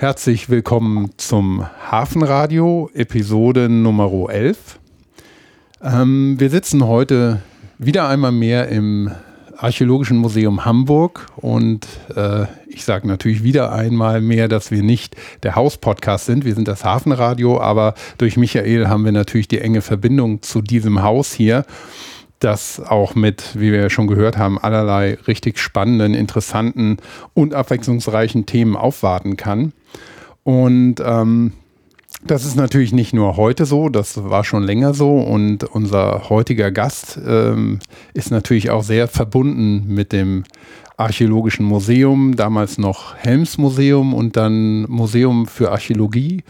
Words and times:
Herzlich 0.00 0.48
willkommen 0.48 1.10
zum 1.18 1.66
Hafenradio, 1.90 2.88
Episode 2.94 3.68
Nummer 3.68 4.30
11. 4.30 4.78
Ähm, 5.82 6.40
wir 6.40 6.48
sitzen 6.48 6.86
heute 6.86 7.42
wieder 7.76 8.08
einmal 8.08 8.32
mehr 8.32 8.70
im 8.70 9.10
Archäologischen 9.58 10.16
Museum 10.16 10.64
Hamburg 10.64 11.26
und 11.36 11.86
äh, 12.16 12.46
ich 12.66 12.86
sage 12.86 13.06
natürlich 13.06 13.42
wieder 13.42 13.72
einmal 13.72 14.22
mehr, 14.22 14.48
dass 14.48 14.70
wir 14.70 14.82
nicht 14.82 15.16
der 15.42 15.54
Hauspodcast 15.54 16.24
sind, 16.24 16.46
wir 16.46 16.54
sind 16.54 16.66
das 16.66 16.82
Hafenradio, 16.82 17.60
aber 17.60 17.92
durch 18.16 18.38
Michael 18.38 18.88
haben 18.88 19.04
wir 19.04 19.12
natürlich 19.12 19.48
die 19.48 19.60
enge 19.60 19.82
Verbindung 19.82 20.40
zu 20.40 20.62
diesem 20.62 21.02
Haus 21.02 21.34
hier 21.34 21.66
das 22.40 22.80
auch 22.80 23.14
mit, 23.14 23.58
wie 23.58 23.70
wir 23.70 23.90
schon 23.90 24.06
gehört 24.06 24.36
haben, 24.36 24.58
allerlei 24.58 25.18
richtig 25.26 25.58
spannenden, 25.58 26.14
interessanten 26.14 26.96
und 27.34 27.54
abwechslungsreichen 27.54 28.46
Themen 28.46 28.76
aufwarten 28.76 29.36
kann. 29.36 29.72
Und 30.42 30.96
ähm, 31.04 31.52
das 32.24 32.44
ist 32.44 32.56
natürlich 32.56 32.92
nicht 32.92 33.14
nur 33.14 33.36
heute 33.36 33.64
so, 33.64 33.88
das 33.88 34.24
war 34.24 34.44
schon 34.44 34.62
länger 34.62 34.92
so 34.94 35.18
und 35.18 35.64
unser 35.64 36.28
heutiger 36.28 36.70
Gast 36.70 37.18
ähm, 37.26 37.78
ist 38.12 38.30
natürlich 38.30 38.70
auch 38.70 38.82
sehr 38.82 39.08
verbunden 39.08 39.86
mit 39.86 40.12
dem 40.12 40.44
Archäologischen 41.00 41.64
Museum, 41.64 42.36
damals 42.36 42.76
noch 42.76 43.16
Helms 43.16 43.56
Museum 43.56 44.12
und 44.12 44.36
dann 44.36 44.82
Museum 44.82 45.46
für 45.46 45.72
Archäologie. 45.72 46.44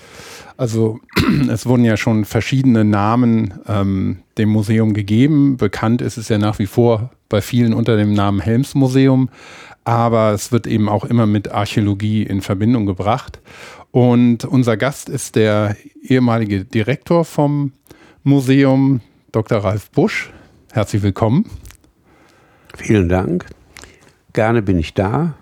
Also 0.56 0.98
es 1.48 1.66
wurden 1.66 1.84
ja 1.84 1.96
schon 1.96 2.24
verschiedene 2.24 2.84
Namen 2.84 3.54
ähm, 3.68 4.18
dem 4.38 4.48
Museum 4.48 4.92
gegeben. 4.92 5.56
Bekannt 5.56 6.02
ist 6.02 6.16
es 6.16 6.28
ja 6.28 6.38
nach 6.38 6.58
wie 6.58 6.66
vor 6.66 7.10
bei 7.28 7.40
vielen 7.40 7.72
unter 7.72 7.96
dem 7.96 8.12
Namen 8.12 8.40
Helms 8.40 8.74
Museum, 8.74 9.30
aber 9.84 10.32
es 10.32 10.50
wird 10.50 10.66
eben 10.66 10.88
auch 10.88 11.04
immer 11.04 11.26
mit 11.26 11.52
Archäologie 11.52 12.24
in 12.24 12.42
Verbindung 12.42 12.86
gebracht. 12.86 13.40
Und 13.92 14.44
unser 14.44 14.76
Gast 14.76 15.08
ist 15.08 15.36
der 15.36 15.76
ehemalige 16.02 16.64
Direktor 16.64 17.24
vom 17.24 17.72
Museum, 18.24 19.00
Dr. 19.30 19.58
Ralf 19.58 19.90
Busch. 19.92 20.32
Herzlich 20.72 21.02
willkommen. 21.02 21.46
Vielen 22.76 23.08
Dank. 23.08 23.46
Gerne 24.32 24.62
bin 24.62 24.78
ich 24.78 24.94
da 24.94 25.34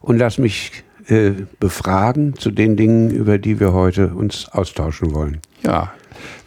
und 0.00 0.18
lass 0.18 0.38
mich 0.38 0.84
äh, 1.08 1.32
befragen 1.60 2.34
zu 2.36 2.50
den 2.50 2.76
Dingen, 2.76 3.10
über 3.10 3.38
die 3.38 3.60
wir 3.60 3.72
heute 3.72 4.14
uns 4.14 4.48
austauschen 4.50 5.14
wollen. 5.14 5.40
Ja, 5.62 5.92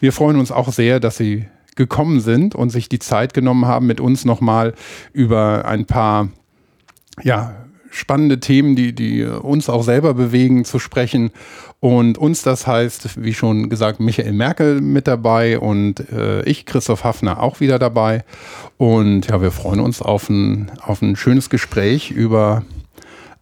wir 0.00 0.12
freuen 0.12 0.36
uns 0.36 0.50
auch 0.50 0.72
sehr, 0.72 1.00
dass 1.00 1.16
Sie 1.16 1.46
gekommen 1.76 2.20
sind 2.20 2.54
und 2.54 2.70
sich 2.70 2.88
die 2.88 2.98
Zeit 2.98 3.34
genommen 3.34 3.66
haben, 3.66 3.86
mit 3.86 4.00
uns 4.00 4.24
nochmal 4.24 4.74
über 5.12 5.64
ein 5.64 5.86
paar 5.86 6.28
ja, 7.22 7.54
spannende 7.90 8.40
Themen, 8.40 8.76
die, 8.76 8.94
die 8.94 9.24
uns 9.24 9.68
auch 9.68 9.82
selber 9.82 10.14
bewegen, 10.14 10.64
zu 10.64 10.78
sprechen. 10.78 11.30
Und 11.80 12.18
uns, 12.18 12.42
das 12.42 12.66
heißt, 12.66 13.22
wie 13.22 13.34
schon 13.34 13.68
gesagt, 13.68 14.00
Michael 14.00 14.32
Merkel 14.32 14.80
mit 14.80 15.06
dabei 15.06 15.58
und 15.58 16.10
äh, 16.10 16.42
ich, 16.42 16.66
Christoph 16.66 17.04
Hafner, 17.04 17.40
auch 17.42 17.60
wieder 17.60 17.78
dabei. 17.78 18.24
Und 18.76 19.28
ja, 19.28 19.40
wir 19.40 19.52
freuen 19.52 19.80
uns 19.80 20.02
auf 20.02 20.28
ein, 20.28 20.70
auf 20.82 21.02
ein 21.02 21.16
schönes 21.16 21.50
Gespräch 21.50 22.10
über 22.10 22.64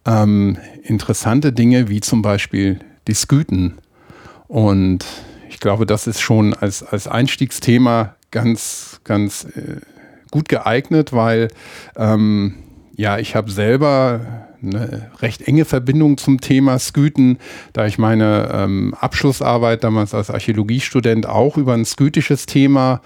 ähm, 0.05 0.57
interessante 0.83 1.51
Dinge, 1.51 1.89
wie 1.89 1.99
zum 1.99 2.21
Beispiel 2.21 2.79
die 3.07 3.15
Sküten. 3.15 3.75
Und 4.47 5.05
ich 5.49 5.59
glaube, 5.59 5.85
das 5.85 6.07
ist 6.07 6.21
schon 6.21 6.53
als, 6.53 6.83
als 6.83 7.07
Einstiegsthema 7.07 8.15
ganz, 8.31 9.01
ganz 9.03 9.45
äh, 9.55 9.81
gut 10.31 10.49
geeignet, 10.49 11.13
weil 11.13 11.49
ähm, 11.95 12.55
ja, 12.97 13.19
ich 13.19 13.35
habe 13.35 13.51
selber 13.51 14.47
eine 14.61 15.11
recht 15.19 15.43
enge 15.47 15.65
Verbindung 15.65 16.17
zum 16.17 16.41
Thema 16.41 16.79
Sküten, 16.79 17.37
da 17.71 17.85
ich 17.85 17.99
meine 17.99 18.49
ähm, 18.51 18.95
Abschlussarbeit 18.99 19.83
damals 19.83 20.15
als 20.15 20.31
Archäologiestudent 20.31 21.27
auch 21.27 21.57
über 21.57 21.73
ein 21.73 21.85
skütisches 21.85 22.47
Thema 22.47 23.01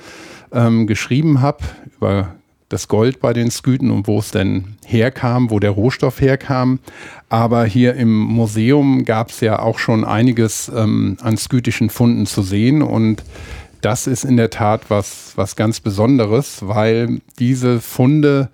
ähm, 0.54 0.88
geschrieben 0.88 1.42
habe, 1.42 1.60
über 1.98 2.36
das 2.70 2.88
Gold 2.88 3.20
bei 3.20 3.34
den 3.34 3.52
Sküten 3.52 3.92
und 3.92 4.08
wo 4.08 4.20
es 4.20 4.32
denn 4.32 4.78
herkam, 4.86 5.50
wo 5.50 5.60
der 5.60 5.72
Rohstoff 5.72 6.22
herkam. 6.22 6.80
Aber 7.28 7.66
hier 7.66 7.96
im 7.96 8.18
Museum 8.18 9.04
gab 9.04 9.30
es 9.30 9.42
ja 9.42 9.60
auch 9.60 9.78
schon 9.78 10.06
einiges 10.06 10.72
ähm, 10.74 11.18
an 11.22 11.36
skütischen 11.36 11.90
Funden 11.90 12.26
zu 12.26 12.44
sehen 12.44 12.82
und 12.82 13.24
das 13.82 14.08
ist 14.08 14.24
in 14.24 14.38
der 14.38 14.52
Tat 14.52 14.84
was, 14.90 15.34
was 15.36 15.56
ganz 15.56 15.80
Besonderes, 15.80 16.60
weil 16.62 17.20
diese 17.40 17.82
Funde 17.82 18.50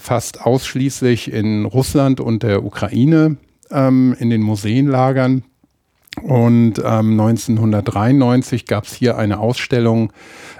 fast 0.00 0.40
ausschließlich 0.40 1.32
in 1.32 1.64
Russland 1.64 2.20
und 2.20 2.42
der 2.42 2.64
Ukraine 2.64 3.36
ähm, 3.70 4.16
in 4.18 4.30
den 4.30 4.42
Museen 4.42 4.86
lagern. 4.86 5.44
Und 6.22 6.78
ähm, 6.78 7.18
1993 7.20 8.66
gab 8.66 8.84
es 8.84 8.94
hier 8.94 9.16
eine 9.16 9.38
Ausstellung 9.38 10.12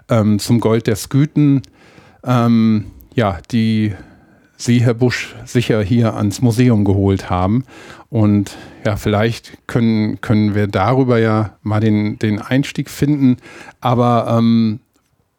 ähm, 0.09 0.39
zum 0.39 0.61
Gold 0.61 0.87
der 0.87 0.97
Sküten, 0.97 1.63
ähm, 2.25 2.87
ja, 3.15 3.39
die 3.51 3.95
Sie, 4.57 4.83
Herr 4.83 4.93
Busch, 4.93 5.35
sicher 5.47 5.83
hier 5.83 6.15
ans 6.15 6.43
Museum 6.43 6.85
geholt 6.85 7.31
haben. 7.31 7.65
Und 8.11 8.59
ja, 8.85 8.97
vielleicht 8.97 9.67
können, 9.67 10.21
können 10.21 10.55
wir 10.55 10.67
darüber 10.67 11.19
ja 11.19 11.57
mal 11.63 11.81
den, 11.81 12.19
den 12.19 12.39
Einstieg 12.39 12.91
finden. 12.91 13.39
Aber 13.81 14.37
ähm, 14.39 14.81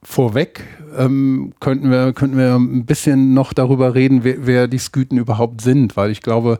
vorweg 0.03 0.63
ähm, 0.97 1.53
könnten, 1.59 1.91
wir, 1.91 2.13
könnten 2.13 2.37
wir 2.37 2.55
ein 2.55 2.85
bisschen 2.85 3.33
noch 3.33 3.53
darüber 3.53 3.95
reden, 3.95 4.23
wer, 4.23 4.45
wer, 4.45 4.67
die 4.67 4.79
Sküten 4.79 5.17
überhaupt 5.17 5.61
sind, 5.61 5.95
weil 5.95 6.11
ich 6.11 6.21
glaube, 6.21 6.59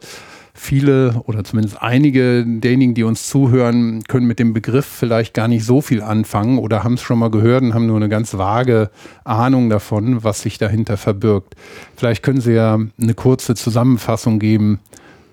viele 0.54 1.22
oder 1.26 1.44
zumindest 1.44 1.82
einige 1.82 2.46
derjenigen, 2.46 2.94
die 2.94 3.04
uns 3.04 3.28
zuhören, 3.28 4.04
können 4.08 4.28
mit 4.28 4.40
dem 4.40 4.54
Begriff 4.54 4.86
vielleicht 4.86 5.34
gar 5.34 5.48
nicht 5.48 5.66
so 5.66 5.82
viel 5.82 6.02
anfangen 6.02 6.60
oder 6.60 6.84
haben 6.84 6.96
es 6.96 7.02
schon 7.02 7.20
mal 7.20 7.32
gehört 7.32 7.64
und 7.64 7.74
haben 7.74 7.88
nur 7.88 7.96
eine 7.96 8.10
ganz 8.10 8.38
vage 8.38 8.90
Ahnung 9.24 9.70
davon, 9.70 10.24
was 10.24 10.42
sich 10.42 10.58
dahinter 10.58 10.98
verbirgt. 10.98 11.56
Vielleicht 11.96 12.24
können 12.24 12.42
Sie 12.42 12.54
ja 12.54 12.80
eine 13.02 13.14
kurze 13.14 13.56
Zusammenfassung 13.56 14.40
geben, 14.40 14.80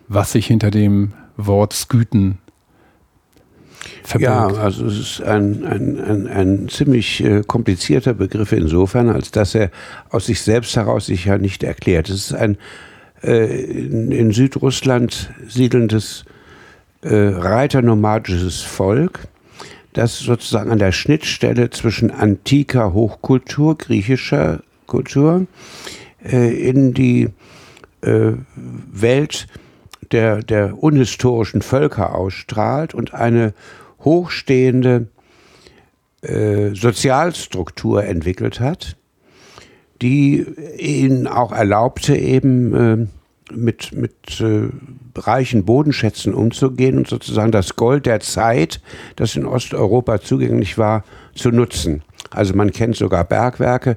was 0.08 0.32
sich 0.32 0.46
hinter 0.46 0.70
dem 0.70 1.12
Wort 1.36 1.74
Sküten 1.74 2.38
verbirgt. 4.02 4.52
Ja, 4.52 4.62
also 4.62 4.86
es 4.86 4.98
ist 4.98 5.22
ein, 5.22 5.64
ein, 5.64 6.00
ein, 6.00 6.26
ein 6.26 6.68
ziemlich 6.68 7.22
äh, 7.22 7.42
komplizierter 7.46 8.14
Begriff 8.14 8.52
insofern, 8.52 9.08
als 9.08 9.30
dass 9.30 9.54
er 9.54 9.70
aus 10.10 10.26
sich 10.26 10.40
selbst 10.40 10.76
heraus 10.76 11.06
sich 11.06 11.26
ja 11.26 11.38
nicht 11.38 11.62
erklärt. 11.62 12.08
Es 12.08 12.30
ist 12.30 12.34
ein 12.34 12.58
äh, 13.22 13.64
in, 13.64 14.32
Südrussland 14.32 15.30
siedelndes 15.46 16.24
äh, 17.02 17.14
reiternomadisches 17.14 18.62
Volk, 18.62 19.28
das 19.92 20.18
sozusagen 20.18 20.70
an 20.70 20.78
der 20.78 20.92
Schnittstelle 20.92 21.70
zwischen 21.70 22.10
antiker 22.10 22.92
Hochkultur, 22.92 23.76
griechischer 23.76 24.60
Kultur, 24.86 25.46
äh, 26.24 26.68
in 26.68 26.94
die 26.94 27.28
äh, 28.02 28.32
Welt 28.92 29.46
der, 30.12 30.42
der 30.42 30.82
unhistorischen 30.82 31.62
Völker 31.62 32.14
ausstrahlt 32.14 32.94
und 32.94 33.14
eine 33.14 33.54
hochstehende 34.00 35.08
äh, 36.22 36.70
Sozialstruktur 36.74 38.04
entwickelt 38.04 38.60
hat, 38.60 38.96
die 40.02 40.46
ihnen 40.78 41.26
auch 41.26 41.52
erlaubte, 41.52 42.16
eben 42.16 42.74
äh, 42.74 43.06
mit, 43.52 43.92
mit 43.92 44.40
äh, 44.40 44.68
reichen 45.16 45.64
Bodenschätzen 45.64 46.34
umzugehen 46.34 46.98
und 46.98 47.08
sozusagen 47.08 47.52
das 47.52 47.76
Gold 47.76 48.06
der 48.06 48.20
Zeit, 48.20 48.80
das 49.16 49.36
in 49.36 49.46
Osteuropa 49.46 50.20
zugänglich 50.20 50.78
war, 50.78 51.04
zu 51.34 51.50
nutzen. 51.50 52.02
Also 52.30 52.54
man 52.54 52.72
kennt 52.72 52.96
sogar 52.96 53.24
Bergwerke 53.24 53.96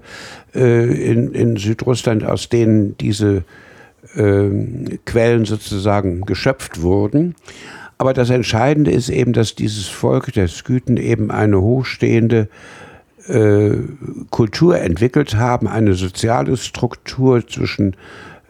äh, 0.55 1.11
in, 1.11 1.33
in 1.33 1.57
Südrussland, 1.57 2.23
aus 2.23 2.49
denen 2.49 2.97
diese 2.97 3.43
Quellen 4.13 5.45
sozusagen 5.45 6.21
geschöpft 6.21 6.81
wurden. 6.81 7.35
Aber 7.97 8.13
das 8.13 8.31
Entscheidende 8.31 8.89
ist 8.89 9.09
eben, 9.09 9.31
dass 9.31 9.53
dieses 9.53 9.87
Volk 9.87 10.33
der 10.33 10.47
Skythen 10.47 10.97
eben 10.97 11.29
eine 11.29 11.61
hochstehende 11.61 12.49
äh, 13.27 13.73
Kultur 14.31 14.79
entwickelt 14.79 15.35
haben, 15.35 15.67
eine 15.67 15.93
soziale 15.93 16.57
Struktur 16.57 17.47
zwischen 17.47 17.95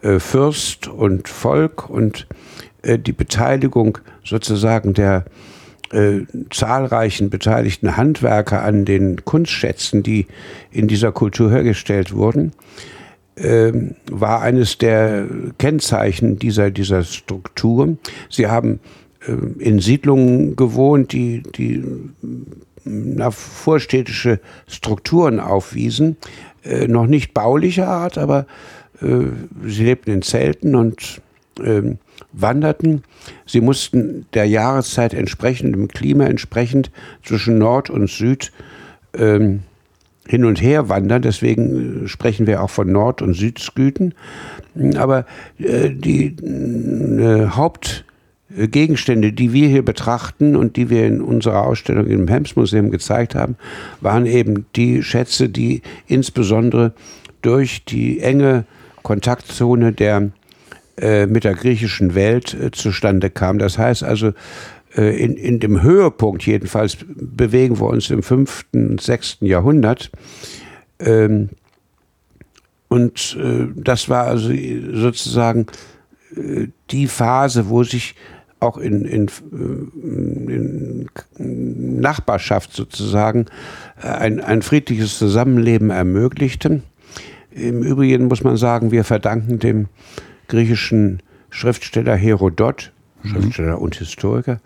äh, 0.00 0.18
Fürst 0.18 0.88
und 0.88 1.28
Volk 1.28 1.90
und 1.90 2.26
äh, 2.80 2.98
die 2.98 3.12
Beteiligung 3.12 3.98
sozusagen 4.24 4.94
der 4.94 5.26
äh, 5.92 6.20
zahlreichen 6.50 7.28
beteiligten 7.28 7.96
Handwerker 7.96 8.62
an 8.62 8.86
den 8.86 9.24
Kunstschätzen, 9.24 10.02
die 10.02 10.26
in 10.70 10.88
dieser 10.88 11.12
Kultur 11.12 11.50
hergestellt 11.50 12.14
wurden, 12.14 12.52
ähm, 13.36 13.94
war 14.10 14.42
eines 14.42 14.78
der 14.78 15.26
Kennzeichen 15.58 16.38
dieser, 16.38 16.70
dieser 16.70 17.02
Struktur. 17.02 17.96
Sie 18.28 18.46
haben 18.46 18.80
äh, 19.26 19.32
in 19.62 19.80
Siedlungen 19.80 20.56
gewohnt, 20.56 21.12
die, 21.12 21.42
die 21.42 21.82
na, 22.84 23.30
vorstädtische 23.30 24.40
Strukturen 24.66 25.40
aufwiesen. 25.40 26.16
Äh, 26.64 26.88
noch 26.88 27.06
nicht 27.06 27.32
baulicher 27.34 27.88
Art, 27.88 28.18
aber 28.18 28.46
äh, 29.00 29.24
sie 29.66 29.84
lebten 29.84 30.10
in 30.10 30.22
Zelten 30.22 30.74
und 30.74 31.22
ähm, 31.62 31.98
wanderten. 32.32 33.02
Sie 33.46 33.60
mussten 33.60 34.26
der 34.34 34.46
Jahreszeit 34.46 35.14
entsprechend, 35.14 35.74
dem 35.74 35.88
Klima 35.88 36.24
entsprechend 36.24 36.90
zwischen 37.22 37.58
Nord 37.58 37.90
und 37.90 38.08
Süd 38.08 38.52
ähm, 39.14 39.62
hin 40.26 40.44
und 40.44 40.60
her 40.62 40.88
wandern. 40.88 41.22
Deswegen 41.22 42.04
äh, 42.04 42.08
sprechen 42.08 42.46
wir 42.46 42.62
auch 42.62 42.70
von 42.70 42.90
Nord- 42.90 43.22
und 43.22 43.34
Südsküten. 43.34 44.14
Aber 44.96 45.26
äh, 45.58 45.90
die 45.90 46.36
äh, 46.36 47.48
Hauptgegenstände, 47.48 49.32
die 49.32 49.52
wir 49.52 49.68
hier 49.68 49.84
betrachten 49.84 50.56
und 50.56 50.76
die 50.76 50.90
wir 50.90 51.06
in 51.06 51.20
unserer 51.20 51.62
Ausstellung 51.62 52.06
im 52.06 52.28
Hems-Museum 52.28 52.90
gezeigt 52.90 53.34
haben, 53.34 53.56
waren 54.00 54.26
eben 54.26 54.66
die 54.76 55.02
Schätze, 55.02 55.48
die 55.48 55.82
insbesondere 56.06 56.92
durch 57.42 57.84
die 57.84 58.20
enge 58.20 58.64
Kontaktzone 59.02 59.92
der 59.92 60.30
äh, 60.98 61.26
mit 61.26 61.44
der 61.44 61.54
griechischen 61.54 62.14
Welt 62.14 62.54
äh, 62.54 62.70
zustande 62.70 63.30
kam. 63.30 63.58
Das 63.58 63.78
heißt 63.78 64.04
also, 64.04 64.32
in, 64.94 65.36
in 65.36 65.60
dem 65.60 65.82
Höhepunkt 65.82 66.44
jedenfalls 66.44 66.98
bewegen 67.06 67.80
wir 67.80 67.86
uns 67.86 68.10
im 68.10 68.22
5., 68.22 68.66
und 68.74 69.00
6. 69.00 69.38
Jahrhundert. 69.40 70.10
Ähm, 70.98 71.50
und 72.88 73.38
äh, 73.40 73.68
das 73.74 74.08
war 74.08 74.26
also 74.26 74.52
sozusagen 74.92 75.66
äh, 76.36 76.66
die 76.90 77.06
Phase, 77.06 77.68
wo 77.70 77.82
sich 77.84 78.14
auch 78.60 78.76
in, 78.78 79.04
in, 79.04 79.30
in, 81.38 82.00
Nachbarschaft 82.00 82.72
sozusagen 82.72 83.46
ein, 84.00 84.40
ein 84.40 84.62
friedliches 84.62 85.18
Zusammenleben 85.18 85.90
ermöglichte. 85.90 86.82
Im 87.50 87.82
Übrigen 87.82 88.26
muss 88.26 88.44
man 88.44 88.56
sagen, 88.56 88.92
wir 88.92 89.04
verdanken 89.04 89.58
dem 89.58 89.88
griechischen 90.46 91.22
Schriftsteller 91.50 92.14
Herodot, 92.14 92.92
mhm. 93.22 93.28
Schriftsteller 93.28 93.80
und 93.80 93.94
Historiker, 93.96 94.60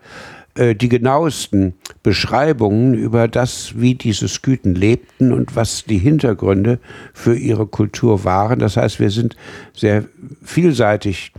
äh, 0.55 0.75
die 0.75 0.89
genauesten 0.89 1.75
Beschreibungen 2.03 2.93
über 2.93 3.27
das, 3.27 3.73
wie 3.79 3.95
diese 3.95 4.27
Skythen 4.27 4.75
lebten 4.75 5.33
und 5.33 5.55
was 5.55 5.85
die 5.85 5.99
Hintergründe 5.99 6.79
für 7.13 7.35
ihre 7.35 7.67
Kultur 7.67 8.23
waren. 8.23 8.59
Das 8.59 8.77
heißt, 8.77 8.99
wir 8.99 9.11
sind 9.11 9.35
sehr 9.73 10.05
vielseitig 10.43 11.31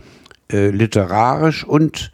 äh, 0.51 0.69
literarisch 0.69 1.63
und 1.63 2.11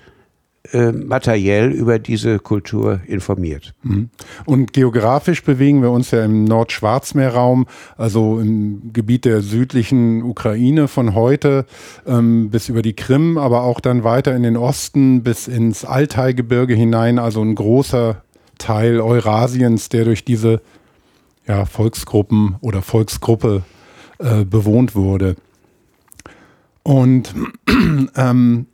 äh, 0.71 0.91
materiell 0.91 1.71
über 1.71 1.99
diese 1.99 2.39
Kultur 2.39 3.01
informiert. 3.07 3.73
Mhm. 3.83 4.09
Und 4.45 4.73
geografisch 4.73 5.43
bewegen 5.43 5.81
wir 5.81 5.91
uns 5.91 6.11
ja 6.11 6.23
im 6.23 6.45
Nordschwarzmeerraum, 6.45 7.67
also 7.97 8.39
im 8.39 8.93
Gebiet 8.93 9.25
der 9.25 9.41
südlichen 9.41 10.23
Ukraine 10.23 10.87
von 10.87 11.13
heute 11.13 11.65
ähm, 12.05 12.49
bis 12.49 12.69
über 12.69 12.81
die 12.81 12.93
Krim, 12.93 13.37
aber 13.37 13.63
auch 13.63 13.79
dann 13.79 14.03
weiter 14.03 14.35
in 14.35 14.43
den 14.43 14.57
Osten 14.57 15.23
bis 15.23 15.47
ins 15.47 15.85
Altaigebirge 15.85 16.73
hinein, 16.73 17.19
also 17.19 17.41
ein 17.41 17.55
großer 17.55 18.23
Teil 18.57 18.99
Eurasiens, 19.01 19.89
der 19.89 20.05
durch 20.05 20.25
diese 20.25 20.61
ja, 21.47 21.65
Volksgruppen 21.65 22.55
oder 22.61 22.81
Volksgruppe 22.81 23.63
äh, 24.19 24.45
bewohnt 24.45 24.95
wurde. 24.95 25.35
Und 26.83 27.33
ähm, 28.15 28.67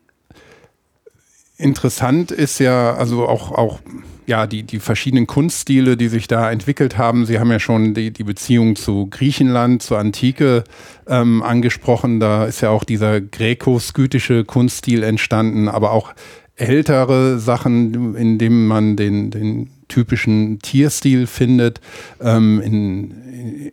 interessant 1.62 2.32
ist 2.32 2.60
ja, 2.60 2.94
also 2.94 3.28
auch, 3.28 3.52
auch 3.52 3.80
ja, 4.28 4.48
die, 4.48 4.64
die 4.64 4.80
verschiedenen 4.80 5.28
Kunststile, 5.28 5.98
die 5.98 6.08
sich 6.08 6.28
da 6.28 6.52
entwickelt 6.52 6.98
haben. 6.98 7.26
Sie 7.26 7.40
haben 7.40 7.52
ja 7.52 7.60
schon 7.60 7.94
die, 7.94 8.12
die 8.12 8.24
Beziehung 8.24 8.76
zu 8.76 9.08
Griechenland, 9.08 9.82
zur 9.82 10.00
Antike 10.00 10.64
ähm, 11.08 11.44
angesprochen. 11.44 12.20
Da 12.20 12.46
ist 12.46 12.62
ja 12.62 12.70
auch 12.70 12.84
dieser 12.84 13.20
gräko-skytische 13.20 14.46
Kunststil 14.46 15.04
entstanden, 15.04 15.68
aber 15.68 15.92
auch 15.92 16.14
ältere 16.56 17.40
Sachen, 17.40 18.16
in 18.16 18.38
denen 18.38 18.68
man 18.68 18.96
den, 18.96 19.32
den 19.32 19.70
typischen 19.88 20.60
Tierstil 20.60 21.28
findet, 21.28 21.82
ähm, 22.22 22.62
in, 22.62 23.12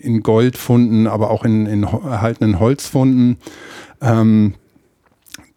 in 0.00 0.22
Goldfunden, 0.22 1.06
aber 1.06 1.30
auch 1.30 1.44
in, 1.44 1.66
in 1.66 1.82
erhaltenen 1.84 2.58
Holzfunden. 2.58 3.36
Ähm, 4.00 4.54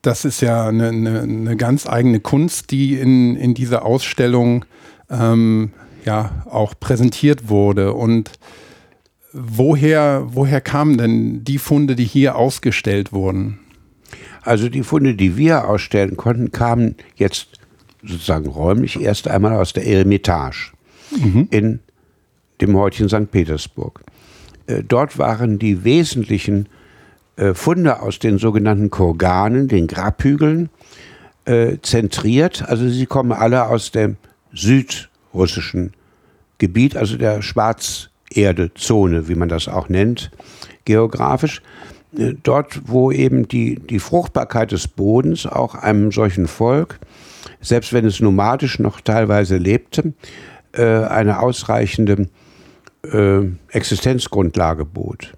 das 0.02 0.26
ist 0.26 0.42
ja 0.42 0.68
eine, 0.68 0.90
eine, 0.90 1.22
eine, 1.22 1.56
ganz 1.58 1.88
eigene 1.88 2.20
Kunst, 2.20 2.72
die 2.72 2.96
in, 2.96 3.36
in 3.36 3.54
dieser 3.54 3.86
Ausstellung 3.86 4.66
ähm, 5.10 5.72
ja 6.06 6.44
auch 6.50 6.74
präsentiert 6.80 7.50
wurde. 7.50 7.94
Und 7.94 8.32
woher, 9.32 10.24
woher 10.28 10.62
kamen 10.62 10.98
denn 10.98 11.44
die 11.44 11.60
Funde, 11.60 11.96
die 11.96 12.06
hier 12.06 12.36
ausgestellt 12.36 13.14
wurden? 13.14 13.60
Also 14.42 14.70
die 14.70 14.84
Funde, 14.84 15.14
die 15.14 15.38
wir 15.38 15.68
ausstellen 15.68 16.18
konnten, 16.18 16.52
kamen 16.52 16.96
jetzt 17.16 17.60
sozusagen 18.04 18.48
räumlich 18.48 19.00
erst 19.00 19.28
einmal 19.28 19.54
aus 19.54 19.74
der 19.74 19.86
Eremitage 19.86 20.72
mhm. 21.12 21.48
in 21.52 21.80
dem 22.60 22.76
heutigen 22.76 23.08
St. 23.08 23.30
Petersburg. 23.30 24.02
Äh, 24.66 24.84
dort 24.84 25.20
waren 25.20 25.60
die 25.60 25.84
wesentlichen 25.84 26.66
äh, 26.66 26.70
Funde 27.54 28.02
aus 28.02 28.20
den 28.20 28.38
sogenannten 28.38 28.90
Kurganen, 28.90 29.68
den 29.68 29.88
Grabhügeln, 29.88 30.70
äh, 31.46 31.78
zentriert. 31.82 32.64
Also 32.68 32.88
sie 32.88 33.06
kommen 33.06 33.32
alle 33.32 33.68
aus 33.68 33.92
dem 33.92 34.18
südrussischen 34.54 35.94
Gebiet, 36.58 36.96
also 36.96 37.18
der 37.18 37.42
Schwarzerdezone, 37.42 39.28
wie 39.28 39.36
man 39.36 39.50
das 39.50 39.68
auch 39.68 39.90
nennt, 39.90 40.32
geografisch. 40.86 41.62
Äh, 42.18 42.34
dort, 42.44 42.82
wo 42.86 43.12
eben 43.12 43.48
die, 43.48 43.76
die 43.76 44.00
Fruchtbarkeit 44.00 44.72
des 44.72 44.88
Bodens 44.88 45.46
auch 45.46 45.76
einem 45.76 46.12
solchen 46.12 46.48
Volk, 46.48 47.00
selbst 47.60 47.94
wenn 47.94 48.06
es 48.06 48.20
nomadisch 48.20 48.80
noch 48.80 49.02
teilweise 49.02 49.58
lebte, 49.58 50.14
äh, 50.74 50.84
eine 50.84 51.40
ausreichende 51.40 52.28
äh, 53.04 53.42
Existenzgrundlage 53.70 54.86
bot. 54.86 55.34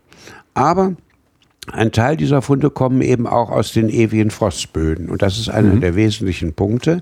Aber 0.54 0.96
ein 1.72 1.92
Teil 1.92 2.18
dieser 2.18 2.42
Funde 2.42 2.70
kommen 2.70 3.02
eben 3.02 3.26
auch 3.26 3.50
aus 3.50 3.72
den 3.72 3.90
ewigen 3.90 4.32
Frostböden. 4.32 5.10
Und 5.10 5.22
das 5.22 5.40
ist 5.40 5.50
einer 5.50 5.76
mhm. 5.76 5.82
der 5.82 5.96
wesentlichen 5.96 6.54
Punkte. 6.54 7.02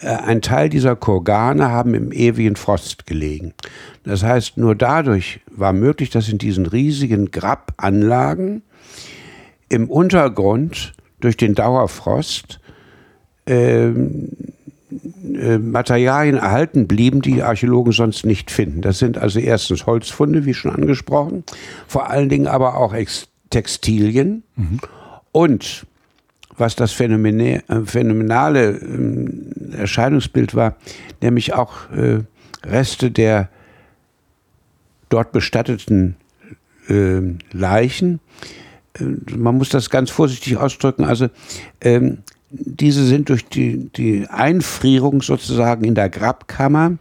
Äh, 0.00 0.08
ein 0.08 0.42
Teil 0.42 0.68
dieser 0.68 0.96
Kurgane 0.96 1.70
haben 1.70 1.94
im 1.94 2.12
ewigen 2.12 2.56
Frost 2.56 3.06
gelegen. 3.06 3.52
Das 4.04 4.22
heißt, 4.22 4.56
nur 4.56 4.74
dadurch 4.74 5.40
war 5.50 5.72
möglich, 5.72 6.10
dass 6.10 6.28
in 6.28 6.38
diesen 6.38 6.66
riesigen 6.66 7.30
Grabanlagen 7.30 8.62
im 9.68 9.90
Untergrund 9.90 10.94
durch 11.20 11.36
den 11.36 11.54
Dauerfrost 11.54 12.60
ähm, 13.46 14.30
äh, 15.34 15.58
Materialien 15.58 16.36
erhalten 16.36 16.88
blieben, 16.88 17.22
die 17.22 17.42
Archäologen 17.42 17.92
sonst 17.92 18.24
nicht 18.24 18.50
finden. 18.50 18.80
Das 18.80 18.98
sind 18.98 19.18
also 19.18 19.38
erstens 19.38 19.86
Holzfunde, 19.86 20.44
wie 20.46 20.54
schon 20.54 20.72
angesprochen, 20.72 21.44
vor 21.86 22.10
allen 22.10 22.28
Dingen 22.28 22.46
aber 22.46 22.76
auch 22.76 22.92
Textilien 23.50 24.42
mhm. 24.56 24.80
und 25.32 25.86
was 26.56 26.76
das 26.76 26.92
äh, 27.00 27.84
phänomenale 27.84 28.70
äh, 28.70 29.76
Erscheinungsbild 29.76 30.54
war, 30.54 30.76
nämlich 31.20 31.54
auch 31.54 31.90
äh, 31.90 32.20
Reste 32.64 33.10
der 33.10 33.48
dort 35.08 35.32
bestatteten 35.32 36.16
äh, 36.88 37.20
Leichen. 37.52 38.20
Äh, 38.98 39.04
man 39.36 39.56
muss 39.56 39.70
das 39.70 39.90
ganz 39.90 40.10
vorsichtig 40.10 40.56
ausdrücken. 40.56 41.04
Also 41.04 41.28
ähm, 41.80 42.18
diese 42.50 43.04
sind 43.06 43.28
durch 43.28 43.46
die, 43.46 43.90
die 43.96 44.26
Einfrierung 44.28 45.22
sozusagen 45.22 45.84
in 45.84 45.94
der 45.94 46.08
Grabkammer 46.08 46.86
ähm, 46.86 46.98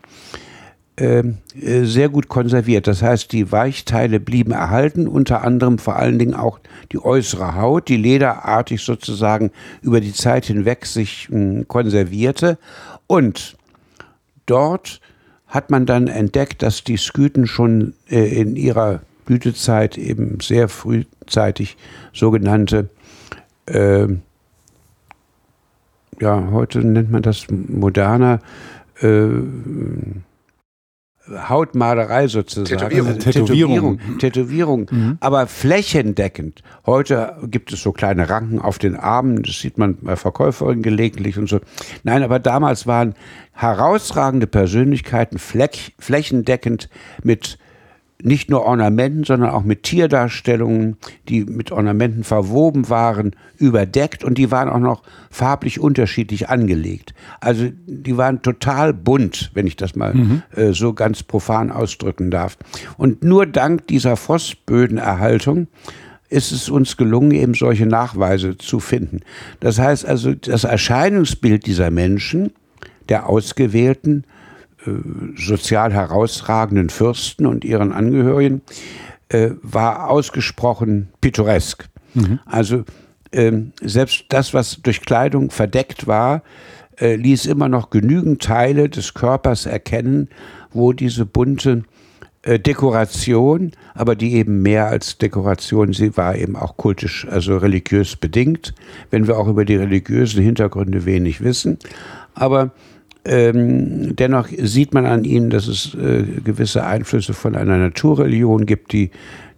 sehr 0.99 2.09
gut 2.09 2.27
konserviert. 2.27 2.87
Das 2.87 3.01
heißt, 3.01 3.31
die 3.31 3.51
Weichteile 3.51 4.19
blieben 4.19 4.51
erhalten, 4.51 5.07
unter 5.07 5.43
anderem 5.43 5.77
vor 5.77 5.95
allen 5.95 6.19
Dingen 6.19 6.33
auch 6.33 6.59
die 6.91 7.03
äußere 7.03 7.55
Haut, 7.55 7.87
die 7.87 7.97
lederartig 7.97 8.81
sozusagen 8.83 9.51
über 9.81 10.01
die 10.01 10.13
Zeit 10.13 10.45
hinweg 10.45 10.85
sich 10.85 11.29
mh, 11.29 11.65
konservierte. 11.67 12.57
Und 13.07 13.55
dort 14.45 14.99
hat 15.47 15.71
man 15.71 15.85
dann 15.85 16.07
entdeckt, 16.07 16.61
dass 16.61 16.83
die 16.83 16.97
Skythen 16.97 17.47
schon 17.47 17.93
äh, 18.09 18.41
in 18.41 18.55
ihrer 18.55 19.01
Blütezeit 19.25 19.97
eben 19.97 20.39
sehr 20.41 20.67
frühzeitig 20.67 21.77
sogenannte 22.13 22.89
äh, 23.67 24.07
ja, 26.19 26.49
heute 26.51 26.79
nennt 26.79 27.11
man 27.11 27.21
das 27.21 27.47
moderner 27.49 28.39
äh, 29.01 29.27
Hautmalerei 31.47 32.27
sozusagen. 32.27 32.79
Tätowierung. 32.79 33.07
Also 33.07 33.31
Tätowierung. 33.31 33.99
Tätowierung. 34.19 34.87
Mhm. 34.91 35.17
Aber 35.19 35.47
flächendeckend. 35.47 36.63
Heute 36.85 37.37
gibt 37.43 37.71
es 37.73 37.81
so 37.81 37.91
kleine 37.91 38.29
Ranken 38.29 38.59
auf 38.59 38.79
den 38.79 38.95
Armen, 38.95 39.43
das 39.43 39.59
sieht 39.59 39.77
man 39.77 39.97
bei 40.01 40.15
Verkäuferinnen 40.15 40.81
gelegentlich 40.81 41.37
und 41.37 41.49
so. 41.49 41.59
Nein, 42.03 42.23
aber 42.23 42.39
damals 42.39 42.87
waren 42.87 43.13
herausragende 43.53 44.47
Persönlichkeiten 44.47 45.37
flächendeckend 45.39 46.89
mit 47.23 47.57
nicht 48.21 48.49
nur 48.49 48.63
Ornamenten, 48.65 49.23
sondern 49.23 49.49
auch 49.49 49.63
mit 49.63 49.83
Tierdarstellungen, 49.83 50.97
die 51.29 51.45
mit 51.45 51.71
Ornamenten 51.71 52.23
verwoben 52.23 52.89
waren, 52.89 53.35
überdeckt 53.57 54.23
und 54.23 54.37
die 54.37 54.51
waren 54.51 54.67
auch 54.69 54.79
noch 54.79 55.03
farblich 55.31 55.79
unterschiedlich 55.79 56.49
angelegt. 56.49 57.13
Also 57.39 57.69
die 57.85 58.17
waren 58.17 58.41
total 58.41 58.93
bunt, 58.93 59.51
wenn 59.53 59.67
ich 59.67 59.77
das 59.77 59.95
mal 59.95 60.13
mhm. 60.13 60.41
äh, 60.55 60.73
so 60.73 60.93
ganz 60.93 61.23
profan 61.23 61.71
ausdrücken 61.71 62.29
darf. 62.29 62.57
Und 62.97 63.23
nur 63.23 63.45
dank 63.45 63.87
dieser 63.87 64.17
Frostbödenerhaltung 64.17 65.67
ist 66.27 66.51
es 66.51 66.69
uns 66.69 66.97
gelungen, 66.97 67.31
eben 67.31 67.53
solche 67.53 67.85
Nachweise 67.85 68.57
zu 68.57 68.79
finden. 68.79 69.21
Das 69.61 69.79
heißt 69.79 70.05
also, 70.05 70.33
das 70.33 70.65
Erscheinungsbild 70.65 71.65
dieser 71.65 71.89
Menschen, 71.89 72.51
der 73.07 73.27
Ausgewählten, 73.27 74.25
äh, 74.25 74.38
sozial 75.35 75.93
herausragenden 75.93 76.89
Fürsten 76.89 77.45
und 77.45 77.65
ihren 77.65 77.91
Angehörigen 77.91 78.61
äh, 79.29 79.51
war 79.61 80.09
ausgesprochen 80.09 81.09
pittoresk. 81.21 81.87
Mhm. 82.13 82.39
Also 82.45 82.83
ähm, 83.31 83.73
selbst 83.81 84.25
das, 84.29 84.53
was 84.53 84.81
durch 84.81 85.01
Kleidung 85.01 85.51
verdeckt 85.51 86.07
war, 86.07 86.43
äh, 86.99 87.15
ließ 87.15 87.45
immer 87.45 87.69
noch 87.69 87.89
genügend 87.89 88.41
Teile 88.41 88.89
des 88.89 89.13
Körpers 89.13 89.65
erkennen, 89.65 90.29
wo 90.71 90.93
diese 90.93 91.25
bunte 91.25 91.83
äh, 92.41 92.59
Dekoration, 92.59 93.71
aber 93.93 94.15
die 94.15 94.33
eben 94.33 94.61
mehr 94.61 94.87
als 94.87 95.17
Dekoration, 95.17 95.93
sie 95.93 96.15
war 96.17 96.35
eben 96.35 96.55
auch 96.55 96.77
kultisch, 96.77 97.27
also 97.29 97.57
religiös 97.57 98.15
bedingt, 98.15 98.73
wenn 99.11 99.27
wir 99.27 99.37
auch 99.37 99.47
über 99.47 99.65
die 99.65 99.75
religiösen 99.75 100.41
Hintergründe 100.41 101.05
wenig 101.05 101.41
wissen. 101.41 101.77
Aber 102.33 102.71
ähm, 103.25 104.15
dennoch 104.15 104.47
sieht 104.57 104.93
man 104.93 105.05
an 105.05 105.23
ihnen, 105.23 105.49
dass 105.49 105.67
es 105.67 105.93
äh, 105.93 106.23
gewisse 106.43 106.85
Einflüsse 106.85 107.33
von 107.33 107.55
einer 107.55 107.77
Naturreligion 107.77 108.65
gibt, 108.65 108.93
die, 108.93 109.11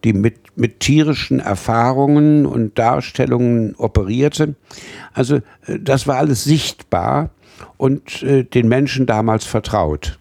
die 0.03 0.13
mit, 0.13 0.35
mit 0.55 0.79
tierischen 0.79 1.39
Erfahrungen 1.39 2.45
und 2.45 2.77
Darstellungen 2.79 3.75
operierte. 3.75 4.55
Also 5.13 5.37
äh, 5.67 5.79
das 5.79 6.07
war 6.07 6.17
alles 6.17 6.43
sichtbar 6.43 7.29
und 7.77 8.23
äh, 8.23 8.43
den 8.43 8.67
Menschen 8.67 9.05
damals 9.05 9.45
vertraut. 9.45 10.17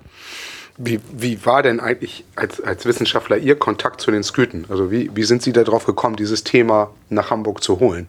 Wie, 0.76 1.00
wie 1.12 1.44
war 1.44 1.62
denn 1.62 1.80
eigentlich 1.80 2.24
als, 2.36 2.60
als 2.60 2.86
Wissenschaftler 2.86 3.36
Ihr 3.36 3.58
Kontakt 3.58 4.00
zu 4.00 4.10
den 4.10 4.22
Sküten? 4.22 4.64
Also 4.68 4.90
wie, 4.90 5.10
wie 5.14 5.24
sind 5.24 5.42
Sie 5.42 5.52
darauf 5.52 5.84
gekommen, 5.84 6.16
dieses 6.16 6.44
Thema 6.44 6.90
nach 7.10 7.30
Hamburg 7.30 7.62
zu 7.62 7.80
holen? 7.80 8.06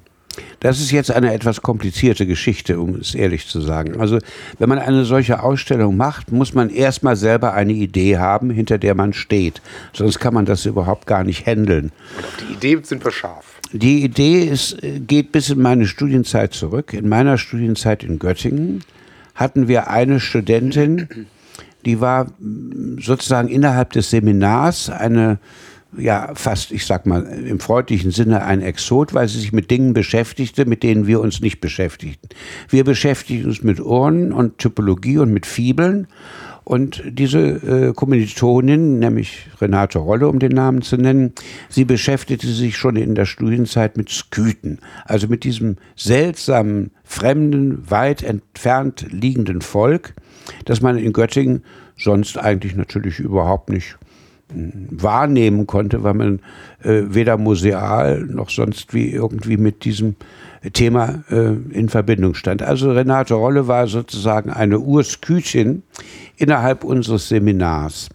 Das 0.59 0.79
ist 0.79 0.91
jetzt 0.91 1.11
eine 1.11 1.33
etwas 1.33 1.61
komplizierte 1.61 2.25
Geschichte, 2.25 2.79
um 2.79 2.95
es 2.95 3.15
ehrlich 3.15 3.47
zu 3.47 3.61
sagen. 3.61 4.00
Also, 4.00 4.19
wenn 4.59 4.69
man 4.69 4.79
eine 4.79 5.05
solche 5.05 5.41
Ausstellung 5.43 5.97
macht, 5.97 6.31
muss 6.31 6.53
man 6.53 6.69
erstmal 6.69 7.15
selber 7.15 7.53
eine 7.53 7.73
Idee 7.73 8.17
haben, 8.17 8.50
hinter 8.50 8.77
der 8.77 8.95
man 8.95 9.13
steht. 9.13 9.61
Sonst 9.93 10.19
kann 10.19 10.33
man 10.33 10.45
das 10.45 10.65
überhaupt 10.65 11.07
gar 11.07 11.23
nicht 11.23 11.45
handeln. 11.45 11.91
Und 12.17 12.25
auf 12.25 12.38
die 12.38 12.53
Idee 12.53 12.81
sind 12.83 13.03
wir 13.03 13.11
scharf. 13.11 13.59
Die 13.73 14.03
Idee 14.03 14.43
ist, 14.43 14.77
geht 15.07 15.31
bis 15.31 15.50
in 15.50 15.61
meine 15.61 15.88
Studienzeit 15.88 16.53
zurück. 16.53 16.93
In 16.93 17.07
meiner 17.07 17.38
Studienzeit 17.38 18.03
in 18.03 18.19
Göttingen 18.19 18.83
hatten 19.33 19.67
wir 19.67 19.89
eine 19.89 20.19
Studentin, 20.19 21.07
die 21.85 22.00
war 22.01 22.27
sozusagen 23.00 23.47
innerhalb 23.47 23.91
des 23.93 24.09
Seminars 24.09 24.89
eine 24.89 25.39
ja 25.98 26.31
fast, 26.36 26.71
ich 26.71 26.86
sag 26.86 27.05
mal, 27.05 27.24
im 27.24 27.60
freundlichen 27.60 28.12
Sinne 28.12 28.43
ein 28.45 28.62
Exot, 28.62 29.13
weil 29.13 29.27
sie 29.27 29.39
sich 29.39 29.51
mit 29.51 29.71
Dingen 29.71 29.93
beschäftigte, 29.93 30.65
mit 30.65 30.83
denen 30.83 31.07
wir 31.07 31.19
uns 31.19 31.41
nicht 31.41 31.60
beschäftigten. 31.60 32.29
Wir 32.69 32.83
beschäftigten 32.83 33.48
uns 33.48 33.63
mit 33.63 33.79
Urnen 33.79 34.31
und 34.31 34.57
Typologie 34.57 35.17
und 35.17 35.31
mit 35.31 35.45
Fibeln. 35.45 36.07
Und 36.63 37.03
diese 37.05 37.39
äh, 37.39 37.93
Kommilitonin, 37.93 39.00
nämlich 39.00 39.48
Renate 39.60 39.98
Rolle, 39.98 40.27
um 40.27 40.38
den 40.38 40.51
Namen 40.51 40.83
zu 40.83 40.95
nennen, 40.95 41.33
sie 41.69 41.86
beschäftigte 41.86 42.48
sich 42.48 42.77
schon 42.77 42.95
in 42.95 43.15
der 43.15 43.25
Studienzeit 43.25 43.98
mit 43.98 44.12
Sküten, 44.12 44.79
also 45.05 45.27
mit 45.27 45.43
diesem 45.43 45.77
seltsamen, 45.95 46.91
fremden, 47.03 47.89
weit 47.89 48.21
entfernt 48.21 49.07
liegenden 49.10 49.62
Volk, 49.62 50.13
das 50.65 50.81
man 50.81 50.98
in 50.98 51.13
Göttingen 51.13 51.63
sonst 51.98 52.38
eigentlich 52.38 52.75
natürlich 52.75 53.19
überhaupt 53.19 53.69
nicht 53.69 53.98
wahrnehmen 54.53 55.67
konnte, 55.67 56.03
weil 56.03 56.13
man 56.13 56.39
äh, 56.84 57.03
weder 57.08 57.38
museal 57.38 58.22
noch 58.22 58.50
sonst 58.50 58.93
wie 58.93 59.12
irgendwie 59.12 59.58
mit 59.58 59.86
diesem 59.86 60.15
Thema 60.74 61.24
äh, 61.29 61.53
in 61.72 61.89
Verbindung 61.89 62.36
stand. 62.36 62.62
Also 62.62 62.91
Renate 62.91 63.34
Rolle 63.34 63.67
war 63.67 63.88
sozusagen 63.88 64.51
eine 64.51 64.79
Urskütin 64.79 65.84
innerhalb 66.38 66.84
unseres 66.84 67.29
Seminars. 67.29 68.10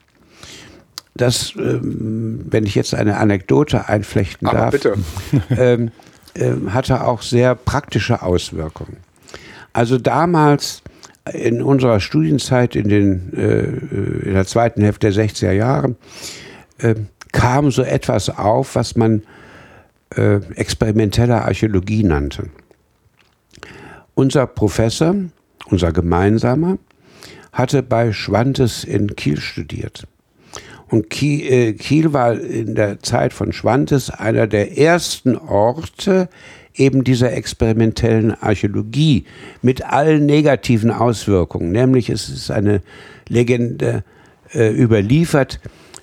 Das, 1.14 1.54
ähm, 1.56 2.44
wenn 2.48 2.64
ich 2.64 2.74
jetzt 2.74 2.94
eine 2.94 3.16
Anekdote 3.16 3.88
einflechten 3.88 4.46
Aber 4.46 4.58
darf, 4.58 4.70
bitte. 4.70 4.94
ähm, 5.50 5.90
äh, 6.34 6.52
hatte 6.68 7.04
auch 7.04 7.22
sehr 7.22 7.54
praktische 7.54 8.22
Auswirkungen. 8.22 8.98
Also 9.72 9.98
damals 9.98 10.82
in 11.32 11.62
unserer 11.62 12.00
Studienzeit 12.00 12.76
in, 12.76 12.88
den, 12.88 13.32
äh, 13.34 14.26
in 14.28 14.34
der 14.34 14.46
zweiten 14.46 14.82
Hälfte 14.82 15.10
der 15.10 15.24
60er 15.24 15.52
Jahre 15.52 15.96
äh, 16.78 16.94
kam 17.32 17.70
so 17.70 17.82
etwas 17.82 18.30
auf, 18.30 18.76
was 18.76 18.96
man 18.96 19.22
äh, 20.14 20.36
experimentelle 20.54 21.42
Archäologie 21.42 22.02
nannte. 22.02 22.48
Unser 24.14 24.46
Professor, 24.46 25.14
unser 25.68 25.92
gemeinsamer, 25.92 26.78
hatte 27.52 27.82
bei 27.82 28.12
Schwantes 28.12 28.84
in 28.84 29.16
Kiel 29.16 29.40
studiert. 29.40 30.06
Und 30.88 31.10
Kiel, 31.10 31.52
äh, 31.52 31.72
Kiel 31.72 32.12
war 32.12 32.34
in 32.38 32.74
der 32.74 33.00
Zeit 33.00 33.32
von 33.32 33.52
Schwantes 33.52 34.10
einer 34.10 34.46
der 34.46 34.78
ersten 34.78 35.36
Orte 35.36 36.28
eben 36.76 37.04
dieser 37.04 37.32
experimentellen 37.32 38.32
Archäologie 38.32 39.24
mit 39.62 39.84
allen 39.84 40.26
negativen 40.26 40.90
Auswirkungen. 40.90 41.72
Nämlich 41.72 42.10
es 42.10 42.28
ist 42.28 42.50
eine 42.50 42.82
Legende 43.28 44.04
äh, 44.52 44.70
überliefert. 44.70 45.60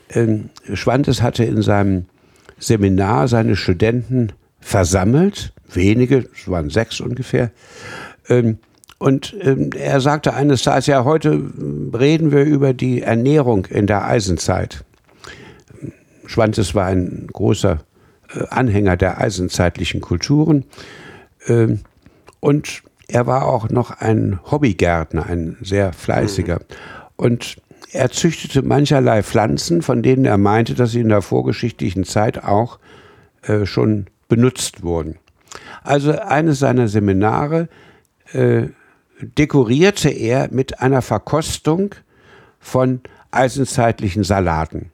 Ähm, 0.09 0.49
Schwantes 0.73 1.21
hatte 1.21 1.43
in 1.43 1.61
seinem 1.61 2.05
Seminar 2.57 3.27
seine 3.27 3.55
Studenten 3.55 4.31
versammelt, 4.59 5.53
wenige, 5.71 6.25
es 6.33 6.47
waren 6.47 6.69
sechs 6.69 6.99
ungefähr. 7.01 7.51
Ähm, 8.29 8.57
und 8.99 9.35
ähm, 9.41 9.71
er 9.77 9.99
sagte 9.99 10.33
eines 10.33 10.63
Tages, 10.63 10.87
ja, 10.87 11.03
heute 11.03 11.41
reden 11.93 12.31
wir 12.31 12.43
über 12.43 12.73
die 12.73 13.01
Ernährung 13.01 13.65
in 13.65 13.85
der 13.85 14.05
Eisenzeit. 14.05 14.85
Schwantes 16.25 16.73
war 16.73 16.85
ein 16.85 17.27
großer 17.31 17.73
äh, 17.73 17.92
Anhänger 18.49 18.97
der 18.97 19.19
eisenzeitlichen 19.19 20.01
Kulturen. 20.01 20.65
Ähm, 21.47 21.81
und 22.39 22.83
er 23.07 23.27
war 23.27 23.45
auch 23.45 23.69
noch 23.69 23.91
ein 23.91 24.39
Hobbygärtner, 24.49 25.25
ein 25.25 25.57
sehr 25.61 25.93
fleißiger. 25.93 26.61
Und 27.15 27.57
er 27.91 28.09
züchtete 28.09 28.63
mancherlei 28.63 29.21
Pflanzen, 29.21 29.81
von 29.81 30.01
denen 30.01 30.25
er 30.25 30.37
meinte, 30.37 30.73
dass 30.73 30.91
sie 30.91 31.01
in 31.01 31.09
der 31.09 31.21
vorgeschichtlichen 31.21 32.05
Zeit 32.05 32.43
auch 32.43 32.79
äh, 33.43 33.65
schon 33.65 34.07
benutzt 34.27 34.83
wurden. 34.83 35.17
Also 35.83 36.17
eines 36.17 36.59
seiner 36.59 36.87
Seminare 36.87 37.67
äh, 38.31 38.69
dekorierte 39.21 40.09
er 40.09 40.49
mit 40.51 40.79
einer 40.79 41.01
Verkostung 41.01 41.93
von 42.59 43.01
eisenzeitlichen 43.31 44.23
Salaten. 44.23 44.91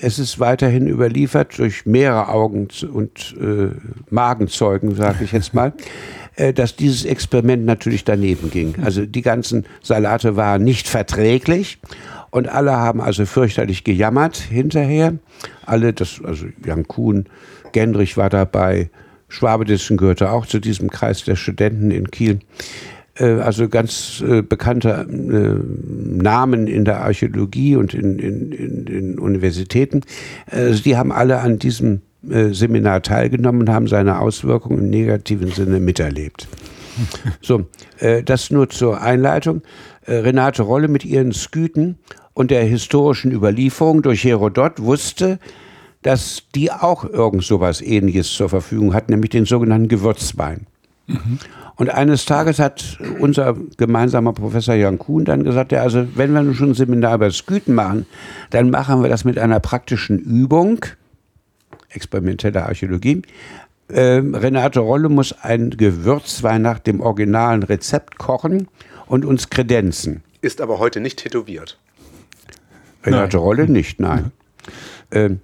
Es 0.00 0.18
ist 0.18 0.40
weiterhin 0.40 0.88
überliefert 0.88 1.58
durch 1.58 1.86
mehrere 1.86 2.28
Augen 2.28 2.68
und 2.92 3.36
äh, 3.40 3.68
Magenzeugen, 4.10 4.94
sage 4.94 5.24
ich 5.24 5.32
jetzt 5.32 5.54
mal, 5.54 5.72
äh, 6.36 6.52
dass 6.52 6.76
dieses 6.76 7.04
Experiment 7.04 7.64
natürlich 7.64 8.04
daneben 8.04 8.50
ging. 8.50 8.74
Also 8.82 9.06
die 9.06 9.22
ganzen 9.22 9.66
Salate 9.82 10.36
waren 10.36 10.64
nicht 10.64 10.88
verträglich 10.88 11.78
und 12.30 12.48
alle 12.48 12.72
haben 12.72 13.00
also 13.00 13.26
fürchterlich 13.26 13.84
gejammert 13.84 14.36
hinterher. 14.36 15.14
Alle, 15.64 15.92
das, 15.92 16.20
also 16.24 16.46
Jan 16.64 16.88
Kuhn, 16.88 17.26
Gendrich 17.72 18.16
war 18.16 18.30
dabei, 18.30 18.90
Schwabedissen 19.28 19.96
gehörte 19.96 20.30
auch 20.30 20.46
zu 20.46 20.60
diesem 20.60 20.90
Kreis 20.90 21.24
der 21.24 21.36
Studenten 21.36 21.90
in 21.90 22.10
Kiel. 22.10 22.40
Äh, 23.16 23.34
also 23.40 23.68
ganz 23.68 24.22
äh, 24.26 24.42
bekannte 24.42 25.06
äh, 25.08 26.22
Namen 26.22 26.66
in 26.66 26.84
der 26.84 27.00
Archäologie 27.00 27.76
und 27.76 27.94
in, 27.94 28.18
in, 28.18 28.52
in 28.52 28.84
den 28.86 29.18
Universitäten. 29.18 30.02
Also 30.50 30.82
die 30.82 30.96
haben 30.96 31.12
alle 31.12 31.40
an 31.40 31.58
diesem 31.58 32.02
Seminar 32.26 33.02
teilgenommen 33.02 33.60
und 33.62 33.68
haben 33.68 33.86
seine 33.86 34.18
Auswirkungen 34.18 34.78
im 34.78 34.90
negativen 34.90 35.50
Sinne 35.50 35.78
miterlebt. 35.78 36.48
So, 37.42 37.66
das 38.24 38.52
nur 38.52 38.70
zur 38.70 39.02
Einleitung. 39.02 39.62
Renate 40.06 40.62
Rolle 40.62 40.86
mit 40.86 41.04
ihren 41.04 41.32
Sküten 41.32 41.98
und 42.32 42.52
der 42.52 42.62
historischen 42.62 43.32
Überlieferung 43.32 44.00
durch 44.02 44.22
Herodot 44.22 44.80
wusste, 44.80 45.40
dass 46.02 46.44
die 46.54 46.70
auch 46.70 47.04
irgend 47.04 47.42
so 47.42 47.58
was 47.58 47.80
ähnliches 47.80 48.32
zur 48.32 48.48
Verfügung 48.48 48.94
hat, 48.94 49.10
nämlich 49.10 49.30
den 49.30 49.44
sogenannten 49.44 49.88
Gewürzwein. 49.88 50.68
Mhm. 51.08 51.40
Und 51.76 51.90
eines 51.90 52.24
Tages 52.24 52.58
hat 52.60 52.98
unser 53.18 53.56
gemeinsamer 53.76 54.32
Professor 54.32 54.74
Jan 54.74 54.98
Kuhn 54.98 55.24
dann 55.24 55.42
gesagt, 55.42 55.72
ja, 55.72 55.82
also 55.82 56.06
wenn 56.14 56.32
wir 56.32 56.54
schon 56.54 56.70
ein 56.70 56.74
Seminar 56.74 57.16
über 57.16 57.30
Sküten 57.30 57.74
machen, 57.74 58.06
dann 58.50 58.70
machen 58.70 59.02
wir 59.02 59.08
das 59.08 59.24
mit 59.24 59.38
einer 59.38 59.58
praktischen 59.58 60.18
Übung, 60.18 60.86
experimentelle 61.88 62.64
Archäologie. 62.64 63.22
Äh, 63.88 64.22
Renate 64.32 64.80
Rolle 64.80 65.08
muss 65.08 65.32
ein 65.32 65.70
Gewürzwein 65.70 66.62
nach 66.62 66.78
dem 66.78 67.00
originalen 67.00 67.64
Rezept 67.64 68.18
kochen 68.18 68.68
und 69.06 69.24
uns 69.24 69.50
kredenzen. 69.50 70.22
Ist 70.40 70.60
aber 70.60 70.78
heute 70.78 71.00
nicht 71.00 71.18
tätowiert. 71.18 71.78
Renate 73.04 73.36
nein. 73.36 73.44
Rolle 73.44 73.68
nicht, 73.68 74.00
nein. 74.00 74.30
Ähm, 75.10 75.40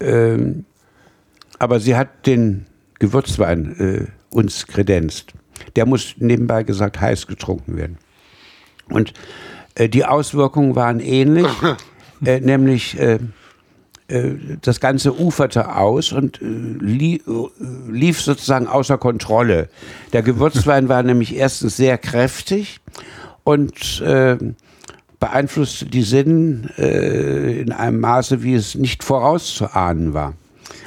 ähm, 0.00 0.64
aber 1.58 1.80
sie 1.80 1.96
hat 1.96 2.26
den 2.26 2.66
Gewürzwein 2.98 3.76
äh, 3.78 4.17
uns 4.30 4.66
kredenzt. 4.66 5.32
Der 5.76 5.86
muss 5.86 6.14
nebenbei 6.18 6.62
gesagt 6.62 7.00
heiß 7.00 7.26
getrunken 7.26 7.76
werden. 7.76 7.98
Und 8.88 9.12
äh, 9.74 9.88
die 9.88 10.04
Auswirkungen 10.04 10.76
waren 10.76 11.00
ähnlich, 11.00 11.48
äh, 12.24 12.40
nämlich 12.40 12.98
äh, 12.98 13.18
äh, 14.08 14.34
das 14.62 14.80
Ganze 14.80 15.18
uferte 15.18 15.74
aus 15.76 16.12
und 16.12 16.40
äh, 16.40 17.20
lief 17.90 18.20
sozusagen 18.20 18.66
außer 18.66 18.98
Kontrolle. 18.98 19.68
Der 20.12 20.22
Gewürzwein 20.22 20.88
war 20.88 21.02
nämlich 21.02 21.36
erstens 21.36 21.76
sehr 21.76 21.98
kräftig 21.98 22.80
und 23.44 24.02
beeinflusste 25.20 25.86
die 25.86 26.02
Sinnen 26.02 26.64
in 26.76 27.72
einem 27.72 27.98
Maße, 27.98 28.42
wie 28.42 28.52
es 28.52 28.74
nicht 28.74 29.02
vorauszuahnen 29.02 30.12
war. 30.12 30.34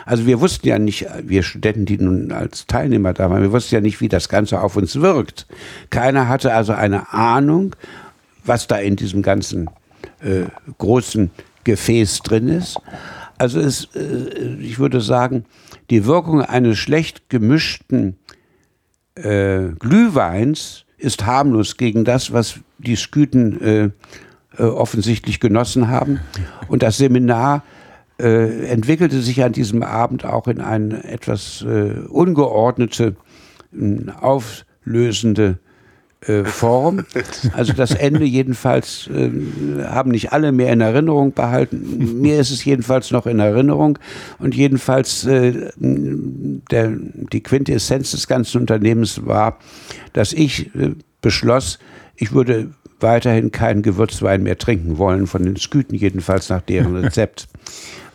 Also 0.05 0.25
wir 0.25 0.39
wussten 0.39 0.67
ja 0.67 0.79
nicht, 0.79 1.05
wir 1.24 1.43
Studenten, 1.43 1.86
die 1.86 1.98
nun 1.98 2.31
als 2.31 2.67
Teilnehmer 2.67 3.13
da 3.13 3.29
waren, 3.29 3.41
wir 3.41 3.51
wussten 3.51 3.75
ja 3.75 3.81
nicht, 3.81 4.01
wie 4.01 4.10
das 4.10 4.29
Ganze 4.29 4.62
auf 4.62 4.75
uns 4.75 5.01
wirkt. 5.01 5.48
Keiner 5.89 6.27
hatte 6.27 6.53
also 6.53 6.74
eine 6.74 7.13
Ahnung, 7.13 7.75
was 8.43 8.67
da 8.67 8.77
in 8.77 8.96
diesem 8.96 9.22
ganzen 9.22 9.70
äh, 10.22 10.46
großen 10.77 11.31
Gefäß 11.63 12.20
drin 12.20 12.48
ist. 12.48 12.79
Also 13.38 13.60
es, 13.60 13.89
äh, 13.96 14.55
ich 14.60 14.79
würde 14.79 15.01
sagen, 15.01 15.46
die 15.89 16.05
Wirkung 16.05 16.41
eines 16.41 16.77
schlecht 16.77 17.29
gemischten 17.29 18.17
äh, 19.15 19.70
Glühweins 19.79 20.86
ist 20.98 21.25
harmlos 21.25 21.77
gegen 21.77 22.05
das, 22.05 22.31
was 22.34 22.60
die 22.77 22.96
Sküten 22.96 23.62
äh, 23.62 23.89
äh 24.58 24.63
offensichtlich 24.63 25.39
genossen 25.39 25.88
haben. 25.88 26.20
Und 26.67 26.84
das 26.84 26.98
Seminar 26.98 27.63
äh, 28.21 28.65
entwickelte 28.67 29.21
sich 29.21 29.43
an 29.43 29.53
diesem 29.53 29.83
Abend 29.83 30.25
auch 30.25 30.47
in 30.47 30.61
eine 30.61 31.03
etwas 31.03 31.65
äh, 31.67 32.07
ungeordnete, 32.07 33.15
auflösende 34.19 35.59
äh, 36.21 36.43
Form. 36.43 37.05
Also 37.53 37.73
das 37.73 37.91
Ende 37.91 38.25
jedenfalls 38.25 39.07
äh, 39.07 39.31
haben 39.83 40.11
nicht 40.11 40.31
alle 40.31 40.51
mehr 40.51 40.71
in 40.71 40.81
Erinnerung 40.81 41.33
behalten. 41.33 42.21
Mir 42.21 42.39
ist 42.39 42.51
es 42.51 42.63
jedenfalls 42.63 43.11
noch 43.11 43.25
in 43.25 43.39
Erinnerung. 43.39 43.97
Und 44.37 44.55
jedenfalls 44.55 45.25
äh, 45.25 45.71
der, 45.77 46.91
die 46.91 47.41
Quintessenz 47.41 48.11
des 48.11 48.27
ganzen 48.27 48.61
Unternehmens 48.61 49.25
war, 49.25 49.57
dass 50.13 50.31
ich 50.33 50.73
äh, 50.75 50.91
beschloss, 51.21 51.79
ich 52.15 52.33
würde 52.33 52.69
weiterhin 53.01 53.51
keinen 53.51 53.81
Gewürzwein 53.81 54.43
mehr 54.43 54.58
trinken 54.58 54.98
wollen, 54.98 55.27
von 55.27 55.43
den 55.43 55.58
Sküten 55.58 55.98
jedenfalls 55.98 56.50
nach 56.50 56.62
deren 56.62 56.96
Rezept. 57.03 57.48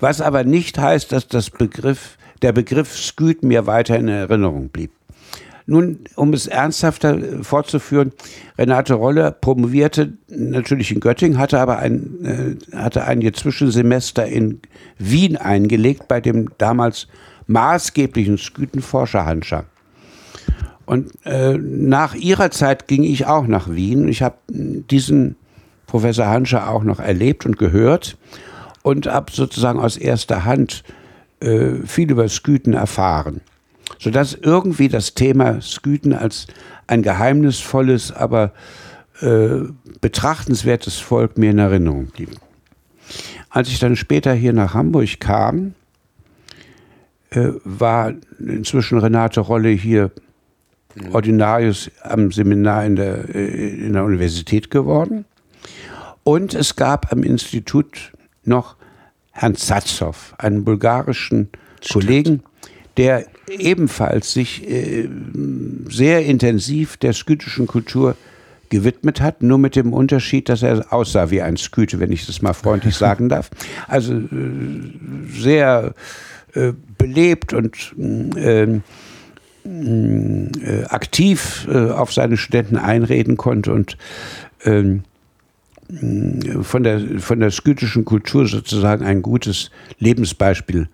Was 0.01 0.21
aber 0.21 0.45
nicht 0.45 0.79
heißt, 0.79 1.13
dass 1.13 1.29
das 1.29 1.51
Begriff, 1.51 2.19
der 2.43 2.53
Begriff 2.53 2.97
Sküt 2.97 3.43
mir 3.43 3.67
weiter 3.67 3.97
in 3.99 4.09
Erinnerung 4.09 4.69
blieb. 4.69 4.91
Nun, 5.69 6.05
um 6.15 6.33
es 6.33 6.47
ernsthafter 6.47 7.43
fortzuführen, 7.43 8.13
Renate 8.57 8.95
Rolle 8.95 9.37
promovierte 9.41 10.13
natürlich 10.29 10.93
in 10.93 11.01
Göttingen, 11.01 11.39
hatte 11.39 11.59
aber 11.59 11.81
ein, 11.81 12.59
äh, 12.73 12.77
hatte 12.77 13.05
ein 13.05 13.21
Zwischensemester 13.35 14.27
in 14.27 14.61
Wien 14.99 15.37
eingelegt 15.37 16.07
bei 16.07 16.21
dem 16.21 16.51
damals 16.59 17.09
maßgeblichen 17.49 18.39
Skütenforscher 18.39 19.27
Hanscher. 19.27 19.65
Und 20.87 21.13
äh, 21.25 21.59
nach 21.59 22.15
ihrer 22.15 22.51
Zeit 22.51 22.87
ging 22.87 23.03
ich 23.03 23.27
auch 23.27 23.47
nach 23.47 23.69
Wien. 23.69 24.09
Ich 24.09 24.23
habe 24.23 24.37
diesen 24.49 25.37
Professor 25.87 26.27
Hanscher 26.27 26.71
auch 26.71 26.85
noch 26.85 27.01
erlebt 27.01 27.45
und 27.45 27.59
gehört 27.59 28.17
und 28.83 29.07
habe 29.07 29.33
sozusagen 29.33 29.81
aus 29.81 29.97
erster 29.97 30.45
Hand 30.45 30.85
äh, 31.41 31.75
viel 31.85 32.11
über 32.11 32.29
Sküten 32.29 32.73
erfahren. 32.73 33.41
Sodass 33.99 34.35
irgendwie 34.35 34.89
das 34.89 35.15
Thema 35.15 35.61
Sküten 35.61 36.13
als 36.13 36.47
ein 36.87 37.03
geheimnisvolles, 37.03 38.13
aber 38.13 38.53
äh, 39.21 39.63
betrachtenswertes 40.01 40.99
Volk 40.99 41.37
mir 41.37 41.51
in 41.51 41.59
Erinnerung 41.59 42.07
blieb. 42.07 42.31
Als 43.51 43.69
ich 43.69 43.79
dann 43.79 43.97
später 43.97 44.35
hier 44.35 44.53
nach 44.53 44.75
Hamburg 44.75 45.19
kam, 45.19 45.75
äh, 47.31 47.49
war 47.65 48.13
inzwischen 48.39 48.99
Renate 48.99 49.41
Rolle 49.41 49.71
hier 49.71 50.11
Ordinarius 51.13 51.91
am 52.03 52.33
Seminar 52.33 52.85
in 52.85 52.97
der, 52.97 53.35
äh, 53.35 53.87
in 53.87 53.93
der 53.93 54.05
Universität 54.05 54.71
geworden. 54.71 55.25
Und 56.25 56.55
es 56.55 56.77
gab 56.77 57.13
am 57.13 57.23
Institut 57.23 58.13
noch 58.45 58.77
Herrn 59.31 59.55
Zazow, 59.55 60.35
einen 60.39 60.65
bulgarischen 60.65 61.51
Stimmt. 61.81 61.93
Kollegen, 61.93 62.43
der 62.97 63.27
ebenfalls 63.49 64.33
sich 64.33 64.69
äh, 64.69 65.09
sehr 65.89 66.25
intensiv 66.25 66.97
der 66.97 67.13
skytischen 67.13 67.67
Kultur 67.67 68.17
gewidmet 68.71 69.21
hat, 69.21 69.43
nur 69.43 69.59
mit 69.59 69.77
dem 69.77 69.93
Unterschied, 69.93 70.49
dass 70.49 70.63
er 70.63 70.93
aussah 70.93 71.31
wie 71.31 71.43
ein 71.43 71.57
Sküte, 71.57 72.01
wenn 72.01 72.11
ich 72.11 72.27
das 72.27 72.43
mal 72.43 72.55
freundlich 72.55 72.95
sagen 72.97 73.29
darf. 73.29 73.51
Also 73.87 74.15
äh, 74.15 74.25
sehr 75.29 75.95
äh, 76.55 76.73
belebt 76.99 77.53
und 77.53 77.95
äh, 79.67 80.85
aktiv 80.85 81.67
äh, 81.71 81.91
auf 81.91 82.13
seine 82.13 82.37
Studenten 82.37 82.77
einreden 82.77 83.37
konnte 83.37 83.73
und 83.73 83.97
ähm, 84.65 85.03
von 86.63 86.83
der, 86.83 87.01
von 87.21 87.41
der 87.41 87.51
skytischen 87.51 88.05
Kultur 88.05 88.49
sozusagen 88.49 89.05
ein 89.05 89.23
gutes 89.23 89.71
Lebensbeispiel 89.99 90.89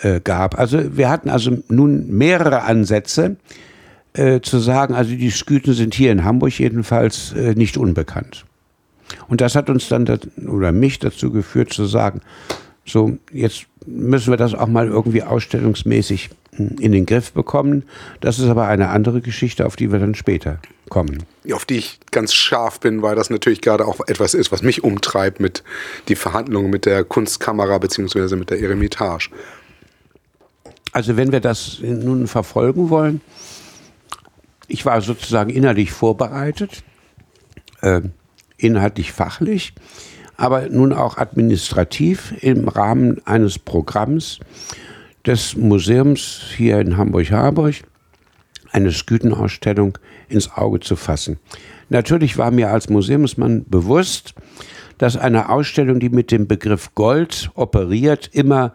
äh, 0.00 0.20
gab. 0.20 0.58
Also 0.58 0.96
wir 0.96 1.08
hatten 1.08 1.30
also 1.30 1.58
nun 1.68 2.08
mehrere 2.10 2.62
Ansätze 2.62 3.36
äh, 4.14 4.40
zu 4.40 4.58
sagen, 4.58 4.94
also 4.94 5.14
die 5.14 5.30
Skythen 5.30 5.74
sind 5.74 5.94
hier 5.94 6.10
in 6.10 6.24
Hamburg 6.24 6.58
jedenfalls 6.58 7.32
äh, 7.34 7.54
nicht 7.54 7.76
unbekannt. 7.76 8.44
Und 9.28 9.40
das 9.40 9.54
hat 9.54 9.70
uns 9.70 9.88
dann, 9.88 10.06
oder 10.48 10.72
mich 10.72 10.98
dazu 10.98 11.30
geführt 11.30 11.72
zu 11.72 11.84
sagen, 11.86 12.20
so, 12.84 13.18
jetzt 13.32 13.66
müssen 13.86 14.32
wir 14.32 14.36
das 14.36 14.54
auch 14.54 14.68
mal 14.68 14.88
irgendwie 14.88 15.22
ausstellungsmäßig 15.22 16.30
in 16.56 16.92
den 16.92 17.06
Griff 17.06 17.32
bekommen. 17.32 17.84
Das 18.20 18.38
ist 18.38 18.48
aber 18.48 18.66
eine 18.66 18.88
andere 18.88 19.20
Geschichte, 19.20 19.66
auf 19.66 19.76
die 19.76 19.92
wir 19.92 19.98
dann 19.98 20.14
später 20.14 20.58
kommen. 20.88 21.24
Auf 21.52 21.64
die 21.64 21.76
ich 21.78 22.00
ganz 22.10 22.34
scharf 22.34 22.80
bin, 22.80 23.02
weil 23.02 23.16
das 23.16 23.30
natürlich 23.30 23.60
gerade 23.60 23.86
auch 23.86 24.00
etwas 24.06 24.34
ist, 24.34 24.52
was 24.52 24.62
mich 24.62 24.84
umtreibt 24.84 25.40
mit 25.40 25.62
die 26.08 26.16
Verhandlungen 26.16 26.70
mit 26.70 26.86
der 26.86 27.04
Kunstkamera 27.04 27.78
bzw. 27.78 28.36
mit 28.36 28.50
der 28.50 28.60
Eremitage. 28.60 29.30
Also 30.92 31.16
wenn 31.16 31.32
wir 31.32 31.40
das 31.40 31.78
nun 31.82 32.26
verfolgen 32.26 32.90
wollen, 32.90 33.20
ich 34.68 34.84
war 34.86 35.00
sozusagen 35.00 35.50
innerlich 35.50 35.92
vorbereitet, 35.92 36.82
äh, 37.82 38.00
inhaltlich 38.56 39.12
fachlich 39.12 39.74
aber 40.36 40.68
nun 40.68 40.92
auch 40.92 41.16
administrativ 41.16 42.34
im 42.40 42.68
Rahmen 42.68 43.26
eines 43.26 43.58
Programms 43.58 44.38
des 45.26 45.56
Museums 45.56 46.40
hier 46.56 46.78
in 46.80 46.96
Hamburg-Harburg 46.96 47.74
eine 48.70 48.92
Skütenausstellung 48.92 49.98
ins 50.28 50.52
Auge 50.52 50.80
zu 50.80 50.96
fassen. 50.96 51.38
Natürlich 51.88 52.38
war 52.38 52.50
mir 52.50 52.70
als 52.70 52.88
Museumsmann 52.88 53.64
bewusst, 53.68 54.34
dass 54.98 55.16
eine 55.16 55.48
Ausstellung, 55.48 56.00
die 56.00 56.08
mit 56.08 56.30
dem 56.30 56.46
Begriff 56.46 56.94
Gold 56.94 57.50
operiert, 57.54 58.30
immer 58.32 58.72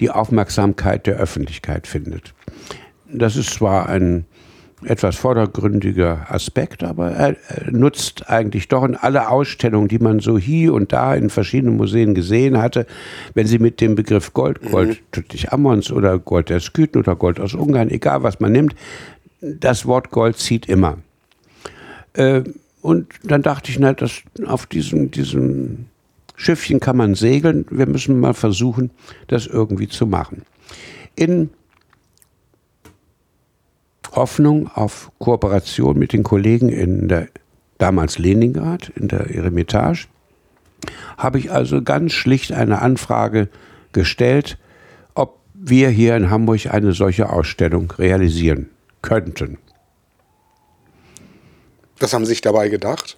die 0.00 0.10
Aufmerksamkeit 0.10 1.06
der 1.06 1.16
Öffentlichkeit 1.16 1.86
findet. 1.86 2.34
Das 3.12 3.36
ist 3.36 3.50
zwar 3.50 3.88
ein 3.88 4.26
etwas 4.84 5.16
vordergründiger 5.16 6.26
Aspekt, 6.28 6.84
aber 6.84 7.10
er, 7.10 7.36
nutzt 7.70 8.28
eigentlich 8.28 8.68
doch 8.68 8.84
in 8.84 8.94
alle 8.94 9.28
Ausstellungen, 9.28 9.88
die 9.88 9.98
man 9.98 10.20
so 10.20 10.38
hier 10.38 10.74
und 10.74 10.92
da 10.92 11.14
in 11.14 11.30
verschiedenen 11.30 11.76
Museen 11.76 12.14
gesehen 12.14 12.58
hatte, 12.58 12.86
wenn 13.34 13.46
sie 13.46 13.58
mit 13.58 13.80
dem 13.80 13.94
Begriff 13.94 14.32
Gold, 14.34 14.62
mhm. 14.62 14.70
Gold 14.70 15.02
Tuttich 15.12 15.52
Ammons 15.52 15.90
oder 15.90 16.18
Gold 16.18 16.48
der 16.48 16.60
Sküten 16.60 17.00
oder 17.00 17.16
Gold 17.16 17.40
aus 17.40 17.54
Ungarn, 17.54 17.90
egal 17.90 18.22
was 18.22 18.40
man 18.40 18.52
nimmt, 18.52 18.74
das 19.40 19.86
Wort 19.86 20.10
Gold 20.10 20.36
zieht 20.36 20.66
immer. 20.66 20.98
Äh, 22.14 22.42
und 22.80 23.08
dann 23.24 23.42
dachte 23.42 23.70
ich, 23.70 23.78
na, 23.78 23.92
das, 23.92 24.22
auf 24.46 24.66
diesem, 24.66 25.10
diesem 25.10 25.86
Schiffchen 26.36 26.78
kann 26.78 26.96
man 26.96 27.14
segeln. 27.14 27.66
Wir 27.70 27.86
müssen 27.86 28.20
mal 28.20 28.34
versuchen, 28.34 28.90
das 29.26 29.46
irgendwie 29.46 29.88
zu 29.88 30.06
machen. 30.06 30.42
In 31.16 31.50
Hoffnung 34.18 34.68
auf 34.74 35.12
Kooperation 35.20 35.96
mit 35.96 36.12
den 36.12 36.24
Kollegen 36.24 36.68
in 36.68 37.06
der 37.06 37.28
damals 37.78 38.18
Leningrad, 38.18 38.88
in 38.90 39.06
der 39.06 39.30
Eremitage, 39.30 40.06
habe 41.16 41.38
ich 41.38 41.52
also 41.52 41.82
ganz 41.82 42.12
schlicht 42.12 42.50
eine 42.50 42.82
Anfrage 42.82 43.48
gestellt, 43.92 44.58
ob 45.14 45.38
wir 45.54 45.88
hier 45.88 46.16
in 46.16 46.30
Hamburg 46.30 46.66
eine 46.66 46.92
solche 46.92 47.30
Ausstellung 47.30 47.92
realisieren 47.92 48.68
könnten. 49.02 49.58
Was 52.00 52.12
haben 52.12 52.24
Sie 52.24 52.30
sich 52.30 52.40
dabei 52.40 52.68
gedacht? 52.68 53.16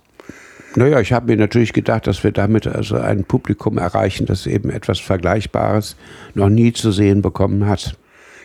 Naja, 0.77 1.01
ich 1.01 1.13
habe 1.13 1.27
mir 1.27 1.37
natürlich 1.37 1.73
gedacht, 1.73 2.07
dass 2.07 2.23
wir 2.23 2.31
damit 2.31 2.67
also 2.67 2.97
ein 2.97 3.25
Publikum 3.25 3.79
erreichen, 3.79 4.27
das 4.27 4.47
eben 4.47 4.71
etwas 4.71 5.01
Vergleichbares 5.01 5.97
noch 6.35 6.51
nie 6.51 6.73
zu 6.73 6.93
sehen 6.93 7.23
bekommen 7.23 7.67
hat. 7.67 7.97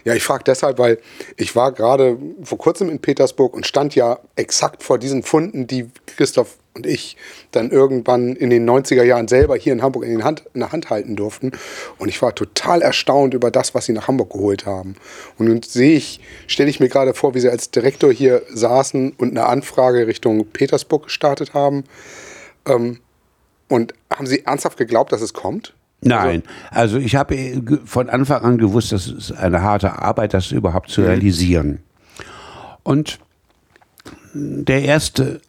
Ja, 0.05 0.13
ich 0.13 0.23
frage 0.23 0.43
deshalb, 0.43 0.77
weil 0.77 0.99
ich 1.35 1.55
war 1.55 1.71
gerade 1.71 2.17
vor 2.43 2.59
kurzem 2.59 2.89
in 2.89 2.99
Petersburg 2.99 3.55
und 3.55 3.65
stand 3.65 3.95
ja 3.95 4.19
exakt 4.35 4.83
vor 4.83 4.99
diesen 4.99 5.23
Funden, 5.23 5.65
die 5.65 5.89
Christoph 6.05 6.57
und 6.75 6.85
ich 6.85 7.17
dann 7.51 7.71
irgendwann 7.71 8.35
in 8.35 8.49
den 8.49 8.69
90er 8.69 9.03
Jahren 9.03 9.27
selber 9.27 9.55
hier 9.55 9.73
in 9.73 9.81
Hamburg 9.81 10.05
in, 10.05 10.23
Hand, 10.23 10.43
in 10.53 10.59
der 10.59 10.71
Hand 10.71 10.89
halten 10.89 11.15
durften. 11.15 11.53
Und 11.97 12.09
ich 12.09 12.21
war 12.21 12.35
total 12.35 12.81
erstaunt 12.81 13.33
über 13.33 13.49
das, 13.49 13.73
was 13.73 13.85
sie 13.85 13.93
nach 13.93 14.07
Hamburg 14.07 14.31
geholt 14.31 14.65
haben. 14.65 14.95
Und 15.39 15.47
nun 15.47 15.63
sehe 15.63 15.97
ich, 15.97 16.19
stelle 16.47 16.69
ich 16.69 16.79
mir 16.79 16.89
gerade 16.89 17.13
vor, 17.13 17.33
wie 17.33 17.39
sie 17.39 17.49
als 17.49 17.71
Direktor 17.71 18.11
hier 18.11 18.43
saßen 18.49 19.13
und 19.13 19.31
eine 19.31 19.47
Anfrage 19.47 20.05
Richtung 20.05 20.45
Petersburg 20.47 21.05
gestartet 21.05 21.53
haben. 21.53 21.85
Ähm, 22.67 22.99
und 23.67 23.95
haben 24.13 24.27
Sie 24.27 24.45
ernsthaft 24.45 24.77
geglaubt, 24.77 25.11
dass 25.11 25.21
es 25.21 25.33
kommt? 25.33 25.74
Nein, 26.01 26.43
also 26.69 26.97
ich 26.97 27.15
habe 27.15 27.35
von 27.85 28.09
Anfang 28.09 28.43
an 28.43 28.57
gewusst, 28.57 28.91
das 28.91 29.07
ist 29.07 29.31
eine 29.31 29.61
harte 29.61 29.99
Arbeit, 29.99 30.33
das 30.33 30.51
überhaupt 30.51 30.89
zu 30.89 31.01
mhm. 31.01 31.07
realisieren. 31.07 31.79
Und 32.83 33.19
der 34.33 34.83
erste 34.83 35.41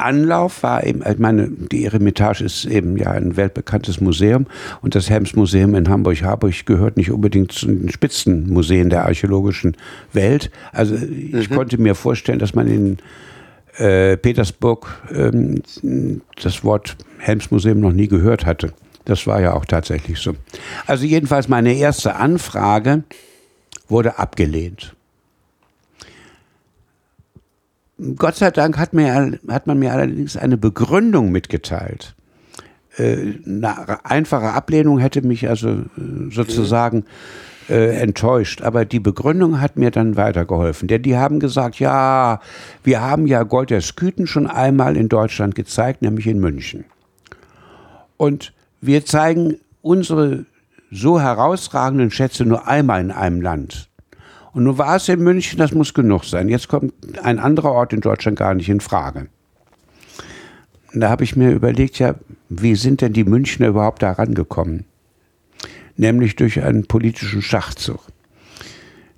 Anlauf 0.00 0.62
war 0.62 0.84
eben, 0.84 1.02
ich 1.08 1.18
meine, 1.18 1.48
die 1.48 1.84
Eremitage 1.84 2.42
ist 2.42 2.64
eben 2.64 2.96
ja 2.96 3.10
ein 3.10 3.36
weltbekanntes 3.36 4.00
Museum 4.00 4.46
und 4.82 4.94
das 4.94 5.10
Helms-Museum 5.10 5.74
in 5.74 5.88
Hamburg-Harburg 5.88 6.66
gehört 6.66 6.96
nicht 6.96 7.10
unbedingt 7.10 7.52
zu 7.52 7.66
den 7.66 7.90
Spitzenmuseen 7.90 8.90
der 8.90 9.04
archäologischen 9.04 9.76
Welt. 10.12 10.50
Also 10.72 10.94
ich 10.96 11.50
mhm. 11.50 11.54
konnte 11.54 11.78
mir 11.78 11.94
vorstellen, 11.94 12.38
dass 12.38 12.54
man 12.54 12.66
in 12.66 12.98
äh, 13.76 14.16
Petersburg 14.16 15.02
ähm, 15.14 15.62
das 16.42 16.64
Wort 16.64 16.96
Helms-Museum 17.18 17.80
noch 17.80 17.92
nie 17.92 18.08
gehört 18.08 18.46
hatte. 18.46 18.72
Das 19.04 19.26
war 19.26 19.40
ja 19.40 19.54
auch 19.54 19.64
tatsächlich 19.64 20.18
so. 20.18 20.34
Also 20.86 21.04
jedenfalls 21.04 21.48
meine 21.48 21.74
erste 21.74 22.16
Anfrage 22.16 23.04
wurde 23.88 24.18
abgelehnt. 24.18 24.94
Gott 28.16 28.36
sei 28.36 28.50
Dank 28.50 28.78
hat, 28.78 28.94
mir, 28.94 29.38
hat 29.48 29.66
man 29.66 29.78
mir 29.78 29.92
allerdings 29.92 30.36
eine 30.36 30.56
Begründung 30.56 31.30
mitgeteilt. 31.30 32.14
Äh, 32.96 33.34
eine 33.44 34.04
einfache 34.04 34.52
Ablehnung 34.52 34.98
hätte 34.98 35.22
mich 35.22 35.48
also 35.48 35.68
äh, 35.68 35.84
sozusagen 36.30 37.04
äh, 37.68 38.00
enttäuscht. 38.00 38.62
Aber 38.62 38.84
die 38.84 39.00
Begründung 39.00 39.60
hat 39.60 39.76
mir 39.76 39.90
dann 39.90 40.16
weitergeholfen. 40.16 40.88
Denn 40.88 41.02
die 41.02 41.16
haben 41.16 41.40
gesagt, 41.40 41.78
ja, 41.78 42.40
wir 42.82 43.00
haben 43.02 43.26
ja 43.26 43.42
Gold 43.42 43.70
der 43.70 43.82
Sküten 43.82 44.26
schon 44.26 44.46
einmal 44.46 44.96
in 44.96 45.08
Deutschland 45.08 45.54
gezeigt, 45.54 46.00
nämlich 46.02 46.26
in 46.26 46.40
München. 46.40 46.84
Und 48.16 48.52
wir 48.80 49.04
zeigen 49.04 49.56
unsere 49.82 50.46
so 50.90 51.20
herausragenden 51.20 52.10
Schätze 52.10 52.44
nur 52.44 52.66
einmal 52.66 53.00
in 53.00 53.10
einem 53.10 53.40
Land. 53.40 53.88
Und 54.52 54.64
nun 54.64 54.78
war 54.78 54.96
es 54.96 55.08
in 55.08 55.22
München, 55.22 55.58
das 55.58 55.72
muss 55.72 55.94
genug 55.94 56.24
sein. 56.24 56.48
Jetzt 56.48 56.68
kommt 56.68 56.92
ein 57.22 57.38
anderer 57.38 57.72
Ort 57.72 57.92
in 57.92 58.00
Deutschland 58.00 58.38
gar 58.38 58.54
nicht 58.54 58.68
in 58.68 58.80
Frage. 58.80 59.28
Da 60.92 61.08
habe 61.08 61.22
ich 61.22 61.36
mir 61.36 61.52
überlegt, 61.52 62.00
ja, 62.00 62.16
wie 62.48 62.74
sind 62.74 63.00
denn 63.00 63.12
die 63.12 63.24
Münchner 63.24 63.68
überhaupt 63.68 64.02
da 64.02 64.10
rangekommen? 64.12 64.86
Nämlich 65.96 66.34
durch 66.34 66.62
einen 66.62 66.86
politischen 66.86 67.42
Schachzug. 67.42 68.00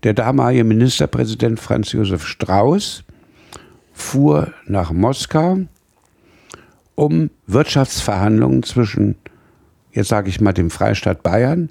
Der 0.03 0.13
damalige 0.13 0.65
Ministerpräsident 0.65 1.61
Franz 1.61 1.93
Josef 1.93 2.27
Strauß 2.27 3.05
fuhr 3.95 4.53
nach 4.67 4.93
Moskau, 4.93 5.61
um 6.95 7.31
Wirtschaftsverhandlungen 7.47 8.65
zwischen, 8.65 9.17
jetzt 9.93 10.09
sage 10.09 10.29
ich 10.29 10.41
mal, 10.41 10.53
dem 10.53 10.71
Freistaat 10.71 11.23
Bayern 11.23 11.71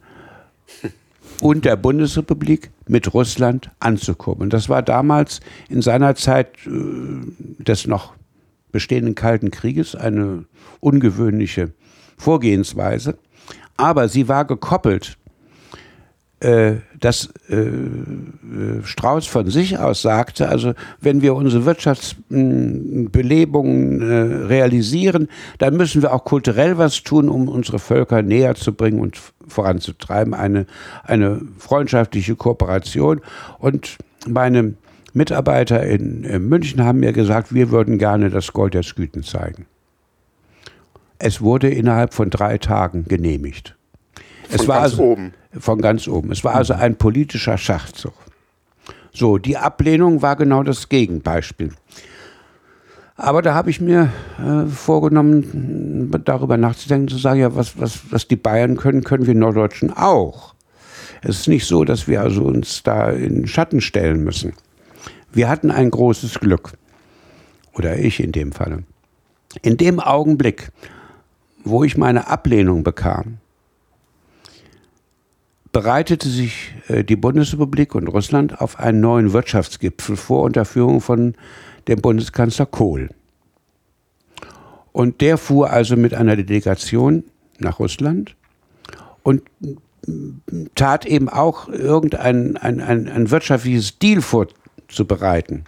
und 1.41 1.65
der 1.65 1.75
Bundesrepublik 1.75 2.71
mit 2.87 3.13
Russland 3.13 3.69
anzukommen. 3.79 4.49
Das 4.49 4.69
war 4.69 4.81
damals 4.81 5.39
in 5.69 5.81
seiner 5.81 6.15
Zeit 6.15 6.49
äh, 6.65 7.63
des 7.63 7.87
noch 7.87 8.13
bestehenden 8.71 9.15
Kalten 9.15 9.51
Krieges 9.51 9.95
eine 9.95 10.45
ungewöhnliche 10.79 11.71
Vorgehensweise. 12.17 13.17
Aber 13.77 14.07
sie 14.07 14.27
war 14.27 14.45
gekoppelt 14.45 15.17
dass 16.99 17.29
äh, 17.49 17.55
äh, 17.55 18.83
Strauß 18.83 19.27
von 19.27 19.51
sich 19.51 19.77
aus 19.77 20.01
sagte, 20.01 20.49
also 20.49 20.73
wenn 20.99 21.21
wir 21.21 21.35
unsere 21.35 21.65
Wirtschaftsbelebungen 21.65 24.01
äh, 24.01 24.45
realisieren, 24.47 25.27
dann 25.59 25.77
müssen 25.77 26.01
wir 26.01 26.11
auch 26.13 26.23
kulturell 26.23 26.79
was 26.79 27.03
tun, 27.03 27.29
um 27.29 27.47
unsere 27.47 27.77
Völker 27.77 28.23
näher 28.23 28.55
zu 28.55 28.73
bringen 28.73 28.99
und 28.99 29.21
voranzutreiben, 29.47 30.33
eine, 30.33 30.65
eine 31.03 31.41
freundschaftliche 31.59 32.35
Kooperation. 32.35 33.21
Und 33.59 33.99
meine 34.27 34.73
Mitarbeiter 35.13 35.83
in, 35.83 36.23
in 36.23 36.49
München 36.49 36.83
haben 36.83 37.01
mir 37.01 37.13
gesagt, 37.13 37.53
wir 37.53 37.69
würden 37.69 37.99
gerne 37.99 38.31
das 38.31 38.51
Gold 38.51 38.73
der 38.73 38.83
Sküten 38.83 39.21
zeigen. 39.21 39.67
Es 41.19 41.41
wurde 41.41 41.69
innerhalb 41.69 42.15
von 42.15 42.31
drei 42.31 42.57
Tagen 42.57 43.05
genehmigt. 43.07 43.75
Von 44.51 44.59
es 44.59 44.67
war 44.67 44.81
ganz 44.81 44.91
also, 44.91 45.03
oben. 45.03 45.33
Von 45.59 45.81
ganz 45.81 46.07
oben. 46.07 46.31
Es 46.31 46.43
war 46.43 46.55
also 46.55 46.73
ein 46.73 46.95
politischer 46.95 47.57
Schachzug. 47.57 48.13
So, 49.13 49.37
die 49.37 49.57
Ablehnung 49.57 50.21
war 50.21 50.35
genau 50.35 50.63
das 50.63 50.89
Gegenbeispiel. 50.89 51.71
Aber 53.15 53.41
da 53.41 53.53
habe 53.53 53.69
ich 53.69 53.79
mir 53.79 54.11
äh, 54.39 54.65
vorgenommen, 54.67 56.11
darüber 56.25 56.57
nachzudenken, 56.57 57.07
zu 57.07 57.17
sagen, 57.17 57.39
ja, 57.39 57.55
was, 57.55 57.79
was, 57.79 58.11
was 58.11 58.27
die 58.27 58.35
Bayern 58.35 58.77
können, 58.77 59.03
können 59.03 59.27
wir 59.27 59.35
Norddeutschen 59.35 59.93
auch. 59.93 60.55
Es 61.21 61.41
ist 61.41 61.47
nicht 61.47 61.67
so, 61.67 61.83
dass 61.83 62.07
wir 62.07 62.21
also 62.21 62.43
uns 62.43 62.83
da 62.83 63.09
in 63.11 63.47
Schatten 63.47 63.79
stellen 63.79 64.23
müssen. 64.23 64.53
Wir 65.31 65.49
hatten 65.49 65.71
ein 65.71 65.91
großes 65.91 66.39
Glück. 66.39 66.73
Oder 67.73 67.99
ich 67.99 68.21
in 68.21 68.31
dem 68.31 68.51
Falle. 68.51 68.83
In 69.61 69.77
dem 69.77 69.99
Augenblick, 69.99 70.71
wo 71.63 71.83
ich 71.83 71.97
meine 71.97 72.27
Ablehnung 72.27 72.83
bekam, 72.83 73.37
bereitete 75.71 76.29
sich 76.29 76.73
äh, 76.87 77.03
die 77.03 77.15
Bundesrepublik 77.15 77.95
und 77.95 78.07
Russland 78.07 78.59
auf 78.59 78.79
einen 78.79 79.01
neuen 79.01 79.33
Wirtschaftsgipfel 79.33 80.15
vor 80.15 80.43
unter 80.43 80.65
Führung 80.65 81.01
von 81.01 81.35
dem 81.87 82.01
Bundeskanzler 82.01 82.65
Kohl. 82.65 83.09
Und 84.91 85.21
der 85.21 85.37
fuhr 85.37 85.69
also 85.69 85.95
mit 85.95 86.13
einer 86.13 86.35
Delegation 86.35 87.23
nach 87.59 87.79
Russland 87.79 88.35
und 89.23 89.43
tat 90.75 91.05
eben 91.05 91.29
auch 91.29 91.69
irgendein 91.69 92.57
ein, 92.57 92.81
ein, 92.81 93.07
ein 93.07 93.31
wirtschaftliches 93.31 93.99
Deal 93.99 94.21
vorzubereiten. 94.21 95.65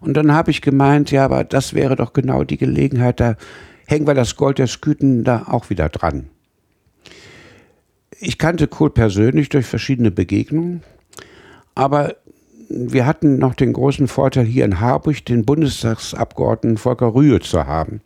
Und 0.00 0.14
dann 0.14 0.32
habe 0.32 0.50
ich 0.50 0.62
gemeint, 0.62 1.10
ja, 1.10 1.24
aber 1.24 1.44
das 1.44 1.74
wäre 1.74 1.96
doch 1.96 2.12
genau 2.12 2.44
die 2.44 2.56
Gelegenheit, 2.56 3.20
da 3.20 3.36
hängen 3.86 4.06
wir 4.06 4.14
das 4.14 4.36
Gold 4.36 4.58
der 4.58 4.66
Sküten 4.66 5.24
da 5.24 5.46
auch 5.48 5.70
wieder 5.70 5.88
dran. 5.88 6.30
Ich 8.20 8.38
kannte 8.38 8.68
Kohl 8.68 8.90
persönlich 8.90 9.48
durch 9.48 9.66
verschiedene 9.66 10.10
Begegnungen, 10.10 10.82
aber 11.74 12.16
wir 12.68 13.06
hatten 13.06 13.38
noch 13.38 13.54
den 13.54 13.72
großen 13.72 14.08
Vorteil, 14.08 14.44
hier 14.44 14.64
in 14.64 14.80
Harburg 14.80 15.24
den 15.24 15.44
Bundestagsabgeordneten 15.44 16.78
Volker 16.78 17.14
Rühe 17.14 17.40
zu 17.40 17.66
haben, 17.66 18.00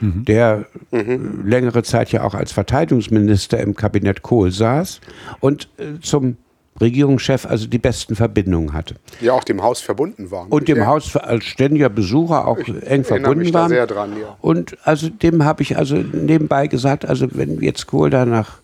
mhm. 0.00 0.24
der 0.24 0.66
mhm. 0.90 1.46
längere 1.46 1.82
Zeit 1.82 2.12
ja 2.12 2.22
auch 2.22 2.34
als 2.34 2.52
Verteidigungsminister 2.52 3.58
im 3.58 3.74
Kabinett 3.74 4.22
Kohl 4.22 4.50
saß 4.50 5.00
und 5.40 5.68
äh, 5.78 6.00
zum 6.00 6.36
Regierungschef 6.80 7.46
also 7.46 7.66
die 7.66 7.78
besten 7.78 8.16
Verbindungen 8.16 8.74
hatte. 8.74 8.96
Ja, 9.20 9.32
auch 9.32 9.44
dem 9.44 9.62
Haus 9.62 9.80
verbunden 9.80 10.30
war. 10.30 10.46
Und 10.50 10.68
dem 10.68 10.78
ja. 10.78 10.86
Haus 10.86 11.16
als 11.16 11.44
ständiger 11.44 11.88
Besucher 11.88 12.46
auch 12.46 12.58
ich 12.58 12.82
eng 12.86 13.04
verbunden 13.04 13.52
war. 13.54 13.68
sehr 13.68 13.86
dran, 13.86 14.12
ja. 14.20 14.36
Und 14.40 14.76
also 14.84 15.08
dem 15.08 15.44
habe 15.44 15.62
ich 15.62 15.78
also 15.78 15.96
nebenbei 15.96 16.66
gesagt, 16.66 17.06
also 17.06 17.28
wenn 17.32 17.60
jetzt 17.60 17.86
Kohl 17.86 18.10
da 18.10 18.26
nach 18.26 18.58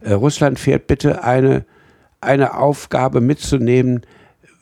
äh, 0.00 0.12
Russland 0.12 0.58
fährt, 0.58 0.86
bitte 0.86 1.24
eine, 1.24 1.64
eine 2.20 2.56
Aufgabe 2.56 3.20
mitzunehmen. 3.20 4.02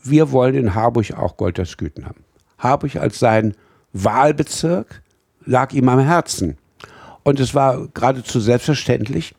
Wir 0.03 0.33
wollen 0.33 0.55
in 0.55 0.75
Harburg 0.75 1.13
auch 1.13 1.37
Goldersküten 1.37 2.07
haben. 2.07 2.25
Harburg 2.59 2.97
als 2.97 3.19
sein 3.19 3.55
Wahlbezirk 3.93 5.03
lag 5.45 5.73
ihm 5.73 5.89
am 5.89 6.01
Herzen. 6.01 6.59
Und 7.23 7.41
es 7.41 7.55
war 7.55 7.89
geradezu 7.95 8.41
selbstverständlich, 8.41 9.35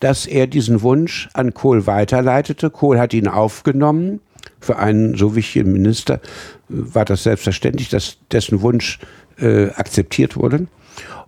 dass 0.00 0.26
er 0.26 0.46
diesen 0.46 0.82
Wunsch 0.82 1.28
an 1.32 1.54
Kohl 1.54 1.86
weiterleitete. 1.86 2.70
Kohl 2.70 2.98
hat 2.98 3.14
ihn 3.14 3.28
aufgenommen. 3.28 4.20
Für 4.60 4.78
einen 4.78 5.16
so 5.16 5.34
wichtigen 5.34 5.72
Minister 5.72 6.20
war 6.68 7.04
das 7.04 7.22
selbstverständlich, 7.24 7.88
dass 7.88 8.18
dessen 8.30 8.62
Wunsch 8.62 8.98
äh, 9.38 9.70
akzeptiert 9.70 10.36
wurde. 10.36 10.66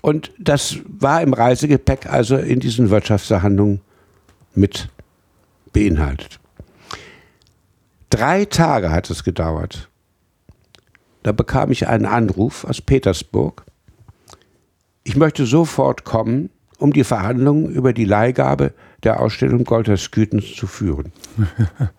Und 0.00 0.32
das 0.38 0.78
war 0.86 1.22
im 1.22 1.32
Reisegepäck 1.32 2.06
also 2.06 2.36
in 2.36 2.60
diesen 2.60 2.90
Wirtschaftsverhandlungen 2.90 3.80
mit 4.54 4.88
beinhaltet. 5.72 6.40
Drei 8.10 8.44
Tage 8.44 8.90
hat 8.90 9.10
es 9.10 9.24
gedauert. 9.24 9.88
Da 11.22 11.32
bekam 11.32 11.70
ich 11.70 11.88
einen 11.88 12.06
Anruf 12.06 12.64
aus 12.64 12.80
Petersburg. 12.80 13.64
Ich 15.04 15.16
möchte 15.16 15.46
sofort 15.46 16.04
kommen, 16.04 16.50
um 16.78 16.92
die 16.92 17.04
Verhandlungen 17.04 17.70
über 17.70 17.92
die 17.92 18.04
Leihgabe 18.04 18.72
der 19.02 19.20
Ausstellung 19.20 19.64
Goltersküten 19.64 20.42
zu 20.42 20.66
führen. 20.66 21.12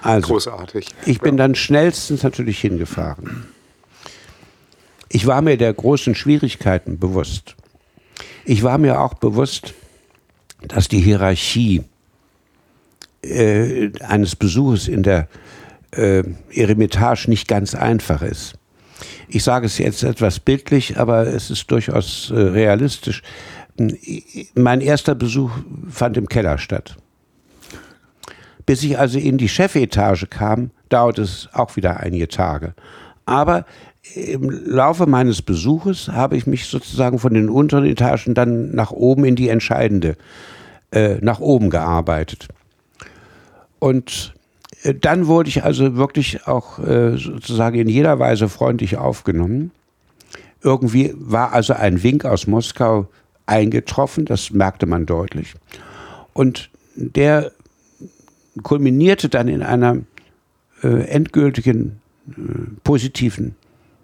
Also, 0.00 0.28
Großartig. 0.28 0.86
Ich 1.06 1.20
bin 1.20 1.36
dann 1.36 1.56
schnellstens 1.56 2.22
natürlich 2.22 2.60
hingefahren. 2.60 3.48
Ich 5.08 5.26
war 5.26 5.42
mir 5.42 5.56
der 5.56 5.74
großen 5.74 6.14
Schwierigkeiten 6.14 7.00
bewusst. 7.00 7.56
Ich 8.44 8.62
war 8.62 8.78
mir 8.78 9.00
auch 9.00 9.14
bewusst, 9.14 9.74
dass 10.62 10.88
die 10.88 11.00
Hierarchie 11.00 11.82
äh, 13.22 13.90
eines 14.00 14.36
Besuches 14.36 14.88
in 14.88 15.02
der 15.02 15.28
äh, 15.92 16.22
Eremitage 16.52 17.28
nicht 17.28 17.48
ganz 17.48 17.74
einfach 17.74 18.22
ist. 18.22 18.54
Ich 19.28 19.44
sage 19.44 19.66
es 19.66 19.78
jetzt 19.78 20.02
etwas 20.02 20.40
bildlich, 20.40 20.98
aber 20.98 21.26
es 21.26 21.50
ist 21.50 21.70
durchaus 21.70 22.30
äh, 22.30 22.38
realistisch. 22.38 23.22
Mein 24.54 24.80
erster 24.80 25.14
Besuch 25.14 25.52
fand 25.88 26.16
im 26.16 26.28
Keller 26.28 26.58
statt. 26.58 26.96
Bis 28.66 28.82
ich 28.82 28.98
also 28.98 29.18
in 29.18 29.38
die 29.38 29.48
Chefetage 29.48 30.26
kam, 30.28 30.72
dauerte 30.88 31.22
es 31.22 31.48
auch 31.52 31.76
wieder 31.76 32.00
einige 32.00 32.28
Tage. 32.28 32.74
Aber 33.24 33.66
im 34.14 34.50
Laufe 34.50 35.06
meines 35.06 35.42
Besuches 35.42 36.08
habe 36.08 36.36
ich 36.36 36.46
mich 36.46 36.66
sozusagen 36.66 37.18
von 37.18 37.34
den 37.34 37.48
unteren 37.48 37.84
Etagen 37.84 38.34
dann 38.34 38.74
nach 38.74 38.90
oben 38.90 39.24
in 39.24 39.36
die 39.36 39.48
entscheidende, 39.48 40.16
äh, 40.92 41.16
nach 41.20 41.40
oben 41.40 41.70
gearbeitet. 41.70 42.48
Und 43.78 44.34
äh, 44.82 44.94
dann 44.94 45.26
wurde 45.26 45.48
ich 45.48 45.64
also 45.64 45.96
wirklich 45.96 46.46
auch 46.46 46.78
äh, 46.78 47.16
sozusagen 47.16 47.78
in 47.78 47.88
jeder 47.88 48.18
Weise 48.18 48.48
freundlich 48.48 48.96
aufgenommen. 48.96 49.70
Irgendwie 50.62 51.14
war 51.16 51.52
also 51.52 51.74
ein 51.74 52.02
Wink 52.02 52.24
aus 52.24 52.46
Moskau 52.46 53.08
eingetroffen, 53.46 54.24
das 54.24 54.50
merkte 54.50 54.86
man 54.86 55.06
deutlich. 55.06 55.54
Und 56.32 56.70
der 56.94 57.52
kulminierte 58.62 59.28
dann 59.28 59.48
in 59.48 59.62
einer 59.62 59.98
äh, 60.82 61.04
endgültigen 61.04 62.00
äh, 62.28 62.32
positiven 62.82 63.54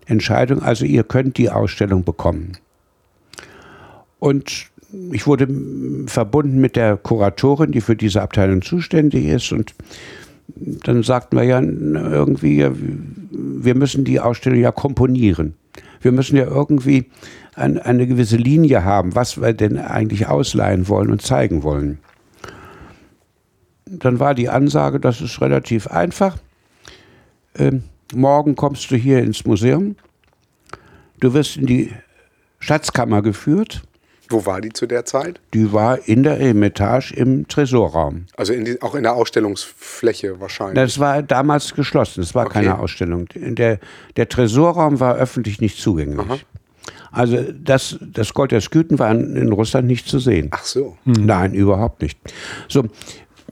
Entscheidung, 0.06 0.62
also 0.62 0.84
ihr 0.84 1.04
könnt 1.04 1.38
die 1.38 1.50
Ausstellung 1.50 2.04
bekommen. 2.04 2.52
Und 4.18 4.66
ich 5.12 5.26
wurde 5.26 5.48
verbunden 6.06 6.60
mit 6.60 6.76
der 6.76 6.96
Kuratorin, 6.96 7.72
die 7.72 7.80
für 7.80 7.96
diese 7.96 8.22
Abteilung 8.22 8.62
zuständig 8.62 9.26
ist 9.26 9.52
und 9.52 9.74
dann 10.56 11.02
sagten 11.02 11.36
wir 11.36 11.44
ja 11.44 11.60
irgendwie, 11.60 12.66
wir 13.30 13.74
müssen 13.74 14.04
die 14.04 14.20
Ausstellung 14.20 14.60
ja 14.60 14.72
komponieren. 14.72 15.54
Wir 16.00 16.12
müssen 16.12 16.36
ja 16.36 16.44
irgendwie 16.44 17.06
ein, 17.54 17.78
eine 17.78 18.06
gewisse 18.06 18.36
Linie 18.36 18.84
haben, 18.84 19.14
was 19.14 19.40
wir 19.40 19.54
denn 19.54 19.78
eigentlich 19.78 20.26
ausleihen 20.26 20.88
wollen 20.88 21.10
und 21.10 21.22
zeigen 21.22 21.62
wollen. 21.62 21.98
Dann 23.86 24.20
war 24.20 24.34
die 24.34 24.48
Ansage, 24.48 25.00
das 25.00 25.20
ist 25.20 25.40
relativ 25.40 25.86
einfach. 25.86 26.36
Ähm, 27.56 27.84
morgen 28.14 28.54
kommst 28.54 28.90
du 28.90 28.96
hier 28.96 29.20
ins 29.20 29.44
Museum. 29.44 29.96
Du 31.20 31.32
wirst 31.34 31.56
in 31.56 31.66
die 31.66 31.92
Schatzkammer 32.58 33.22
geführt 33.22 33.82
wo 34.28 34.46
war 34.46 34.60
die 34.60 34.70
zu 34.70 34.86
der 34.86 35.04
Zeit? 35.04 35.40
Die 35.52 35.72
war 35.72 36.08
in 36.08 36.22
der 36.22 36.40
Eremitage 36.40 37.14
im 37.14 37.46
Tresorraum. 37.46 38.26
Also 38.36 38.52
in 38.52 38.64
die, 38.64 38.80
auch 38.80 38.94
in 38.94 39.02
der 39.02 39.14
Ausstellungsfläche 39.14 40.40
wahrscheinlich? 40.40 40.76
Das 40.76 40.98
war 40.98 41.22
damals 41.22 41.74
geschlossen, 41.74 42.22
es 42.22 42.34
war 42.34 42.46
okay. 42.46 42.54
keine 42.54 42.78
Ausstellung. 42.78 43.28
Der, 43.34 43.78
der 44.16 44.28
Tresorraum 44.28 45.00
war 45.00 45.16
öffentlich 45.16 45.60
nicht 45.60 45.78
zugänglich. 45.78 46.26
Aha. 46.26 46.38
Also 47.12 47.38
das, 47.52 47.98
das 48.00 48.34
Gold 48.34 48.50
der 48.50 48.60
Sküten 48.60 48.98
war 48.98 49.12
in 49.12 49.52
Russland 49.52 49.86
nicht 49.86 50.08
zu 50.08 50.18
sehen. 50.18 50.48
Ach 50.50 50.64
so. 50.64 50.96
Hm. 51.04 51.26
Nein, 51.26 51.54
überhaupt 51.54 52.02
nicht. 52.02 52.18
So, 52.68 52.86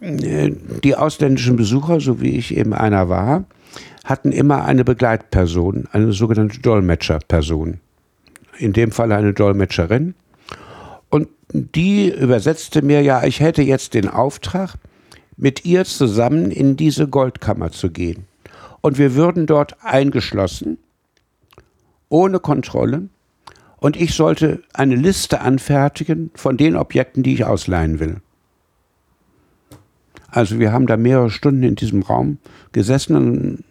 äh, 0.01 0.51
die 0.83 0.97
ausländischen 0.97 1.57
Besucher, 1.57 2.01
so 2.01 2.21
wie 2.21 2.37
ich 2.37 2.57
eben 2.57 2.73
einer 2.73 3.09
war, 3.09 3.45
hatten 4.05 4.33
immer 4.33 4.65
eine 4.65 4.85
Begleitperson, 4.85 5.89
eine 5.93 6.13
sogenannte 6.13 6.61
Dolmetscherperson. 6.61 7.81
In 8.59 8.73
dem 8.73 8.91
Fall 8.93 9.13
eine 9.13 9.33
Dolmetscherin 9.33 10.15
und 11.09 11.29
die 11.53 12.11
übersetzte 12.11 12.83
mir 12.83 13.03
ja, 13.03 13.25
ich 13.25 13.41
hätte 13.41 13.63
jetzt 13.63 13.95
den 13.95 14.09
Auftrag, 14.09 14.77
mit 15.37 15.65
ihr 15.65 15.85
zusammen 15.85 16.51
in 16.51 16.77
diese 16.77 17.09
Goldkammer 17.09 17.73
zu 17.73 17.91
gehen. 17.91 18.27
Und 18.81 18.99
wir 18.99 19.15
würden 19.15 19.47
dort 19.47 19.77
eingeschlossen, 19.83 20.79
ohne 22.09 22.39
Kontrolle. 22.39 23.09
Und 23.79 23.97
ich 23.97 24.15
sollte 24.15 24.63
eine 24.73 24.95
Liste 24.95 25.41
anfertigen 25.41 26.31
von 26.35 26.57
den 26.57 26.77
Objekten, 26.77 27.23
die 27.23 27.35
ich 27.35 27.45
ausleihen 27.45 27.99
will. 27.99 28.19
Also 30.29 30.59
wir 30.59 30.73
haben 30.73 30.87
da 30.87 30.97
mehrere 30.97 31.31
Stunden 31.31 31.63
in 31.63 31.75
diesem 31.75 32.03
Raum 32.03 32.39
gesessen 32.73 33.17
und 33.17 33.65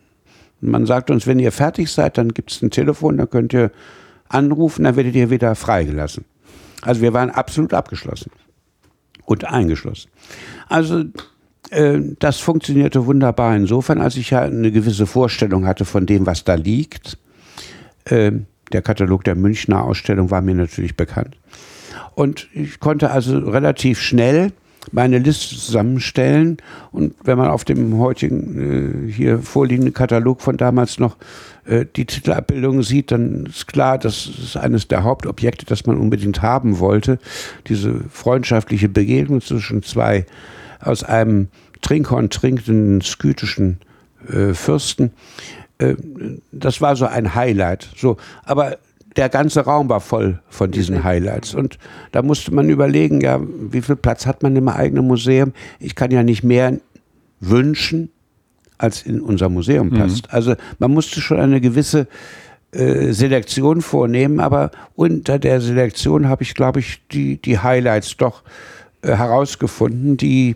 man 0.61 0.85
sagt 0.85 1.09
uns, 1.09 1.27
wenn 1.27 1.39
ihr 1.39 1.51
fertig 1.51 1.91
seid, 1.91 2.17
dann 2.17 2.29
gibt 2.29 2.51
es 2.51 2.61
ein 2.61 2.71
Telefon, 2.71 3.17
dann 3.17 3.29
könnt 3.29 3.53
ihr 3.53 3.71
anrufen, 4.29 4.83
dann 4.83 4.95
werdet 4.95 5.15
ihr 5.15 5.29
wieder 5.29 5.55
freigelassen. 5.55 6.25
Also 6.81 7.01
wir 7.01 7.13
waren 7.13 7.29
absolut 7.29 7.73
abgeschlossen 7.73 8.31
und 9.25 9.45
eingeschlossen. 9.45 10.09
Also 10.67 11.03
äh, 11.69 11.99
das 12.19 12.39
funktionierte 12.39 13.05
wunderbar 13.05 13.55
insofern, 13.55 14.01
als 14.01 14.15
ich 14.15 14.31
ja 14.31 14.41
eine 14.41 14.71
gewisse 14.71 15.05
Vorstellung 15.05 15.65
hatte 15.65 15.85
von 15.85 16.05
dem, 16.05 16.25
was 16.25 16.43
da 16.43 16.55
liegt. 16.55 17.17
Äh, 18.05 18.31
der 18.71 18.81
Katalog 18.81 19.23
der 19.23 19.35
Münchner 19.35 19.83
Ausstellung 19.83 20.31
war 20.31 20.41
mir 20.41 20.55
natürlich 20.55 20.95
bekannt. 20.95 21.37
Und 22.15 22.47
ich 22.53 22.79
konnte 22.79 23.11
also 23.11 23.37
relativ 23.37 23.99
schnell 23.99 24.53
meine 24.91 25.19
Liste 25.19 25.55
zusammenstellen. 25.55 26.57
Und 26.91 27.13
wenn 27.23 27.37
man 27.37 27.49
auf 27.49 27.63
dem 27.63 27.97
heutigen 27.97 29.07
äh, 29.07 29.11
hier 29.11 29.39
vorliegenden 29.39 29.93
Katalog 29.93 30.41
von 30.41 30.57
damals 30.57 30.99
noch 30.99 31.17
äh, 31.65 31.85
die 31.95 32.05
Titelabbildung 32.05 32.83
sieht, 32.83 33.11
dann 33.11 33.45
ist 33.45 33.67
klar, 33.67 33.97
das 33.97 34.25
ist 34.25 34.57
eines 34.57 34.87
der 34.87 35.03
Hauptobjekte, 35.03 35.65
das 35.65 35.85
man 35.85 35.97
unbedingt 35.97 36.41
haben 36.41 36.79
wollte. 36.79 37.19
Diese 37.67 38.01
freundschaftliche 38.09 38.89
Begegnung 38.89 39.41
zwischen 39.41 39.83
zwei 39.83 40.25
aus 40.79 41.03
einem 41.03 41.49
Trinkhorn 41.81 42.29
trinkenden 42.29 43.01
skytischen 43.01 43.79
äh, 44.27 44.53
Fürsten. 44.53 45.11
Äh, 45.77 45.95
das 46.51 46.81
war 46.81 46.95
so 46.95 47.05
ein 47.05 47.35
Highlight. 47.35 47.89
So, 47.95 48.17
aber 48.43 48.77
der 49.15 49.29
ganze 49.29 49.61
Raum 49.61 49.89
war 49.89 49.99
voll 49.99 50.39
von 50.49 50.71
diesen. 50.71 51.03
Highlights. 51.03 51.53
Und 51.53 51.77
da 52.11 52.21
musste 52.21 52.53
man 52.53 52.69
überlegen, 52.69 53.21
ja, 53.21 53.39
wie 53.41 53.81
viel 53.81 53.95
Platz 53.95 54.25
hat 54.25 54.43
man 54.43 54.55
im 54.55 54.67
eigenen 54.67 55.07
Museum? 55.07 55.53
Ich 55.79 55.95
kann 55.95 56.11
ja 56.11 56.23
nicht 56.23 56.43
mehr 56.43 56.79
wünschen, 57.39 58.09
als 58.77 59.03
in 59.03 59.21
unser 59.21 59.49
Museum 59.49 59.89
mhm. 59.89 59.97
passt. 59.97 60.27
Mhm. 60.27 60.35
Also 60.35 60.55
man 60.79 60.91
musste 60.91 61.21
schon 61.21 61.39
eine 61.39 61.61
gewisse 61.61 62.07
äh, 62.71 63.11
Selektion 63.11 63.81
vornehmen, 63.81 64.39
aber 64.39 64.71
unter 64.95 65.39
der 65.39 65.59
Selektion 65.59 66.27
habe 66.27 66.43
ich, 66.43 66.53
glaube 66.53 66.79
ich, 66.79 67.01
die, 67.11 67.41
die 67.41 67.59
Highlights 67.59 68.17
doch 68.17 68.43
äh, 69.01 69.15
herausgefunden, 69.15 70.17
die 70.17 70.55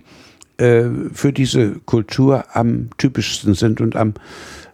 äh, 0.58 0.86
für 1.12 1.34
diese 1.34 1.72
Kultur 1.86 2.46
am 2.54 2.90
typischsten 2.98 3.54
sind 3.54 3.82
und 3.82 3.96
am 3.96 4.14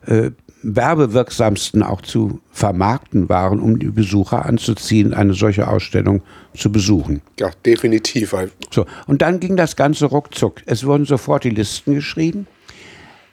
äh, 0.05 0.31
werbewirksamsten 0.63 1.83
auch 1.83 2.01
zu 2.01 2.39
vermarkten 2.51 3.29
waren, 3.29 3.59
um 3.59 3.79
die 3.79 3.87
Besucher 3.87 4.45
anzuziehen, 4.45 5.13
eine 5.13 5.33
solche 5.33 5.67
Ausstellung 5.67 6.21
zu 6.55 6.71
besuchen. 6.71 7.21
Ja, 7.39 7.51
definitiv. 7.65 8.35
So, 8.69 8.85
und 9.07 9.21
dann 9.21 9.39
ging 9.39 9.57
das 9.57 9.75
Ganze 9.75 10.05
ruckzuck. 10.05 10.61
Es 10.65 10.85
wurden 10.85 11.05
sofort 11.05 11.43
die 11.43 11.49
Listen 11.49 11.95
geschrieben. 11.95 12.47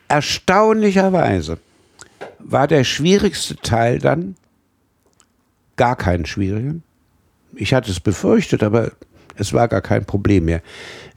Erstaunlicherweise 0.08 1.58
war 2.38 2.66
der 2.66 2.84
schwierigste 2.84 3.56
Teil 3.56 3.98
dann 3.98 4.36
gar 5.76 5.96
kein 5.96 6.24
schwieriger. 6.24 6.76
Ich 7.54 7.74
hatte 7.74 7.90
es 7.90 8.00
befürchtet, 8.00 8.62
aber 8.62 8.92
es 9.36 9.52
war 9.52 9.68
gar 9.68 9.80
kein 9.80 10.04
Problem 10.04 10.46
mehr. 10.46 10.62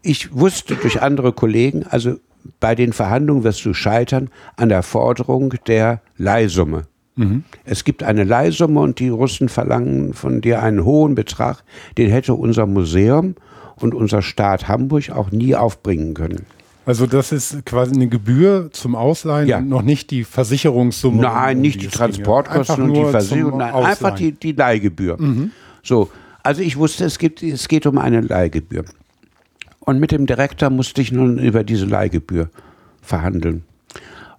Ich 0.01 0.33
wusste 0.33 0.75
durch 0.75 1.01
andere 1.01 1.31
Kollegen, 1.33 1.83
also 1.83 2.17
bei 2.59 2.75
den 2.75 2.93
Verhandlungen 2.93 3.43
wirst 3.43 3.63
du 3.65 3.73
scheitern 3.73 4.29
an 4.57 4.69
der 4.69 4.83
Forderung 4.83 5.53
der 5.67 6.01
Leihsumme. 6.17 6.83
Mhm. 7.15 7.43
Es 7.65 7.83
gibt 7.83 8.03
eine 8.03 8.23
Leihsumme 8.23 8.79
und 8.79 8.99
die 8.99 9.09
Russen 9.09 9.49
verlangen 9.49 10.13
von 10.13 10.41
dir 10.41 10.63
einen 10.63 10.85
hohen 10.85 11.15
Betrag, 11.15 11.63
den 11.97 12.09
hätte 12.09 12.33
unser 12.33 12.65
Museum 12.67 13.35
und 13.75 13.93
unser 13.93 14.21
Staat 14.21 14.67
Hamburg 14.67 15.09
auch 15.09 15.31
nie 15.31 15.55
aufbringen 15.55 16.13
können. 16.13 16.45
Also 16.85 17.05
das 17.05 17.31
ist 17.31 17.63
quasi 17.65 17.93
eine 17.93 18.07
Gebühr 18.07 18.69
zum 18.71 18.95
Ausleihen, 18.95 19.47
Ja. 19.47 19.61
noch 19.61 19.83
nicht 19.83 20.09
die 20.09 20.23
Versicherungssumme. 20.23 21.21
Nein, 21.21 21.61
nicht 21.61 21.81
die. 21.81 21.87
Transportkosten 21.87 22.81
und 22.81 22.93
die 22.95 23.05
Versicherung, 23.05 23.59
nein, 23.59 23.71
Ausleihen. 23.71 23.91
einfach 23.91 24.15
die, 24.15 24.31
die 24.31 24.51
Leihgebühr. 24.53 25.17
So, 25.83 26.09
also 26.43 26.61
ich 26.61 26.77
wusste, 26.77 27.05
es, 27.05 27.19
gibt, 27.19 27.43
es 27.43 27.67
geht 27.67 27.85
um 27.85 27.97
eine 27.99 28.21
Leihgebühr. 28.21 28.83
Und 29.91 29.99
mit 29.99 30.13
dem 30.13 30.25
Direktor 30.25 30.69
musste 30.69 31.01
ich 31.01 31.11
nun 31.11 31.37
über 31.37 31.65
diese 31.65 31.85
Leihgebühr 31.85 32.49
verhandeln. 33.01 33.63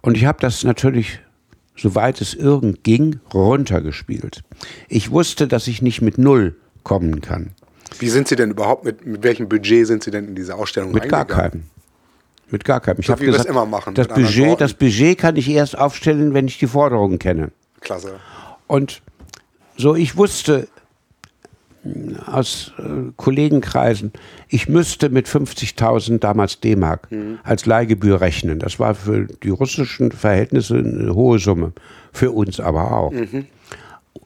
Und 0.01 0.17
ich 0.17 0.25
habe 0.25 0.39
das 0.41 0.65
natürlich, 0.65 1.21
soweit 1.77 2.23
es 2.23 2.33
irgend 2.33 2.83
ging, 2.85 3.21
runtergespielt. 3.35 4.45
Ich 4.89 5.11
wusste, 5.11 5.47
dass 5.47 5.67
ich 5.67 5.83
nicht 5.83 6.01
mit 6.01 6.17
Null 6.17 6.57
kommen 6.85 7.21
kann. 7.21 7.51
Wie 7.99 8.09
sind 8.09 8.29
Sie 8.29 8.35
denn 8.35 8.53
überhaupt, 8.53 8.87
mit, 8.87 9.05
mit 9.05 9.23
welchem 9.25 9.47
Budget 9.51 9.87
sind 9.87 10.03
Sie 10.03 10.11
denn 10.11 10.29
in 10.29 10.35
diese 10.35 10.55
Ausstellung 10.55 10.91
Mit 10.91 11.11
gar 11.11 11.27
keinem. 11.27 11.65
Mit 12.51 12.65
gar 12.65 12.81
keinem. 12.81 13.01
Ich 13.01 13.07
So 13.09 13.13
hab 13.13 13.21
wie 13.21 13.27
wir 13.27 13.35
es 13.35 13.45
immer 13.45 13.67
machen, 13.67 13.95
Das 13.95 14.09
Budget, 14.09 14.59
das 14.59 14.73
Budget 14.73 15.19
kann 15.19 15.37
ich 15.37 15.51
erst 15.51 15.77
aufstellen, 15.77 16.33
wenn 16.33 16.47
ich 16.47 16.57
die 16.57 16.67
Forderungen 16.67 17.19
kenne. 17.19 17.53
Klasse. 17.83 18.21
Und 18.69 19.03
so, 19.77 19.97
ich 19.97 20.17
wusste 20.17 20.67
aus 22.27 22.73
äh, 22.79 23.13
Kollegenkreisen, 23.17 24.13
ich 24.49 24.69
müsste 24.69 25.09
mit 25.09 25.27
50.000 25.27 26.19
damals 26.19 26.61
D-Mark 26.61 27.09
als 27.43 27.67
Leihgebühr 27.67 28.21
rechnen. 28.21 28.59
Das 28.59 28.79
war 28.79 28.95
für 28.95 29.27
die 29.27 29.51
russischen 29.51 30.13
Verhältnisse 30.13 30.77
eine 30.77 31.15
hohe 31.15 31.39
Summe, 31.39 31.73
für 32.13 32.31
uns 32.31 32.61
aber 32.61 32.93
auch. 32.93 33.13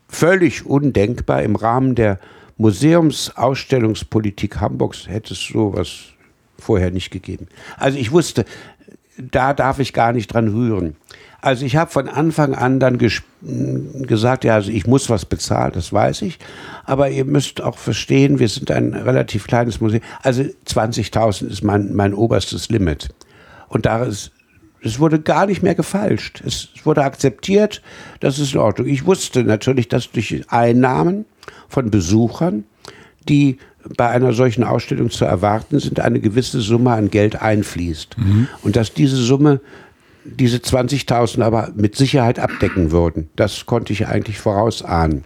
Völlig 0.08 0.66
undenkbar 0.66 1.42
im 1.42 1.56
Rahmen 1.56 1.94
der 1.94 2.18
Museumsausstellungspolitik 2.58 4.60
Hamburgs 4.60 5.08
hätte 5.08 5.34
es 5.34 5.40
sowas 5.40 6.04
vorher 6.58 6.90
nicht 6.90 7.10
gegeben. 7.10 7.48
Also 7.76 7.98
ich 7.98 8.12
wusste, 8.12 8.44
da 9.18 9.54
darf 9.54 9.78
ich 9.78 9.92
gar 9.92 10.12
nicht 10.12 10.32
dran 10.32 10.48
rühren. 10.48 10.96
Also 11.40 11.64
ich 11.64 11.76
habe 11.76 11.90
von 11.90 12.08
Anfang 12.08 12.54
an 12.54 12.80
dann 12.80 12.98
gesagt, 12.98 14.44
ja, 14.44 14.54
also 14.54 14.70
ich 14.70 14.86
muss 14.86 15.08
was 15.10 15.24
bezahlen, 15.24 15.72
das 15.74 15.92
weiß 15.92 16.22
ich. 16.22 16.38
Aber 16.84 17.10
ihr 17.10 17.24
müsst 17.24 17.60
auch 17.60 17.78
verstehen, 17.78 18.38
wir 18.38 18.48
sind 18.48 18.70
ein 18.70 18.94
relativ 18.94 19.46
kleines 19.46 19.80
Museum. 19.80 20.02
Also 20.22 20.42
20.000 20.42 21.48
ist 21.48 21.62
mein, 21.62 21.94
mein 21.94 22.14
oberstes 22.14 22.68
Limit. 22.68 23.10
Und 23.68 23.86
da 23.86 24.04
ist, 24.04 24.32
es 24.82 24.98
wurde 24.98 25.20
gar 25.20 25.46
nicht 25.46 25.62
mehr 25.62 25.74
gefalscht. 25.74 26.42
Es 26.44 26.68
wurde 26.84 27.04
akzeptiert, 27.04 27.82
das 28.20 28.38
ist 28.38 28.54
in 28.54 28.60
Ordnung. 28.60 28.88
Ich 28.88 29.06
wusste 29.06 29.44
natürlich, 29.44 29.88
dass 29.88 30.10
durch 30.10 30.42
Einnahmen 30.48 31.26
von 31.68 31.90
Besuchern, 31.90 32.64
die 33.28 33.58
bei 33.96 34.08
einer 34.08 34.32
solchen 34.32 34.64
Ausstellung 34.64 35.10
zu 35.10 35.24
erwarten 35.24 35.78
sind, 35.78 36.00
eine 36.00 36.20
gewisse 36.20 36.60
Summe 36.60 36.92
an 36.92 37.10
Geld 37.10 37.40
einfließt. 37.40 38.16
Und 38.62 38.76
dass 38.76 38.92
diese 38.92 39.16
Summe 39.16 39.60
diese 40.24 40.58
20.000 40.58 41.42
aber 41.42 41.70
mit 41.76 41.96
Sicherheit 41.96 42.38
abdecken 42.38 42.90
würden. 42.90 43.30
Das 43.36 43.66
konnte 43.66 43.92
ich 43.92 44.08
eigentlich 44.08 44.38
vorausahnen. 44.38 45.24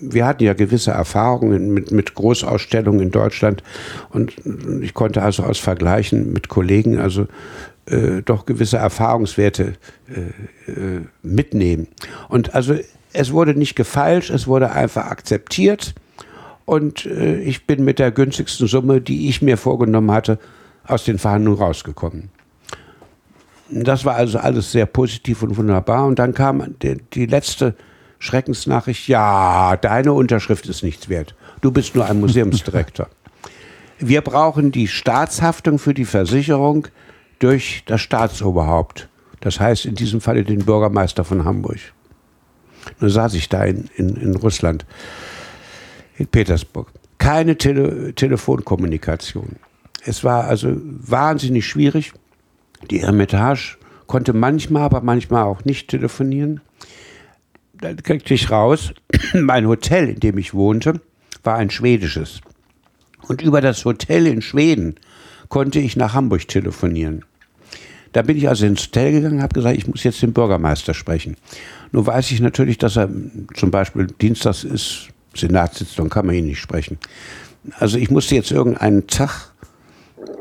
Wir 0.00 0.26
hatten 0.26 0.44
ja 0.44 0.52
gewisse 0.54 0.92
Erfahrungen 0.92 1.72
mit, 1.72 1.90
mit 1.90 2.14
Großausstellungen 2.14 3.00
in 3.00 3.10
Deutschland 3.10 3.64
und 4.10 4.34
ich 4.80 4.94
konnte 4.94 5.22
also 5.22 5.42
aus 5.42 5.58
Vergleichen 5.58 6.32
mit 6.32 6.48
Kollegen 6.48 6.98
also 6.98 7.26
äh, 7.86 8.22
doch 8.24 8.46
gewisse 8.46 8.76
Erfahrungswerte 8.76 9.74
äh, 10.08 10.70
äh, 10.70 11.00
mitnehmen. 11.22 11.88
Und 12.28 12.54
also 12.54 12.76
es 13.12 13.32
wurde 13.32 13.54
nicht 13.54 13.74
gefeilscht, 13.74 14.30
es 14.30 14.46
wurde 14.46 14.70
einfach 14.70 15.06
akzeptiert 15.06 15.94
und 16.68 17.06
äh, 17.06 17.40
ich 17.40 17.66
bin 17.66 17.82
mit 17.82 17.98
der 17.98 18.10
günstigsten 18.10 18.66
Summe, 18.66 19.00
die 19.00 19.30
ich 19.30 19.40
mir 19.40 19.56
vorgenommen 19.56 20.10
hatte, 20.10 20.38
aus 20.86 21.04
den 21.04 21.18
Verhandlungen 21.18 21.58
rausgekommen. 21.58 22.28
Das 23.70 24.04
war 24.04 24.16
also 24.16 24.38
alles 24.38 24.70
sehr 24.72 24.84
positiv 24.84 25.42
und 25.42 25.56
wunderbar. 25.56 26.04
Und 26.04 26.18
dann 26.18 26.34
kam 26.34 26.74
die, 26.82 26.98
die 27.14 27.24
letzte 27.24 27.74
Schreckensnachricht, 28.18 29.08
ja, 29.08 29.78
deine 29.80 30.12
Unterschrift 30.12 30.66
ist 30.66 30.82
nichts 30.82 31.08
wert. 31.08 31.34
Du 31.62 31.70
bist 31.70 31.94
nur 31.94 32.04
ein 32.04 32.20
Museumsdirektor. 32.20 33.08
Wir 33.98 34.20
brauchen 34.20 34.70
die 34.70 34.88
Staatshaftung 34.88 35.78
für 35.78 35.94
die 35.94 36.04
Versicherung 36.04 36.88
durch 37.38 37.82
das 37.86 38.02
Staatsoberhaupt. 38.02 39.08
Das 39.40 39.58
heißt 39.58 39.86
in 39.86 39.94
diesem 39.94 40.20
Falle 40.20 40.44
den 40.44 40.66
Bürgermeister 40.66 41.24
von 41.24 41.46
Hamburg. 41.46 41.78
Nun 43.00 43.08
saß 43.08 43.32
ich 43.34 43.48
da 43.48 43.64
in, 43.64 43.88
in, 43.96 44.16
in 44.16 44.36
Russland, 44.36 44.84
in 46.18 46.26
Petersburg. 46.26 46.88
Keine 47.18 47.56
Tele 47.56 48.14
Telefonkommunikation. 48.14 49.56
Es 50.04 50.24
war 50.24 50.44
also 50.44 50.76
wahnsinnig 50.82 51.66
schwierig. 51.66 52.12
Die 52.90 53.00
Hermitage 53.00 53.76
konnte 54.06 54.32
manchmal, 54.32 54.82
aber 54.82 55.00
manchmal 55.00 55.44
auch 55.44 55.64
nicht 55.64 55.88
telefonieren. 55.88 56.60
Dann 57.74 57.96
kriegte 58.02 58.34
ich 58.34 58.50
raus, 58.50 58.92
mein 59.34 59.66
Hotel, 59.66 60.08
in 60.08 60.20
dem 60.20 60.38
ich 60.38 60.54
wohnte, 60.54 61.00
war 61.44 61.56
ein 61.56 61.70
schwedisches. 61.70 62.40
Und 63.26 63.42
über 63.42 63.60
das 63.60 63.84
Hotel 63.84 64.26
in 64.26 64.42
Schweden 64.42 64.96
konnte 65.48 65.78
ich 65.80 65.96
nach 65.96 66.14
Hamburg 66.14 66.48
telefonieren. 66.48 67.24
Da 68.12 68.22
bin 68.22 68.36
ich 68.36 68.48
also 68.48 68.64
ins 68.66 68.86
Hotel 68.86 69.12
gegangen, 69.12 69.42
habe 69.42 69.54
gesagt, 69.54 69.76
ich 69.76 69.86
muss 69.86 70.02
jetzt 70.02 70.22
den 70.22 70.32
Bürgermeister 70.32 70.94
sprechen. 70.94 71.36
Nun 71.92 72.06
weiß 72.06 72.30
ich 72.30 72.40
natürlich, 72.40 72.78
dass 72.78 72.96
er 72.96 73.10
zum 73.54 73.70
Beispiel 73.70 74.06
Dienstags 74.06 74.64
ist, 74.64 75.08
Senatssitzung, 75.38 76.08
kann 76.08 76.26
man 76.26 76.34
ihn 76.34 76.46
nicht 76.46 76.60
sprechen. 76.60 76.98
Also 77.78 77.98
ich 77.98 78.10
musste 78.10 78.34
jetzt 78.34 78.50
irgendeinen 78.50 79.06
Tag, 79.06 79.52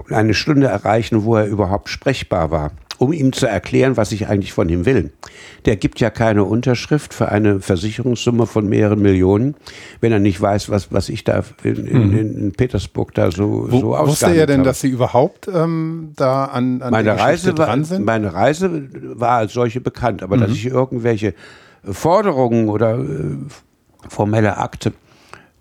eine 0.10 0.33
Stunde 0.33 0.67
erreichen, 0.67 1.23
wo 1.23 1.36
er 1.36 1.45
überhaupt 1.45 1.89
sprechbar 1.89 2.51
war, 2.51 2.71
um 2.97 3.13
ihm 3.13 3.33
zu 3.33 3.45
erklären, 3.45 3.97
was 3.97 4.12
ich 4.12 4.27
eigentlich 4.27 4.53
von 4.53 4.69
ihm 4.69 4.86
will. 4.86 5.12
Der 5.65 5.75
gibt 5.75 5.99
ja 5.99 6.10
keine 6.10 6.43
Unterschrift 6.45 7.13
für 7.13 7.29
eine 7.29 7.60
Versicherungssumme 7.60 8.47
von 8.47 8.67
mehreren 8.67 9.01
Millionen, 9.01 9.55
wenn 9.99 10.12
er 10.12 10.19
nicht 10.19 10.39
weiß, 10.41 10.69
was, 10.69 10.91
was 10.91 11.10
ich 11.10 11.23
da 11.23 11.43
in, 11.63 11.86
in, 11.86 12.38
in 12.38 12.51
Petersburg 12.53 13.13
da 13.13 13.31
so, 13.31 13.67
Wo, 13.69 13.79
so 13.79 13.88
wusste 13.88 13.95
er 13.95 13.99
ausgehandelt 13.99 14.49
denn, 14.49 14.60
habe. 14.60 14.69
dass 14.69 14.81
Sie 14.81 14.89
überhaupt 14.89 15.47
ähm, 15.53 16.13
da 16.15 16.45
an, 16.45 16.81
an 16.81 16.91
meine 16.91 17.19
Reise, 17.19 17.57
war, 17.57 17.65
dran 17.65 17.83
sind? 17.83 18.05
meine 18.05 18.33
Reise 18.33 18.89
war 19.15 19.38
als 19.38 19.53
solche 19.53 19.81
bekannt, 19.81 20.23
aber 20.23 20.38
dass 20.38 20.51
ich 20.51 20.65
irgendwelche 20.65 21.33
Forderungen 21.83 22.69
oder 22.69 22.97
äh, 22.97 23.38
formelle 24.07 24.57
Akte 24.57 24.93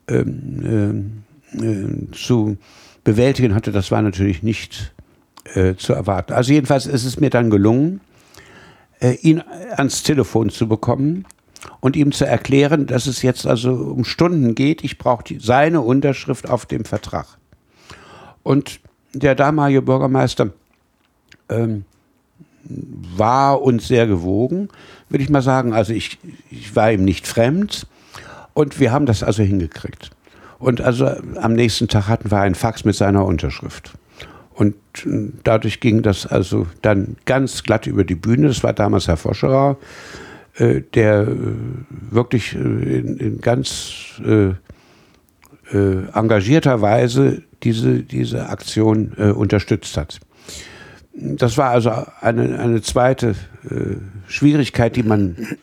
ähm, 0.09 1.23
ähm, 1.53 2.11
äh, 2.11 2.13
zu 2.13 2.59
bewältigen 3.05 3.55
hatte, 3.55 3.73
das 3.73 3.91
war 3.91 4.03
natürlich 4.03 4.43
nicht 4.43 4.93
äh, 5.55 5.75
zu 5.77 5.93
erwarten. 5.93 6.33
Also 6.33 6.53
jedenfalls 6.53 6.87
ist 6.87 7.05
es 7.05 7.21
mir 7.21 7.31
dann 7.31 7.51
gelungen, 7.51 8.01
äh, 9.01 9.15
ihn 9.23 9.43
ans 9.77 10.03
Telefon 10.03 10.51
zu 10.51 10.69
bekommen 10.69 11.25
und 11.81 11.97
ihm 11.97 12.13
zu 12.13 12.27
erklären, 12.27 12.87
dass 12.87 13.07
es 13.07 13.23
jetzt 13.23 13.47
also 13.47 13.73
um 13.73 14.05
Stunden 14.05 14.55
geht. 14.55 14.85
Ich 14.85 14.99
brauche 14.99 15.25
seine 15.39 15.81
Unterschrift 15.81 16.49
auf 16.49 16.67
dem 16.67 16.85
Vertrag. 16.85 17.27
Und 18.43 18.81
der 19.13 19.35
damalige 19.35 19.83
Bürgermeister 19.83 20.51
ähm, 21.49 21.85
war 22.65 23.63
uns 23.63 23.89
sehr 23.89 24.07
gewogen, 24.07 24.69
würde 25.09 25.23
ich 25.23 25.31
mal 25.31 25.43
sagen. 25.43 25.73
Also 25.73 25.93
ich, 25.93 26.19
ich 26.51 26.75
war 26.75 26.93
ihm 26.93 27.05
nicht 27.05 27.27
fremd 27.27 27.87
und 28.57 28.81
wir 28.81 28.91
haben 28.91 29.05
das 29.05 29.23
also 29.23 29.43
hingekriegt. 29.43 30.11
Und 30.59 30.81
also 30.81 31.11
am 31.35 31.53
nächsten 31.53 31.89
Tag 31.89 32.09
hatten 32.09 32.31
wir 32.31 32.41
einen 32.41 32.55
Fax 32.55 32.87
mit 32.87 32.95
seiner 32.95 33.27
Unterschrift. 33.27 33.93
Und 34.55 34.75
äh, 35.05 35.31
dadurch 35.45 35.81
ging 35.81 36.01
das 36.01 36.27
also 36.27 36.67
dann 36.81 37.17
ganz 37.27 37.65
glatt 37.65 37.87
über 37.87 38.03
die 38.03 38.15
Bühne. 38.15 38.49
Das 38.49 38.65
war 38.65 38.73
damals 38.73 39.09
Herr 39.09 39.19
Foscherer, 39.19 39.77
äh, 40.55 40.81
der 40.95 41.29
äh, 41.29 41.29
wirklich 42.11 42.55
äh, 42.55 42.59
in, 42.59 43.19
in 43.19 43.41
ganz 43.43 44.23
äh, 44.25 44.55
äh, 45.77 46.09
engagierter 46.15 46.81
Weise 46.81 47.43
diese, 47.63 48.05
diese 48.05 48.49
Aktion 48.49 49.13
unterstützt 49.13 49.99
hat. 49.99 50.21
Das 51.13 51.59
war 51.59 51.71
also 51.71 51.91
eine, 52.21 52.59
eine 52.59 52.83
zweite 52.83 53.35
Schwierigkeit, 54.29 54.95
die 54.95 55.03
man 55.03 55.57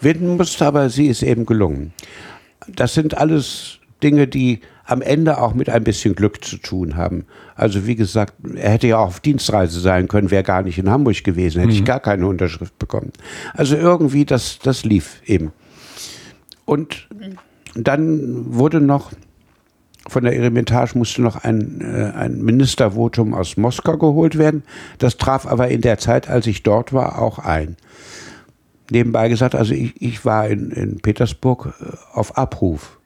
überwinden 0.00 0.36
musste, 0.36 0.66
aber 0.66 0.90
sie 0.90 1.06
ist 1.06 1.22
eben 1.22 1.46
gelungen. 1.46 1.92
Das 2.66 2.94
sind 2.94 3.16
alles 3.16 3.78
Dinge, 4.02 4.26
die 4.28 4.60
am 4.84 5.02
Ende 5.02 5.38
auch 5.38 5.54
mit 5.54 5.68
ein 5.68 5.84
bisschen 5.84 6.14
Glück 6.14 6.42
zu 6.42 6.56
tun 6.56 6.96
haben. 6.96 7.26
Also 7.56 7.86
wie 7.86 7.94
gesagt, 7.94 8.34
er 8.54 8.70
hätte 8.70 8.86
ja 8.86 8.98
auch 8.98 9.08
auf 9.08 9.20
Dienstreise 9.20 9.80
sein 9.80 10.08
können, 10.08 10.30
wäre 10.30 10.42
gar 10.42 10.62
nicht 10.62 10.78
in 10.78 10.88
Hamburg 10.88 11.22
gewesen, 11.24 11.60
hätte 11.60 11.72
ich 11.72 11.84
gar 11.84 12.00
keine 12.00 12.26
Unterschrift 12.26 12.78
bekommen. 12.78 13.12
Also 13.54 13.76
irgendwie, 13.76 14.24
das, 14.24 14.58
das 14.60 14.84
lief 14.84 15.20
eben. 15.26 15.52
Und 16.64 17.08
dann 17.74 18.54
wurde 18.54 18.80
noch 18.80 19.12
von 20.06 20.24
der 20.24 20.34
Eremitage 20.34 20.96
musste 20.96 21.20
noch 21.20 21.36
ein, 21.44 21.82
äh, 21.82 22.16
ein 22.16 22.42
Ministervotum 22.42 23.34
aus 23.34 23.58
Moskau 23.58 23.98
geholt 23.98 24.38
werden. 24.38 24.62
Das 24.96 25.18
traf 25.18 25.46
aber 25.46 25.68
in 25.68 25.82
der 25.82 25.98
Zeit, 25.98 26.30
als 26.30 26.46
ich 26.46 26.62
dort 26.62 26.94
war, 26.94 27.20
auch 27.20 27.38
ein. 27.38 27.76
Nebenbei 28.90 29.28
gesagt, 29.28 29.54
also 29.54 29.74
ich, 29.74 30.00
ich 30.00 30.24
war 30.24 30.48
in, 30.48 30.70
in 30.70 31.00
Petersburg 31.00 31.74
äh, 31.80 31.96
auf 32.12 32.36
Abruf. 32.36 32.98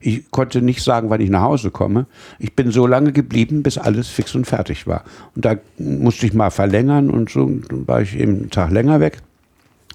Ich 0.00 0.30
konnte 0.30 0.62
nicht 0.62 0.82
sagen, 0.82 1.10
wann 1.10 1.20
ich 1.20 1.30
nach 1.30 1.42
Hause 1.42 1.70
komme. 1.70 2.06
Ich 2.38 2.54
bin 2.54 2.70
so 2.70 2.86
lange 2.86 3.12
geblieben, 3.12 3.62
bis 3.62 3.78
alles 3.78 4.08
fix 4.08 4.34
und 4.34 4.46
fertig 4.46 4.86
war. 4.86 5.02
Und 5.34 5.44
da 5.44 5.56
musste 5.76 6.26
ich 6.26 6.34
mal 6.34 6.50
verlängern 6.50 7.10
und 7.10 7.30
so 7.30 7.46
dann 7.46 7.88
war 7.88 8.00
ich 8.02 8.16
eben 8.16 8.36
einen 8.36 8.50
Tag 8.50 8.70
länger 8.70 9.00
weg. 9.00 9.18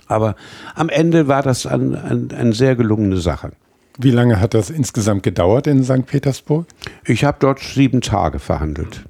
Aber 0.08 0.36
am 0.76 0.90
Ende 0.90 1.28
war 1.28 1.42
das 1.42 1.66
eine 1.66 2.04
ein, 2.04 2.30
ein 2.38 2.52
sehr 2.52 2.76
gelungene 2.76 3.18
Sache. 3.18 3.54
Wie 3.98 4.12
lange 4.12 4.40
hat 4.40 4.54
das 4.54 4.70
insgesamt 4.70 5.24
gedauert 5.24 5.68
in 5.68 5.84
St. 5.84 6.06
Petersburg? 6.06 6.66
Ich 7.06 7.24
habe 7.24 7.38
dort 7.40 7.60
sieben 7.60 8.02
Tage 8.02 8.40
verhandelt. 8.40 9.06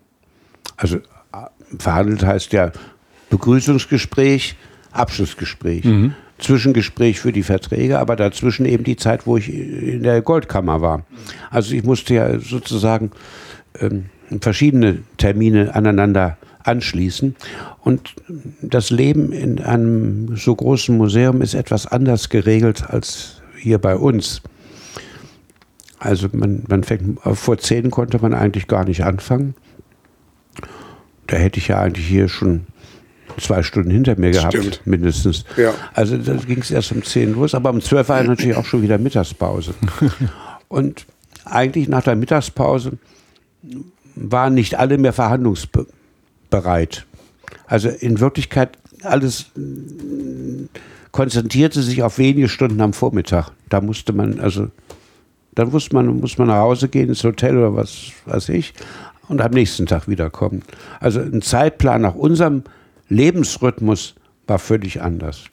Also 0.77 0.99
verhandelt 1.79 2.23
heißt 2.23 2.53
ja 2.53 2.71
Begrüßungsgespräch, 3.29 4.55
Abschlussgespräch. 4.91 5.86
Mhm. 5.86 6.13
Zwischengespräch 6.43 7.19
für 7.19 7.31
die 7.31 7.43
Verträge, 7.43 7.99
aber 7.99 8.15
dazwischen 8.15 8.65
eben 8.65 8.83
die 8.83 8.95
Zeit, 8.95 9.25
wo 9.25 9.37
ich 9.37 9.51
in 9.51 10.03
der 10.03 10.21
Goldkammer 10.21 10.81
war. 10.81 11.05
Also 11.49 11.73
ich 11.73 11.83
musste 11.83 12.13
ja 12.13 12.39
sozusagen 12.39 13.11
ähm, 13.79 14.05
verschiedene 14.41 14.99
Termine 15.17 15.73
aneinander 15.73 16.37
anschließen. 16.63 17.35
Und 17.81 18.13
das 18.61 18.89
Leben 18.89 19.31
in 19.31 19.61
einem 19.61 20.35
so 20.37 20.55
großen 20.55 20.95
Museum 20.95 21.41
ist 21.41 21.53
etwas 21.53 21.87
anders 21.87 22.29
geregelt 22.29 22.89
als 22.89 23.41
hier 23.57 23.79
bei 23.79 23.95
uns. 23.95 24.41
Also 25.99 26.27
man, 26.33 26.63
man 26.67 26.83
fängt, 26.83 27.19
vor 27.21 27.57
zehn 27.57 27.91
konnte 27.91 28.19
man 28.19 28.33
eigentlich 28.33 28.67
gar 28.67 28.85
nicht 28.85 29.03
anfangen. 29.03 29.55
Da 31.27 31.37
hätte 31.37 31.59
ich 31.59 31.69
ja 31.69 31.79
eigentlich 31.79 32.07
hier 32.07 32.27
schon 32.27 32.67
zwei 33.39 33.63
Stunden 33.63 33.89
hinter 33.91 34.19
mir 34.19 34.32
gehabt, 34.32 34.53
Stimmt. 34.53 34.82
mindestens. 34.86 35.45
Ja. 35.57 35.74
Also 35.93 36.17
da 36.17 36.34
ging 36.34 36.59
es 36.59 36.71
erst 36.71 36.91
um 36.91 37.03
zehn 37.03 37.34
los, 37.34 37.55
aber 37.55 37.69
um 37.69 37.82
zwölf 37.82 38.09
war 38.09 38.24
natürlich 38.24 38.55
auch 38.55 38.65
schon 38.65 38.82
wieder 38.82 38.97
Mittagspause. 38.97 39.74
Und 40.67 41.05
eigentlich 41.45 41.88
nach 41.88 42.03
der 42.03 42.15
Mittagspause 42.15 42.93
waren 44.15 44.53
nicht 44.53 44.76
alle 44.80 44.97
mehr 44.97 45.13
verhandlungsbereit. 45.13 47.05
Also 47.67 47.89
in 47.89 48.19
Wirklichkeit 48.19 48.78
alles 49.03 49.47
konzentrierte 51.11 51.82
sich 51.82 52.03
auf 52.03 52.17
wenige 52.17 52.49
Stunden 52.49 52.82
am 52.82 52.93
Vormittag. 52.93 53.51
Da 53.69 53.82
musste 53.82 54.13
man, 54.13 54.39
also, 54.39 54.69
dann 55.53 55.71
wusste 55.71 55.95
man, 55.95 56.19
muss 56.19 56.38
man 56.38 56.47
nach 56.47 56.57
Hause 56.57 56.88
gehen 56.89 57.09
ins 57.09 57.24
Hotel 57.24 57.57
oder 57.57 57.76
was 57.76 58.11
weiß 58.26 58.49
ich 58.49 58.74
und 59.28 59.41
am 59.41 59.51
nächsten 59.51 59.86
Tag 59.86 60.07
wiederkommen. 60.07 60.63
Also 60.99 61.19
ein 61.19 61.41
Zeitplan 61.41 62.01
nach 62.01 62.15
unserem 62.15 62.63
Lebensrhythmus 63.14 64.16
war 64.47 64.59
völlig 64.59 65.01
anders. 65.01 65.45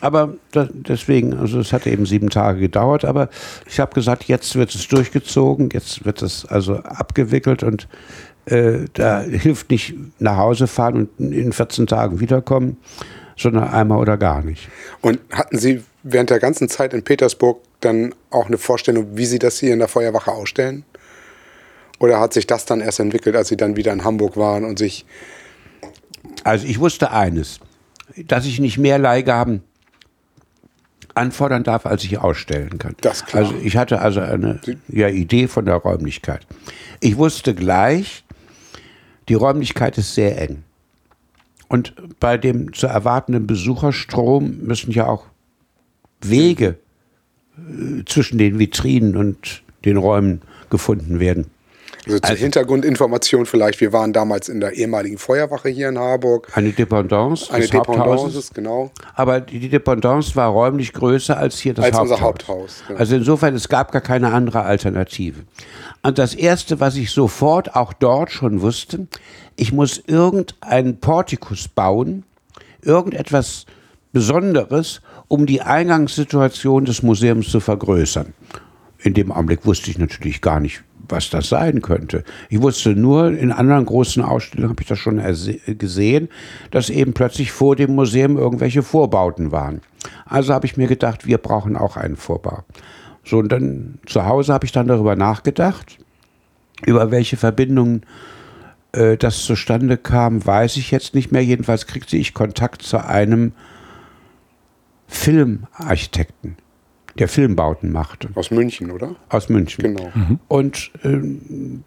Aber 0.00 0.34
das, 0.50 0.68
deswegen, 0.72 1.34
also 1.34 1.60
es 1.60 1.72
hat 1.72 1.86
eben 1.86 2.06
sieben 2.06 2.28
Tage 2.28 2.58
gedauert, 2.58 3.04
aber 3.04 3.28
ich 3.66 3.78
habe 3.78 3.94
gesagt, 3.94 4.24
jetzt 4.24 4.56
wird 4.56 4.74
es 4.74 4.88
durchgezogen, 4.88 5.70
jetzt 5.72 6.04
wird 6.04 6.22
es 6.22 6.44
also 6.44 6.76
abgewickelt 6.78 7.62
und 7.62 7.86
äh, 8.46 8.86
da 8.94 9.20
hilft 9.20 9.70
nicht 9.70 9.94
nach 10.18 10.36
Hause 10.36 10.66
fahren 10.66 11.08
und 11.18 11.32
in 11.32 11.52
14 11.52 11.86
Tagen 11.86 12.18
wiederkommen, 12.18 12.78
sondern 13.36 13.68
einmal 13.68 13.98
oder 13.98 14.16
gar 14.16 14.42
nicht. 14.42 14.68
Und 15.02 15.20
hatten 15.30 15.56
Sie 15.56 15.82
während 16.02 16.30
der 16.30 16.40
ganzen 16.40 16.68
Zeit 16.68 16.94
in 16.94 17.04
Petersburg 17.04 17.60
dann 17.78 18.12
auch 18.30 18.46
eine 18.46 18.58
Vorstellung, 18.58 19.16
wie 19.16 19.26
Sie 19.26 19.38
das 19.38 19.60
hier 19.60 19.72
in 19.72 19.78
der 19.78 19.88
Feuerwache 19.88 20.32
ausstellen? 20.32 20.84
Oder 22.00 22.18
hat 22.18 22.32
sich 22.32 22.48
das 22.48 22.64
dann 22.64 22.80
erst 22.80 22.98
entwickelt, 22.98 23.36
als 23.36 23.48
Sie 23.48 23.56
dann 23.56 23.76
wieder 23.76 23.92
in 23.92 24.02
Hamburg 24.02 24.36
waren 24.36 24.64
und 24.64 24.80
sich 24.80 25.06
also 26.44 26.66
ich 26.66 26.78
wusste 26.78 27.12
eines, 27.12 27.60
dass 28.26 28.46
ich 28.46 28.60
nicht 28.60 28.78
mehr 28.78 28.98
Leihgaben 28.98 29.62
anfordern 31.14 31.62
darf, 31.62 31.86
als 31.86 32.04
ich 32.04 32.18
ausstellen 32.18 32.78
kann. 32.78 32.94
Das 33.00 33.26
klar. 33.26 33.44
Also 33.44 33.56
ich 33.62 33.76
hatte 33.76 34.00
also 34.00 34.20
eine 34.20 34.60
ja, 34.88 35.08
Idee 35.08 35.48
von 35.48 35.66
der 35.66 35.76
Räumlichkeit. 35.76 36.46
Ich 37.00 37.16
wusste 37.16 37.54
gleich, 37.54 38.24
die 39.28 39.34
Räumlichkeit 39.34 39.98
ist 39.98 40.14
sehr 40.14 40.40
eng. 40.40 40.64
Und 41.68 41.94
bei 42.20 42.36
dem 42.36 42.72
zu 42.72 42.86
erwartenden 42.86 43.46
Besucherstrom 43.46 44.58
müssen 44.58 44.90
ja 44.92 45.06
auch 45.06 45.26
Wege 46.20 46.78
äh, 47.56 48.04
zwischen 48.04 48.38
den 48.38 48.58
Vitrinen 48.58 49.16
und 49.16 49.62
den 49.84 49.96
Räumen 49.96 50.42
gefunden 50.70 51.18
werden. 51.18 51.46
Also 52.04 52.18
zur 52.18 52.30
also, 52.30 52.42
Hintergrundinformation 52.42 53.46
vielleicht, 53.46 53.80
wir 53.80 53.92
waren 53.92 54.12
damals 54.12 54.48
in 54.48 54.60
der 54.60 54.72
ehemaligen 54.72 55.18
Feuerwache 55.18 55.68
hier 55.68 55.88
in 55.88 55.98
Harburg. 55.98 56.48
Eine 56.54 56.72
Dependance 56.72 57.52
Eine 57.52 57.68
Dependance, 57.68 58.50
genau. 58.52 58.90
Aber 59.14 59.40
die 59.40 59.68
Dependance 59.68 60.34
war 60.34 60.48
räumlich 60.48 60.92
größer 60.92 61.36
als 61.36 61.60
hier 61.60 61.74
das 61.74 61.84
als 61.84 61.94
Haupthaus. 61.96 62.10
Unser 62.10 62.24
Haupthaus 62.24 62.82
genau. 62.88 62.98
Also 62.98 63.16
insofern, 63.16 63.54
es 63.54 63.68
gab 63.68 63.92
gar 63.92 64.02
keine 64.02 64.32
andere 64.32 64.62
Alternative. 64.62 65.40
Und 66.02 66.18
das 66.18 66.34
Erste, 66.34 66.80
was 66.80 66.96
ich 66.96 67.12
sofort 67.12 67.76
auch 67.76 67.92
dort 67.92 68.32
schon 68.32 68.62
wusste, 68.62 69.06
ich 69.54 69.72
muss 69.72 70.02
irgendeinen 70.06 70.98
Portikus 70.98 71.68
bauen, 71.68 72.24
irgendetwas 72.82 73.66
Besonderes, 74.12 75.00
um 75.28 75.46
die 75.46 75.62
Eingangssituation 75.62 76.84
des 76.84 77.02
Museums 77.02 77.48
zu 77.48 77.60
vergrößern. 77.60 78.34
In 78.98 79.14
dem 79.14 79.32
Augenblick 79.32 79.64
wusste 79.64 79.90
ich 79.90 79.98
natürlich 79.98 80.40
gar 80.40 80.60
nicht, 80.60 80.84
was 81.12 81.30
das 81.30 81.48
sein 81.48 81.82
könnte. 81.82 82.24
Ich 82.48 82.60
wusste 82.60 82.96
nur, 82.96 83.30
in 83.30 83.52
anderen 83.52 83.84
großen 83.84 84.22
Ausstellungen 84.22 84.70
habe 84.70 84.82
ich 84.82 84.88
das 84.88 84.98
schon 84.98 85.22
gesehen, 85.78 86.28
dass 86.72 86.90
eben 86.90 87.12
plötzlich 87.12 87.52
vor 87.52 87.76
dem 87.76 87.94
Museum 87.94 88.36
irgendwelche 88.36 88.82
Vorbauten 88.82 89.52
waren. 89.52 89.80
Also 90.24 90.52
habe 90.52 90.66
ich 90.66 90.76
mir 90.76 90.88
gedacht, 90.88 91.26
wir 91.26 91.38
brauchen 91.38 91.76
auch 91.76 91.96
einen 91.96 92.16
Vorbau. 92.16 92.64
So, 93.24 93.38
und 93.38 93.50
dann 93.50 94.00
zu 94.06 94.26
Hause 94.26 94.52
habe 94.52 94.64
ich 94.64 94.72
dann 94.72 94.88
darüber 94.88 95.14
nachgedacht, 95.14 95.98
über 96.84 97.12
welche 97.12 97.36
Verbindungen 97.36 98.04
äh, 98.92 99.16
das 99.16 99.44
zustande 99.44 99.96
kam, 99.96 100.44
weiß 100.44 100.76
ich 100.76 100.90
jetzt 100.90 101.14
nicht 101.14 101.30
mehr. 101.30 101.44
Jedenfalls 101.44 101.86
kriegte 101.86 102.16
ich 102.16 102.34
Kontakt 102.34 102.82
zu 102.82 103.04
einem 103.04 103.52
Filmarchitekten 105.06 106.56
der 107.18 107.28
Filmbauten 107.28 107.92
machte. 107.92 108.28
Aus 108.34 108.50
München, 108.50 108.90
oder? 108.90 109.14
Aus 109.28 109.48
München. 109.48 109.82
Genau. 109.82 110.10
Mhm. 110.14 110.38
Und 110.48 110.90
äh, 111.02 111.18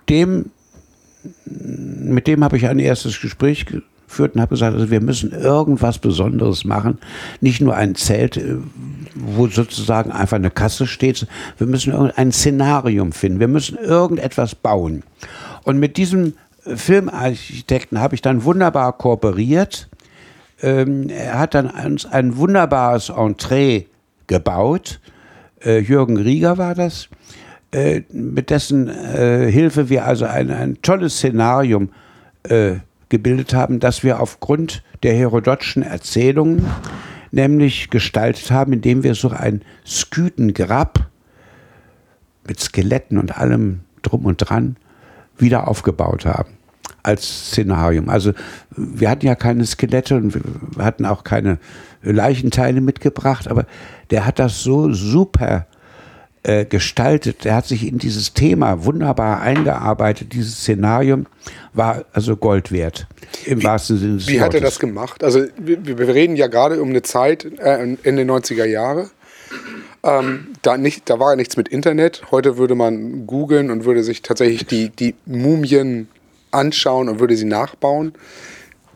dem, 0.09 0.51
mit 1.45 2.28
dem 2.28 2.43
habe 2.43 2.57
ich 2.57 2.67
ein 2.67 2.80
erstes 2.80 3.19
Gespräch 3.19 3.65
geführt 3.65 4.36
und 4.36 4.41
habe 4.41 4.51
gesagt, 4.51 4.76
also 4.76 4.91
wir 4.91 5.01
müssen 5.01 5.32
irgendwas 5.32 5.97
Besonderes 5.97 6.63
machen. 6.63 6.99
Nicht 7.41 7.61
nur 7.61 7.76
ein 7.76 7.95
Zelt, 7.95 8.38
äh, 8.38 8.57
wo 9.15 9.47
sozusagen 9.47 10.11
einfach 10.11 10.38
eine 10.38 10.51
Kasse 10.51 10.86
steht. 10.86 11.28
Wir 11.57 11.67
müssen 11.67 11.93
ein 11.93 12.32
Szenarium 12.32 13.11
finden. 13.11 13.39
Wir 13.39 13.47
müssen 13.47 13.78
irgendetwas 13.78 14.53
bauen. 14.55 15.03
Und 15.63 15.80
mit 15.80 15.97
diesem 15.97 16.34
Filmarchitekten 16.67 17.99
habe 17.99 18.15
ich 18.15 18.21
dann 18.21 18.43
wunderbar 18.43 18.93
kooperiert. 18.93 19.89
Ähm, 20.61 21.09
er 21.09 21.39
hat 21.39 21.53
dann 21.53 21.69
uns 21.69 22.05
ein 22.05 22.38
wunderbares 22.38 23.09
Entree 23.09 23.86
gebaut 24.28 24.99
äh, 25.64 25.80
Jürgen 25.80 26.18
Rieger 26.18 26.58
war 26.58 26.76
das, 26.76 27.10
äh, 27.72 28.01
mit 28.12 28.49
dessen 28.49 28.88
äh, 28.88 29.51
Hilfe 29.51 29.89
wir 29.89 30.06
also 30.06 30.26
ein, 30.26 30.51
ein 30.51 30.82
tolles 30.82 31.18
Szenarium 31.18 31.89
äh, 32.43 32.76
gebildet 33.10 33.53
haben, 33.53 33.80
das 33.80 34.03
wir 34.03 34.20
aufgrund 34.20 34.84
der 35.03 35.14
herodotschen 35.14 35.84
Erzählungen 35.84 36.66
nämlich 37.32 37.89
gestaltet 37.89 38.49
haben, 38.51 38.74
indem 38.74 39.03
wir 39.03 39.14
so 39.14 39.30
ein 39.30 39.62
Skythengrab 39.86 41.10
mit 42.47 42.60
Skeletten 42.60 43.18
und 43.18 43.38
allem 43.38 43.82
drum 44.01 44.26
und 44.26 44.38
dran 44.38 44.78
wieder 45.38 45.68
aufgebaut 45.68 46.26
haben 46.26 46.58
als 47.03 47.49
Szenarium. 47.49 48.10
Also 48.10 48.32
wir 48.76 49.10
hatten 49.10 49.26
ja 49.26 49.36
keine 49.36 49.66
Skelette 49.66 50.16
und 50.16 50.36
wir 50.78 50.86
hatten 50.86 51.06
auch 51.06 51.24
keine 51.24 51.60
Leichenteile 52.12 52.82
mitgebracht, 52.82 53.47
aber 53.47 53.66
der 54.12 54.26
hat 54.26 54.39
das 54.39 54.62
so 54.62 54.91
super 54.93 55.68
äh, 56.43 56.66
gestaltet. 56.66 57.43
Der 57.43 57.56
hat 57.56 57.66
sich 57.66 57.88
in 57.88 57.97
dieses 57.97 58.34
Thema 58.34 58.86
wunderbar 58.86 59.41
eingearbeitet. 59.41 60.34
Dieses 60.34 60.60
Szenarium 60.60 61.26
war 61.74 62.06
also 62.14 62.38
Gold 62.38 62.72
wert, 62.72 63.08
im 63.45 63.62
wie, 63.62 63.64
wahrsten 63.64 63.97
Sinne 63.97 64.18
des 64.18 64.28
Wie 64.28 64.41
hat 64.41 64.53
er 64.53 64.62
das 64.62 64.80
gemacht? 64.80 65.24
Also 65.24 65.45
wir, 65.58 65.86
wir 65.86 66.08
reden 66.08 66.36
ja 66.36 66.47
gerade 66.47 66.82
um 66.82 66.89
eine 66.89 67.01
Zeit, 67.01 67.45
äh, 67.45 67.95
Ende 68.03 68.24
90er 68.24 68.66
Jahre. 68.66 69.10
Ähm, 70.03 70.49
da, 70.62 70.78
nicht, 70.78 71.10
da 71.10 71.20
war 71.20 71.32
ja 71.32 71.36
nichts 71.36 71.58
mit 71.58 71.68
Internet. 71.68 72.24
Heute 72.30 72.58
würde 72.58 72.76
man 72.76 73.26
googeln 73.26 73.72
und 73.72 73.86
würde 73.86 74.03
sich 74.03 74.22
tatsächlich 74.22 74.68
die, 74.68 74.89
die 74.89 75.16
Mumien 75.26 76.08
anschauen 76.51 77.10
und 77.10 77.20
würde 77.20 77.36
sie 77.36 77.45
nachbauen 77.45 78.14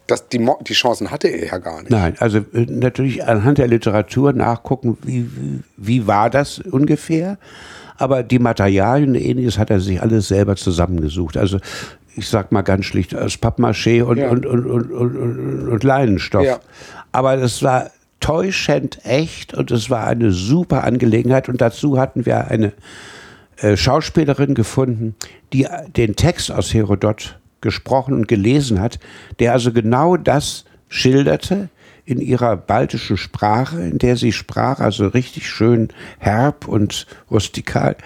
das, 0.10 0.28
die, 0.30 0.46
die 0.68 0.74
Chancen 0.74 1.12
hatte 1.12 1.28
er 1.28 1.46
ja 1.46 1.58
gar 1.58 1.80
nicht. 1.80 1.92
Nein, 1.92 2.16
also 2.20 2.40
äh, 2.40 2.66
natürlich 2.68 3.24
anhand 3.26 3.58
der 3.58 3.68
Literatur 3.68 4.34
nachgucken, 4.34 4.98
wie, 5.04 5.30
wie, 5.78 6.08
war 6.08 6.30
das 6.30 6.60
ungefähr. 6.60 7.38
Aber 7.98 8.24
die 8.24 8.40
Materialien 8.40 9.10
und 9.10 9.16
ähnliches 9.16 9.58
hat 9.58 9.70
er 9.70 9.80
sich 9.80 10.02
alles 10.02 10.30
selber 10.30 10.56
zusammengesucht. 10.56 11.36
Also 11.38 11.60
ich 12.16 12.28
sag 12.28 12.52
mal 12.52 12.62
ganz 12.62 12.86
schlicht 12.86 13.16
aus 13.16 13.36
Pappmaché 13.36 14.04
und, 14.04 14.18
ja. 14.18 14.30
und, 14.30 14.46
und, 14.46 14.66
und, 14.66 14.92
und, 14.92 15.70
und, 15.70 15.84
Leinenstoff. 15.84 16.46
Ja. 16.46 16.60
Aber 17.12 17.38
das 17.38 17.62
war 17.62 17.92
täuschend 18.20 19.00
echt 19.06 19.54
und 19.54 19.72
es 19.72 19.90
war 19.90 20.08
eine 20.08 20.32
super 20.32 20.84
Angelegenheit. 20.84 21.50
Und 21.50 21.62
dazu 21.62 22.00
hatten 22.00 22.26
wir 22.26 22.48
eine 22.48 22.74
äh, 23.58 23.76
Schauspielerin 23.76 24.54
gefunden, 24.54 25.16
die 25.54 25.68
den 25.96 26.16
Text 26.16 26.52
aus 26.52 26.74
Herodot 26.74 27.39
gesprochen 27.62 28.14
und 28.14 28.28
gelesen 28.28 28.80
hat, 28.80 29.00
der 29.40 29.54
also 29.54 29.72
genau 29.72 30.18
das 30.18 30.66
schilderte 30.88 31.70
in 32.06 32.20
ihrer 32.20 32.58
baltischen 32.58 33.18
Sprache, 33.18 33.82
in 33.82 34.00
der 34.00 34.18
sie 34.18 34.32
sprach, 34.32 34.80
also 34.80 35.08
richtig 35.08 35.48
schön 35.48 35.90
herb 36.18 36.68
und 36.68 37.06
rustikal. 37.30 37.98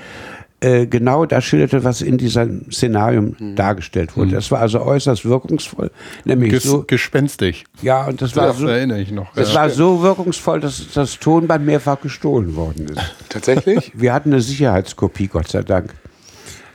Äh, 0.59 0.87
genau 0.87 1.25
das 1.25 1.43
schilderte, 1.43 1.83
was 1.83 2.01
in 2.01 2.17
diesem 2.17 2.71
Szenarium 2.71 3.35
mhm. 3.37 3.55
dargestellt 3.55 4.15
wurde. 4.15 4.29
Mhm. 4.29 4.35
Das 4.35 4.51
war 4.51 4.59
also 4.59 4.81
äußerst 4.81 5.25
wirkungsvoll. 5.25 5.91
Nämlich 6.23 6.51
Ges 6.51 6.63
so, 6.63 6.83
gespenstig. 6.87 7.65
Ja, 7.81 8.05
und 8.05 8.21
das, 8.21 8.31
das 8.31 8.43
war 8.43 8.53
so, 8.53 8.67
erinnere 8.67 9.01
ich 9.01 9.11
noch. 9.11 9.33
Das 9.33 9.53
ja. 9.53 9.61
war 9.61 9.69
so 9.69 10.01
wirkungsvoll, 10.01 10.61
dass 10.61 10.85
das 10.93 11.19
Tonband 11.19 11.65
mehrfach 11.65 11.99
gestohlen 11.99 12.55
worden 12.55 12.87
ist. 12.87 13.15
Tatsächlich? 13.29 13.91
Wir 13.93 14.13
hatten 14.13 14.31
eine 14.31 14.41
Sicherheitskopie, 14.41 15.27
Gott 15.27 15.49
sei 15.49 15.63
Dank. 15.63 15.93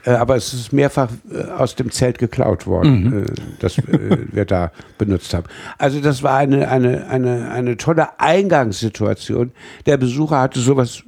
Äh, 0.09 0.13
aber 0.13 0.37
es 0.37 0.55
ist 0.55 0.73
mehrfach 0.73 1.11
äh, 1.31 1.51
aus 1.51 1.75
dem 1.75 1.91
Zelt 1.91 2.19
geklaut 2.19 2.67
worden, 2.67 3.05
mhm. 3.05 3.27
das 3.59 3.77
wir 3.77 4.45
da 4.47 4.73
benutzt 4.97 5.35
haben. 5.35 5.47
Also 5.77 6.01
das 6.01 6.23
war 6.23 6.39
eine, 6.39 6.69
eine, 6.71 7.07
eine, 7.09 7.51
eine 7.51 7.77
tolle 7.77 8.19
Eingangssituation. 8.19 9.53
Der 9.85 9.99
Besucher 9.99 10.41
hatte 10.41 10.61
sowas 10.61 11.03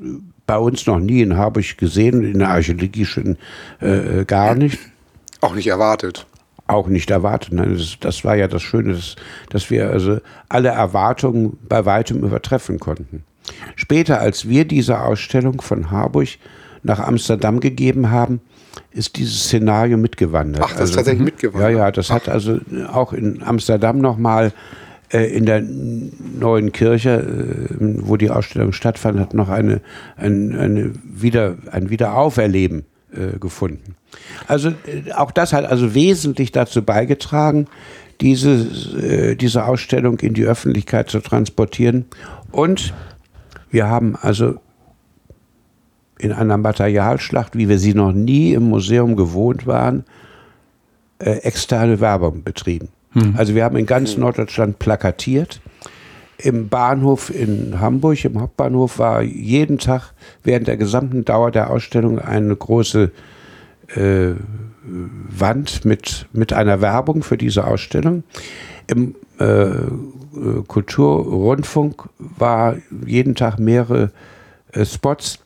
bei 0.47 0.59
uns 0.59 0.87
noch 0.87 0.99
nie 0.99 1.23
in 1.23 1.39
Harburg 1.39 1.79
gesehen, 1.79 2.23
in 2.25 2.41
der 2.41 2.51
Archäologie 2.51 3.07
schon 3.07 3.39
äh, 3.81 4.25
gar 4.27 4.55
nicht. 4.55 4.79
Auch 5.41 5.55
nicht 5.55 5.69
erwartet. 5.69 6.27
Auch 6.67 6.89
nicht 6.89 7.11
erwartet. 7.11 7.55
Nein, 7.55 7.75
das, 7.75 7.97
das 8.01 8.23
war 8.25 8.37
ja 8.37 8.49
das 8.49 8.63
Schöne, 8.63 8.93
dass, 8.93 9.17
dass 9.49 9.71
wir 9.71 9.89
also 9.89 10.19
alle 10.51 10.69
Erwartungen 10.69 11.57
bei 11.67 11.87
weitem 11.87 12.19
übertreffen 12.19 12.79
konnten. 12.79 13.25
Später, 13.77 14.21
als 14.21 14.47
wir 14.47 14.67
diese 14.67 15.01
Ausstellung 15.01 15.63
von 15.63 15.91
Harburg 15.91 16.29
nach 16.83 17.01
Amsterdam 17.01 17.61
gegeben 17.61 18.11
haben, 18.11 18.41
ist 18.93 19.17
dieses 19.17 19.45
Szenario 19.45 19.97
mitgewandert. 19.97 20.63
Ach, 20.65 20.71
das 20.71 20.81
also, 20.81 20.91
ist 20.91 20.97
tatsächlich 20.97 21.25
mitgewandert. 21.25 21.73
Ja, 21.73 21.79
ja, 21.79 21.91
das 21.91 22.11
Ach. 22.11 22.17
hat 22.17 22.29
also 22.29 22.59
auch 22.93 23.13
in 23.13 23.43
Amsterdam 23.43 23.99
nochmal 23.99 24.53
äh, 25.13 25.25
in 25.37 25.45
der 25.45 25.63
neuen 25.63 26.73
Kirche, 26.73 27.19
äh, 27.19 27.75
wo 27.79 28.17
die 28.17 28.31
Ausstellung 28.31 28.73
stattfand, 28.73 29.19
hat 29.19 29.35
noch 29.35 29.49
eine, 29.49 29.81
ein, 30.17 30.55
eine 30.57 30.93
Wieder, 31.05 31.57
ein 31.73 31.91
Wiederauferleben 31.91 32.85
äh, 33.13 33.39
gefunden. 33.39 33.97
Also 34.47 34.73
auch 35.17 35.33
das 35.33 35.53
hat 35.53 35.65
also 35.65 35.95
wesentlich 35.95 36.53
dazu 36.53 36.83
beigetragen, 36.83 37.67
diese, 38.21 39.37
diese 39.37 39.65
Ausstellung 39.65 40.19
in 40.21 40.35
die 40.35 40.45
Öffentlichkeit 40.45 41.09
zu 41.09 41.21
transportieren. 41.21 42.05
Und 42.51 42.93
wir 43.71 43.89
haben 43.89 44.15
also 44.15 44.57
in 46.21 46.33
einer 46.33 46.57
Materialschlacht, 46.57 47.57
wie 47.57 47.69
wir 47.69 47.79
sie 47.79 47.95
noch 47.95 48.13
nie 48.13 48.53
im 48.53 48.65
Museum 48.65 49.17
gewohnt 49.17 49.67
waren, 49.67 50.05
externe 51.19 52.01
Werbung 52.01 52.43
betrieben. 52.43 52.89
Mhm. 53.15 53.35
Also 53.37 53.55
wir 53.55 53.65
haben 53.65 53.77
in 53.77 53.87
ganz 53.87 54.17
Norddeutschland 54.17 54.79
plakatiert. 54.79 55.61
Im 56.39 56.69
Bahnhof 56.69 57.35
in 57.35 57.81
Hamburg, 57.81 58.25
im 58.25 58.41
Hauptbahnhof, 58.41 58.99
war 58.99 59.23
jeden 59.23 59.79
Tag 59.79 60.15
während 60.43 60.69
der 60.69 60.79
gesamten 60.79 61.25
Dauer 61.25 61.51
der 61.51 61.71
Ausstellung 61.71 62.19
eine 62.19 62.57
große 62.57 63.11
äh, 63.95 64.31
Wand 64.83 65.85
mit, 65.85 66.27
mit 66.33 66.53
einer 66.53 66.81
Werbung 66.81 67.23
für 67.23 67.37
diese 67.37 67.67
Ausstellung. 67.67 68.23
Im 68.87 69.15
äh, 69.39 69.71
Kulturrundfunk 70.67 72.09
war 72.19 72.77
jeden 73.05 73.35
Tag 73.35 73.59
mehrere 73.59 74.11
äh, 74.73 74.85
Spots 74.85 75.41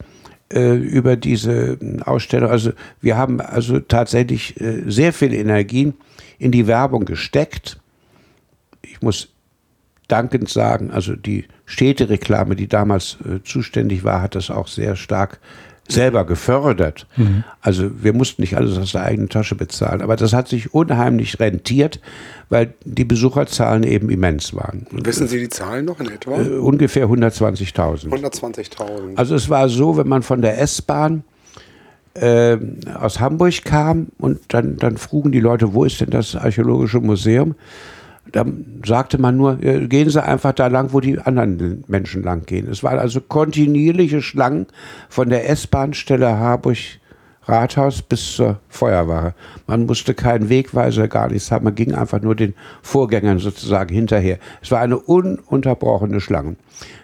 äh, 0.52 0.74
über 0.74 1.16
diese 1.16 1.78
Ausstellung. 2.04 2.50
Also 2.50 2.72
wir 3.00 3.16
haben 3.16 3.40
also 3.40 3.80
tatsächlich 3.80 4.60
äh, 4.60 4.82
sehr 4.86 5.12
viel 5.12 5.32
Energien 5.32 5.94
in 6.38 6.52
die 6.52 6.66
Werbung 6.66 7.04
gesteckt. 7.04 7.80
Ich 8.82 9.00
muss 9.02 9.30
dankend 10.08 10.48
sagen, 10.48 10.90
also 10.90 11.16
die 11.16 11.46
Städtereklame, 11.64 12.56
die 12.56 12.68
damals 12.68 13.16
äh, 13.24 13.42
zuständig 13.42 14.04
war, 14.04 14.20
hat 14.20 14.34
das 14.34 14.50
auch 14.50 14.68
sehr 14.68 14.96
stark 14.96 15.40
selber 15.88 16.24
gefördert. 16.24 17.06
Mhm. 17.16 17.44
Also 17.60 17.90
wir 18.02 18.12
mussten 18.12 18.42
nicht 18.42 18.56
alles 18.56 18.78
aus 18.78 18.92
der 18.92 19.02
eigenen 19.02 19.28
Tasche 19.28 19.54
bezahlen, 19.54 20.00
aber 20.00 20.16
das 20.16 20.32
hat 20.32 20.48
sich 20.48 20.72
unheimlich 20.72 21.38
rentiert, 21.40 22.00
weil 22.48 22.74
die 22.84 23.04
Besucherzahlen 23.04 23.82
eben 23.82 24.10
immens 24.10 24.54
waren. 24.54 24.86
Wissen 24.90 25.28
Sie 25.28 25.38
die 25.38 25.48
Zahlen 25.48 25.84
noch 25.84 26.00
in 26.00 26.10
etwa? 26.10 26.40
Äh, 26.40 26.58
ungefähr 26.58 27.06
120.000. 27.06 28.08
120.000. 28.08 29.16
Also 29.16 29.34
es 29.34 29.48
war 29.50 29.68
so, 29.68 29.96
wenn 29.96 30.08
man 30.08 30.22
von 30.22 30.40
der 30.40 30.60
S-Bahn 30.60 31.24
äh, 32.14 32.56
aus 32.94 33.20
Hamburg 33.20 33.64
kam 33.64 34.08
und 34.18 34.40
dann, 34.48 34.76
dann 34.76 34.96
frugen 34.96 35.32
die 35.32 35.40
Leute, 35.40 35.74
wo 35.74 35.84
ist 35.84 36.00
denn 36.00 36.10
das 36.10 36.36
archäologische 36.36 37.00
Museum? 37.00 37.54
Da 38.32 38.44
sagte 38.84 39.18
man 39.18 39.36
nur, 39.36 39.56
gehen 39.56 40.10
Sie 40.10 40.22
einfach 40.22 40.52
da 40.52 40.66
lang, 40.66 40.92
wo 40.92 41.00
die 41.00 41.18
anderen 41.18 41.84
Menschen 41.86 42.22
lang 42.22 42.46
gehen. 42.46 42.68
Es 42.68 42.82
waren 42.82 42.98
also 42.98 43.20
kontinuierliche 43.20 44.22
Schlangen 44.22 44.66
von 45.08 45.28
der 45.28 45.48
S-Bahn-Stelle 45.50 46.38
Harburg 46.38 46.78
Rathaus 47.46 48.00
bis 48.00 48.36
zur 48.36 48.58
Feuerwache. 48.68 49.34
Man 49.66 49.84
musste 49.84 50.14
keinen 50.14 50.48
Wegweiser, 50.48 51.08
gar 51.08 51.28
nichts 51.28 51.52
haben. 51.52 51.64
Man 51.64 51.74
ging 51.74 51.94
einfach 51.94 52.22
nur 52.22 52.34
den 52.34 52.54
Vorgängern 52.80 53.38
sozusagen 53.38 53.94
hinterher. 53.94 54.38
Es 54.62 54.70
war 54.70 54.80
eine 54.80 54.98
ununterbrochene 54.98 56.20
Schlange. 56.20 56.56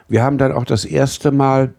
Wir 0.09 0.23
haben 0.23 0.39
dann 0.39 0.53
auch 0.53 0.65
das 0.65 0.87
erste 0.87 1.31
Mal 1.31 1.75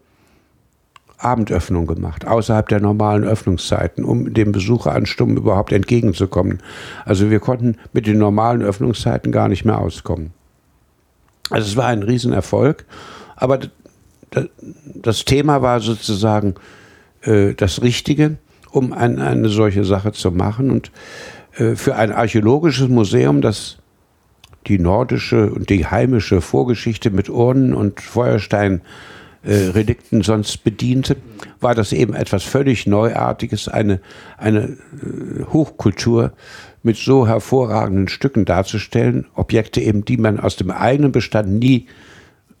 Abendöffnung 1.24 1.86
gemacht, 1.86 2.26
außerhalb 2.26 2.68
der 2.68 2.80
normalen 2.80 3.24
Öffnungszeiten, 3.24 4.04
um 4.04 4.32
dem 4.32 4.52
Besucheransturm 4.52 5.36
überhaupt 5.36 5.72
entgegenzukommen. 5.72 6.58
Also 7.04 7.30
wir 7.30 7.40
konnten 7.40 7.76
mit 7.92 8.06
den 8.06 8.18
normalen 8.18 8.62
Öffnungszeiten 8.62 9.32
gar 9.32 9.48
nicht 9.48 9.64
mehr 9.64 9.78
auskommen. 9.78 10.32
Also 11.50 11.68
es 11.68 11.76
war 11.76 11.86
ein 11.86 12.02
Riesenerfolg, 12.02 12.84
aber 13.36 13.60
das 14.94 15.24
Thema 15.24 15.62
war 15.62 15.80
sozusagen 15.80 16.54
äh, 17.22 17.54
das 17.54 17.82
Richtige, 17.82 18.38
um 18.70 18.92
ein, 18.92 19.18
eine 19.18 19.48
solche 19.48 19.84
Sache 19.84 20.12
zu 20.12 20.30
machen. 20.30 20.70
Und 20.70 20.90
äh, 21.56 21.74
für 21.74 21.96
ein 21.96 22.12
archäologisches 22.12 22.88
Museum, 22.88 23.42
das 23.42 23.78
die 24.66 24.78
nordische 24.78 25.50
und 25.50 25.70
die 25.70 25.86
heimische 25.86 26.40
Vorgeschichte 26.40 27.10
mit 27.10 27.28
Urnen 27.28 27.74
und 27.74 28.00
Feuersteinen 28.00 28.78
äh, 28.78 28.82
Relikten 29.50 30.22
sonst 30.22 30.62
bediente, 30.64 31.16
war 31.60 31.74
das 31.74 31.92
eben 31.92 32.14
etwas 32.14 32.44
völlig 32.44 32.86
Neuartiges, 32.86 33.68
eine, 33.68 34.00
eine 34.38 34.60
äh, 34.62 35.44
Hochkultur 35.52 36.32
mit 36.82 36.96
so 36.96 37.26
hervorragenden 37.26 38.08
Stücken 38.08 38.44
darzustellen, 38.44 39.26
Objekte 39.34 39.80
eben, 39.80 40.04
die 40.04 40.16
man 40.16 40.38
aus 40.38 40.56
dem 40.56 40.70
eigenen 40.70 41.12
Bestand 41.12 41.48
nie 41.48 41.86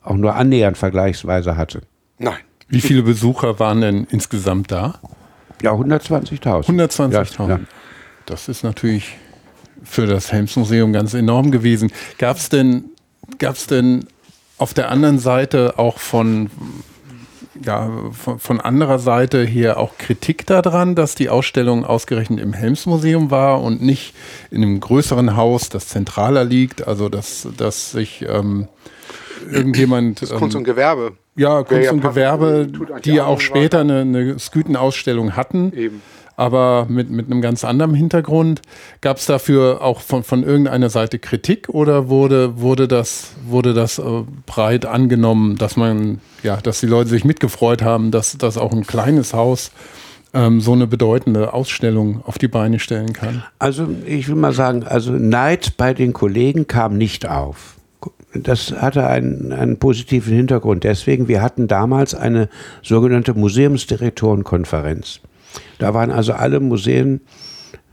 auch 0.02 0.16
nur 0.16 0.34
annähernd 0.34 0.76
vergleichsweise 0.76 1.56
hatte. 1.56 1.82
Nein. 2.18 2.38
Wie 2.68 2.80
viele 2.80 3.02
Besucher 3.02 3.58
waren 3.58 3.80
denn 3.80 4.06
insgesamt 4.10 4.70
da? 4.72 4.98
Ja, 5.62 5.72
120.000. 5.72 6.64
120.000. 6.64 7.38
Ja, 7.38 7.48
ja. 7.48 7.60
Das 8.26 8.48
ist 8.48 8.64
natürlich 8.64 9.16
für 9.84 10.06
das 10.06 10.32
Helmsmuseum 10.32 10.92
ganz 10.92 11.14
enorm 11.14 11.50
gewesen. 11.50 11.92
Gab 12.18 12.38
es 12.38 12.48
denn, 12.48 12.84
gab's 13.38 13.66
denn 13.66 14.06
auf 14.62 14.74
der 14.74 14.92
anderen 14.92 15.18
Seite 15.18 15.74
auch 15.76 15.98
von, 15.98 16.48
ja, 17.64 17.90
von, 18.12 18.38
von, 18.38 18.60
anderer 18.60 19.00
Seite 19.00 19.44
hier 19.44 19.76
auch 19.76 19.98
Kritik 19.98 20.46
daran, 20.46 20.94
dass 20.94 21.16
die 21.16 21.28
Ausstellung 21.28 21.84
ausgerechnet 21.84 22.38
im 22.38 22.52
Helmsmuseum 22.52 23.32
war 23.32 23.60
und 23.60 23.82
nicht 23.82 24.14
in 24.52 24.62
einem 24.62 24.78
größeren 24.78 25.36
Haus, 25.36 25.68
das 25.68 25.88
zentraler 25.88 26.44
liegt, 26.44 26.86
also 26.86 27.08
dass, 27.08 27.48
dass 27.56 27.90
sich 27.90 28.24
ähm, 28.28 28.68
irgendjemand. 29.50 30.22
Das 30.22 30.30
Kunst 30.30 30.54
und 30.54 30.62
Gewerbe. 30.62 31.14
Ja, 31.34 31.64
Kunst 31.64 31.90
und 31.90 32.00
Gewerbe, 32.02 32.68
die 33.04 33.14
ja 33.14 33.24
auch 33.24 33.40
später 33.40 33.80
eine, 33.80 34.02
eine 34.02 34.38
Sküten-Ausstellung 34.38 35.34
hatten. 35.34 35.72
Eben 35.74 36.02
aber 36.42 36.86
mit, 36.88 37.08
mit 37.08 37.26
einem 37.26 37.40
ganz 37.40 37.62
anderen 37.62 37.94
Hintergrund. 37.94 38.62
Gab 39.00 39.18
es 39.18 39.26
dafür 39.26 39.80
auch 39.80 40.00
von, 40.00 40.24
von 40.24 40.42
irgendeiner 40.42 40.90
Seite 40.90 41.20
Kritik 41.20 41.68
oder 41.68 42.08
wurde, 42.08 42.60
wurde 42.60 42.88
das, 42.88 43.34
wurde 43.46 43.74
das 43.74 44.00
äh, 44.00 44.02
breit 44.44 44.84
angenommen, 44.84 45.56
dass 45.56 45.76
man, 45.76 46.20
ja, 46.42 46.56
dass 46.56 46.80
die 46.80 46.86
Leute 46.86 47.10
sich 47.10 47.24
mitgefreut 47.24 47.82
haben, 47.82 48.10
dass, 48.10 48.36
dass 48.38 48.58
auch 48.58 48.72
ein 48.72 48.84
kleines 48.84 49.34
Haus 49.34 49.70
ähm, 50.34 50.60
so 50.60 50.72
eine 50.72 50.88
bedeutende 50.88 51.52
Ausstellung 51.52 52.24
auf 52.26 52.38
die 52.38 52.48
Beine 52.48 52.80
stellen 52.80 53.12
kann? 53.12 53.44
Also 53.60 53.86
ich 54.04 54.26
will 54.26 54.34
mal 54.34 54.52
sagen, 54.52 54.82
also 54.82 55.12
Neid 55.12 55.76
bei 55.76 55.94
den 55.94 56.12
Kollegen 56.12 56.66
kam 56.66 56.98
nicht 56.98 57.28
auf. 57.28 57.76
Das 58.34 58.72
hatte 58.72 59.06
einen, 59.06 59.52
einen 59.52 59.76
positiven 59.76 60.34
Hintergrund. 60.34 60.82
Deswegen, 60.82 61.28
wir 61.28 61.40
hatten 61.40 61.68
damals 61.68 62.16
eine 62.16 62.48
sogenannte 62.82 63.34
Museumsdirektorenkonferenz. 63.34 65.20
Da 65.82 65.94
waren 65.94 66.12
also 66.12 66.32
alle 66.32 66.60
Museen, 66.60 67.22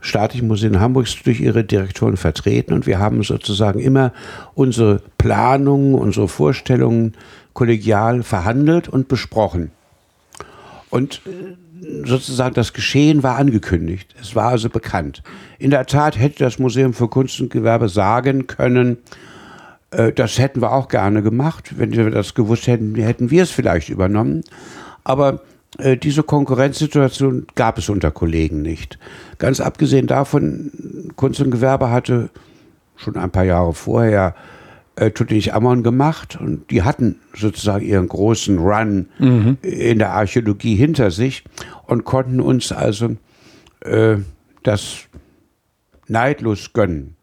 staatlichen 0.00 0.46
Museen 0.46 0.78
Hamburgs 0.78 1.16
durch 1.24 1.40
ihre 1.40 1.64
Direktoren 1.64 2.16
vertreten 2.16 2.72
und 2.72 2.86
wir 2.86 3.00
haben 3.00 3.24
sozusagen 3.24 3.80
immer 3.80 4.12
unsere 4.54 5.02
Planungen, 5.18 5.96
unsere 5.96 6.28
Vorstellungen 6.28 7.14
kollegial 7.52 8.22
verhandelt 8.22 8.88
und 8.88 9.08
besprochen. 9.08 9.72
Und 10.88 11.20
äh, 11.26 12.06
sozusagen 12.06 12.54
das 12.54 12.74
Geschehen 12.74 13.24
war 13.24 13.36
angekündigt. 13.36 14.14
Es 14.20 14.36
war 14.36 14.50
also 14.50 14.70
bekannt. 14.70 15.24
In 15.58 15.70
der 15.70 15.86
Tat 15.86 16.16
hätte 16.16 16.44
das 16.44 16.60
Museum 16.60 16.94
für 16.94 17.08
Kunst 17.08 17.40
und 17.40 17.50
Gewerbe 17.50 17.88
sagen 17.88 18.46
können, 18.46 18.98
äh, 19.90 20.12
das 20.12 20.38
hätten 20.38 20.62
wir 20.62 20.70
auch 20.70 20.86
gerne 20.86 21.24
gemacht. 21.24 21.76
Wenn 21.76 21.90
wir 21.90 22.08
das 22.10 22.34
gewusst 22.34 22.68
hätten, 22.68 22.94
hätten 22.94 23.32
wir 23.32 23.42
es 23.42 23.50
vielleicht 23.50 23.88
übernommen. 23.88 24.44
Aber 25.02 25.42
diese 25.78 26.22
Konkurrenzsituation 26.24 27.46
gab 27.54 27.78
es 27.78 27.88
unter 27.88 28.10
Kollegen 28.10 28.60
nicht. 28.60 28.98
Ganz 29.38 29.60
abgesehen 29.60 30.06
davon, 30.08 31.12
Kunst 31.16 31.40
und 31.40 31.50
Gewerbe 31.50 31.90
hatte 31.90 32.30
schon 32.96 33.16
ein 33.16 33.30
paar 33.30 33.44
Jahre 33.44 33.72
vorher 33.72 34.34
äh, 34.96 35.10
Tutanchamun 35.10 35.82
gemacht 35.82 36.38
und 36.40 36.70
die 36.70 36.82
hatten 36.82 37.16
sozusagen 37.34 37.84
ihren 37.84 38.08
großen 38.08 38.58
Run 38.58 39.08
mhm. 39.18 39.58
in 39.62 39.98
der 39.98 40.12
Archäologie 40.12 40.74
hinter 40.74 41.10
sich 41.10 41.44
und 41.86 42.04
konnten 42.04 42.40
uns 42.40 42.72
also 42.72 43.16
äh, 43.80 44.16
das 44.62 45.04
neidlos 46.06 46.72
gönnen. 46.72 47.16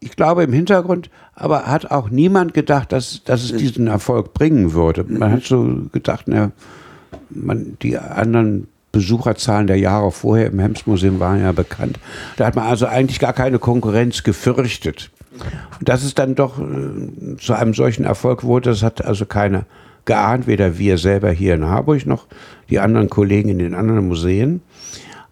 Ich 0.00 0.14
glaube 0.14 0.44
im 0.44 0.52
Hintergrund, 0.52 1.10
aber 1.34 1.66
hat 1.66 1.90
auch 1.90 2.10
niemand 2.10 2.54
gedacht, 2.54 2.92
dass, 2.92 3.24
dass 3.24 3.42
es 3.42 3.56
diesen 3.56 3.88
Erfolg 3.88 4.32
bringen 4.32 4.72
würde. 4.72 5.04
Man 5.04 5.32
hat 5.32 5.42
so 5.42 5.88
gedacht, 5.90 6.26
na, 6.26 6.52
man, 7.30 7.76
die 7.82 7.98
anderen 7.98 8.68
Besucherzahlen 8.92 9.66
der 9.66 9.78
Jahre 9.78 10.10
vorher 10.12 10.46
im 10.46 10.58
Hems-Museum 10.58 11.20
waren 11.20 11.40
ja 11.40 11.52
bekannt. 11.52 11.98
Da 12.36 12.46
hat 12.46 12.56
man 12.56 12.66
also 12.66 12.86
eigentlich 12.86 13.18
gar 13.18 13.32
keine 13.32 13.58
Konkurrenz 13.58 14.22
gefürchtet. 14.22 15.10
Und 15.78 15.88
dass 15.88 16.02
es 16.02 16.14
dann 16.14 16.34
doch 16.34 16.58
äh, 16.58 17.36
zu 17.38 17.54
einem 17.54 17.74
solchen 17.74 18.04
Erfolg 18.04 18.44
wurde, 18.44 18.70
das 18.70 18.82
hat 18.82 19.04
also 19.04 19.26
keiner 19.26 19.66
geahnt, 20.04 20.46
weder 20.46 20.78
wir 20.78 20.98
selber 20.98 21.30
hier 21.30 21.54
in 21.54 21.66
Harburg 21.66 22.06
noch 22.06 22.26
die 22.70 22.80
anderen 22.80 23.10
Kollegen 23.10 23.50
in 23.50 23.58
den 23.58 23.74
anderen 23.74 24.08
Museen. 24.08 24.62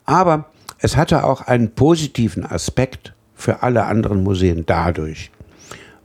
Aber 0.05 0.51
es 0.79 0.97
hatte 0.97 1.25
auch 1.25 1.41
einen 1.41 1.71
positiven 1.71 2.45
Aspekt 2.45 3.15
für 3.35 3.63
alle 3.63 3.85
anderen 3.87 4.23
Museen 4.23 4.65
dadurch, 4.67 5.31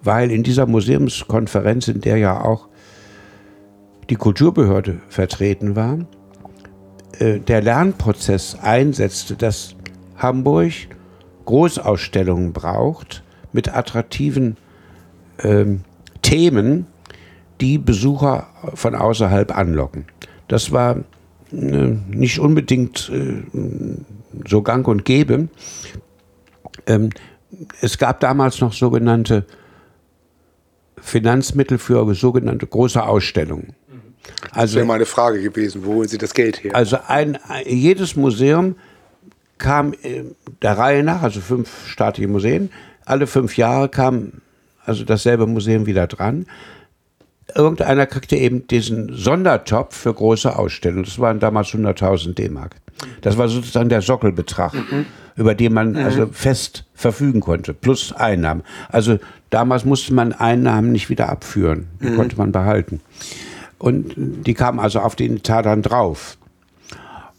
weil 0.04 0.32
in 0.32 0.44
dieser 0.44 0.66
Museumskonferenz, 0.66 1.90
in 1.90 2.02
der 2.02 2.18
ja 2.18 2.42
auch 2.42 2.68
die 4.12 4.18
Kulturbehörde 4.18 5.00
vertreten 5.08 5.78
war, 5.78 6.00
äh, 7.18 7.40
der 7.40 7.62
Lernprozess 7.62 8.58
einsetzte, 8.62 9.38
dass 9.38 9.74
Hamburg 10.18 10.74
Großausstellungen 11.46 12.52
braucht 12.52 13.24
mit 13.54 13.74
attraktiven 13.74 14.58
ähm, 15.40 15.84
Themen, 16.22 16.88
die 17.62 17.78
Besucher 17.78 18.48
von 18.74 18.96
außerhalb 18.96 19.58
anlocken. 19.58 20.06
Das 20.50 20.74
war 20.74 20.98
äh, 21.54 21.56
nicht 21.56 22.38
unbedingt 22.40 23.10
äh, 23.10 23.44
so 24.46 24.62
gang 24.62 24.86
und 24.90 25.06
gäbe. 25.06 25.48
Ähm, 26.86 27.12
es 27.80 27.98
gab 27.98 28.20
damals 28.20 28.60
noch 28.60 28.74
sogenannte 28.74 29.46
Finanzmittel 31.00 31.78
für 31.78 32.14
sogenannte 32.14 32.68
große 32.68 33.02
Ausstellungen. 33.02 33.74
Also, 34.52 34.74
das 34.74 34.76
wäre 34.76 34.86
meine 34.86 35.06
Frage 35.06 35.42
gewesen, 35.42 35.86
wo 35.86 35.94
holen 35.96 36.08
Sie 36.08 36.18
das 36.18 36.34
Geld 36.34 36.64
her? 36.64 36.76
Also 36.76 36.98
ein, 37.08 37.38
jedes 37.66 38.16
Museum 38.16 38.76
kam 39.58 39.94
der 40.62 40.78
Reihe 40.78 41.04
nach, 41.04 41.22
also 41.22 41.40
fünf 41.40 41.88
staatliche 41.88 42.28
Museen, 42.28 42.72
alle 43.06 43.28
fünf 43.28 43.58
Jahre 43.58 43.90
kam 43.90 44.42
also 44.86 45.04
dasselbe 45.04 45.48
Museum 45.48 45.86
wieder 45.86 46.08
dran. 46.08 46.46
Irgendeiner 47.54 48.06
kriegte 48.06 48.38
eben 48.38 48.68
diesen 48.68 49.14
Sondertopf 49.14 49.96
für 49.96 50.14
große 50.14 50.58
Ausstellungen. 50.58 51.04
Das 51.04 51.20
waren 51.20 51.40
damals 51.40 51.70
100.000 51.70 52.34
D-Mark. 52.34 52.76
Das 53.22 53.38
war 53.38 53.50
sozusagen 53.50 53.90
der 53.90 54.02
Sockelbetrag, 54.02 54.74
mhm. 54.74 55.06
über 55.36 55.56
den 55.56 55.74
man 55.74 55.98
also 55.98 56.28
fest 56.32 56.86
verfügen 56.94 57.42
konnte, 57.42 57.74
plus 57.74 58.14
Einnahmen. 58.14 58.64
Also 58.90 59.20
damals 59.50 59.86
musste 59.86 60.14
man 60.14 60.34
Einnahmen 60.34 60.92
nicht 60.92 61.10
wieder 61.10 61.30
abführen, 61.30 61.88
die 62.02 62.10
mhm. 62.10 62.16
konnte 62.16 62.38
man 62.38 62.52
behalten. 62.52 63.02
Und 63.82 64.14
die 64.16 64.54
kamen 64.54 64.80
also 64.80 65.00
auf 65.00 65.16
den 65.16 65.38
Etat 65.38 65.64
dann 65.64 65.82
drauf. 65.82 66.38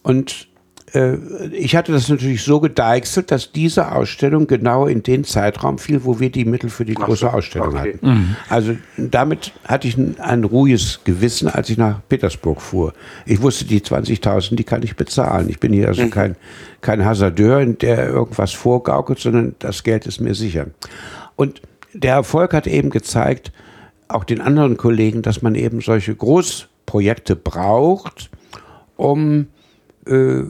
Und 0.02 0.48
äh, 0.92 1.14
ich 1.52 1.76
hatte 1.76 1.92
das 1.92 2.08
natürlich 2.08 2.42
so 2.42 2.58
gedeichselt, 2.58 3.30
dass 3.30 3.52
diese 3.52 3.92
Ausstellung 3.92 4.48
genau 4.48 4.86
in 4.86 5.04
den 5.04 5.22
Zeitraum 5.22 5.78
fiel, 5.78 6.02
wo 6.02 6.18
wir 6.18 6.32
die 6.32 6.44
Mittel 6.44 6.68
für 6.68 6.84
die 6.84 6.94
große 6.94 7.20
so, 7.20 7.28
Ausstellung 7.28 7.68
okay. 7.68 7.94
hatten. 7.94 8.08
Mhm. 8.08 8.36
Also 8.48 8.76
damit 8.96 9.52
hatte 9.68 9.86
ich 9.86 9.96
ein, 9.96 10.18
ein, 10.18 10.42
ruhiges 10.42 10.98
Gewissen, 11.04 11.46
als 11.46 11.70
ich 11.70 11.78
nach 11.78 12.00
Petersburg 12.08 12.60
fuhr. 12.60 12.92
Ich 13.24 13.40
wusste, 13.40 13.64
die 13.64 13.80
20.000, 13.80 14.56
die 14.56 14.64
kann 14.64 14.82
ich 14.82 14.96
bezahlen. 14.96 15.48
Ich 15.48 15.60
bin 15.60 15.72
hier 15.72 15.86
also 15.86 16.02
mhm. 16.02 16.10
kein, 16.10 16.36
kein 16.80 17.04
Hasardeur, 17.04 17.64
der 17.66 18.08
irgendwas 18.08 18.50
vorgaukelt, 18.50 19.20
sondern 19.20 19.54
das 19.60 19.84
Geld 19.84 20.06
ist 20.06 20.20
mir 20.20 20.34
sicher. 20.34 20.66
Und 21.36 21.62
der 21.92 22.14
Erfolg 22.14 22.52
hat 22.52 22.66
eben 22.66 22.90
gezeigt, 22.90 23.52
auch 24.14 24.24
den 24.24 24.40
anderen 24.40 24.76
Kollegen, 24.76 25.22
dass 25.22 25.42
man 25.42 25.54
eben 25.54 25.80
solche 25.80 26.14
Großprojekte 26.14 27.36
braucht, 27.36 28.30
um 28.96 29.48
äh, 30.06 30.42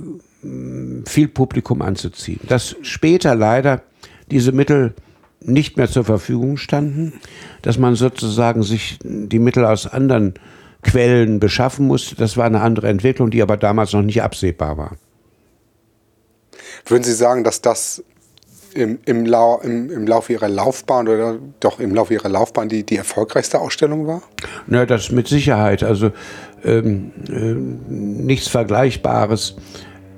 viel 1.07 1.29
Publikum 1.29 1.83
anzuziehen. 1.83 2.41
Dass 2.49 2.77
später 2.83 3.35
leider 3.35 3.83
diese 4.31 4.53
Mittel 4.53 4.95
nicht 5.41 5.77
mehr 5.77 5.89
zur 5.89 6.05
Verfügung 6.05 6.57
standen, 6.57 7.15
dass 7.63 7.79
man 7.79 7.95
sozusagen 7.95 8.63
sich 8.63 8.99
die 9.03 9.39
Mittel 9.39 9.65
aus 9.65 9.87
anderen 9.87 10.35
Quellen 10.83 11.39
beschaffen 11.39 11.87
musste, 11.87 12.17
das 12.17 12.37
war 12.37 12.45
eine 12.45 12.61
andere 12.61 12.89
Entwicklung, 12.89 13.31
die 13.31 13.43
aber 13.43 13.57
damals 13.57 13.93
noch 13.93 14.03
nicht 14.03 14.23
absehbar 14.23 14.77
war. 14.77 14.97
Würden 16.87 17.05
Sie 17.05 17.13
sagen, 17.13 17.45
dass 17.45 17.61
das 17.61 18.03
im, 18.75 18.99
im, 19.05 19.27
Lau, 19.27 19.61
im, 19.63 19.91
im 19.91 20.07
Laufe 20.07 20.33
ihrer 20.33 20.49
Laufbahn 20.49 21.09
oder 21.09 21.39
doch 21.61 21.81
im 21.81 21.95
Laufe 21.95 22.15
ihrer 22.15 22.29
Laufbahn 22.29 22.69
die, 22.69 22.85
die 22.85 22.97
erfolgreichste 22.97 23.61
Ausstellung 23.61 24.07
war? 24.07 24.23
Na, 24.67 24.87
das 24.87 25.11
mit 25.11 25.29
Sicherheit. 25.29 25.83
Also 25.83 26.11
ähm, 26.65 27.13
äh, 27.29 27.55
nichts 27.93 28.49
Vergleichbares 28.49 29.57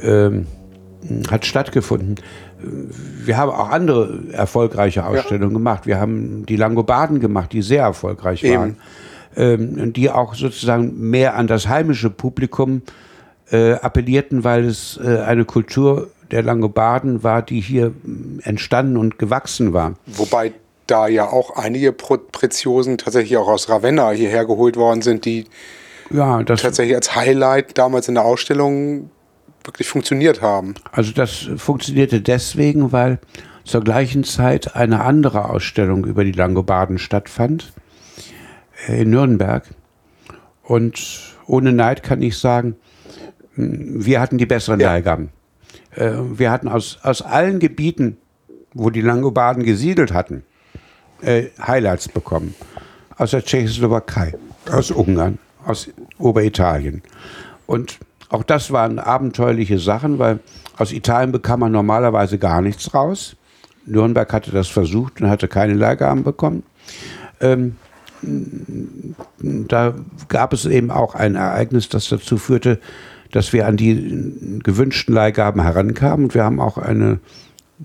ähm, 0.01 0.47
hat 1.31 1.47
stattgefunden. 1.47 2.17
Wir 3.25 3.37
haben 3.37 3.51
auch 3.51 3.71
andere 3.71 4.25
erfolgreiche 4.33 5.05
Ausstellungen 5.05 5.53
ja. 5.53 5.59
gemacht. 5.59 5.87
Wir 5.87 6.01
haben 6.01 6.47
die 6.47 6.57
Langobarden 6.57 7.21
gemacht, 7.21 7.53
die 7.53 7.63
sehr 7.63 7.83
erfolgreich 7.83 8.43
waren. 8.45 8.77
Ähm, 9.37 9.93
die 9.93 10.11
auch 10.11 10.35
sozusagen 10.35 11.11
mehr 11.11 11.35
an 11.35 11.49
das 11.49 11.69
heimische 11.69 12.09
Publikum 12.09 12.83
äh, 13.51 13.73
appellierten, 13.73 14.45
weil 14.45 14.65
es 14.65 14.99
äh, 15.03 15.19
eine 15.19 15.45
Kultur 15.45 16.11
der 16.31 16.43
Langobarden 16.43 17.23
war, 17.23 17.43
die 17.43 17.61
hier 17.61 17.93
entstanden 18.43 18.97
und 18.97 19.19
gewachsen 19.19 19.73
war. 19.73 19.95
Wobei 20.07 20.53
da 20.87 21.09
ja 21.09 21.29
auch 21.29 21.57
einige 21.57 21.93
Preziosen 21.93 22.99
tatsächlich 22.99 23.37
auch 23.37 23.49
aus 23.49 23.69
Ravenna 23.69 24.11
hierher 24.11 24.45
geholt 24.45 24.77
worden 24.77 25.03
sind, 25.03 25.25
die 25.25 25.47
ja, 26.11 26.43
tatsächlich 26.43 26.95
als 26.95 27.15
Highlight 27.15 27.79
damals 27.79 28.09
in 28.09 28.15
der 28.15 28.25
Ausstellung 28.25 29.11
wirklich 29.65 29.89
funktioniert 29.89 30.43
haben. 30.43 30.75
Also 30.93 31.13
das 31.13 31.49
funktionierte 31.57 32.21
deswegen, 32.21 32.93
weil 32.93 33.19
zur 33.65 33.83
gleichen 33.83 34.25
Zeit 34.25 34.77
eine 34.77 35.01
andere 35.01 35.49
Ausstellung 35.49 36.05
über 36.05 36.25
die 36.25 36.33
Langobarden 36.33 36.99
stattfand 36.99 37.73
äh, 38.87 39.03
in 39.03 39.11
Nürnberg. 39.11 39.65
Und 40.63 41.35
ohne 41.47 41.73
Neid 41.73 42.03
kann 42.03 42.23
ich 42.23 42.39
sagen, 42.39 42.77
wir 43.57 44.21
hatten 44.21 44.39
die 44.39 44.47
besseren 44.47 44.81
ja. 44.81 44.93
Leihgaben. 44.93 45.31
Äh, 45.97 46.13
wir 46.39 46.51
hatten 46.51 46.69
aus, 46.69 46.99
aus 47.03 47.23
allen 47.23 47.59
Gebieten, 47.59 48.17
wo 48.73 48.91
die 48.91 49.01
Langobarden 49.01 49.63
gesiedelt 49.63 50.13
hatten, 50.13 50.45
äh, 51.23 51.45
Highlights 51.65 52.09
bekommen. 52.09 52.55
Aus 53.17 53.31
der 53.31 53.45
Tschechoslowakei, 53.45 54.35
aus 54.71 54.91
Ungarn, 54.91 55.39
aus 55.65 55.89
Oberitalien. 56.19 57.03
Und 57.67 57.99
auch 58.29 58.43
das 58.43 58.73
waren 58.73 58.99
abenteuerliche 58.99 59.79
Sachen, 59.79 60.19
weil 60.19 60.41
aus 60.77 60.93
Italien 60.93 61.31
bekam 61.31 61.61
man 61.61 61.73
normalerweise 61.73 62.39
gar 62.39 62.61
nichts 62.61 62.93
raus. 62.93 63.37
Nürnberg 63.87 64.33
hatte 64.33 64.51
das 64.51 64.69
versucht 64.69 65.21
und 65.21 65.29
hatte 65.29 65.47
keine 65.47 65.75
Leihgaben 65.75 66.25
bekommen. 66.25 66.65
Ähm, 67.41 67.77
da 69.39 69.95
gab 70.29 70.53
es 70.53 70.65
eben 70.67 70.91
auch 70.91 71.15
ein 71.15 71.35
Ereignis, 71.35 71.89
das 71.89 72.09
dazu 72.09 72.39
führte, 72.39 72.81
dass 73.35 73.53
wir 73.53 73.67
an 73.67 73.77
die 73.77 74.61
gewünschten 74.63 75.13
Leihgaben 75.13 75.61
herankamen. 75.61 76.27
Und 76.27 76.35
wir 76.35 76.45
haben 76.45 76.61
auch 76.61 76.79
eine 76.79 77.19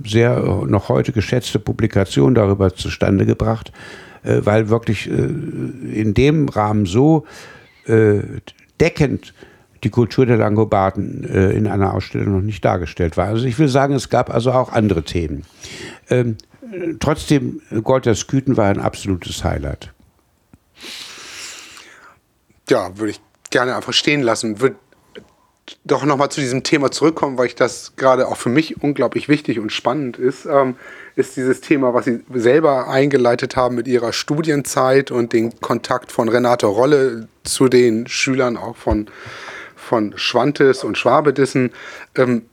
sehr 0.05 0.39
noch 0.67 0.89
heute 0.89 1.11
geschätzte 1.11 1.57
Publikation 1.57 2.35
darüber 2.35 2.75
zustande 2.75 3.25
gebracht, 3.25 3.71
äh, 4.23 4.41
weil 4.43 4.69
wirklich 4.69 5.09
äh, 5.09 5.13
in 5.13 6.13
dem 6.13 6.49
Rahmen 6.49 6.85
so 6.85 7.25
äh, 7.87 8.19
deckend 8.79 9.33
die 9.83 9.89
Kultur 9.89 10.27
der 10.27 10.37
Langobarden 10.37 11.23
äh, 11.23 11.51
in 11.51 11.65
einer 11.65 11.95
Ausstellung 11.95 12.35
noch 12.35 12.41
nicht 12.41 12.63
dargestellt 12.63 13.17
war. 13.17 13.25
Also 13.25 13.45
ich 13.45 13.57
will 13.57 13.69
sagen, 13.69 13.95
es 13.95 14.09
gab 14.09 14.31
also 14.31 14.51
auch 14.51 14.71
andere 14.71 15.01
Themen. 15.01 15.45
Ähm, 16.11 16.37
trotzdem, 16.99 17.61
Golders 17.83 18.27
Küten 18.27 18.55
war 18.55 18.67
ein 18.67 18.79
absolutes 18.79 19.43
Highlight. 19.43 19.91
Ja, 22.69 22.95
würde 22.99 23.11
ich 23.11 23.21
gerne 23.49 23.75
einfach 23.75 23.93
stehen 23.93 24.21
lassen. 24.21 24.59
Wird 24.59 24.75
doch 25.83 26.03
nochmal 26.03 26.29
zu 26.29 26.41
diesem 26.41 26.63
Thema 26.63 26.91
zurückkommen, 26.91 27.37
weil 27.37 27.47
ich 27.47 27.55
das 27.55 27.93
gerade 27.95 28.27
auch 28.27 28.37
für 28.37 28.49
mich 28.49 28.81
unglaublich 28.81 29.29
wichtig 29.29 29.59
und 29.59 29.71
spannend 29.71 30.17
ist, 30.17 30.45
ähm, 30.45 30.75
ist 31.15 31.35
dieses 31.35 31.61
Thema, 31.61 31.93
was 31.93 32.05
Sie 32.05 32.21
selber 32.33 32.87
eingeleitet 32.87 33.55
haben 33.55 33.75
mit 33.75 33.87
Ihrer 33.87 34.13
Studienzeit 34.13 35.11
und 35.11 35.33
den 35.33 35.59
Kontakt 35.59 36.11
von 36.11 36.29
Renate 36.29 36.65
Rolle 36.67 37.27
zu 37.43 37.67
den 37.67 38.07
Schülern 38.07 38.57
auch 38.57 38.75
von, 38.75 39.07
von 39.75 40.13
Schwantes 40.17 40.83
und 40.83 40.97
Schwabedissen. 40.97 41.71
Ähm, 42.15 42.43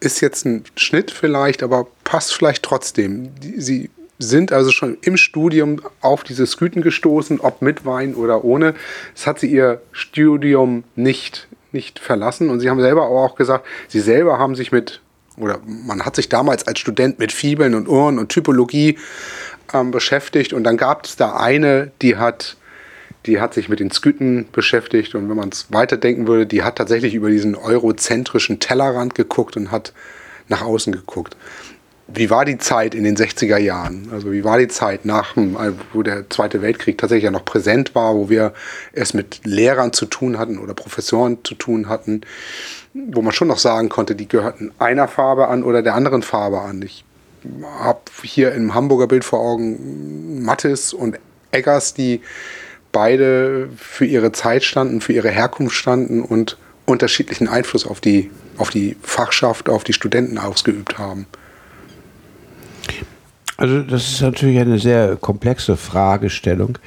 ist 0.00 0.20
jetzt 0.20 0.44
ein 0.44 0.64
Schnitt 0.76 1.10
vielleicht, 1.10 1.62
aber 1.62 1.86
passt 2.04 2.34
vielleicht 2.34 2.62
trotzdem. 2.62 3.30
Sie 3.56 3.90
sind 4.18 4.52
also 4.52 4.70
schon 4.70 4.96
im 5.02 5.16
Studium 5.16 5.80
auf 6.00 6.24
diese 6.24 6.46
Sküten 6.46 6.82
gestoßen, 6.82 7.40
ob 7.40 7.62
mit 7.62 7.84
Wein 7.84 8.14
oder 8.14 8.44
ohne. 8.44 8.74
Es 9.14 9.26
hat 9.26 9.38
sie 9.38 9.50
ihr 9.50 9.80
Studium 9.92 10.84
nicht, 10.94 11.48
nicht 11.72 11.98
verlassen. 11.98 12.48
Und 12.48 12.60
sie 12.60 12.70
haben 12.70 12.80
selber 12.80 13.08
auch 13.08 13.36
gesagt, 13.36 13.66
sie 13.88 14.00
selber 14.00 14.38
haben 14.38 14.54
sich 14.54 14.72
mit, 14.72 15.00
oder 15.36 15.60
man 15.66 16.04
hat 16.04 16.16
sich 16.16 16.28
damals 16.28 16.66
als 16.66 16.78
Student 16.78 17.18
mit 17.18 17.32
Fibeln 17.32 17.74
und 17.74 17.88
Uhren 17.88 18.18
und 18.18 18.30
Typologie 18.30 18.98
ähm, 19.72 19.90
beschäftigt. 19.90 20.52
Und 20.52 20.64
dann 20.64 20.76
gab 20.76 21.04
es 21.04 21.16
da 21.16 21.36
eine, 21.36 21.90
die 22.00 22.16
hat, 22.16 22.56
die 23.26 23.40
hat 23.40 23.52
sich 23.52 23.68
mit 23.68 23.80
den 23.80 23.90
Sküten 23.90 24.48
beschäftigt. 24.50 25.14
Und 25.14 25.28
wenn 25.28 25.36
man 25.36 25.50
es 25.50 25.66
weiterdenken 25.70 26.26
würde, 26.26 26.46
die 26.46 26.62
hat 26.62 26.76
tatsächlich 26.76 27.14
über 27.14 27.28
diesen 27.28 27.54
eurozentrischen 27.54 28.60
Tellerrand 28.60 29.14
geguckt 29.14 29.58
und 29.58 29.70
hat 29.70 29.92
nach 30.48 30.62
außen 30.62 30.92
geguckt 30.92 31.36
wie 32.08 32.30
war 32.30 32.44
die 32.44 32.58
Zeit 32.58 32.94
in 32.94 33.04
den 33.04 33.16
60er 33.16 33.58
Jahren? 33.58 34.08
Also 34.12 34.30
wie 34.30 34.44
war 34.44 34.58
die 34.58 34.68
Zeit 34.68 35.04
nach, 35.04 35.36
äh, 35.36 35.72
wo 35.92 36.02
der 36.02 36.28
Zweite 36.30 36.62
Weltkrieg 36.62 36.98
tatsächlich 36.98 37.24
ja 37.24 37.30
noch 37.30 37.44
präsent 37.44 37.94
war, 37.94 38.14
wo 38.14 38.28
wir 38.28 38.52
es 38.92 39.12
mit 39.12 39.40
Lehrern 39.44 39.92
zu 39.92 40.06
tun 40.06 40.38
hatten 40.38 40.58
oder 40.58 40.74
Professoren 40.74 41.38
zu 41.42 41.54
tun 41.54 41.88
hatten, 41.88 42.20
wo 42.94 43.22
man 43.22 43.32
schon 43.32 43.48
noch 43.48 43.58
sagen 43.58 43.88
konnte, 43.88 44.14
die 44.14 44.28
gehörten 44.28 44.72
einer 44.78 45.08
Farbe 45.08 45.48
an 45.48 45.64
oder 45.64 45.82
der 45.82 45.94
anderen 45.94 46.22
Farbe 46.22 46.60
an. 46.60 46.82
Ich 46.82 47.04
habe 47.78 48.00
hier 48.22 48.52
im 48.52 48.74
Hamburger 48.74 49.06
Bild 49.08 49.24
vor 49.24 49.40
Augen 49.40 50.42
Mattes 50.44 50.92
und 50.92 51.18
Eggers, 51.50 51.94
die 51.94 52.20
beide 52.92 53.68
für 53.76 54.06
ihre 54.06 54.32
Zeit 54.32 54.64
standen, 54.64 55.00
für 55.00 55.12
ihre 55.12 55.30
Herkunft 55.30 55.74
standen 55.74 56.22
und 56.22 56.56
unterschiedlichen 56.86 57.48
Einfluss 57.48 57.86
auf 57.86 58.00
die, 58.00 58.30
auf 58.58 58.70
die 58.70 58.96
Fachschaft, 59.02 59.68
auf 59.68 59.84
die 59.84 59.92
Studenten 59.92 60.38
ausgeübt 60.38 60.98
haben. 60.98 61.26
Also 63.56 63.82
das 63.82 64.08
ist 64.08 64.20
natürlich 64.20 64.58
eine 64.58 64.78
sehr 64.78 65.16
komplexe 65.16 65.76
Fragestellung. 65.76 66.78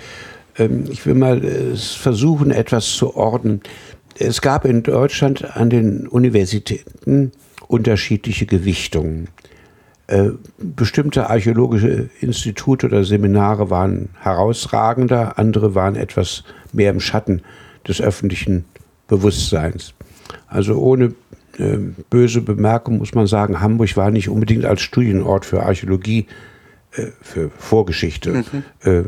Ähm, 0.57 0.85
ich 0.89 1.05
will 1.05 1.15
mal 1.15 1.43
äh, 1.43 1.75
versuchen, 1.75 2.51
etwas 2.51 2.93
zu 2.93 3.15
ordnen. 3.15 3.61
Es 4.17 4.41
gab 4.41 4.65
in 4.65 4.83
Deutschland 4.83 5.55
an 5.55 5.69
den 5.69 6.07
Universitäten 6.07 7.31
unterschiedliche 7.67 8.45
Gewichtungen. 8.45 9.29
Äh, 10.07 10.31
bestimmte 10.57 11.29
archäologische 11.29 12.09
Institute 12.19 12.85
oder 12.85 13.03
Seminare 13.03 13.69
waren 13.69 14.09
herausragender, 14.19 15.37
andere 15.37 15.75
waren 15.75 15.95
etwas 15.95 16.43
mehr 16.73 16.91
im 16.91 16.99
Schatten 16.99 17.41
des 17.87 18.01
öffentlichen 18.01 18.65
Bewusstseins. 19.07 19.93
Also 20.47 20.75
ohne 20.79 21.13
äh, 21.57 21.77
böse 22.09 22.41
Bemerkung 22.41 22.97
muss 22.97 23.13
man 23.13 23.27
sagen, 23.27 23.61
Hamburg 23.61 23.95
war 23.97 24.11
nicht 24.11 24.29
unbedingt 24.29 24.65
als 24.65 24.81
Studienort 24.81 25.45
für 25.45 25.63
Archäologie 25.63 26.25
äh, 26.91 27.07
für 27.21 27.49
Vorgeschichte 27.57 28.31
mhm. 28.31 28.63
äh, 28.81 29.03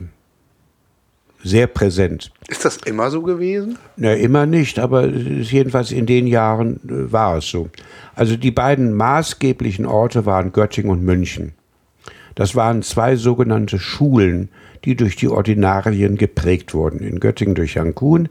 sehr 1.44 1.68
präsent. 1.68 2.32
Ist 2.48 2.66
das 2.66 2.78
immer 2.78 3.10
so 3.10 3.22
gewesen? 3.22 3.78
Na, 3.98 4.14
immer 4.14 4.46
nicht, 4.46 4.80
aber 4.80 5.08
jedenfalls 5.08 5.92
in 5.92 6.06
den 6.06 6.28
Jahren 6.28 6.80
äh, 6.88 7.12
war 7.12 7.38
es 7.38 7.48
so. 7.50 7.70
Also 8.14 8.36
die 8.38 8.52
beiden 8.52 8.94
maßgeblichen 8.94 9.86
Orte 9.86 10.26
waren 10.26 10.52
Göttingen 10.52 10.92
und 10.92 11.04
München. 11.04 11.54
Das 12.36 12.56
waren 12.56 12.82
zwei 12.82 13.16
sogenannte 13.16 13.80
Schulen, 13.80 14.50
die 14.86 14.96
durch 14.96 15.16
die 15.16 15.28
Ordinarien 15.28 16.18
geprägt 16.18 16.74
wurden. 16.74 17.00
In 17.00 17.20
Göttingen 17.20 17.56
durch 17.56 17.76
Jan 17.76 17.94
Kuhn 17.94 18.30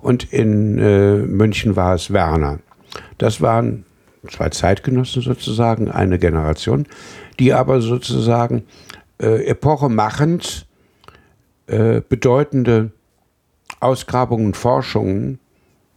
und 0.00 0.32
in 0.32 0.78
äh, 0.78 1.18
München 1.18 1.76
war 1.76 1.94
es 1.94 2.12
Werner. 2.12 2.60
Das 3.18 3.40
waren 3.40 3.84
zwei 4.30 4.48
Zeitgenossen 4.50 5.22
sozusagen, 5.22 5.90
eine 5.90 6.18
Generation, 6.18 6.86
die 7.38 7.52
aber 7.52 7.80
sozusagen 7.80 8.64
äh, 9.20 9.46
epochemachend 9.46 10.66
äh, 11.66 12.00
bedeutende 12.08 12.92
Ausgrabungen 13.80 14.46
und 14.46 14.56
Forschungen 14.56 15.38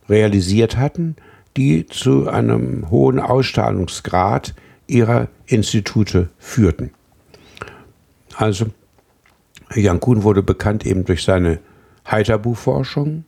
realisiert 0.10 0.78
hatten, 0.78 1.16
die 1.58 1.86
zu 1.86 2.28
einem 2.28 2.90
hohen 2.90 3.20
Ausstrahlungsgrad 3.20 4.54
ihrer 4.88 5.28
Institute 5.46 6.30
führten. 6.38 6.92
Also 8.36 8.68
Jan 9.74 10.00
Kuhn 10.00 10.24
wurde 10.24 10.44
bekannt 10.44 10.86
eben 10.86 11.06
durch 11.06 11.24
seine 11.24 11.60
Heiterbuchforschung, 12.10 13.24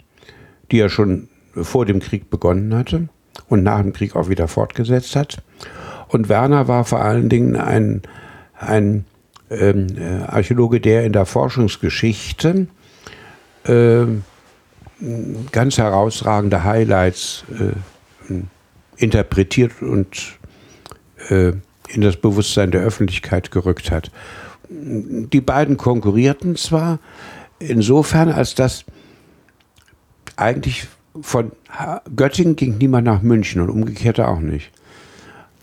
die 0.71 0.79
er 0.79 0.89
schon 0.89 1.29
vor 1.53 1.85
dem 1.85 1.99
Krieg 1.99 2.29
begonnen 2.29 2.75
hatte 2.75 3.09
und 3.47 3.63
nach 3.63 3.81
dem 3.81 3.93
Krieg 3.93 4.15
auch 4.15 4.29
wieder 4.29 4.47
fortgesetzt 4.47 5.15
hat. 5.15 5.37
Und 6.07 6.29
Werner 6.29 6.67
war 6.67 6.85
vor 6.85 7.01
allen 7.01 7.29
Dingen 7.29 7.55
ein, 7.55 8.01
ein 8.57 9.05
ähm, 9.49 9.87
äh, 9.97 10.23
Archäologe, 10.23 10.79
der 10.79 11.05
in 11.05 11.13
der 11.13 11.25
Forschungsgeschichte 11.25 12.67
äh, 13.65 14.05
ganz 15.51 15.77
herausragende 15.77 16.63
Highlights 16.63 17.43
äh, 17.59 18.33
interpretiert 18.97 19.81
und 19.81 20.37
äh, 21.29 21.53
in 21.89 22.01
das 22.01 22.17
Bewusstsein 22.17 22.71
der 22.71 22.81
Öffentlichkeit 22.81 23.51
gerückt 23.51 23.91
hat. 23.91 24.11
Die 24.69 25.41
beiden 25.41 25.77
konkurrierten 25.77 26.55
zwar 26.55 26.99
insofern, 27.59 28.29
als 28.29 28.55
dass 28.55 28.83
eigentlich 30.35 30.87
von 31.22 31.51
Göttingen 32.15 32.55
ging 32.55 32.78
niemand 32.78 33.05
nach 33.05 33.22
München 33.22 33.61
und 33.61 33.70
umgekehrt 33.70 34.20
auch 34.20 34.39
nicht. 34.39 34.72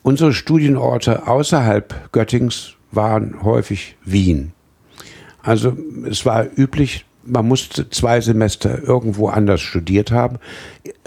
Unsere 0.02 0.32
Studienorte 0.32 1.26
außerhalb 1.26 2.12
Göttings 2.12 2.74
waren 2.90 3.42
häufig 3.42 3.96
Wien. 4.04 4.52
Also 5.42 5.76
es 6.08 6.24
war 6.24 6.46
üblich, 6.56 7.04
man 7.24 7.46
musste 7.46 7.88
zwei 7.90 8.20
Semester 8.20 8.82
irgendwo 8.82 9.28
anders 9.28 9.60
studiert 9.60 10.10
haben. 10.10 10.38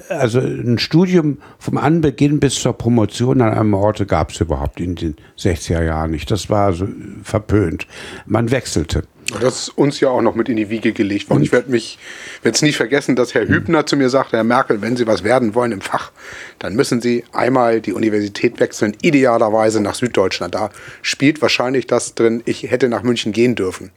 Also 0.09 0.39
ein 0.39 0.79
Studium 0.79 1.37
vom 1.59 1.77
Anbeginn 1.77 2.39
bis 2.39 2.55
zur 2.55 2.73
Promotion 2.73 3.41
an 3.41 3.53
einem 3.53 3.73
Ort 3.73 4.07
gab 4.07 4.31
es 4.31 4.41
überhaupt 4.41 4.79
in 4.79 4.95
den 4.95 5.15
60er 5.37 5.83
Jahren 5.83 6.11
nicht. 6.11 6.31
Das 6.31 6.49
war 6.49 6.73
so 6.73 6.87
verpönt. 7.23 7.87
Man 8.25 8.51
wechselte. 8.51 9.03
Das 9.33 9.67
ist 9.67 9.69
uns 9.69 9.99
ja 9.99 10.09
auch 10.09 10.21
noch 10.21 10.35
mit 10.35 10.47
in 10.47 10.55
die 10.55 10.69
Wiege 10.69 10.93
gelegt 10.93 11.29
worden. 11.29 11.43
Ich 11.43 11.51
werde 11.51 11.69
mich 11.69 11.99
jetzt 12.43 12.61
nicht 12.61 12.77
vergessen, 12.77 13.15
dass 13.15 13.33
Herr 13.33 13.47
Hübner 13.47 13.85
zu 13.85 13.97
mir 13.97 14.09
sagte, 14.09 14.37
Herr 14.37 14.43
Merkel, 14.43 14.81
wenn 14.81 14.95
Sie 14.95 15.05
was 15.05 15.23
werden 15.23 15.53
wollen 15.53 15.73
im 15.73 15.81
Fach, 15.81 16.11
dann 16.59 16.75
müssen 16.75 17.01
Sie 17.01 17.25
einmal 17.33 17.81
die 17.81 17.93
Universität 17.93 18.59
wechseln, 18.59 18.95
idealerweise 19.01 19.81
nach 19.81 19.95
Süddeutschland. 19.95 20.55
Da 20.55 20.69
spielt 21.01 21.41
wahrscheinlich 21.41 21.87
das 21.87 22.15
drin, 22.15 22.41
ich 22.45 22.63
hätte 22.63 22.87
nach 22.87 23.03
München 23.03 23.33
gehen 23.33 23.55
dürfen. 23.55 23.91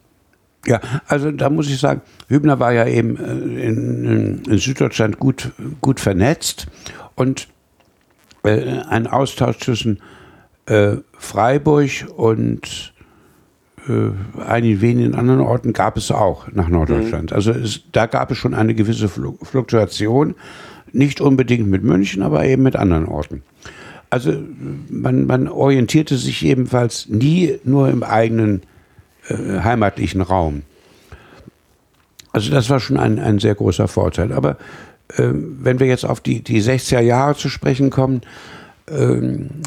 Ja, 0.66 0.80
also 1.06 1.30
da 1.30 1.48
muss 1.48 1.68
ich 1.68 1.78
sagen, 1.78 2.02
Hübner 2.28 2.58
war 2.58 2.72
ja 2.72 2.86
eben 2.86 3.16
äh, 3.16 3.66
in, 3.66 4.42
in 4.44 4.58
Süddeutschland 4.58 5.18
gut, 5.18 5.52
gut 5.80 6.00
vernetzt 6.00 6.66
und 7.14 7.48
äh, 8.42 8.80
ein 8.88 9.06
Austausch 9.06 9.58
zwischen 9.58 10.02
äh, 10.66 10.96
Freiburg 11.18 11.90
und 12.14 12.89
äh, 13.88 14.40
einigen 14.40 14.80
wenigen 14.80 15.14
anderen 15.14 15.40
Orten 15.40 15.72
gab 15.72 15.96
es 15.96 16.10
auch 16.10 16.50
nach 16.52 16.68
Norddeutschland. 16.68 17.30
Mhm. 17.30 17.36
Also 17.36 17.52
es, 17.52 17.82
da 17.92 18.06
gab 18.06 18.30
es 18.30 18.38
schon 18.38 18.54
eine 18.54 18.74
gewisse 18.74 19.08
Fluktuation, 19.08 20.34
nicht 20.92 21.20
unbedingt 21.20 21.68
mit 21.68 21.82
München, 21.82 22.22
aber 22.22 22.44
eben 22.44 22.62
mit 22.62 22.76
anderen 22.76 23.06
Orten. 23.06 23.42
Also 24.10 24.32
man, 24.88 25.26
man 25.26 25.48
orientierte 25.48 26.16
sich 26.16 26.44
ebenfalls 26.44 27.08
nie 27.08 27.58
nur 27.62 27.88
im 27.88 28.02
eigenen 28.02 28.62
äh, 29.28 29.60
heimatlichen 29.60 30.20
Raum. 30.20 30.62
Also 32.32 32.50
das 32.50 32.68
war 32.70 32.80
schon 32.80 32.96
ein, 32.96 33.18
ein 33.18 33.38
sehr 33.38 33.54
großer 33.54 33.88
Vorteil. 33.88 34.32
Aber 34.32 34.56
äh, 35.16 35.28
wenn 35.32 35.78
wir 35.80 35.86
jetzt 35.86 36.04
auf 36.04 36.20
die, 36.20 36.42
die 36.42 36.62
60er 36.62 37.00
Jahre 37.00 37.36
zu 37.36 37.48
sprechen 37.48 37.90
kommen, 37.90 38.22
äh, 38.86 39.20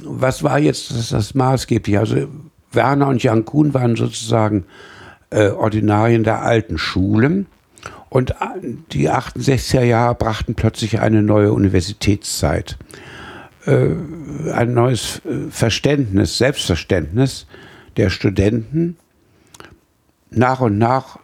was 0.04 0.44
war 0.44 0.60
jetzt 0.60 0.92
das, 0.92 1.10
das 1.10 1.34
maßgebliche? 1.34 2.00
Also 2.00 2.28
Werner 2.76 3.08
und 3.08 3.24
Jan 3.24 3.46
Kuhn 3.46 3.74
waren 3.74 3.96
sozusagen 3.96 4.66
äh, 5.30 5.50
Ordinarien 5.50 6.24
der 6.24 6.42
alten 6.42 6.78
Schulen. 6.78 7.48
Und 8.10 8.32
äh, 8.32 8.36
die 8.92 9.10
68er 9.10 9.84
Jahre 9.84 10.16
brachten 10.16 10.56
plötzlich 10.56 11.00
eine 11.00 11.24
neue 11.24 11.54
Universitätszeit. 11.54 12.78
Äh, 13.66 13.90
ein 14.54 14.74
neues 14.74 15.22
äh, 15.26 15.50
Verständnis, 15.50 16.38
Selbstverständnis 16.38 17.48
der 17.98 18.10
Studenten. 18.10 18.98
Nach 20.30 20.62
und 20.62 20.78
nach 20.78 21.20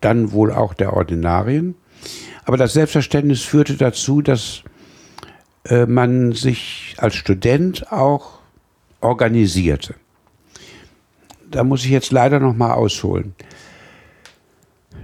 dann 0.00 0.32
wohl 0.32 0.52
auch 0.52 0.74
der 0.74 0.94
Ordinarien. 0.94 1.74
Aber 2.44 2.56
das 2.56 2.72
Selbstverständnis 2.72 3.42
führte 3.42 3.76
dazu, 3.76 4.22
dass 4.22 4.62
äh, 5.64 5.86
man 5.86 6.32
sich 6.32 6.94
als 6.98 7.14
Student 7.14 7.92
auch 7.92 8.40
organisierte. 9.00 9.94
Da 11.50 11.64
muss 11.64 11.84
ich 11.84 11.90
jetzt 11.90 12.12
leider 12.12 12.40
noch 12.40 12.54
mal 12.54 12.72
ausholen. 12.72 13.34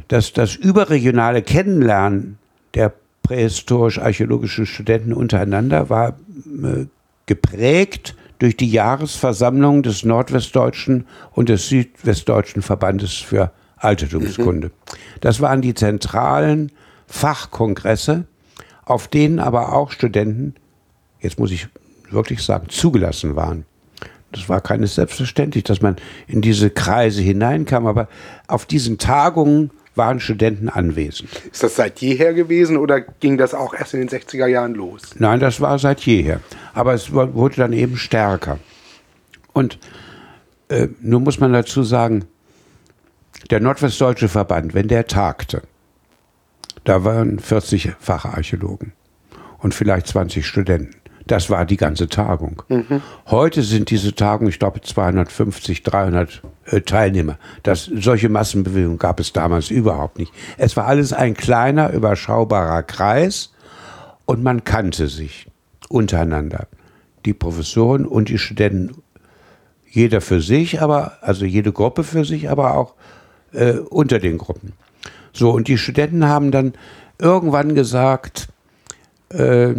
Dass 0.09 0.33
das 0.33 0.55
überregionale 0.55 1.43
Kennenlernen 1.43 2.39
der 2.75 2.93
prähistorisch-archäologischen 3.23 4.67
Studenten 4.67 5.13
untereinander 5.13 5.91
war 5.91 6.11
äh, 6.11 6.87
geprägt 7.27 8.15
durch 8.39 8.57
die 8.57 8.71
Jahresversammlung 8.71 9.83
des 9.83 10.05
Nordwestdeutschen 10.05 11.07
und 11.33 11.49
des 11.49 11.69
Südwestdeutschen 11.69 12.63
Verbandes 12.63 13.15
für 13.15 13.51
Altertumskunde. 13.79 14.69
Mhm. 14.69 14.73
Das 15.21 15.41
waren 15.41 15.63
die 15.63 15.75
zentralen 15.75 16.71
Fachkongresse, 17.07 18.27
auf 18.85 19.09
denen 19.09 19.41
aber 19.41 19.73
auch 19.73 19.91
Studenten, 19.91 20.55
jetzt 21.21 21.39
muss 21.39 21.51
ich 21.51 21.69
wirklich 22.11 22.43
sagen, 22.43 22.69
zugelassen 22.69 23.35
waren. 23.35 23.65
Das 24.37 24.49
war 24.49 24.61
keines 24.61 24.95
selbstverständlich, 24.95 25.65
dass 25.65 25.81
man 25.81 25.97
in 26.27 26.43
diese 26.43 26.71
Kreise 26.71 27.23
hineinkam, 27.23 27.87
aber 27.87 28.09
auf 28.47 28.67
diesen 28.67 28.99
Tagungen 28.99 29.71
waren 29.95 30.21
Studenten 30.21 30.69
anwesend. 30.69 31.31
Ist 31.51 31.63
das 31.63 31.77
seit 31.77 32.01
jeher 32.01 32.35
gewesen 32.35 32.77
oder 32.77 33.01
ging 33.01 33.39
das 33.39 33.55
auch 33.55 33.73
erst 33.75 33.95
in 33.95 34.01
den 34.01 34.09
60er 34.09 34.47
Jahren 34.47 34.75
los? 34.75 35.03
Nein, 35.19 35.41
das 35.41 35.61
war 35.61 35.79
seit 35.79 36.03
jeher. 36.03 36.41
Aber 36.75 36.93
es 36.93 37.13
wurde 37.13 37.57
dann 37.57 37.73
eben 37.73 37.97
stärker. 37.97 38.59
Und 39.55 39.79
äh, 40.69 40.89
nun 41.01 41.25
muss 41.25 41.41
man 41.41 41.53
dazu 41.53 41.83
sagen, 41.83 42.27
der 43.51 43.61
Nordwestdeutsche 43.61 44.29
Verband, 44.29 44.75
wenn 44.75 44.89
der 44.89 45.07
tagte, 45.07 45.63
da 46.85 47.05
waren 47.05 47.39
40 47.39 47.93
Facharchäologen 47.99 48.93
und 49.59 49.75
vielleicht 49.75 50.09
20 50.09 50.47
Studenten. 50.47 50.97
Das 51.27 51.51
war 51.51 51.65
die 51.65 51.77
ganze 51.77 52.09
Tagung. 52.09 52.63
Mhm. 52.69 53.03
Heute 53.27 53.63
sind 53.63 53.91
diese 53.91 54.15
Tagungen, 54.15 54.51
ich 54.51 54.61
glaube, 54.61 54.81
250, 54.81 55.83
300 55.83 56.43
äh, 56.67 56.81
Teilnehmer. 56.83 57.37
Das, 57.65 57.85
solche 57.85 58.29
Massenbewegungen 58.29 58.99
gab 58.99 59.19
es 59.19 59.33
damals 59.33 59.71
überhaupt 59.71 60.19
nicht. 60.19 60.33
Es 60.57 60.77
war 60.77 60.87
alles 60.87 61.13
ein 61.13 61.35
kleiner, 61.35 61.93
überschaubarer 61.93 62.85
Kreis 62.85 63.53
und 64.25 64.43
man 64.45 64.63
kannte 64.63 65.09
sich 65.09 65.49
untereinander. 65.89 66.69
Die 67.25 67.35
Professoren 67.35 68.07
und 68.07 68.29
die 68.29 68.39
Studenten, 68.39 69.03
jeder 69.91 70.21
für 70.21 70.41
sich, 70.41 70.81
aber, 70.81 71.19
also 71.23 71.45
jede 71.45 71.73
Gruppe 71.73 72.05
für 72.05 72.25
sich, 72.25 72.51
aber 72.51 72.77
auch 72.77 72.95
äh, 73.53 73.73
unter 73.73 74.21
den 74.21 74.39
Gruppen. 74.39 74.75
So, 75.33 75.51
und 75.51 75.67
die 75.67 75.79
Studenten 75.79 76.29
haben 76.29 76.53
dann 76.53 76.75
irgendwann 77.19 77.75
gesagt, 77.75 78.49
äh, 79.31 79.75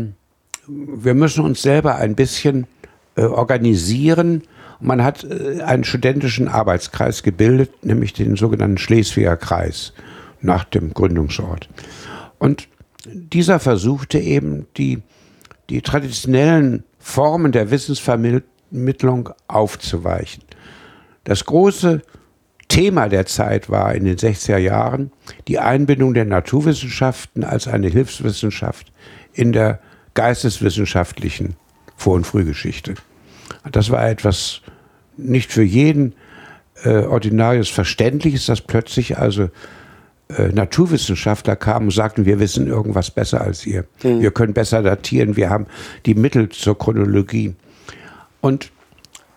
wir 0.68 1.14
müssen 1.14 1.44
uns 1.44 1.62
selber 1.62 1.96
ein 1.96 2.16
bisschen 2.16 2.68
äh, 3.16 3.24
organisieren. 3.24 4.44
man 4.80 5.04
hat 5.04 5.24
äh, 5.24 5.62
einen 5.62 5.84
studentischen 5.84 6.48
Arbeitskreis 6.48 7.24
gebildet, 7.24 7.86
nämlich 7.86 8.14
den 8.14 8.36
sogenannten 8.36 8.78
Schleswiger 8.78 9.38
Kreis 9.38 9.94
nach 10.42 10.64
dem 10.66 10.94
Gründungsort. 10.94 11.70
Und 12.38 12.68
dieser 13.06 13.60
versuchte 13.60 14.20
eben 14.20 14.68
die, 14.78 15.00
die 15.70 15.82
traditionellen 15.82 16.84
Formen 17.00 17.52
der 17.52 17.72
Wissensvermittlung 17.72 19.30
aufzuweichen. 19.48 20.44
Das 21.24 21.46
große 21.46 22.02
Thema 22.68 23.08
der 23.08 23.26
Zeit 23.26 23.70
war 23.70 23.96
in 23.96 24.06
den 24.06 24.18
60er 24.18 24.58
Jahren 24.58 25.12
die 25.48 25.60
Einbindung 25.60 26.14
der 26.14 26.26
Naturwissenschaften 26.26 27.44
als 27.44 27.68
eine 27.68 27.88
Hilfswissenschaft 27.88 28.92
in 29.34 29.54
der 29.54 29.80
geisteswissenschaftlichen 30.18 31.56
Vor- 31.96 32.16
und 32.16 32.26
Frühgeschichte. 32.26 32.96
Das 33.72 33.92
war 33.92 34.10
etwas 34.10 34.62
nicht 35.16 35.52
für 35.52 35.62
jeden 35.62 36.16
äh, 36.84 37.04
Ordinarius 37.04 37.70
Verständliches, 37.70 38.48
dass 38.48 38.62
plötzlich 38.62 39.20
also 39.20 39.52
äh, 40.30 40.48
Naturwissenschaftler 40.48 41.56
kamen 41.56 41.86
und 41.86 41.92
sagten, 41.92 42.26
wir 42.26 42.40
wissen 42.40 42.66
irgendwas 42.66 43.12
besser 43.12 43.42
als 43.42 43.64
ihr. 43.68 43.86
Mhm. 44.02 44.22
Wir 44.22 44.32
können 44.32 44.54
besser 44.54 44.82
datieren, 44.82 45.38
wir 45.38 45.52
haben 45.52 45.68
die 46.08 46.16
Mittel 46.16 46.50
zur 46.50 46.76
Chronologie. 46.80 47.54
Und 48.42 48.72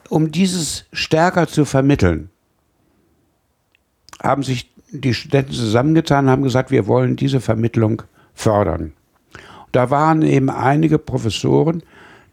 um 0.08 0.32
dieses 0.32 0.86
stärker 0.94 1.46
zu 1.46 1.66
vermitteln, 1.66 2.30
haben 4.22 4.42
sich 4.42 4.72
die 4.90 5.12
Studenten 5.12 5.52
zusammengetan 5.52 6.24
und 6.24 6.30
haben 6.30 6.42
gesagt, 6.42 6.70
wir 6.70 6.86
wollen 6.86 7.16
diese 7.16 7.40
Vermittlung 7.40 8.02
fördern. 8.32 8.94
Da 9.72 9.90
waren 9.90 10.22
eben 10.22 10.50
einige 10.50 10.98
Professoren, 10.98 11.82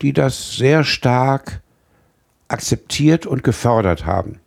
die 0.01 0.13
das 0.13 0.55
sehr 0.55 0.83
stark 0.83 1.61
akzeptiert 2.47 3.25
und 3.25 3.43
gefördert 3.43 4.05
haben. 4.05 4.39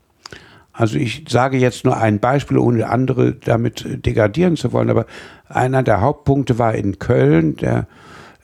Also 0.72 0.97
ich 0.97 1.24
sage 1.28 1.59
jetzt 1.59 1.84
nur 1.84 1.97
ein 1.97 2.20
Beispiel, 2.20 2.57
ohne 2.57 2.88
andere 2.88 3.34
damit 3.34 4.07
degradieren 4.07 4.57
zu 4.57 4.72
wollen, 4.72 4.88
aber 4.88 5.07
einer 5.49 5.82
der 5.82 6.01
Hauptpunkte 6.01 6.59
war 6.59 6.74
in 6.74 6.99
Köln, 6.99 7.57
der 7.57 7.86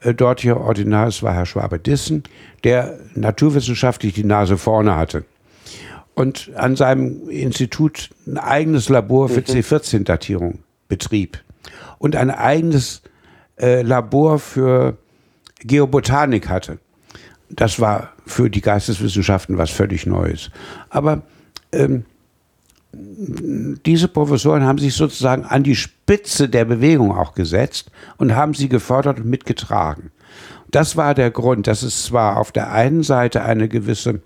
äh, 0.00 0.12
dortige 0.12 0.60
Ordinarius 0.60 1.22
war 1.22 1.32
Herr 1.32 1.46
Schwabe-Dissen, 1.46 2.24
der 2.64 2.98
naturwissenschaftlich 3.14 4.12
die 4.12 4.24
Nase 4.24 4.58
vorne 4.58 4.96
hatte 4.96 5.24
und 6.16 6.50
an 6.56 6.76
seinem 6.76 7.28
Institut 7.28 8.10
ein 8.26 8.38
eigenes 8.38 8.88
Labor 8.88 9.28
für 9.28 9.40
mhm. 9.40 9.58
C14-Datierung 9.58 10.58
betrieb 10.88 11.42
und 11.98 12.16
ein 12.16 12.30
eigenes 12.30 13.02
äh, 13.58 13.82
Labor 13.82 14.38
für 14.38 14.96
Geobotanik 15.60 16.48
hatte. 16.48 16.78
Das 17.48 17.80
war 17.80 18.12
für 18.26 18.50
die 18.50 18.60
Geisteswissenschaften 18.60 19.56
was 19.58 19.70
völlig 19.70 20.06
Neues. 20.06 20.50
Aber 20.90 21.22
ähm, 21.72 22.04
diese 22.92 24.08
Professoren 24.08 24.64
haben 24.64 24.78
sich 24.78 24.94
sozusagen 24.94 25.44
an 25.44 25.62
die 25.62 25.76
Spitze 25.76 26.48
der 26.48 26.64
Bewegung 26.64 27.16
auch 27.16 27.34
gesetzt 27.34 27.90
und 28.16 28.34
haben 28.34 28.54
sie 28.54 28.68
gefördert 28.68 29.18
und 29.18 29.26
mitgetragen. 29.26 30.10
Das 30.70 30.96
war 30.96 31.14
der 31.14 31.30
Grund, 31.30 31.66
dass 31.66 31.82
es 31.82 32.04
zwar 32.04 32.38
auf 32.38 32.52
der 32.52 32.72
einen 32.72 33.02
Seite 33.02 33.42
eine 33.42 33.68
gewisse 33.68 34.20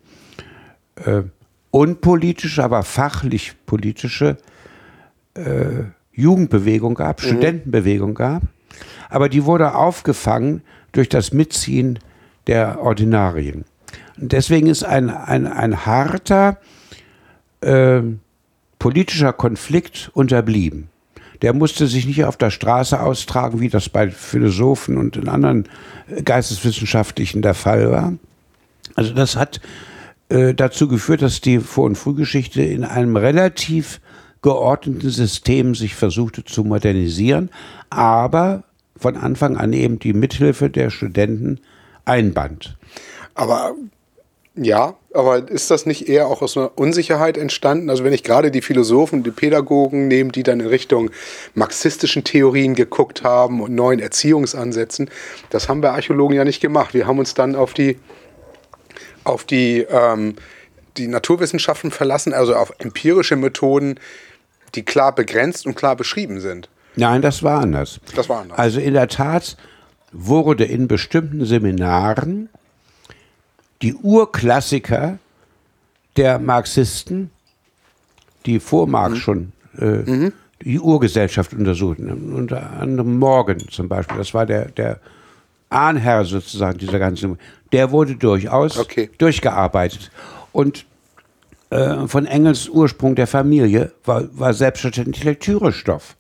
äh, 1.05 1.23
unpolitische, 1.71 2.65
aber 2.65 2.83
fachlich 2.83 3.55
politische 3.67 4.39
äh, 5.35 5.85
Jugendbewegung 6.13 6.95
gab, 6.95 7.23
mhm. 7.23 7.27
Studentenbewegung 7.27 8.15
gab, 8.15 8.43
aber 9.09 9.29
die 9.29 9.45
wurde 9.45 9.75
aufgefangen 9.75 10.63
durch 10.93 11.09
das 11.09 11.33
Mitziehen 11.33 11.99
der 12.47 12.81
Ordinarien. 12.81 13.65
Und 14.21 14.33
deswegen 14.33 14.67
ist 14.67 14.85
ein, 14.85 15.11
ein, 15.11 15.47
ein 15.47 15.87
harter 15.87 16.59
äh, 17.61 18.01
politischer 18.79 19.33
Konflikt 19.33 20.11
unterblieben. 20.15 20.89
Der 21.43 21.55
musste 21.55 21.87
sich 21.87 22.07
nicht 22.07 22.25
auf 22.25 22.37
der 22.37 22.51
Straße 22.51 23.01
austragen, 23.01 23.61
wie 23.61 23.69
das 23.69 23.89
bei 23.89 24.11
Philosophen 24.11 24.99
und 24.99 25.17
in 25.17 25.29
anderen 25.29 25.69
äh, 26.09 26.23
Geisteswissenschaftlichen 26.23 27.43
der 27.43 27.55
Fall 27.55 27.91
war. 27.91 28.15
Also 28.95 29.15
das 29.15 29.37
hat 29.37 29.61
äh, 30.29 30.55
dazu 30.55 30.89
geführt, 30.89 31.23
dass 31.23 31.41
die 31.41 31.59
Vor- 31.61 31.87
und 31.87 31.97
Frühgeschichte 31.97 32.63
in 32.63 32.85
einem 32.85 33.17
relativ 33.17 34.01
geordneten 34.43 35.11
System 35.11 35.75
sich 35.75 35.95
versuchte 35.95 36.45
zu 36.45 36.65
modernisieren, 36.65 37.51
aber 37.91 38.65
von 38.97 39.17
Anfang 39.17 39.57
an 39.57 39.73
eben 39.73 39.99
die 39.99 40.13
Mithilfe 40.13 40.71
der 40.71 40.91
Studenten 40.91 41.61
einband. 42.05 42.77
Aber 43.35 43.75
ja, 44.57 44.97
aber 45.15 45.49
ist 45.49 45.71
das 45.71 45.87
nicht 45.87 46.09
eher 46.09 46.27
auch 46.27 46.43
aus 46.43 46.57
einer 46.57 46.73
Unsicherheit 46.77 47.39
entstanden? 47.39 47.89
Also 47.89 48.05
wenn 48.05 48.13
ich 48.13 48.25
gerade 48.25 48.51
die 48.51 48.61
Philosophen, 48.61 49.23
die 49.23 49.31
Pädagogen 49.31 50.09
nehme, 50.09 50.33
die 50.33 50.43
dann 50.43 50.61
in 50.61 50.67
Richtung 50.67 51.11
marxistischen 51.55 52.25
Theorien 52.25 52.75
geguckt 52.75 53.23
haben 53.23 53.61
und 53.61 53.75
neuen 53.75 54.01
Erziehungsansätzen, 54.01 55.09
das 55.51 55.69
haben 55.69 55.83
wir 55.83 55.93
Archäologen 55.93 56.37
ja 56.37 56.45
nicht 56.45 56.61
gemacht. 56.61 56.95
Wir 56.95 57.07
haben 57.07 57.19
uns 57.19 57.35
dann 57.35 57.55
auf 57.55 57.75
die 57.75 57.99
auf 59.25 59.45
die, 59.45 59.87
ähm, 59.89 60.35
die 60.97 61.07
Naturwissenschaften 61.07 61.91
verlassen, 61.91 62.33
also 62.33 62.55
auf 62.55 62.73
empirische 62.79 63.37
Methoden, 63.37 64.01
die 64.75 64.85
klar 64.85 65.15
begrenzt 65.15 65.67
und 65.67 65.75
klar 65.75 65.97
beschrieben 65.97 66.41
sind. 66.41 66.69
Nein, 66.97 67.23
das 67.23 67.43
war 67.43 67.61
anders. 67.61 68.01
Das 68.15 68.29
war 68.29 68.43
anders. 68.43 68.59
Also 68.59 68.81
in 68.81 68.95
der 68.95 69.09
Tat 69.09 69.57
wurde 70.13 70.65
in 70.65 70.89
bestimmten 70.89 71.45
Seminaren 71.45 72.49
die 73.83 73.95
Urklassiker 73.95 75.19
der 76.17 76.39
Marxisten, 76.39 77.31
die 78.47 78.61
vor 78.61 78.87
Marx 78.87 79.15
mhm. 79.15 79.21
schon 79.21 79.53
äh, 79.79 79.85
mhm. 79.85 80.33
die 80.63 80.81
Urgesellschaft 80.81 81.53
untersuchten, 81.55 82.35
unter 82.35 82.73
anderem 82.73 83.19
Morgan 83.19 83.59
zum 83.71 83.89
Beispiel, 83.89 84.19
das 84.19 84.35
war 84.35 84.47
der, 84.47 84.67
der 84.67 85.01
Ahnherr 85.71 86.25
sozusagen 86.25 86.79
dieser 86.79 86.99
ganzen, 86.99 87.39
der 87.73 87.93
wurde 87.93 88.17
durchaus 88.17 88.77
okay. 88.77 89.09
durchgearbeitet. 89.19 90.11
Und 90.53 90.85
äh, 91.71 92.07
von 92.07 92.27
Engels 92.27 92.69
Ursprung 92.69 93.15
der 93.15 93.27
Familie 93.27 93.93
war, 94.05 94.25
war 94.33 94.55
selbstverständlich 94.55 95.25
Lektürestoff. 95.25 96.17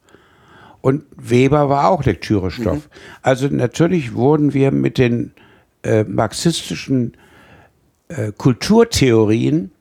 Und 0.80 1.04
Weber 1.16 1.68
war 1.68 1.90
auch 1.90 2.04
Lektürestoff. 2.04 2.76
Mhm. 2.76 2.90
Also 3.22 3.48
natürlich 3.48 4.14
wurden 4.14 4.54
wir 4.54 4.70
mit 4.70 4.96
den 4.96 5.32
äh, 5.82 6.04
marxistischen 6.04 7.16
äh, 8.08 8.32
Kulturtheorien 8.36 9.72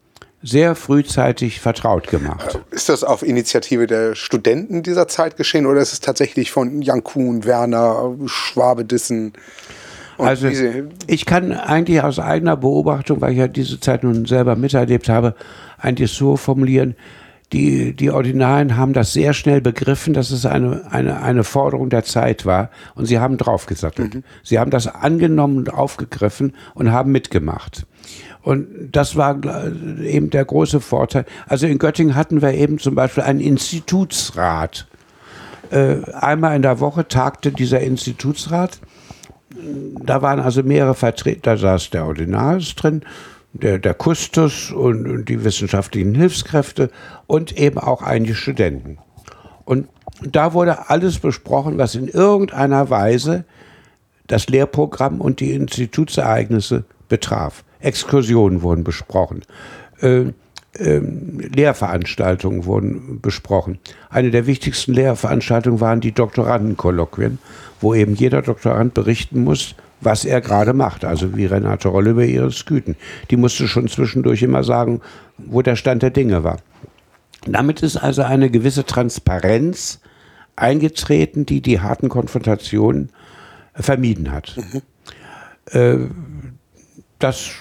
sehr 0.42 0.76
frühzeitig 0.76 1.60
vertraut 1.60 2.08
gemacht. 2.08 2.60
Ist 2.72 2.90
das 2.90 3.04
auf 3.04 3.24
Initiative 3.24 3.88
der 3.88 4.16
Studenten 4.16 4.84
dieser 4.84 5.08
Zeit 5.08 5.36
geschehen 5.36 5.66
oder 5.66 5.82
ist 5.82 5.94
es 5.94 6.00
tatsächlich 6.00 6.52
von 6.52 6.82
Jan 6.82 7.04
Kuhn, 7.04 7.44
Werner, 7.46 8.16
Schwabe, 8.26 8.86
Dissen? 8.86 9.34
Also 10.20 10.48
ich 11.08 11.26
kann 11.26 11.52
eigentlich 11.52 12.02
aus 12.02 12.20
eigener 12.20 12.58
Beobachtung, 12.58 13.22
weil 13.22 13.32
ich 13.32 13.38
ja 13.38 13.48
diese 13.48 13.80
Zeit 13.80 14.04
nun 14.04 14.26
selber 14.26 14.56
miterlebt 14.56 15.10
habe, 15.10 15.36
eigentlich 15.78 16.12
so 16.12 16.36
formulieren, 16.36 16.96
die, 17.52 17.96
die 17.96 18.12
Ordinalen 18.12 18.78
haben 18.78 18.94
das 18.94 19.14
sehr 19.14 19.34
schnell 19.34 19.60
begriffen, 19.60 20.14
dass 20.14 20.30
es 20.30 20.46
eine, 20.46 20.84
eine, 20.92 21.22
eine 21.22 21.44
Forderung 21.44 21.90
der 21.90 22.04
Zeit 22.04 22.46
war 22.46 22.70
und 22.94 23.06
sie 23.06 23.20
haben 23.20 23.38
draufgesattelt. 23.38 24.16
Mhm. 24.16 24.24
Sie 24.44 24.60
haben 24.60 24.70
das 24.70 24.88
angenommen 24.88 25.58
und 25.58 25.74
aufgegriffen 25.74 26.54
und 26.76 26.92
haben 26.92 27.12
mitgemacht. 27.12 27.88
Und 28.44 28.68
das 28.92 29.16
war 29.16 29.40
eben 30.02 30.30
der 30.30 30.46
große 30.46 30.80
Vorteil. 30.80 31.26
Also 31.48 31.66
in 31.66 31.80
Göttingen 31.80 32.16
hatten 32.16 32.42
wir 32.42 32.54
eben 32.54 32.78
zum 32.78 32.96
Beispiel 32.96 33.24
einen 33.24 33.42
Institutsrat. 33.42 34.88
Äh, 35.72 35.98
einmal 36.14 36.56
in 36.56 36.62
der 36.62 36.80
Woche 36.80 37.08
tagte 37.08 37.52
dieser 37.52 37.82
Institutsrat. 37.82 38.80
Da 40.06 40.22
waren 40.22 40.40
also 40.40 40.64
mehrere 40.64 40.96
Vertreter, 40.96 41.42
da 41.42 41.58
saß 41.58 41.90
der 41.90 42.06
Ordinaris 42.06 42.76
drin, 42.76 43.02
der, 43.54 43.80
der 43.80 43.94
Kustus 43.94 44.72
und, 44.72 45.08
und 45.08 45.30
die 45.30 45.44
wissenschaftlichen 45.44 46.14
Hilfskräfte 46.14 46.92
und 47.26 47.58
eben 47.58 47.80
auch 47.80 48.02
einige 48.02 48.36
Studenten. 48.36 49.00
Und 49.66 49.88
da 50.22 50.54
wurde 50.54 50.90
alles 50.90 51.20
besprochen, 51.20 51.78
was 51.78 51.96
in 51.96 52.08
irgendeiner 52.08 52.90
Weise 52.90 53.46
das 54.28 54.48
Lehrprogramm 54.48 55.22
und 55.22 55.40
die 55.40 55.54
Institutsereignisse 55.54 56.84
betraf. 57.08 57.64
Exkursionen 57.80 58.62
wurden 58.62 58.84
besprochen. 58.84 59.44
Äh, 60.02 60.26
äh, 60.80 61.00
Lehrveranstaltungen 61.00 62.66
wurden 62.66 63.22
besprochen. 63.22 63.80
Eine 64.10 64.32
der 64.32 64.48
wichtigsten 64.48 64.94
Lehrveranstaltungen 64.94 65.80
waren 65.80 66.02
die 66.02 66.12
Doktorandenkolloquien, 66.12 67.40
wo 67.82 67.94
eben 67.94 68.16
jeder 68.16 68.42
Doktorand 68.42 68.94
berichten 68.94 69.44
muss, 69.44 69.76
was 70.02 70.26
er 70.26 70.42
gerade 70.42 70.74
macht. 70.74 71.06
Also 71.06 71.36
wie 71.36 71.46
Renate 71.46 71.90
Rolle 71.90 72.12
über 72.12 72.26
ihre 72.26 72.52
Sküten. 72.52 72.96
Die 73.30 73.38
musste 73.38 73.68
schon 73.68 73.88
zwischendurch 73.88 74.42
immer 74.42 74.64
sagen, 74.64 75.02
wo 75.38 75.62
der 75.62 75.76
Stand 75.76 76.04
der 76.04 76.12
Dinge 76.12 76.44
war. 76.44 76.58
Damit 77.46 77.82
ist 77.82 77.98
also 77.98 78.22
eine 78.24 78.50
gewisse 78.50 78.86
Transparenz 78.86 80.00
eingetreten, 80.56 81.46
die 81.46 81.62
die 81.62 81.80
harten 81.80 82.10
Konfrontationen 82.10 83.12
vermieden 83.74 84.32
hat. 84.32 84.58
Mhm. 84.58 84.82
Äh, 85.72 85.98
das 87.20 87.52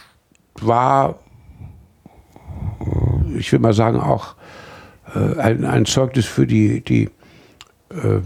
war, 0.60 1.20
ich 3.36 3.52
will 3.52 3.58
mal 3.58 3.72
sagen, 3.72 4.00
auch 4.00 4.34
äh, 5.14 5.38
ein, 5.38 5.64
ein, 5.64 5.86
Zeugnis 5.86 6.26
für 6.26 6.46
die, 6.46 6.82
die 6.82 7.10
äh, 7.90 8.20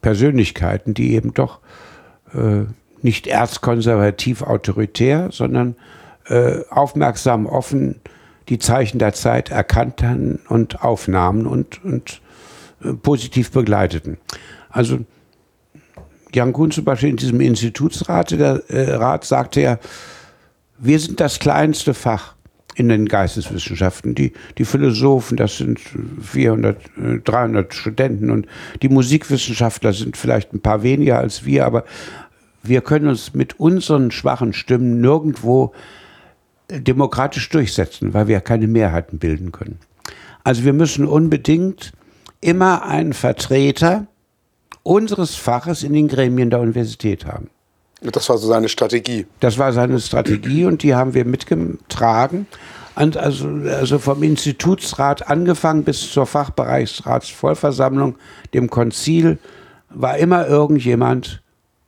Persönlichkeiten, 0.00 0.94
die 0.94 1.14
eben 1.14 1.34
doch 1.34 1.60
äh, 2.34 2.64
nicht 3.02 3.26
erzkonservativ 3.26 4.42
autoritär, 4.42 5.28
sondern 5.30 5.76
äh, 6.26 6.60
aufmerksam, 6.70 7.46
offen 7.46 8.00
die 8.48 8.58
Zeichen 8.58 8.98
der 8.98 9.14
Zeit 9.14 9.50
erkannten 9.50 10.40
und 10.48 10.82
aufnahmen 10.82 11.46
und, 11.46 11.84
und 11.84 12.20
äh, 12.82 12.92
positiv 12.92 13.50
begleiteten. 13.50 14.18
Also 14.70 15.00
Jan 16.34 16.52
Kuhn 16.52 16.70
zum 16.70 16.84
Beispiel 16.84 17.10
in 17.10 17.16
diesem 17.16 17.40
Institutsrat, 17.40 18.32
der 18.32 18.62
äh, 18.68 18.94
Rat 18.94 19.24
sagte 19.24 19.60
ja, 19.60 19.78
wir 20.78 20.98
sind 20.98 21.20
das 21.20 21.38
kleinste 21.38 21.94
Fach 21.94 22.33
in 22.74 22.88
den 22.88 23.06
Geisteswissenschaften. 23.06 24.14
Die, 24.14 24.32
die 24.58 24.64
Philosophen, 24.64 25.36
das 25.36 25.58
sind 25.58 25.80
400, 26.20 26.78
300 27.24 27.70
äh, 27.70 27.74
Studenten 27.74 28.30
und 28.30 28.46
die 28.82 28.88
Musikwissenschaftler 28.88 29.92
sind 29.92 30.16
vielleicht 30.16 30.52
ein 30.52 30.60
paar 30.60 30.82
weniger 30.82 31.18
als 31.18 31.44
wir, 31.44 31.66
aber 31.66 31.84
wir 32.62 32.80
können 32.80 33.08
uns 33.08 33.34
mit 33.34 33.60
unseren 33.60 34.10
schwachen 34.10 34.52
Stimmen 34.52 35.00
nirgendwo 35.00 35.72
äh, 36.68 36.80
demokratisch 36.80 37.48
durchsetzen, 37.50 38.14
weil 38.14 38.28
wir 38.28 38.40
keine 38.40 38.66
Mehrheiten 38.66 39.18
bilden 39.18 39.52
können. 39.52 39.78
Also 40.42 40.64
wir 40.64 40.72
müssen 40.72 41.06
unbedingt 41.06 41.92
immer 42.40 42.84
einen 42.84 43.12
Vertreter 43.12 44.06
unseres 44.82 45.34
Faches 45.34 45.82
in 45.82 45.94
den 45.94 46.08
Gremien 46.08 46.50
der 46.50 46.60
Universität 46.60 47.24
haben. 47.24 47.48
Das 48.12 48.28
war 48.28 48.38
so 48.38 48.48
seine 48.48 48.68
Strategie. 48.68 49.26
Das 49.40 49.58
war 49.58 49.72
seine 49.72 49.98
Strategie 49.98 50.64
und 50.66 50.82
die 50.82 50.94
haben 50.94 51.14
wir 51.14 51.24
mitgetragen. 51.24 52.46
Und 52.96 53.16
also, 53.16 53.48
also 53.68 53.98
vom 53.98 54.22
Institutsrat 54.22 55.28
angefangen 55.28 55.84
bis 55.84 56.12
zur 56.12 56.26
Fachbereichsratsvollversammlung, 56.26 58.16
dem 58.52 58.70
Konzil, 58.70 59.38
war 59.88 60.18
immer 60.18 60.46
irgendjemand 60.46 61.42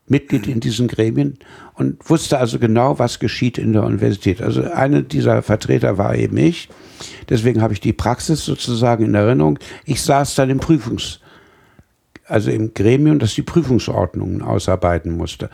Mitglied 0.09 0.47
in 0.47 0.61
diesen 0.61 0.89
Gremien 0.89 1.39
und 1.75 2.09
wusste 2.09 2.39
also 2.39 2.59
genau, 2.59 2.99
was 2.99 3.19
geschieht 3.19 3.59
in 3.59 3.73
der 3.73 3.83
Universität. 3.83 4.41
Also 4.41 4.63
einer 4.63 5.03
dieser 5.03 5.43
Vertreter 5.43 5.99
war 5.99 6.15
eben 6.15 6.37
ich. 6.37 6.69
Deswegen 7.29 7.61
habe 7.61 7.73
ich 7.73 7.81
die 7.81 7.93
Praxis 7.93 8.45
sozusagen 8.45 9.05
in 9.05 9.15
Erinnerung. 9.15 9.59
Ich 9.85 10.03
saß 10.03 10.37
dann 10.37 10.49
im 10.51 10.61
Prüfungs, 10.61 11.21
also 12.25 12.51
im 12.51 12.73
Gremium, 12.73 13.19
das 13.19 13.35
die 13.35 13.43
Prüfungsordnungen 13.43 14.43
ausarbeiten 14.43 15.17
musste 15.17 15.51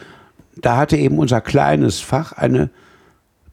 da 0.57 0.76
hatte 0.76 0.96
eben 0.96 1.18
unser 1.18 1.40
kleines 1.40 2.00
Fach 2.00 2.32
eine 2.32 2.70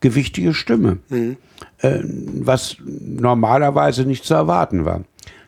gewichtige 0.01 0.53
Stimme, 0.53 0.97
mhm. 1.09 1.37
äh, 1.79 1.99
was 2.03 2.77
normalerweise 2.85 4.05
nicht 4.05 4.25
zu 4.25 4.33
erwarten 4.33 4.85
war. 4.85 5.03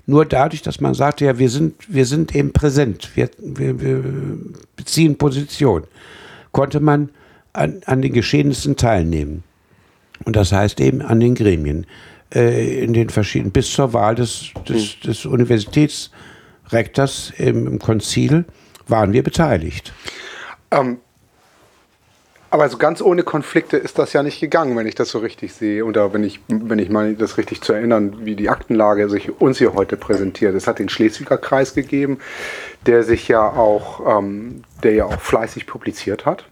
Nur 0.05 0.25
dadurch, 0.25 0.61
dass 0.61 0.81
man 0.81 0.93
sagte, 0.93 1.25
ja, 1.25 1.39
wir 1.39 1.49
sind, 1.49 1.75
wir 1.87 2.05
sind 2.05 2.35
eben 2.35 2.51
präsent, 2.51 3.11
wir, 3.15 3.29
wir, 3.37 3.79
wir 3.79 4.03
beziehen 4.75 5.17
Position, 5.17 5.83
konnte 6.51 6.79
man 6.79 7.09
an, 7.53 7.81
an 7.85 8.01
den 8.01 8.13
Geschehnissen 8.13 8.75
teilnehmen. 8.75 9.43
Und 10.25 10.35
das 10.35 10.51
heißt 10.51 10.79
eben 10.81 11.01
an 11.01 11.19
den 11.19 11.35
Gremien, 11.35 11.85
äh, 12.33 12.83
in 12.83 12.93
den 12.93 13.09
verschiedenen, 13.09 13.51
bis 13.51 13.71
zur 13.71 13.93
Wahl 13.93 14.15
des, 14.15 14.51
des, 14.67 14.97
mhm. 14.97 15.07
des 15.07 15.25
Universitätsrektors 15.25 17.33
im, 17.37 17.67
im 17.67 17.79
Konzil 17.79 18.45
waren 18.87 19.13
wir 19.13 19.23
beteiligt. 19.23 19.93
Ähm, 20.71 20.97
aber 22.51 22.67
so 22.67 22.77
ganz 22.77 23.01
ohne 23.01 23.23
Konflikte 23.23 23.77
ist 23.77 23.97
das 23.97 24.11
ja 24.11 24.23
nicht 24.23 24.41
gegangen, 24.41 24.75
wenn 24.75 24.85
ich 24.85 24.93
das 24.93 25.09
so 25.09 25.19
richtig 25.19 25.53
sehe. 25.53 25.85
Oder 25.85 26.13
wenn 26.13 26.25
ich, 26.25 26.41
wenn 26.49 26.79
ich 26.79 26.89
meine, 26.89 27.13
das 27.13 27.37
richtig 27.37 27.61
zu 27.61 27.71
erinnern, 27.71 28.17
wie 28.25 28.35
die 28.35 28.49
Aktenlage 28.49 29.09
sich 29.09 29.39
uns 29.39 29.57
hier 29.57 29.73
heute 29.73 29.95
präsentiert. 29.95 30.53
Es 30.53 30.67
hat 30.67 30.77
den 30.77 30.89
Schleswiger 30.89 31.37
Kreis 31.37 31.73
gegeben, 31.73 32.19
der 32.85 33.03
sich 33.03 33.29
ja 33.29 33.47
auch, 33.47 34.17
ähm, 34.17 34.63
der 34.83 34.93
ja 34.93 35.05
auch 35.05 35.21
fleißig 35.21 35.65
publiziert 35.65 36.25
hat. 36.25 36.43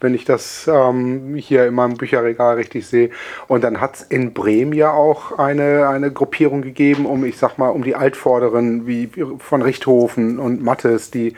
Wenn 0.00 0.14
ich 0.14 0.24
das 0.24 0.66
ähm, 0.66 1.36
hier 1.36 1.64
in 1.64 1.74
meinem 1.74 1.96
Bücherregal 1.96 2.56
richtig 2.56 2.88
sehe. 2.88 3.10
Und 3.46 3.62
dann 3.62 3.80
hat 3.80 3.96
es 3.96 4.02
in 4.02 4.34
Bremen 4.34 4.72
ja 4.72 4.92
auch 4.92 5.38
eine, 5.38 5.88
eine 5.88 6.10
Gruppierung 6.10 6.62
gegeben, 6.62 7.06
um, 7.06 7.24
ich 7.24 7.38
sag 7.38 7.56
mal, 7.56 7.68
um 7.68 7.84
die 7.84 7.94
Altvorderen 7.94 8.88
wie 8.88 9.08
von 9.38 9.62
Richthofen 9.62 10.40
und 10.40 10.60
Mattes, 10.60 11.12
die 11.12 11.36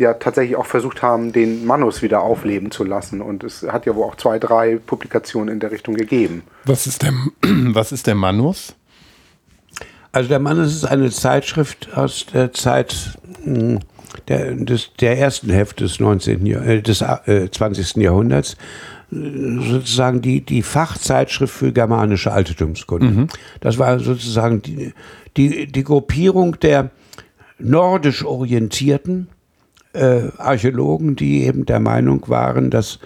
ja 0.00 0.14
tatsächlich 0.14 0.56
auch 0.56 0.66
versucht 0.66 1.02
haben, 1.02 1.32
den 1.32 1.66
Manus 1.66 2.02
wieder 2.02 2.22
aufleben 2.22 2.70
zu 2.70 2.84
lassen. 2.84 3.20
Und 3.20 3.44
es 3.44 3.62
hat 3.62 3.86
ja 3.86 3.94
wohl 3.94 4.04
auch 4.04 4.16
zwei, 4.16 4.38
drei 4.38 4.76
Publikationen 4.84 5.54
in 5.54 5.60
der 5.60 5.70
Richtung 5.70 5.94
gegeben. 5.94 6.42
Was 6.64 6.86
ist 6.86 7.02
der, 7.02 7.12
was 7.42 7.92
ist 7.92 8.06
der 8.06 8.14
Manus? 8.14 8.74
Also 10.12 10.28
der 10.28 10.40
Manus 10.40 10.74
ist 10.74 10.84
eine 10.84 11.10
Zeitschrift 11.10 11.90
aus 11.94 12.26
der 12.32 12.52
Zeit 12.52 13.18
hm, 13.44 13.78
der, 14.28 14.54
des, 14.54 14.90
der 14.98 15.18
ersten 15.18 15.50
Hälfte 15.50 15.84
des, 15.84 16.00
19. 16.00 16.46
Äh, 16.46 16.82
des 16.82 17.00
äh, 17.00 17.48
20. 17.50 17.96
Jahrhunderts 17.96 18.56
sozusagen 19.12 20.22
die, 20.22 20.40
die 20.40 20.62
Fachzeitschrift 20.62 21.52
für 21.52 21.72
germanische 21.72 22.32
Altertumskunde. 22.32 23.06
Mhm. 23.06 23.26
Das 23.60 23.78
war 23.78 23.98
sozusagen 23.98 24.62
die, 24.62 24.92
die, 25.36 25.66
die 25.66 25.84
Gruppierung 25.84 26.58
der 26.60 26.90
nordisch 27.58 28.24
orientierten 28.24 29.28
äh, 29.92 30.28
Archäologen, 30.38 31.16
die 31.16 31.44
eben 31.44 31.66
der 31.66 31.80
Meinung 31.80 32.28
waren, 32.28 32.70
dass 32.70 32.98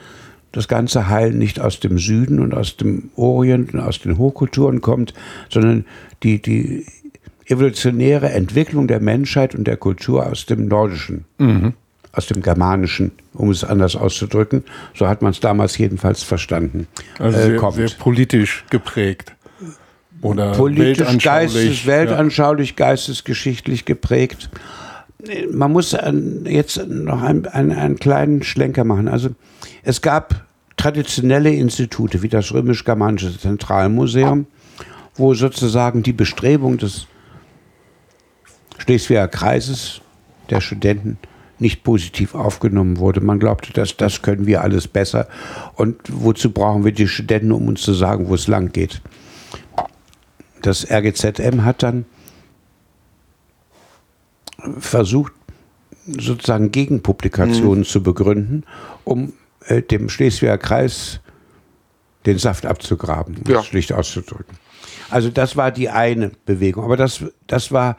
das 0.52 0.68
ganze 0.68 1.08
Heil 1.08 1.32
nicht 1.32 1.60
aus 1.60 1.80
dem 1.80 1.98
Süden 1.98 2.38
und 2.40 2.54
aus 2.54 2.76
dem 2.76 3.10
Orient 3.16 3.74
und 3.74 3.80
aus 3.80 4.00
den 4.00 4.18
Hochkulturen 4.18 4.80
kommt, 4.80 5.12
sondern 5.50 5.84
die, 6.22 6.40
die 6.40 6.86
evolutionäre 7.46 8.30
Entwicklung 8.30 8.86
der 8.86 9.00
Menschheit 9.00 9.54
und 9.54 9.64
der 9.64 9.76
Kultur 9.76 10.26
aus 10.26 10.46
dem 10.46 10.68
Nordischen, 10.68 11.24
mhm. 11.38 11.74
aus 12.12 12.26
dem 12.26 12.40
Germanischen, 12.40 13.12
um 13.32 13.50
es 13.50 13.64
anders 13.64 13.96
auszudrücken. 13.96 14.64
So 14.94 15.08
hat 15.08 15.22
man 15.22 15.32
es 15.32 15.40
damals 15.40 15.76
jedenfalls 15.76 16.22
verstanden. 16.22 16.86
Also 17.18 17.38
äh, 17.38 17.58
sehr, 17.58 17.72
sehr, 17.72 17.98
politisch 17.98 18.64
geprägt. 18.70 19.34
Oder 20.22 20.52
politisch, 20.52 21.00
weltanschaulich, 21.00 21.52
geistes, 21.52 21.86
weltanschaulich, 21.86 22.70
ja. 22.70 22.86
geistesgeschichtlich 22.86 23.84
geprägt 23.84 24.48
man 25.52 25.72
muss 25.72 25.96
jetzt 26.44 26.86
noch 26.88 27.22
einen, 27.22 27.46
einen, 27.46 27.72
einen 27.72 27.96
kleinen 27.96 28.42
Schlenker 28.42 28.84
machen. 28.84 29.08
Also 29.08 29.30
es 29.82 30.00
gab 30.02 30.46
traditionelle 30.76 31.50
Institute 31.50 32.22
wie 32.22 32.28
das 32.28 32.52
Römisch-Germanische 32.52 33.38
Zentralmuseum, 33.38 34.46
wo 35.14 35.34
sozusagen 35.34 36.02
die 36.02 36.12
Bestrebung 36.12 36.78
des 36.78 37.06
Schleswiger 38.78 39.28
Kreises 39.28 40.00
der 40.50 40.60
Studenten 40.60 41.18
nicht 41.58 41.84
positiv 41.84 42.34
aufgenommen 42.34 42.98
wurde. 42.98 43.20
Man 43.20 43.38
glaubte, 43.38 43.72
dass 43.72 43.96
das 43.96 44.22
können 44.22 44.46
wir 44.46 44.62
alles 44.62 44.88
besser. 44.88 45.28
Und 45.76 45.96
wozu 46.08 46.50
brauchen 46.50 46.84
wir 46.84 46.92
die 46.92 47.08
Studenten, 47.08 47.52
um 47.52 47.68
uns 47.68 47.82
zu 47.82 47.94
sagen, 47.94 48.28
wo 48.28 48.34
es 48.34 48.48
lang 48.48 48.72
geht? 48.72 49.00
Das 50.62 50.90
RGZM 50.90 51.64
hat 51.64 51.82
dann 51.82 52.04
versucht, 54.78 55.32
sozusagen 56.06 56.70
Gegenpublikationen 56.70 57.80
mhm. 57.80 57.84
zu 57.84 58.02
begründen, 58.02 58.64
um 59.04 59.32
äh, 59.66 59.82
dem 59.82 60.08
Schleswiger 60.08 60.58
Kreis 60.58 61.20
den 62.26 62.38
Saft 62.38 62.66
abzugraben, 62.66 63.36
um 63.44 63.50
ja. 63.50 63.60
es 63.60 63.66
schlicht 63.66 63.92
auszudrücken. 63.92 64.56
Also 65.10 65.30
das 65.30 65.56
war 65.56 65.70
die 65.70 65.88
eine 65.88 66.32
Bewegung. 66.46 66.84
Aber 66.84 66.96
das, 66.96 67.24
das 67.46 67.72
war 67.72 67.96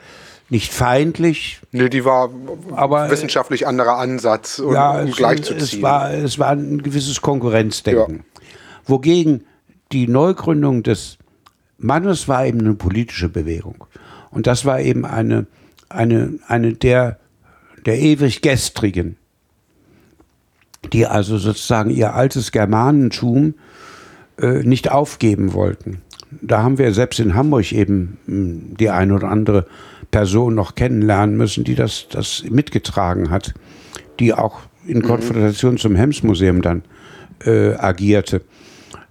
nicht 0.50 0.74
feindlich. 0.74 1.60
Nee, 1.72 1.90
die 1.90 2.06
war 2.06 2.30
aber, 2.72 3.10
wissenschaftlich 3.10 3.68
anderer 3.68 3.98
Ansatz, 3.98 4.60
um, 4.60 4.74
ja, 4.74 5.02
um 5.02 5.12
gleichzuziehen. 5.12 5.62
Es 5.62 5.82
war, 5.82 6.14
es 6.14 6.40
war 6.40 6.50
ein 6.50 6.84
gewisses 6.84 7.22
Konkurrenzdenken. 7.22 8.18
Ja. 8.18 8.42
Wogegen 8.86 9.46
die 9.92 10.08
Neugründung 10.08 10.84
des 10.84 11.18
Mannes 11.78 12.28
war 12.28 12.46
eben 12.46 12.60
eine 12.60 12.76
politische 12.76 13.30
Bewegung. 13.30 13.86
Und 14.32 14.48
das 14.48 14.66
war 14.66 14.80
eben 14.82 15.06
eine, 15.06 15.48
eine, 15.90 16.40
eine 16.48 16.74
der, 16.74 17.20
der 17.86 18.00
ewig 18.00 18.42
Gestrigen, 18.42 19.18
die 20.94 21.06
also 21.06 21.38
sozusagen 21.38 21.90
ihr 21.90 22.16
altes 22.16 22.52
Germanentum 22.52 23.56
äh, 24.40 24.64
nicht 24.64 24.92
aufgeben 24.92 25.54
wollten. 25.54 26.02
Da 26.42 26.64
haben 26.64 26.78
wir 26.78 26.94
selbst 26.94 27.20
in 27.20 27.36
Hamburg 27.36 27.72
eben 27.72 28.18
hm, 28.26 28.78
die 28.78 28.90
eine 28.90 29.14
oder 29.14 29.30
andere 29.30 29.66
Person 30.12 30.56
noch 30.56 30.76
kennenlernen 30.76 31.38
müssen, 31.38 31.64
die 31.64 31.76
das, 31.76 32.08
das 32.10 32.44
mitgetragen 32.50 33.30
hat, 33.30 33.54
die 34.20 34.34
auch 34.34 34.62
in 34.86 35.00
mhm. 35.00 35.04
Konfrontation 35.04 35.78
zum 35.78 35.96
Hems-Museum 35.96 36.62
dann 36.62 36.84
äh, 37.46 37.74
agierte. 37.76 38.42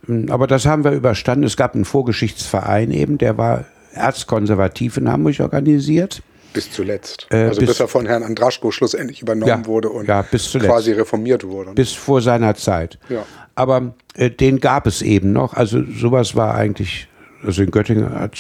Hm, 0.07 0.31
aber 0.31 0.47
das 0.47 0.66
haben 0.66 0.85
wir 0.85 0.93
überstanden. 0.93 1.45
Es 1.45 1.57
gab 1.57 1.75
einen 1.75 1.85
Vorgeschichtsverein 1.85 2.91
eben, 2.91 3.18
der 3.18 3.39
war 3.39 3.64
erzkonservativ 3.93 4.97
in 4.97 5.11
Hamburg 5.11 5.41
organisiert. 5.41 6.22
Bis 6.55 6.71
zuletzt. 6.71 7.27
Äh, 7.31 7.49
also 7.49 7.61
bis, 7.61 7.69
bis, 7.69 7.81
er 7.81 7.89
von 7.89 8.07
Herrn 8.07 8.23
Andraschko 8.23 8.71
schlussendlich 8.71 9.21
übernommen 9.21 9.49
ja, 9.49 9.67
wurde 9.67 9.91
und 9.91 10.09
ja, 10.09 10.23
quasi 10.23 10.93
reformiert 10.93 11.45
wurde. 11.45 11.73
Bis 11.73 11.93
vor 11.93 12.23
seiner 12.23 12.55
Zeit. 12.55 12.99
Ja. 13.11 13.27
Aber 13.55 13.95
äh, 14.15 14.31
den 14.31 14.61
gab 14.61 14.87
es 14.87 15.03
eben 15.03 15.33
noch. 15.33 15.55
Also 15.55 15.83
sowas 15.85 16.35
war 16.35 16.55
eigentlich, 16.55 17.09
also 17.45 17.63
in 17.63 17.71
Göttingen 17.71 18.09
hat 18.19 18.39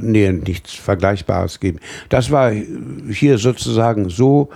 nee, 0.00 0.32
nichts 0.32 0.72
Vergleichbares 0.72 1.60
gegeben. 1.60 1.80
Das 2.08 2.30
war 2.30 2.52
hier 2.52 3.38
sozusagen 3.38 4.08
so 4.08 4.48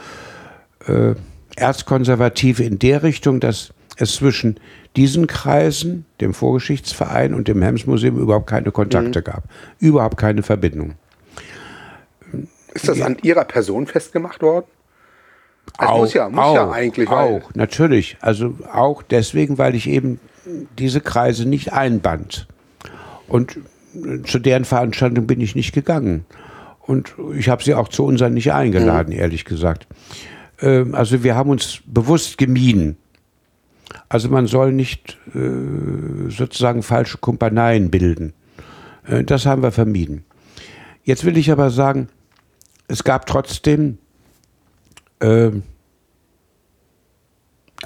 äh, 0.86 1.14
erzkonservativ 1.56 2.60
in 2.60 2.78
der 2.78 3.02
Richtung, 3.02 3.40
dass 3.40 3.72
es 3.98 4.14
zwischen 4.14 4.60
diesen 4.96 5.26
Kreisen, 5.26 6.06
dem 6.20 6.32
Vorgeschichtsverein 6.32 7.34
und 7.34 7.48
dem 7.48 7.62
Hems-Museum 7.62 8.18
überhaupt 8.18 8.46
keine 8.46 8.70
Kontakte 8.70 9.20
mhm. 9.20 9.24
gab. 9.24 9.44
Überhaupt 9.78 10.16
keine 10.16 10.42
Verbindung. 10.42 10.94
Ist 12.76 12.88
das 12.88 13.00
an 13.00 13.16
Ihrer 13.22 13.44
Person 13.44 13.86
festgemacht 13.86 14.42
worden? 14.42 14.66
Also 15.78 15.92
auch, 15.92 15.98
muss 15.98 16.14
ja, 16.14 16.28
muss 16.28 16.44
auch, 16.44 16.54
ja 16.54 16.70
eigentlich. 16.70 17.08
Auch, 17.08 17.42
natürlich. 17.54 18.16
Also 18.20 18.54
auch 18.72 19.02
deswegen, 19.02 19.58
weil 19.58 19.74
ich 19.74 19.88
eben 19.88 20.20
diese 20.78 21.00
Kreise 21.00 21.48
nicht 21.48 21.72
einband. 21.72 22.46
Und 23.28 23.58
zu 24.24 24.38
deren 24.38 24.64
Veranstaltung 24.64 25.26
bin 25.26 25.40
ich 25.40 25.54
nicht 25.54 25.72
gegangen. 25.72 26.24
Und 26.80 27.14
ich 27.36 27.48
habe 27.48 27.64
sie 27.64 27.74
auch 27.74 27.88
zu 27.88 28.04
unseren 28.04 28.34
nicht 28.34 28.52
eingeladen, 28.52 29.12
mhm. 29.12 29.20
ehrlich 29.20 29.44
gesagt. 29.44 29.86
Ähm, 30.60 30.94
also 30.94 31.24
wir 31.24 31.34
haben 31.34 31.50
uns 31.50 31.80
bewusst 31.84 32.38
gemieden. 32.38 32.96
Also 34.08 34.28
man 34.28 34.46
soll 34.46 34.72
nicht 34.72 35.18
äh, 35.34 36.30
sozusagen 36.30 36.82
falsche 36.82 37.18
Kompaneien 37.18 37.90
bilden. 37.90 38.34
Äh, 39.06 39.24
das 39.24 39.46
haben 39.46 39.62
wir 39.62 39.72
vermieden. 39.72 40.24
Jetzt 41.02 41.24
will 41.24 41.36
ich 41.36 41.50
aber 41.50 41.70
sagen, 41.70 42.08
es 42.88 43.04
gab 43.04 43.26
trotzdem 43.26 43.98
äh, 45.20 45.50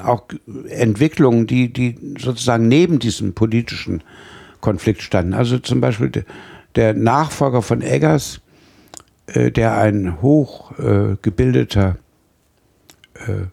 auch 0.02 0.24
Entwicklungen, 0.68 1.46
die, 1.46 1.72
die 1.72 2.16
sozusagen 2.18 2.68
neben 2.68 2.98
diesem 2.98 3.34
politischen 3.34 4.02
Konflikt 4.60 5.02
standen. 5.02 5.34
Also 5.34 5.58
zum 5.58 5.80
Beispiel 5.80 6.24
der 6.76 6.94
Nachfolger 6.94 7.62
von 7.62 7.82
Eggers, 7.82 8.40
äh, 9.26 9.50
der 9.50 9.76
ein 9.76 10.20
hochgebildeter 10.22 11.96
äh, 13.26 13.32
äh, 13.32 13.46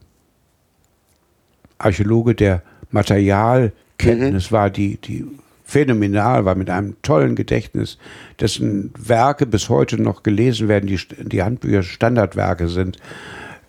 Archäologe 1.77 2.35
der 2.35 2.63
Materialkenntnis 2.91 4.51
mhm. 4.51 4.55
war, 4.55 4.69
die, 4.69 4.97
die 4.97 5.25
phänomenal 5.67 6.45
war, 6.45 6.55
mit 6.55 6.69
einem 6.69 6.95
tollen 7.01 7.35
Gedächtnis, 7.35 7.97
dessen 8.39 8.93
Werke 8.97 9.45
bis 9.45 9.67
heute 9.67 10.01
noch 10.01 10.23
gelesen 10.23 10.69
werden, 10.69 10.87
die, 10.87 10.97
die 11.27 11.43
Handbücher 11.43 11.83
Standardwerke 11.83 12.69
sind. 12.69 12.97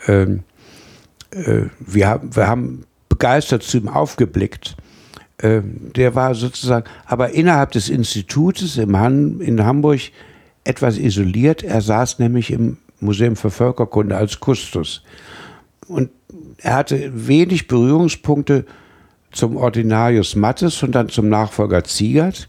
Ähm, 0.07 0.45
äh, 1.33 1.63
wir, 1.81 2.21
wir 2.23 2.47
haben 2.47 2.85
begeistert 3.09 3.65
zu 3.65 3.79
ihm 3.79 3.89
aufgeblickt. 3.89 4.77
Ähm, 5.43 5.91
der 5.97 6.15
war 6.15 6.37
sozusagen, 6.37 6.89
aber 7.05 7.31
innerhalb 7.31 7.73
des 7.73 7.89
Institutes 7.89 8.77
im 8.77 8.97
Han, 8.97 9.41
in 9.41 9.65
Hamburg 9.65 10.01
etwas 10.63 10.99
isoliert. 10.99 11.65
Er 11.65 11.81
saß 11.81 12.21
nämlich 12.21 12.53
im 12.53 12.77
Museum 13.01 13.35
für 13.35 13.51
Völkerkunde 13.51 14.17
als 14.17 14.39
Kustos. 14.39 15.03
Und 15.89 16.11
er 16.59 16.77
hatte 16.77 17.27
wenig 17.27 17.67
Berührungspunkte 17.67 18.67
zum 19.33 19.57
Ordinarius 19.57 20.37
Mattes 20.37 20.83
und 20.83 20.95
dann 20.95 21.09
zum 21.09 21.29
Nachfolger 21.29 21.85
Ziegert. 21.85 22.49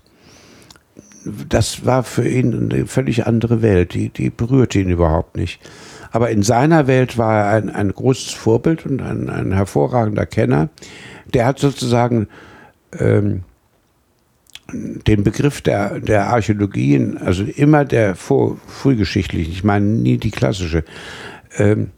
Das 1.26 1.86
war 1.86 2.04
für 2.04 2.28
ihn 2.28 2.72
eine 2.72 2.88
völlig 2.88 3.28
andere 3.28 3.62
Welt, 3.62 3.94
die, 3.94 4.10
die 4.10 4.30
berührte 4.30 4.80
ihn 4.80 4.90
überhaupt 4.90 5.36
nicht. 5.36 5.60
Aber 6.12 6.30
in 6.32 6.44
seiner 6.44 6.88
Welt 6.88 7.18
war 7.18 7.46
er 7.46 7.50
ein, 7.58 7.70
ein 7.70 7.92
großes 7.92 8.32
Vorbild 8.32 8.86
und 8.86 9.02
ein, 9.02 9.30
ein 9.30 9.52
hervorragender 9.52 10.26
Kenner. 10.26 10.70
Der 11.34 11.46
hat 11.46 11.60
sozusagen 11.60 12.28
ähm, 12.98 13.44
den 14.74 15.24
Begriff 15.24 15.62
der, 15.62 16.00
der 16.00 16.28
Archäologie, 16.28 17.16
also 17.20 17.44
immer 17.44 17.86
der 17.86 18.16
vor, 18.16 18.58
frühgeschichtlichen, 18.68 19.52
ich 19.52 19.64
meine 19.64 19.86
nie 19.86 20.18
die 20.18 20.32
klassische, 20.32 20.84
ähm, 21.58 21.92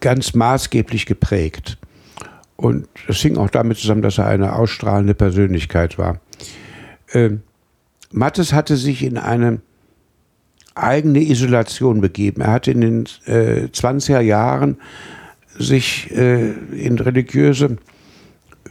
ganz 0.00 0.34
maßgeblich 0.34 1.06
geprägt. 1.06 1.78
Und 2.60 2.88
das 3.06 3.16
hing 3.16 3.38
auch 3.38 3.48
damit 3.48 3.78
zusammen, 3.78 4.02
dass 4.02 4.18
er 4.18 4.26
eine 4.26 4.54
ausstrahlende 4.54 5.14
Persönlichkeit 5.14 5.96
war. 5.96 6.20
Ähm, 7.14 7.40
Mattes 8.12 8.52
hatte 8.52 8.76
sich 8.76 9.02
in 9.02 9.16
eine 9.16 9.62
eigene 10.74 11.20
Isolation 11.20 12.02
begeben. 12.02 12.42
Er 12.42 12.52
hatte 12.52 12.70
in 12.70 12.82
den 12.82 13.04
äh, 13.24 13.68
20er 13.72 14.20
Jahren 14.20 14.76
sich 15.58 16.10
äh, 16.10 16.50
in 16.50 16.98
religiöse 16.98 17.78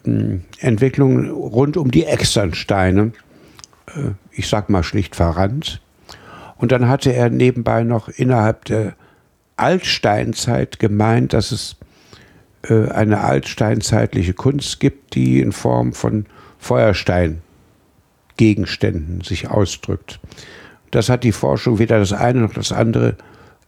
äh, 0.06 0.38
Entwicklungen 0.60 1.32
rund 1.32 1.76
um 1.76 1.90
die 1.90 2.06
Externsteine, 2.06 3.14
äh, 3.88 4.11
ich 4.32 4.48
sag 4.49 4.70
mal 4.70 4.84
schlicht 4.84 5.16
verrannt. 5.16 5.82
Und 6.57 6.72
dann 6.72 6.88
hatte 6.88 7.11
er 7.11 7.32
nebenbei 7.32 7.84
noch 7.84 8.07
innerhalb 8.07 8.66
der 8.66 8.94
Altsteinzeit 9.56 10.78
gemeint, 10.78 11.34
dass 11.34 11.52
es 11.52 11.76
eine 12.64 13.22
altsteinzeitliche 13.22 14.34
Kunst 14.34 14.80
gibt, 14.80 15.15
die 15.15 15.40
in 15.40 15.52
Form 15.52 15.94
von 15.94 16.26
Feuersteingegenständen 16.57 19.22
sich 19.22 19.49
ausdrückt. 19.49 20.19
Das 20.91 21.10
hat 21.10 21.23
die 21.23 21.31
Forschung 21.31 21.80
weder 21.80 21.99
das 21.99 22.14
eine 22.14 22.41
noch 22.41 22.53
das 22.53 22.72
andere 22.72 23.15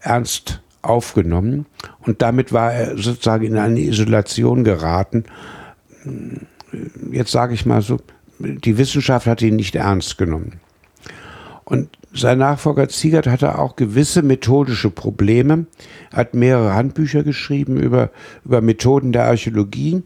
ernst 0.02 0.62
aufgenommen 0.82 1.66
und 2.00 2.22
damit 2.22 2.52
war 2.52 2.74
er 2.74 2.98
sozusagen 2.98 3.46
in 3.46 3.58
eine 3.58 3.80
Isolation 3.80 4.64
geraten. 4.64 5.26
Jetzt 7.12 7.32
sage 7.32 7.54
ich 7.54 7.66
mal 7.66 7.82
so, 7.82 7.98
die 8.40 8.78
Wissenschaft 8.78 9.28
hat 9.28 9.42
ihn 9.42 9.56
nicht 9.56 9.76
ernst 9.76 10.18
genommen. 10.18 10.60
Und 11.64 11.90
sein 12.14 12.40
Nachfolger 12.40 12.90
Ziegert 12.90 13.28
hatte 13.28 13.58
auch 13.58 13.76
gewisse 13.76 14.22
methodische 14.22 14.90
Probleme. 14.90 15.66
Hat 16.14 16.34
mehrere 16.34 16.74
Handbücher 16.74 17.24
geschrieben 17.24 17.78
über, 17.78 18.12
über 18.44 18.62
Methoden 18.62 19.14
der 19.14 19.26
Archäologie, 19.26 20.04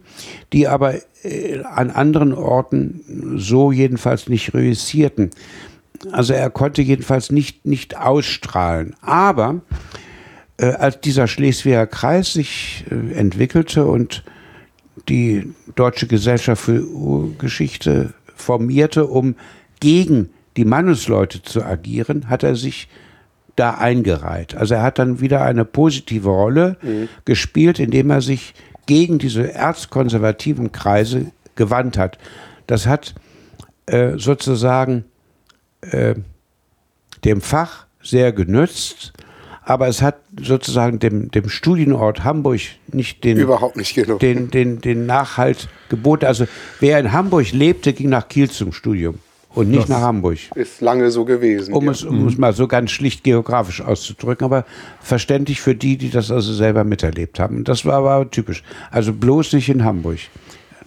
die 0.52 0.68
aber 0.68 0.94
äh, 1.24 1.62
an 1.64 1.90
anderen 1.90 2.32
Orten 2.32 3.34
so 3.36 3.72
jedenfalls 3.72 4.28
nicht 4.28 4.54
reüssierten. 4.54 5.30
Also 6.12 6.32
er 6.32 6.50
konnte 6.50 6.82
jedenfalls 6.82 7.32
nicht, 7.32 7.66
nicht 7.66 7.96
ausstrahlen. 7.96 8.94
Aber 9.00 9.62
äh, 10.58 10.66
als 10.66 11.00
dieser 11.00 11.26
Schleswiger 11.26 11.86
Kreis 11.86 12.34
sich 12.34 12.84
äh, 12.90 13.14
entwickelte 13.14 13.84
und 13.84 14.22
die 15.08 15.52
Deutsche 15.74 16.06
Gesellschaft 16.06 16.62
für 16.62 16.84
Geschichte 17.38 18.14
formierte, 18.34 19.06
um 19.06 19.34
gegen 19.80 20.30
die 20.56 20.64
Mannesleute 20.64 21.42
zu 21.42 21.64
agieren, 21.64 22.28
hat 22.28 22.42
er 22.42 22.56
sich 22.56 22.88
da 23.56 23.72
eingereiht. 23.72 24.54
Also 24.54 24.74
er 24.74 24.82
hat 24.82 24.98
dann 24.98 25.20
wieder 25.20 25.42
eine 25.42 25.64
positive 25.64 26.28
Rolle 26.28 26.76
mhm. 26.82 27.08
gespielt, 27.24 27.78
indem 27.78 28.10
er 28.10 28.20
sich 28.20 28.54
gegen 28.86 29.18
diese 29.18 29.52
erzkonservativen 29.52 30.72
Kreise 30.72 31.32
gewandt 31.56 31.98
hat. 31.98 32.18
Das 32.66 32.86
hat 32.86 33.14
äh, 33.86 34.18
sozusagen 34.18 35.04
äh, 35.80 36.14
dem 37.24 37.40
Fach 37.40 37.86
sehr 38.02 38.32
genützt, 38.32 39.14
aber 39.62 39.88
es 39.88 40.00
hat 40.02 40.18
sozusagen 40.40 41.00
dem, 41.00 41.30
dem 41.30 41.48
Studienort 41.48 42.22
Hamburg 42.22 42.60
nicht 42.92 43.24
den, 43.24 43.38
Überhaupt 43.38 43.76
nicht 43.76 43.94
genug. 43.94 44.20
Den, 44.20 44.50
den, 44.50 44.80
den 44.80 45.06
Nachhalt 45.06 45.68
geboten. 45.88 46.26
Also 46.26 46.46
wer 46.78 47.00
in 47.00 47.12
Hamburg 47.12 47.50
lebte, 47.52 47.92
ging 47.92 48.10
nach 48.10 48.28
Kiel 48.28 48.50
zum 48.50 48.72
Studium 48.72 49.18
und 49.56 49.70
nicht 49.70 49.84
das 49.84 49.88
nach 49.88 50.02
Hamburg. 50.02 50.38
Ist 50.54 50.80
lange 50.80 51.10
so 51.10 51.24
gewesen. 51.24 51.72
Um, 51.72 51.86
ja. 51.86 51.92
es, 51.92 52.04
um 52.04 52.22
mhm. 52.22 52.28
es 52.28 52.38
mal 52.38 52.52
so 52.52 52.68
ganz 52.68 52.90
schlicht 52.90 53.24
geografisch 53.24 53.80
auszudrücken, 53.80 54.44
aber 54.44 54.64
verständlich 55.00 55.60
für 55.60 55.74
die, 55.74 55.96
die 55.96 56.10
das 56.10 56.30
also 56.30 56.52
selber 56.52 56.84
miterlebt 56.84 57.40
haben. 57.40 57.64
Das 57.64 57.84
war 57.84 57.94
aber 57.94 58.30
typisch. 58.30 58.62
Also 58.90 59.12
bloß 59.12 59.54
nicht 59.54 59.68
in 59.68 59.84
Hamburg, 59.84 60.18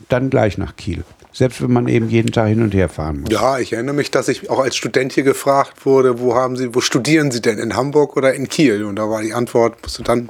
dann 0.07 0.29
gleich 0.29 0.57
nach 0.57 0.75
Kiel. 0.75 1.03
Selbst 1.31 1.61
wenn 1.61 1.71
man 1.71 1.87
eben 1.87 2.09
jeden 2.09 2.31
Tag 2.31 2.47
hin 2.47 2.61
und 2.61 2.73
her 2.73 2.89
fahren 2.89 3.21
muss. 3.21 3.31
Ja, 3.31 3.59
ich 3.59 3.73
erinnere 3.73 3.95
mich, 3.95 4.11
dass 4.11 4.27
ich 4.27 4.49
auch 4.49 4.59
als 4.59 4.75
Student 4.75 5.13
hier 5.13 5.23
gefragt 5.23 5.85
wurde, 5.85 6.19
wo 6.19 6.35
haben 6.35 6.55
Sie, 6.55 6.73
wo 6.73 6.81
studieren 6.81 7.31
Sie 7.31 7.41
denn? 7.41 7.59
In 7.59 7.75
Hamburg 7.75 8.17
oder 8.17 8.33
in 8.33 8.49
Kiel? 8.49 8.83
Und 8.83 8.97
da 8.97 9.09
war 9.09 9.21
die 9.21 9.33
Antwort, 9.33 9.81
musste 9.83 10.03
dann, 10.03 10.29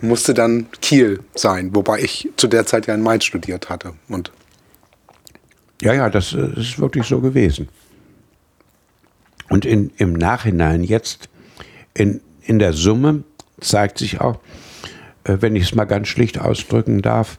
musste 0.00 0.32
dann 0.32 0.66
Kiel 0.80 1.20
sein, 1.34 1.70
wobei 1.74 2.00
ich 2.00 2.28
zu 2.36 2.46
der 2.46 2.66
Zeit 2.66 2.86
ja 2.86 2.94
in 2.94 3.02
Mainz 3.02 3.24
studiert 3.24 3.68
hatte. 3.68 3.92
Und 4.08 4.30
ja, 5.82 5.94
ja, 5.94 6.10
das, 6.10 6.30
das 6.30 6.56
äh, 6.56 6.60
ist 6.60 6.78
wirklich 6.78 7.06
so 7.06 7.20
gewesen. 7.20 7.68
Und 9.48 9.64
in, 9.64 9.90
im 9.96 10.12
Nachhinein 10.12 10.82
jetzt, 10.82 11.28
in, 11.94 12.20
in 12.42 12.58
der 12.58 12.72
Summe, 12.72 13.24
zeigt 13.60 13.98
sich 13.98 14.20
auch, 14.20 14.40
äh, 15.24 15.38
wenn 15.40 15.56
ich 15.56 15.64
es 15.64 15.74
mal 15.74 15.84
ganz 15.84 16.08
schlicht 16.08 16.38
ausdrücken 16.40 17.02
darf, 17.02 17.38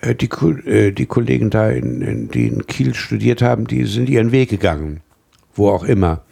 äh, 0.00 0.14
die, 0.14 0.28
äh, 0.66 0.92
die 0.92 1.06
Kollegen 1.06 1.50
da, 1.50 1.70
in, 1.70 2.02
in, 2.02 2.28
die 2.30 2.46
in 2.46 2.66
Kiel 2.66 2.94
studiert 2.94 3.42
haben, 3.42 3.66
die 3.66 3.84
sind 3.84 4.08
ihren 4.08 4.32
Weg 4.32 4.50
gegangen, 4.50 5.00
wo 5.54 5.70
auch 5.70 5.84
immer. 5.84 6.22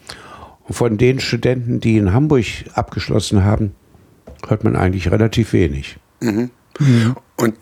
Und 0.65 0.75
von 0.75 0.97
den 0.97 1.21
Studenten, 1.21 1.81
die 1.81 1.97
in 1.97 2.13
Hamburg 2.13 2.47
abgeschlossen 2.75 3.45
haben, 3.45 3.75
hört 4.47 4.65
man 4.65 4.77
eigentlich 4.77 5.11
relativ 5.11 5.53
wenig. 5.53 5.97
Mhm. 6.21 6.51
Mhm. 6.79 7.17
Und 7.37 7.55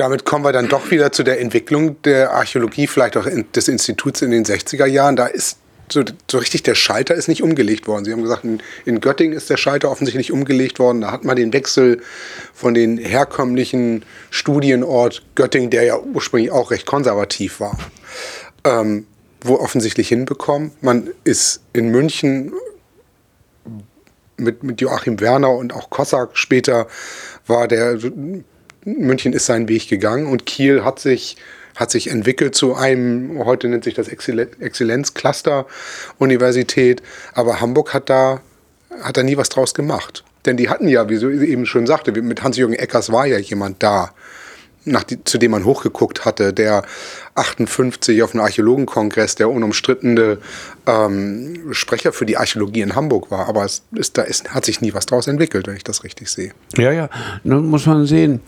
damit 0.00 0.24
kommen 0.24 0.44
wir 0.44 0.52
dann 0.52 0.68
doch 0.68 0.90
wieder 0.90 1.12
zu 1.12 1.22
der 1.22 1.40
Entwicklung 1.40 2.00
der 2.02 2.32
Archäologie, 2.32 2.86
vielleicht 2.86 3.18
auch 3.18 3.26
des 3.54 3.68
Instituts 3.68 4.22
in 4.22 4.30
den 4.30 4.46
60er 4.46 4.86
Jahren. 4.86 5.14
Da 5.14 5.26
ist 5.26 5.58
so, 5.92 6.02
so 6.30 6.38
richtig 6.38 6.62
der 6.62 6.74
Schalter 6.74 7.14
ist 7.14 7.28
nicht 7.28 7.42
umgelegt 7.42 7.86
worden. 7.86 8.06
Sie 8.06 8.12
haben 8.12 8.22
gesagt, 8.22 8.44
in, 8.44 8.62
in, 8.86 9.00
Göttingen 9.00 9.36
ist 9.36 9.50
der 9.50 9.58
Schalter 9.58 9.90
offensichtlich 9.90 10.32
umgelegt 10.32 10.78
worden. 10.78 11.02
Da 11.02 11.12
hat 11.12 11.24
man 11.24 11.36
den 11.36 11.52
Wechsel 11.52 12.00
von 12.54 12.72
den 12.72 12.96
herkömmlichen 12.96 14.06
Studienort 14.30 15.22
Göttingen, 15.34 15.68
der 15.68 15.82
ja 15.82 15.98
ursprünglich 15.98 16.50
auch 16.50 16.70
recht 16.70 16.86
konservativ 16.86 17.60
war, 17.60 17.76
ähm, 18.64 19.06
wo 19.42 19.56
offensichtlich 19.56 20.08
hinbekommen. 20.08 20.70
Man 20.80 21.10
ist 21.24 21.60
in 21.74 21.90
München 21.90 22.54
mit, 24.38 24.62
mit 24.62 24.80
Joachim 24.80 25.20
Werner 25.20 25.50
und 25.50 25.74
auch 25.74 25.90
Kossack 25.90 26.38
später 26.38 26.86
war 27.46 27.68
der 27.68 27.98
München 28.84 29.32
ist 29.32 29.46
seinen 29.46 29.68
Weg 29.68 29.88
gegangen 29.88 30.26
und 30.26 30.46
Kiel 30.46 30.84
hat 30.84 30.98
sich 30.98 31.36
hat 31.76 31.90
sich 31.90 32.10
entwickelt 32.10 32.54
zu 32.54 32.74
einem, 32.74 33.38
heute 33.44 33.68
nennt 33.68 33.84
sich 33.84 33.94
das 33.94 34.08
Exzellenzcluster 34.08 35.66
Universität, 36.18 37.00
aber 37.32 37.60
Hamburg 37.60 37.94
hat 37.94 38.10
da, 38.10 38.40
hat 39.02 39.16
da 39.16 39.22
nie 39.22 39.36
was 39.36 39.48
draus 39.48 39.72
gemacht. 39.72 40.24
Denn 40.44 40.56
die 40.56 40.68
hatten 40.68 40.88
ja, 40.88 41.08
wie 41.08 41.18
du 41.18 41.30
eben 41.30 41.66
schon 41.66 41.86
sagte, 41.86 42.12
mit 42.12 42.42
Hans-Jürgen 42.42 42.74
Eckers 42.74 43.12
war 43.12 43.26
ja 43.26 43.38
jemand 43.38 43.82
da, 43.82 44.12
nach 44.84 45.04
die, 45.04 45.22
zu 45.24 45.38
dem 45.38 45.50
man 45.50 45.64
hochgeguckt 45.64 46.24
hatte, 46.24 46.52
der 46.52 46.84
58 47.34 48.22
auf 48.22 48.32
dem 48.32 48.40
Archäologenkongress 48.40 49.34
der 49.34 49.50
unumstrittene 49.50 50.38
ähm, 50.86 51.68
Sprecher 51.72 52.12
für 52.12 52.26
die 52.26 52.36
Archäologie 52.36 52.80
in 52.80 52.94
Hamburg 52.94 53.30
war. 53.30 53.48
Aber 53.48 53.64
es 53.64 53.82
ist, 53.92 54.18
da 54.18 54.22
ist, 54.22 54.54
hat 54.54 54.64
sich 54.64 54.80
nie 54.80 54.94
was 54.94 55.06
daraus 55.06 55.26
entwickelt, 55.26 55.66
wenn 55.66 55.76
ich 55.76 55.84
das 55.84 56.04
richtig 56.04 56.28
sehe. 56.28 56.52
Ja, 56.76 56.92
ja, 56.92 57.10
nun 57.44 57.68
muss 57.68 57.86
man 57.86 58.06
sehen, 58.06 58.40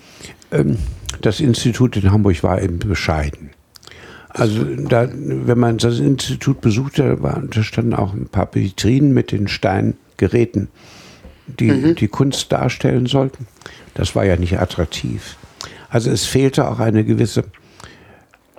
ähm, 0.50 0.78
das 1.20 1.40
Institut 1.40 1.96
in 1.96 2.10
Hamburg 2.10 2.42
war 2.42 2.60
eben 2.62 2.78
bescheiden. 2.78 3.50
Also 4.34 4.64
da, 4.64 5.08
wenn 5.12 5.58
man 5.58 5.76
das 5.76 5.98
Institut 5.98 6.62
besuchte, 6.62 7.18
da 7.20 7.62
standen 7.62 7.92
auch 7.92 8.14
ein 8.14 8.28
paar 8.28 8.48
Vitrinen 8.54 9.12
mit 9.12 9.30
den 9.30 9.46
Steingeräten, 9.46 10.68
die 11.46 11.70
mhm. 11.70 11.94
die 11.96 12.08
Kunst 12.08 12.50
darstellen 12.50 13.04
sollten. 13.04 13.46
Das 13.92 14.16
war 14.16 14.24
ja 14.24 14.36
nicht 14.36 14.58
attraktiv. 14.58 15.36
Also 15.92 16.10
es 16.10 16.24
fehlte 16.24 16.68
auch 16.68 16.80
eine 16.80 17.04
gewisse 17.04 17.44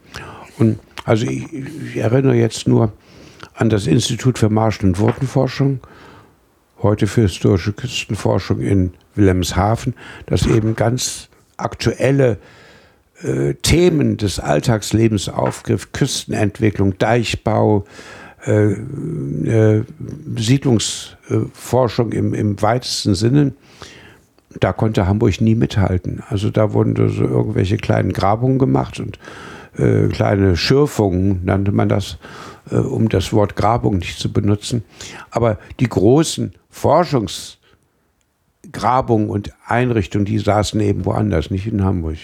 Und 0.57 0.79
also 1.03 1.25
ich, 1.25 1.51
ich 1.51 1.97
erinnere 1.97 2.35
jetzt 2.35 2.65
nur 2.65 2.93
an 3.53 3.69
das 3.69 3.87
Institut 3.87 4.37
für 4.37 4.49
Marsch- 4.49 4.83
und 4.83 4.99
Wurdenforschung, 4.99 5.79
heute 6.81 7.07
für 7.07 7.21
historische 7.21 7.73
Küstenforschung 7.73 8.59
in 8.59 8.93
Wilhelmshaven, 9.15 9.93
das 10.25 10.45
eben 10.45 10.75
ganz 10.75 11.29
aktuelle 11.57 12.37
äh, 13.21 13.53
Themen 13.55 14.17
des 14.17 14.39
Alltagslebens 14.39 15.29
aufgriff, 15.29 15.91
Küstenentwicklung, 15.91 16.97
Deichbau, 16.97 17.85
äh, 18.45 18.73
äh, 18.73 19.83
Siedlungsforschung 20.35 22.11
im, 22.11 22.33
im 22.33 22.61
weitesten 22.61 23.15
Sinne. 23.15 23.53
Da 24.59 24.73
konnte 24.73 25.07
Hamburg 25.07 25.41
nie 25.41 25.55
mithalten. 25.55 26.21
Also 26.27 26.49
da 26.49 26.73
wurden 26.73 26.95
so 27.09 27.23
irgendwelche 27.23 27.77
kleinen 27.77 28.13
Grabungen 28.13 28.59
gemacht 28.59 28.99
und 28.99 29.17
äh, 29.77 30.07
kleine 30.09 30.55
Schürfungen, 30.57 31.41
nannte 31.43 31.71
man 31.71 31.89
das 31.89 32.17
äh, 32.71 32.75
um 32.75 33.09
das 33.09 33.33
Wort 33.33 33.55
Grabung 33.55 33.97
nicht 33.97 34.19
zu 34.19 34.31
benutzen. 34.31 34.83
Aber 35.31 35.57
die 35.79 35.89
großen 35.89 36.53
Forschungsgrabungen 36.69 39.29
und 39.29 39.51
Einrichtungen, 39.67 40.25
die 40.25 40.39
saßen 40.39 40.79
eben 40.79 41.05
woanders, 41.05 41.51
nicht 41.51 41.67
in 41.67 41.83
Hamburg. 41.83 42.17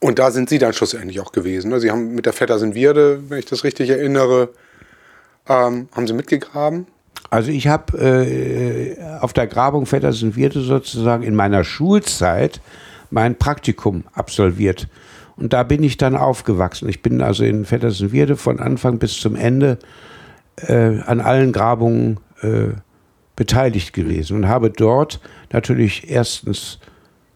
Und 0.00 0.18
da 0.18 0.32
sind 0.32 0.48
Sie 0.48 0.58
dann 0.58 0.72
schlussendlich 0.72 1.20
auch 1.20 1.32
gewesen. 1.32 1.70
Ne? 1.70 1.78
Sie 1.78 1.90
haben 1.90 2.14
mit 2.14 2.26
der 2.26 2.32
Vettersenwierde, 2.32 3.22
wenn 3.28 3.38
ich 3.38 3.46
das 3.46 3.62
richtig 3.62 3.90
erinnere, 3.90 4.48
ähm, 5.48 5.88
haben 5.92 6.06
Sie 6.06 6.12
mitgegraben? 6.12 6.86
Also 7.30 7.50
ich 7.50 7.68
habe 7.68 7.98
äh, 7.98 8.96
auf 9.20 9.32
der 9.32 9.46
Grabung 9.46 9.86
Vettersenwierde 9.86 10.60
sozusagen 10.60 11.22
in 11.22 11.34
meiner 11.34 11.64
Schulzeit 11.64 12.60
mein 13.10 13.36
Praktikum 13.36 14.04
absolviert. 14.12 14.88
Und 15.36 15.52
da 15.52 15.62
bin 15.62 15.82
ich 15.82 15.96
dann 15.96 16.16
aufgewachsen. 16.16 16.88
Ich 16.88 17.02
bin 17.02 17.22
also 17.22 17.44
in 17.44 17.64
Vettersenwierde 17.64 18.36
von 18.36 18.60
Anfang 18.60 18.98
bis 18.98 19.18
zum 19.18 19.36
Ende 19.36 19.78
äh, 20.56 21.00
an 21.00 21.20
allen 21.20 21.52
Grabungen 21.52 22.20
äh, 22.42 22.68
beteiligt 23.36 23.92
gewesen 23.92 24.36
und 24.36 24.48
habe 24.48 24.70
dort 24.70 25.20
natürlich 25.52 26.10
erstens 26.10 26.78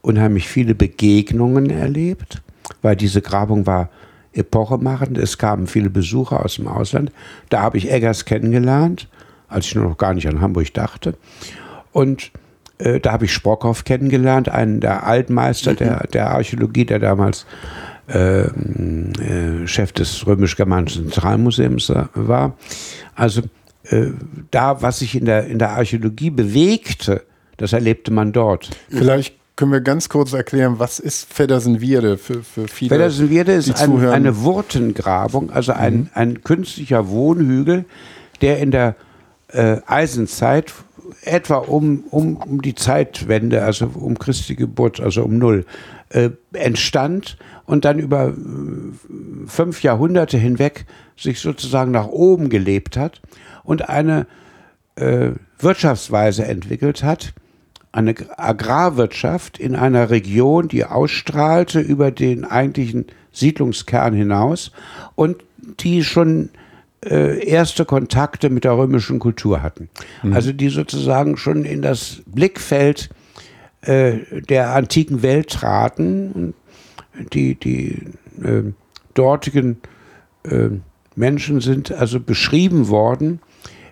unheimlich 0.02 0.46
viele 0.46 0.74
Begegnungen 0.74 1.70
erlebt, 1.70 2.42
weil 2.82 2.96
diese 2.96 3.22
Grabung 3.22 3.66
war 3.66 3.90
epochemachend. 4.32 5.18
Es 5.18 5.38
kamen 5.38 5.66
viele 5.66 5.90
Besucher 5.90 6.44
aus 6.44 6.56
dem 6.56 6.68
Ausland. 6.68 7.10
Da 7.48 7.62
habe 7.62 7.78
ich 7.78 7.90
Eggers 7.90 8.24
kennengelernt, 8.24 9.08
als 9.48 9.66
ich 9.66 9.74
noch 9.74 9.96
gar 9.96 10.14
nicht 10.14 10.28
an 10.28 10.40
Hamburg 10.40 10.72
dachte. 10.74 11.14
Und 11.92 12.30
äh, 12.78 13.00
da 13.00 13.12
habe 13.12 13.24
ich 13.24 13.32
Sprockhoff 13.32 13.84
kennengelernt, 13.84 14.48
einen 14.48 14.80
der 14.80 15.06
Altmeister 15.06 15.72
mhm. 15.72 15.76
der, 15.76 16.06
der 16.12 16.30
Archäologie, 16.30 16.84
der 16.84 16.98
damals 16.98 17.46
äh, 18.08 18.42
äh, 18.42 19.66
Chef 19.66 19.92
des 19.92 20.26
römisch-germanischen 20.26 21.10
Zentralmuseums 21.10 21.92
war. 22.14 22.56
Also 23.14 23.42
äh, 23.84 24.06
da, 24.50 24.82
was 24.82 25.00
sich 25.00 25.14
in 25.16 25.24
der, 25.24 25.46
in 25.46 25.58
der 25.58 25.70
Archäologie 25.70 26.30
bewegte, 26.30 27.22
das 27.56 27.72
erlebte 27.72 28.12
man 28.12 28.32
dort. 28.32 28.70
Vielleicht 28.90 29.34
können 29.56 29.72
wir 29.72 29.80
ganz 29.80 30.08
kurz 30.08 30.34
erklären, 30.34 30.78
was 30.78 30.98
ist 30.98 31.32
Feddersenwierde 31.32 32.18
für, 32.18 32.42
für 32.42 32.68
viele? 32.68 32.90
Feddersenwierde 32.90 33.52
ist 33.52 33.80
ein, 33.80 34.06
eine 34.06 34.42
Wurtengrabung, 34.42 35.50
also 35.50 35.72
ein, 35.72 35.94
mhm. 35.94 36.10
ein 36.12 36.44
künstlicher 36.44 37.08
Wohnhügel, 37.08 37.86
der 38.42 38.58
in 38.58 38.70
der 38.70 38.96
äh, 39.48 39.78
Eisenzeit, 39.86 40.72
etwa 41.22 41.56
um, 41.56 42.04
um, 42.10 42.36
um 42.36 42.62
die 42.62 42.74
Zeitwende, 42.74 43.62
also 43.62 43.90
um 43.94 44.18
Christi 44.18 44.54
Geburt, 44.54 45.00
also 45.00 45.24
um 45.24 45.38
Null, 45.38 45.64
äh, 46.10 46.30
entstand 46.52 47.36
und 47.64 47.84
dann 47.84 47.98
über 47.98 48.28
äh, 48.28 48.32
fünf 49.46 49.82
Jahrhunderte 49.82 50.38
hinweg 50.38 50.86
sich 51.16 51.40
sozusagen 51.40 51.90
nach 51.90 52.06
oben 52.06 52.48
gelebt 52.48 52.96
hat 52.96 53.20
und 53.64 53.88
eine 53.88 54.26
äh, 54.96 55.30
Wirtschaftsweise 55.58 56.44
entwickelt 56.46 57.02
hat, 57.02 57.34
eine 57.92 58.14
Agrarwirtschaft 58.36 59.58
in 59.58 59.74
einer 59.74 60.10
Region, 60.10 60.68
die 60.68 60.84
ausstrahlte 60.84 61.80
über 61.80 62.10
den 62.10 62.44
eigentlichen 62.44 63.06
Siedlungskern 63.32 64.14
hinaus 64.14 64.70
und 65.14 65.42
die 65.80 66.04
schon 66.04 66.50
erste 67.02 67.84
Kontakte 67.84 68.50
mit 68.50 68.64
der 68.64 68.76
römischen 68.76 69.18
Kultur 69.18 69.62
hatten. 69.62 69.88
Mhm. 70.22 70.32
Also 70.32 70.52
die 70.52 70.70
sozusagen 70.70 71.36
schon 71.36 71.64
in 71.64 71.82
das 71.82 72.22
Blickfeld 72.26 73.10
äh, 73.86 74.40
der 74.48 74.74
antiken 74.74 75.22
Welt 75.22 75.50
traten. 75.50 76.54
Die, 77.32 77.54
die 77.54 78.02
äh, 78.42 78.72
dortigen 79.14 79.78
äh, 80.44 80.70
Menschen 81.14 81.60
sind 81.60 81.92
also 81.92 82.20
beschrieben 82.20 82.88
worden 82.88 83.40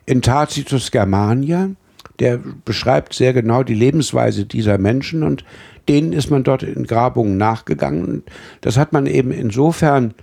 in 0.05 0.20
Tacitus 0.20 0.90
Germania. 0.90 1.70
Der 2.18 2.39
beschreibt 2.64 3.14
sehr 3.14 3.32
genau 3.32 3.62
die 3.62 3.74
Lebensweise 3.74 4.44
dieser 4.47 4.78
Menschen 4.78 5.22
und 5.22 5.44
denen 5.89 6.12
ist 6.12 6.31
man 6.31 6.44
dort 6.44 6.62
in 6.62 6.86
Grabungen 6.86 7.36
nachgegangen. 7.36 8.22
Das 8.60 8.76
hat 8.76 8.93
man 8.93 9.06
eben 9.06 9.31
insofern 9.31 10.14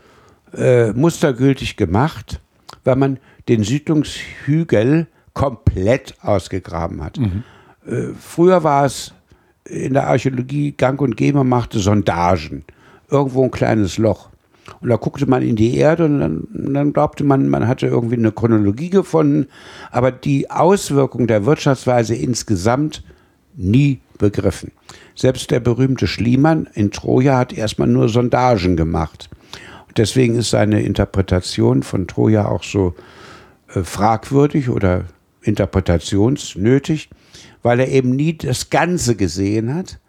äh, 0.53 0.91
mustergültig 0.91 1.77
gemacht, 1.77 2.41
weil 2.83 2.95
man 2.95 3.19
den 3.47 3.63
Siedlungshügel 3.63 5.07
komplett 5.33 6.15
ausgegraben 6.21 7.03
hat. 7.03 7.17
Mhm. 7.17 7.43
Äh, 7.85 8.13
früher 8.19 8.63
war 8.63 8.85
es 8.85 9.13
in 9.65 9.93
der 9.93 10.07
Archäologie 10.07 10.73
gang 10.73 10.99
und 11.01 11.17
gäbe, 11.17 11.39
man 11.39 11.49
machte 11.49 11.79
Sondagen. 11.79 12.65
Irgendwo 13.09 13.43
ein 13.43 13.51
kleines 13.51 13.97
Loch. 13.97 14.29
Und 14.79 14.89
da 14.89 14.95
guckte 14.95 15.25
man 15.25 15.41
in 15.41 15.55
die 15.55 15.75
Erde 15.75 16.05
und 16.05 16.19
dann, 16.19 16.47
dann, 16.53 16.93
glaubte 16.93 17.23
man, 17.23 17.49
man 17.49 17.67
hatte 17.67 17.87
irgendwie 17.87 18.15
eine 18.15 18.31
Chronologie 18.31 18.89
gefunden. 18.89 19.47
Aber 19.91 20.11
die 20.11 20.49
Auswirkung 20.49 21.27
der 21.27 21.45
Wirtschaftsweise 21.45 22.15
insgesamt 22.15 23.03
nie 23.55 23.99
begriffen. 24.17 24.71
Selbst 25.15 25.51
der 25.51 25.59
berühmte 25.59 26.07
Schliemann 26.07 26.67
in 26.73 26.91
Troja 26.91 27.37
hat 27.37 27.53
erstmal 27.53 27.87
nur 27.87 28.07
Sondagen 28.07 28.77
gemacht. 28.77 29.29
Deswegen 29.97 30.35
ist 30.35 30.51
seine 30.51 30.81
Interpretation 30.81 31.83
von 31.83 32.07
Troja 32.07 32.47
auch 32.47 32.63
so 32.63 32.95
äh, 33.73 33.81
fragwürdig 33.83 34.69
oder 34.69 35.05
interpretationsnötig, 35.41 37.09
weil 37.63 37.79
er 37.79 37.89
eben 37.89 38.11
nie 38.15 38.37
das 38.37 38.69
Ganze 38.69 39.15
gesehen 39.15 39.73
hat. 39.73 39.99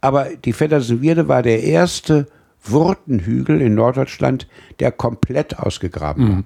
Aber 0.00 0.30
die 0.44 0.52
Vettersenwierde 0.52 1.28
war 1.28 1.42
der 1.42 1.62
erste 1.62 2.26
Wurtenhügel 2.64 3.60
in 3.60 3.74
Norddeutschland, 3.74 4.48
der 4.80 4.92
komplett 4.92 5.58
ausgegraben 5.58 6.28
war. 6.28 6.44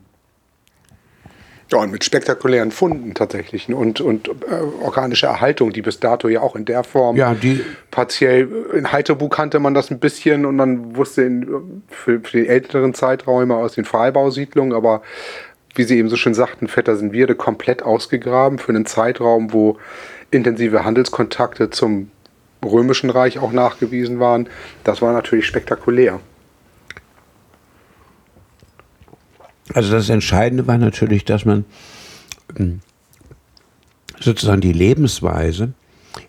Ja, 1.72 1.78
und 1.78 1.90
mit 1.90 2.04
spektakulären 2.04 2.70
Funden 2.70 3.14
tatsächlich 3.14 3.68
und, 3.68 4.00
und 4.00 4.28
äh, 4.28 4.32
organische 4.82 5.26
Erhaltung, 5.26 5.72
die 5.72 5.82
bis 5.82 5.98
dato 5.98 6.28
ja 6.28 6.40
auch 6.40 6.54
in 6.54 6.64
der 6.64 6.84
Form 6.84 7.16
ja, 7.16 7.34
die 7.34 7.60
partiell, 7.90 8.48
in 8.72 8.92
Heiterbu 8.92 9.28
kannte 9.28 9.58
man 9.58 9.74
das 9.74 9.90
ein 9.90 9.98
bisschen 9.98 10.46
und 10.46 10.54
man 10.54 10.94
wusste 10.94 11.22
in, 11.22 11.82
für, 11.88 12.20
für 12.20 12.38
die 12.38 12.46
älteren 12.46 12.94
Zeiträume 12.94 13.56
aus 13.56 13.74
den 13.74 13.84
Freibausiedlungen, 13.84 14.74
aber 14.74 15.02
wie 15.74 15.82
Sie 15.82 15.98
eben 15.98 16.08
so 16.08 16.16
schön 16.16 16.34
sagten, 16.34 16.68
Vettersenwierde 16.68 17.34
komplett 17.34 17.82
ausgegraben 17.82 18.58
für 18.58 18.70
einen 18.70 18.86
Zeitraum, 18.86 19.52
wo 19.52 19.76
intensive 20.30 20.84
Handelskontakte 20.84 21.70
zum 21.70 22.10
Römischen 22.64 23.10
Reich 23.10 23.38
auch 23.38 23.52
nachgewiesen 23.52 24.18
waren. 24.18 24.48
Das 24.84 25.02
war 25.02 25.12
natürlich 25.12 25.46
spektakulär. 25.46 26.20
Also 29.74 29.92
das 29.92 30.08
Entscheidende 30.08 30.66
war 30.66 30.78
natürlich, 30.78 31.24
dass 31.24 31.44
man 31.44 31.64
ähm, 32.56 32.80
sozusagen 34.20 34.60
die 34.60 34.72
Lebensweise 34.72 35.72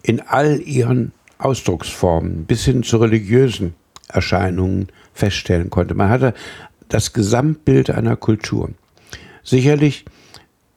in 0.01 0.22
all 0.22 0.59
ihren 0.59 1.11
Ausdrucksformen 1.38 2.45
bis 2.45 2.65
hin 2.65 2.84
zu 2.84 2.97
religiösen 2.97 3.76
Erscheinungen 4.07 4.88
feststellen 5.14 5.69
konnte. 5.69 5.93
Man 5.93 6.09
hatte 6.09 6.34
das 6.89 7.14
Gesamtbild 7.14 7.89
einer 7.89 8.15
Kultur. 8.15 8.72
Sicherlich 9.43 10.05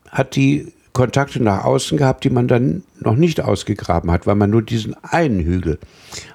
hat 0.08 0.36
die 0.36 0.72
Kontakte 0.92 1.42
nach 1.42 1.64
außen 1.64 1.96
gehabt, 1.96 2.24
die 2.24 2.30
man 2.30 2.48
dann 2.48 2.82
noch 2.98 3.14
nicht 3.14 3.40
ausgegraben 3.40 4.10
hat, 4.10 4.26
weil 4.26 4.34
man 4.34 4.50
nur 4.50 4.62
diesen 4.62 4.94
einen 5.04 5.40
Hügel. 5.40 5.78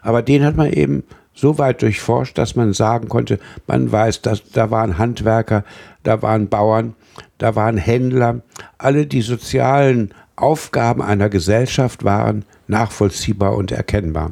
Aber 0.02 0.22
den 0.22 0.43
hat 0.45 0.56
man 0.56 0.72
eben 0.72 1.03
so 1.36 1.57
weit 1.57 1.82
durchforscht, 1.82 2.38
dass 2.38 2.56
man 2.56 2.74
sagen 2.74 3.10
konnte, 3.10 3.40
man 3.68 3.91
weiß, 3.91 4.22
dass 4.22 4.49
da 4.52 4.72
waren 4.72 4.98
Handwerker, 4.98 5.64
da 6.03 6.22
waren 6.22 6.48
Bauern, 6.48 6.95
da 7.38 7.56
waren 7.56 7.78
Händler. 7.78 8.41
Alle 8.78 9.06
die 9.06 9.22
sozialen 9.22 10.14
Aufgaben 10.38 11.02
einer 11.02 11.30
Gesellschaft 11.30 12.03
waren 12.03 12.45
nachvollziehbar 12.68 13.56
und 13.56 13.72
erkennbar. 13.72 14.32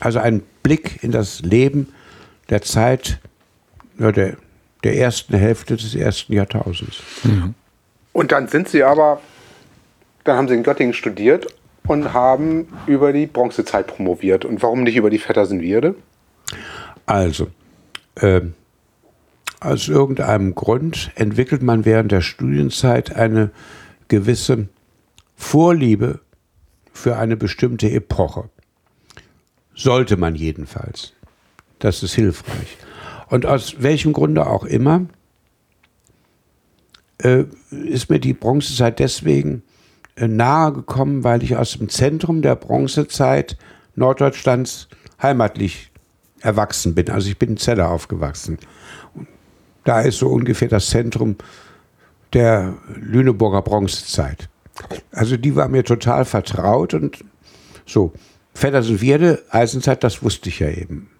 Also 0.00 0.18
ein 0.18 0.42
Blick 0.62 1.02
in 1.02 1.12
das 1.12 1.40
Leben 1.40 1.92
der 2.50 2.62
Zeit 2.62 3.20
der, 3.98 4.36
der 4.84 4.96
ersten 4.96 5.36
Hälfte 5.36 5.76
des 5.76 5.94
ersten 5.94 6.32
Jahrtausends. 6.32 7.02
Mhm. 7.24 7.54
Und 8.12 8.32
dann 8.32 8.48
sind 8.48 8.68
Sie 8.68 8.82
aber, 8.82 9.20
dann 10.24 10.36
haben 10.36 10.48
Sie 10.48 10.54
in 10.54 10.62
Göttingen 10.62 10.94
studiert 10.94 11.46
und 11.86 12.12
haben 12.12 12.68
über 12.86 13.12
die 13.12 13.26
Bronzezeit 13.26 13.86
promoviert. 13.86 14.44
Und 14.44 14.62
warum 14.62 14.82
nicht 14.82 14.96
über 14.96 15.10
die 15.10 15.18
Vettersenwierde? 15.18 15.94
Also, 17.06 17.48
äh, 18.16 18.42
aus 19.60 19.88
irgendeinem 19.88 20.54
Grund 20.54 21.10
entwickelt 21.14 21.62
man 21.62 21.84
während 21.84 22.12
der 22.12 22.20
Studienzeit 22.20 23.16
eine 23.16 23.50
gewisse 24.08 24.68
Vorliebe 25.34 26.20
für 26.92 27.16
eine 27.16 27.36
bestimmte 27.36 27.90
Epoche. 27.90 28.48
Sollte 29.74 30.16
man 30.16 30.34
jedenfalls. 30.34 31.12
Das 31.78 32.02
ist 32.02 32.14
hilfreich. 32.14 32.76
Und 33.28 33.44
aus 33.44 33.76
welchem 33.82 34.12
Grunde 34.12 34.46
auch 34.46 34.64
immer 34.64 35.06
äh, 37.18 37.44
ist 37.70 38.08
mir 38.08 38.20
die 38.20 38.32
Bronzezeit 38.34 38.98
deswegen 38.98 39.62
nahe 40.18 40.72
gekommen, 40.72 41.24
weil 41.24 41.42
ich 41.42 41.56
aus 41.56 41.78
dem 41.78 41.88
Zentrum 41.88 42.42
der 42.42 42.56
Bronzezeit 42.56 43.56
Norddeutschlands 43.94 44.88
heimatlich 45.20 45.90
erwachsen 46.40 46.94
bin. 46.94 47.10
Also 47.10 47.28
ich 47.28 47.38
bin 47.38 47.50
in 47.50 47.56
Celle 47.56 47.88
aufgewachsen. 47.88 48.58
Da 49.84 50.00
ist 50.00 50.18
so 50.18 50.28
ungefähr 50.28 50.68
das 50.68 50.88
Zentrum 50.88 51.36
der 52.32 52.74
Lüneburger 52.94 53.62
Bronzezeit. 53.62 54.48
Also 55.12 55.36
die 55.36 55.56
war 55.56 55.68
mir 55.68 55.84
total 55.84 56.24
vertraut 56.24 56.94
und 56.94 57.24
so. 57.86 58.12
Vettersenwierde, 58.54 59.42
Eisenzeit, 59.50 60.02
das 60.02 60.22
wusste 60.22 60.48
ich 60.48 60.60
ja 60.60 60.68
eben 60.68 61.10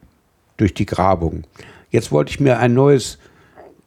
durch 0.56 0.72
die 0.74 0.86
Grabung. 0.86 1.44
Jetzt 1.90 2.10
wollte 2.10 2.30
ich 2.30 2.40
mir 2.40 2.58
ein 2.58 2.74
neues 2.74 3.18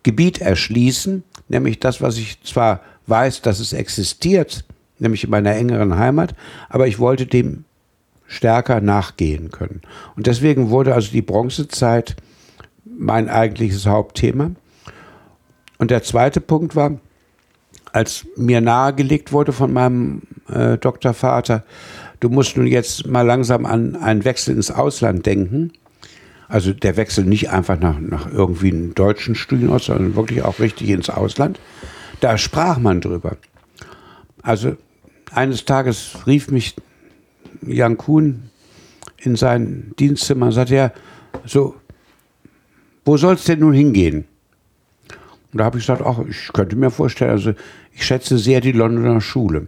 Gebiet 0.03 0.39
erschließen, 0.39 1.23
nämlich 1.47 1.79
das, 1.79 2.01
was 2.01 2.17
ich 2.17 2.41
zwar 2.43 2.81
weiß, 3.07 3.41
dass 3.41 3.59
es 3.59 3.73
existiert, 3.73 4.65
nämlich 4.99 5.23
in 5.23 5.29
meiner 5.29 5.55
engeren 5.55 5.97
Heimat, 5.97 6.35
aber 6.69 6.87
ich 6.87 6.99
wollte 6.99 7.25
dem 7.25 7.65
stärker 8.27 8.79
nachgehen 8.79 9.49
können. 9.49 9.81
Und 10.15 10.27
deswegen 10.27 10.69
wurde 10.69 10.93
also 10.93 11.11
die 11.11 11.23
Bronzezeit 11.23 12.15
mein 12.85 13.27
eigentliches 13.27 13.87
Hauptthema. 13.87 14.51
Und 15.77 15.91
der 15.91 16.03
zweite 16.03 16.41
Punkt 16.41 16.75
war, 16.75 16.99
als 17.91 18.27
mir 18.35 18.61
nahegelegt 18.61 19.31
wurde 19.31 19.51
von 19.51 19.73
meinem 19.73 20.21
äh, 20.47 20.77
Doktorvater, 20.77 21.63
du 22.19 22.29
musst 22.29 22.55
nun 22.55 22.67
jetzt 22.67 23.07
mal 23.07 23.25
langsam 23.25 23.65
an 23.65 23.95
einen 23.95 24.25
Wechsel 24.25 24.55
ins 24.55 24.69
Ausland 24.69 25.25
denken. 25.25 25.71
Also 26.47 26.73
der 26.73 26.97
Wechsel 26.97 27.25
nicht 27.25 27.49
einfach 27.49 27.79
nach, 27.79 27.99
nach 27.99 28.31
irgendwie 28.31 28.71
einem 28.71 28.93
deutschen 28.93 29.35
Studienort, 29.35 29.83
sondern 29.83 30.15
wirklich 30.15 30.43
auch 30.43 30.59
richtig 30.59 30.89
ins 30.89 31.09
Ausland. 31.09 31.59
Da 32.19 32.37
sprach 32.37 32.77
man 32.77 33.01
drüber. 33.01 33.37
Also 34.41 34.75
eines 35.31 35.65
Tages 35.65 36.17
rief 36.25 36.49
mich 36.49 36.75
Jan 37.61 37.97
Kuhn 37.97 38.49
in 39.17 39.35
sein 39.35 39.93
Dienstzimmer 39.99 40.47
und 40.47 40.51
sagte, 40.53 40.75
ja, 40.75 40.91
so, 41.45 41.75
wo 43.05 43.17
soll 43.17 43.35
es 43.35 43.45
denn 43.45 43.59
nun 43.59 43.73
hingehen? 43.73 44.25
Und 45.51 45.57
da 45.59 45.65
habe 45.65 45.77
ich 45.77 45.83
gesagt, 45.83 46.03
ach, 46.05 46.19
ich 46.27 46.51
könnte 46.53 46.75
mir 46.75 46.91
vorstellen, 46.91 47.31
also 47.31 47.53
ich 47.93 48.05
schätze 48.05 48.37
sehr 48.37 48.61
die 48.61 48.71
Londoner 48.71 49.21
Schule. 49.21 49.67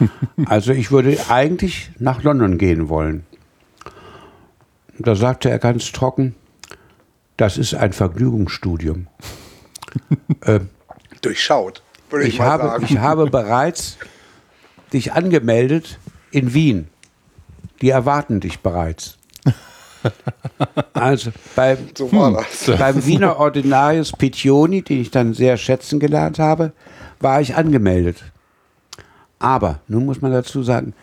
also 0.46 0.72
ich 0.72 0.90
würde 0.90 1.18
eigentlich 1.28 1.90
nach 1.98 2.22
London 2.22 2.58
gehen 2.58 2.88
wollen. 2.88 3.26
Und 4.96 5.06
da 5.06 5.14
sagte 5.14 5.50
er 5.50 5.58
ganz 5.58 5.92
trocken, 5.92 6.34
das 7.36 7.58
ist 7.58 7.74
ein 7.74 7.92
Vergnügungsstudium. 7.92 9.06
äh, 10.42 10.60
Durchschaut. 11.20 11.82
würde 12.10 12.26
ich, 12.26 12.34
Ich 12.34 12.38
mal 12.38 12.46
habe, 12.46 12.64
sagen. 12.64 12.84
ich 12.88 12.98
habe 12.98 13.30
bereits 13.30 13.98
dich 14.92 15.12
angemeldet 15.12 15.98
in 16.30 16.54
Wien. 16.54 16.88
Die 17.80 17.90
erwarten 17.90 18.40
dich 18.40 18.60
bereits. 18.60 19.18
Also 20.92 21.32
beim, 21.56 21.76
so 21.96 22.10
war 22.12 22.32
das. 22.32 22.78
beim 22.78 23.04
Wiener 23.04 23.38
Ordinarius 23.38 24.12
Piccioni, 24.12 24.82
den 24.82 25.00
ich 25.00 25.10
dann 25.10 25.34
sehr 25.34 25.56
schätzen 25.56 25.98
gelernt 25.98 26.38
habe, 26.38 26.72
war 27.20 27.40
ich 27.40 27.56
angemeldet. 27.56 28.22
Aber, 29.38 29.80
nun 29.88 30.06
muss 30.06 30.22
man 30.22 30.32
dazu 30.32 30.62
sagen, 30.62 30.94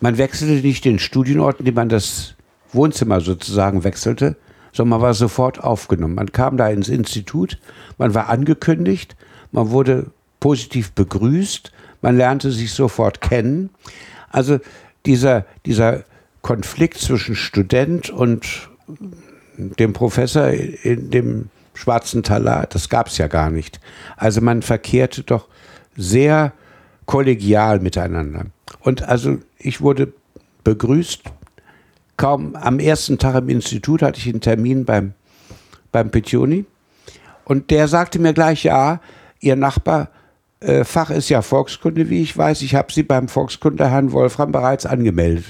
man 0.00 0.18
wechselte 0.18 0.66
nicht 0.66 0.84
den 0.84 0.98
Studienort, 0.98 1.60
indem 1.60 1.74
man 1.74 1.88
das 1.90 2.34
Wohnzimmer 2.72 3.20
sozusagen 3.20 3.84
wechselte, 3.84 4.36
sondern 4.72 4.98
man 4.98 5.02
war 5.02 5.14
sofort 5.14 5.62
aufgenommen. 5.62 6.14
Man 6.14 6.32
kam 6.32 6.56
da 6.56 6.68
ins 6.68 6.88
Institut, 6.88 7.58
man 7.98 8.14
war 8.14 8.28
angekündigt, 8.28 9.16
man 9.52 9.70
wurde 9.70 10.06
positiv 10.38 10.92
begrüßt, 10.92 11.72
man 12.02 12.16
lernte 12.16 12.50
sich 12.50 12.72
sofort 12.72 13.20
kennen. 13.20 13.70
Also 14.30 14.58
dieser, 15.06 15.44
dieser 15.66 16.04
Konflikt 16.42 16.98
zwischen 16.98 17.34
Student 17.34 18.10
und 18.10 18.68
dem 19.56 19.92
Professor 19.92 20.48
in 20.48 21.10
dem 21.10 21.50
schwarzen 21.74 22.22
Talar, 22.22 22.66
das 22.66 22.88
gab 22.88 23.08
es 23.08 23.18
ja 23.18 23.26
gar 23.26 23.50
nicht. 23.50 23.80
Also 24.16 24.40
man 24.40 24.62
verkehrte 24.62 25.22
doch 25.22 25.48
sehr 25.96 26.52
kollegial 27.06 27.80
miteinander. 27.80 28.46
Und 28.80 29.02
also 29.02 29.38
ich 29.58 29.80
wurde 29.80 30.12
begrüßt. 30.64 31.22
Kaum 32.16 32.54
am 32.54 32.78
ersten 32.78 33.18
Tag 33.18 33.36
im 33.36 33.48
Institut 33.48 34.02
hatte 34.02 34.18
ich 34.18 34.28
einen 34.28 34.42
Termin 34.42 34.84
beim, 34.84 35.14
beim 35.90 36.10
Piccioni. 36.10 36.66
Und 37.44 37.70
der 37.70 37.88
sagte 37.88 38.18
mir 38.18 38.34
gleich, 38.34 38.64
ja, 38.64 39.00
Ihr 39.40 39.56
Nachbar, 39.56 40.10
äh, 40.60 40.84
Fach 40.84 41.10
ist 41.10 41.28
ja 41.28 41.42
Volkskunde, 41.42 42.10
wie 42.10 42.22
ich 42.22 42.36
weiß. 42.36 42.62
Ich 42.62 42.74
habe 42.74 42.92
Sie 42.92 43.02
beim 43.02 43.28
Volkskunde 43.28 43.90
Herrn 43.90 44.12
Wolfram 44.12 44.52
bereits 44.52 44.86
angemeldet. 44.86 45.44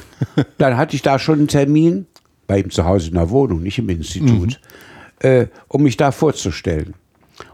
Dann 0.58 0.76
hatte 0.76 0.94
ich 0.94 1.02
da 1.02 1.18
schon 1.18 1.40
einen 1.40 1.48
Termin, 1.48 2.06
bei 2.46 2.60
ihm 2.60 2.70
zu 2.70 2.84
Hause 2.84 3.08
in 3.08 3.14
der 3.14 3.30
Wohnung, 3.30 3.62
nicht 3.62 3.78
im 3.78 3.88
Institut, 3.88 4.60
äh, 5.20 5.46
um 5.68 5.82
mich 5.82 5.96
da 5.96 6.12
vorzustellen. 6.12 6.94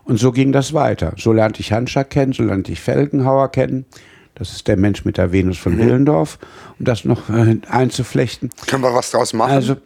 Und 0.05 0.19
so 0.19 0.33
ging 0.33 0.53
das 0.53 0.73
weiter. 0.73 1.15
So 1.17 1.33
lernte 1.33 1.61
ich 1.61 1.73
Hanschak 1.73 2.11
kennen, 2.11 2.33
so 2.33 2.43
lernte 2.43 2.73
ich 2.73 2.81
Felgenhauer 2.81 3.51
kennen. 3.51 3.87
Das 4.35 4.53
ist 4.53 4.69
der 4.69 4.77
Mensch 4.77 5.05
mit 5.05 5.19
der 5.19 5.33
Venus 5.33 5.59
von 5.59 5.79
Willendorf, 5.79 6.39
um 6.79 6.85
das 6.85 7.05
noch 7.05 7.29
äh, 7.29 7.59
einzuflechten. 7.69 8.51
Können 8.67 8.83
wir 8.83 8.95
was 8.95 9.11
draus 9.11 9.33
machen? 9.33 9.53
Also 9.53 9.77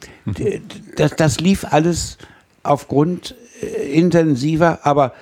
das, 0.96 1.16
das 1.16 1.40
lief 1.40 1.64
alles 1.70 2.18
aufgrund 2.62 3.34
äh, 3.62 3.92
intensiver, 3.92 4.80
aber 4.82 5.14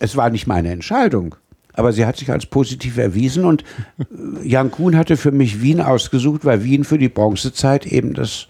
es 0.00 0.16
war 0.16 0.30
nicht 0.30 0.48
meine 0.48 0.72
Entscheidung. 0.72 1.36
Aber 1.74 1.92
sie 1.92 2.04
hat 2.04 2.16
sich 2.16 2.30
als 2.32 2.46
positiv 2.46 2.98
erwiesen 2.98 3.44
und 3.44 3.62
äh, 3.98 4.48
Jan 4.48 4.72
Kuhn 4.72 4.96
hatte 4.96 5.16
für 5.16 5.30
mich 5.30 5.62
Wien 5.62 5.80
ausgesucht, 5.80 6.44
weil 6.44 6.64
Wien 6.64 6.82
für 6.82 6.98
die 6.98 7.08
Bronzezeit 7.08 7.86
eben 7.86 8.14
das 8.14 8.48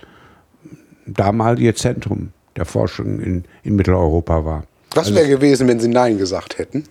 damalige 1.07 1.75
Zentrum 1.75 2.33
der 2.57 2.65
Forschung 2.65 3.21
in, 3.21 3.45
in 3.63 3.77
Mitteleuropa 3.77 4.45
war. 4.45 4.65
was 4.95 5.15
wäre 5.15 5.29
gewesen, 5.29 5.69
wenn 5.69 5.81
Sie 5.81 5.89
Nein 5.89 6.17
gesagt 6.19 6.59
hätten? 6.59 6.85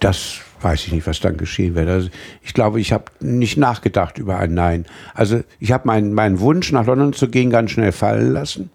Das 0.00 0.38
weiß 0.60 0.86
ich 0.86 0.92
nicht, 0.92 1.06
was 1.06 1.20
dann 1.20 1.36
geschehen 1.36 1.74
wäre. 1.74 1.92
Also 1.92 2.08
ich 2.42 2.54
glaube, 2.54 2.80
ich 2.80 2.92
habe 2.92 3.04
nicht 3.20 3.56
nachgedacht 3.56 4.18
über 4.18 4.38
ein 4.38 4.54
Nein. 4.54 4.86
Also 5.14 5.42
ich 5.60 5.72
habe 5.72 5.86
meinen 5.86 6.12
meinen 6.12 6.40
Wunsch, 6.40 6.72
nach 6.72 6.86
London 6.86 7.12
zu 7.12 7.28
gehen, 7.28 7.50
ganz 7.50 7.70
schnell 7.70 7.92
fallen 7.92 8.32
lassen. 8.32 8.70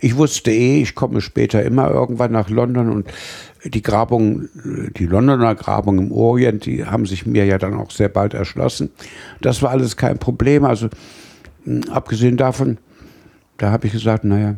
Ich 0.00 0.16
wusste 0.16 0.52
eh, 0.52 0.80
ich 0.82 0.94
komme 0.94 1.20
später 1.20 1.62
immer 1.62 1.90
irgendwann 1.90 2.32
nach 2.32 2.50
London 2.50 2.90
und 2.90 3.08
die 3.64 3.82
Grabung, 3.82 4.48
die 4.96 5.06
Londoner 5.06 5.54
Grabung 5.54 5.98
im 5.98 6.12
Orient, 6.12 6.66
die 6.66 6.84
haben 6.84 7.06
sich 7.06 7.26
mir 7.26 7.44
ja 7.44 7.58
dann 7.58 7.74
auch 7.74 7.90
sehr 7.90 8.08
bald 8.08 8.34
erschlossen. 8.34 8.90
Das 9.40 9.62
war 9.62 9.70
alles 9.70 9.96
kein 9.96 10.18
Problem. 10.18 10.64
Also 10.64 10.88
mh, 11.64 11.92
abgesehen 11.92 12.36
davon, 12.36 12.78
da 13.56 13.70
habe 13.70 13.86
ich 13.86 13.92
gesagt, 13.92 14.24
naja, 14.24 14.56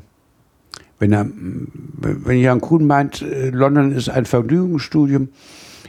wenn, 0.98 1.12
er, 1.12 1.26
wenn 1.26 2.38
Jan 2.38 2.60
Kuhn 2.60 2.86
meint, 2.86 3.22
äh, 3.22 3.50
London 3.50 3.92
ist 3.92 4.10
ein 4.10 4.26
Vergnügungsstudium, 4.26 5.30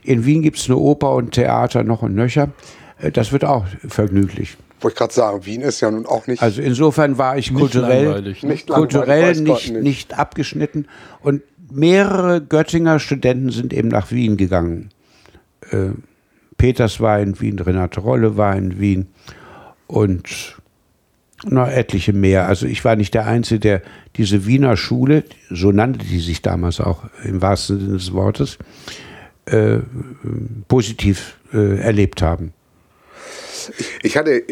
in 0.03 0.25
Wien 0.25 0.41
gibt 0.41 0.57
es 0.57 0.67
eine 0.67 0.77
Oper 0.77 1.13
und 1.13 1.31
Theater 1.31 1.83
noch 1.83 2.01
und 2.01 2.15
nöcher, 2.15 2.49
äh, 2.99 3.11
das 3.11 3.33
wird 3.33 3.43
auch 3.43 3.65
vergnüglich. 3.87 4.57
Wollte 4.79 4.95
ich 4.95 4.97
gerade 4.97 5.13
sagen, 5.13 5.45
Wien 5.45 5.61
ist 5.61 5.79
ja 5.81 5.91
nun 5.91 6.07
auch 6.07 6.25
nicht. 6.25 6.41
Also 6.41 6.61
insofern 6.61 7.17
war 7.19 7.37
ich 7.37 7.53
kulturell, 7.53 8.05
langweilig, 8.05 8.41
ne? 8.41 8.49
Nicht 8.49 8.69
langweilig, 8.69 8.93
kulturell 8.93 9.23
weiß 9.23 9.37
Gott 9.45 9.47
nicht, 9.47 9.73
nicht. 9.73 9.83
nicht 9.83 10.17
abgeschnitten. 10.17 10.87
Und 11.21 11.43
mehrere 11.71 12.41
Göttinger 12.41 12.99
Studenten 12.99 13.49
sind 13.49 13.73
eben 13.73 13.89
nach 13.89 14.11
Wien 14.11 14.37
gegangen. 14.37 14.89
Äh, 15.69 15.91
Peters 16.57 16.99
war 16.99 17.19
in 17.19 17.39
Wien, 17.39 17.59
Renate 17.59 18.01
Rolle 18.01 18.37
war 18.37 18.55
in 18.55 18.79
Wien 18.79 19.07
und 19.87 20.57
noch 21.43 21.67
etliche 21.67 22.13
mehr. 22.13 22.47
Also 22.47 22.67
ich 22.67 22.85
war 22.85 22.95
nicht 22.95 23.13
der 23.13 23.25
Einzige, 23.25 23.59
der 23.59 23.81
diese 24.15 24.45
Wiener 24.45 24.77
Schule, 24.77 25.23
so 25.49 25.71
nannte 25.71 26.05
die 26.05 26.19
sich 26.19 26.41
damals 26.41 26.79
auch 26.79 27.03
im 27.23 27.41
wahrsten 27.41 27.79
Sinne 27.79 27.93
des 27.93 28.13
Wortes, 28.13 28.57
äh, 29.45 29.79
positiv 30.67 31.37
äh, 31.53 31.79
erlebt 31.79 32.21
haben. 32.21 32.53
Ich 34.03 34.17
hatte 34.17 34.43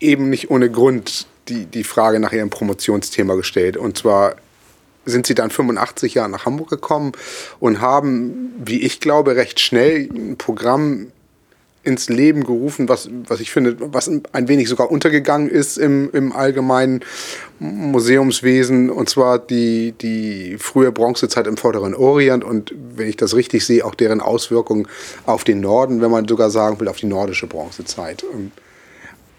eben 0.00 0.30
nicht 0.30 0.50
ohne 0.50 0.70
Grund 0.70 1.26
die, 1.48 1.66
die 1.66 1.84
Frage 1.84 2.20
nach 2.20 2.32
Ihrem 2.32 2.50
Promotionsthema 2.50 3.34
gestellt. 3.34 3.76
Und 3.76 3.98
zwar 3.98 4.36
sind 5.06 5.26
Sie 5.26 5.34
dann 5.34 5.50
85 5.50 6.14
Jahre 6.14 6.28
nach 6.28 6.44
Hamburg 6.44 6.68
gekommen 6.68 7.12
und 7.60 7.80
haben, 7.80 8.52
wie 8.58 8.82
ich 8.82 9.00
glaube, 9.00 9.36
recht 9.36 9.60
schnell 9.60 10.08
ein 10.12 10.36
Programm 10.36 11.06
ins 11.86 12.08
Leben 12.08 12.42
gerufen, 12.42 12.88
was, 12.88 13.08
was 13.28 13.38
ich 13.38 13.52
finde, 13.52 13.76
was 13.78 14.08
ein 14.08 14.48
wenig 14.48 14.68
sogar 14.68 14.90
untergegangen 14.90 15.48
ist 15.48 15.78
im, 15.78 16.10
im 16.12 16.32
allgemeinen 16.32 17.00
Museumswesen, 17.60 18.90
und 18.90 19.08
zwar 19.08 19.38
die, 19.38 19.92
die 19.92 20.56
frühe 20.58 20.90
Bronzezeit 20.90 21.46
im 21.46 21.56
Vorderen 21.56 21.94
Orient 21.94 22.42
und, 22.42 22.74
wenn 22.96 23.08
ich 23.08 23.16
das 23.16 23.36
richtig 23.36 23.64
sehe, 23.64 23.84
auch 23.84 23.94
deren 23.94 24.20
Auswirkungen 24.20 24.88
auf 25.26 25.44
den 25.44 25.60
Norden, 25.60 26.00
wenn 26.00 26.10
man 26.10 26.26
sogar 26.26 26.50
sagen 26.50 26.80
will, 26.80 26.88
auf 26.88 26.96
die 26.96 27.06
nordische 27.06 27.46
Bronzezeit. 27.46 28.24
Ähm, 28.34 28.50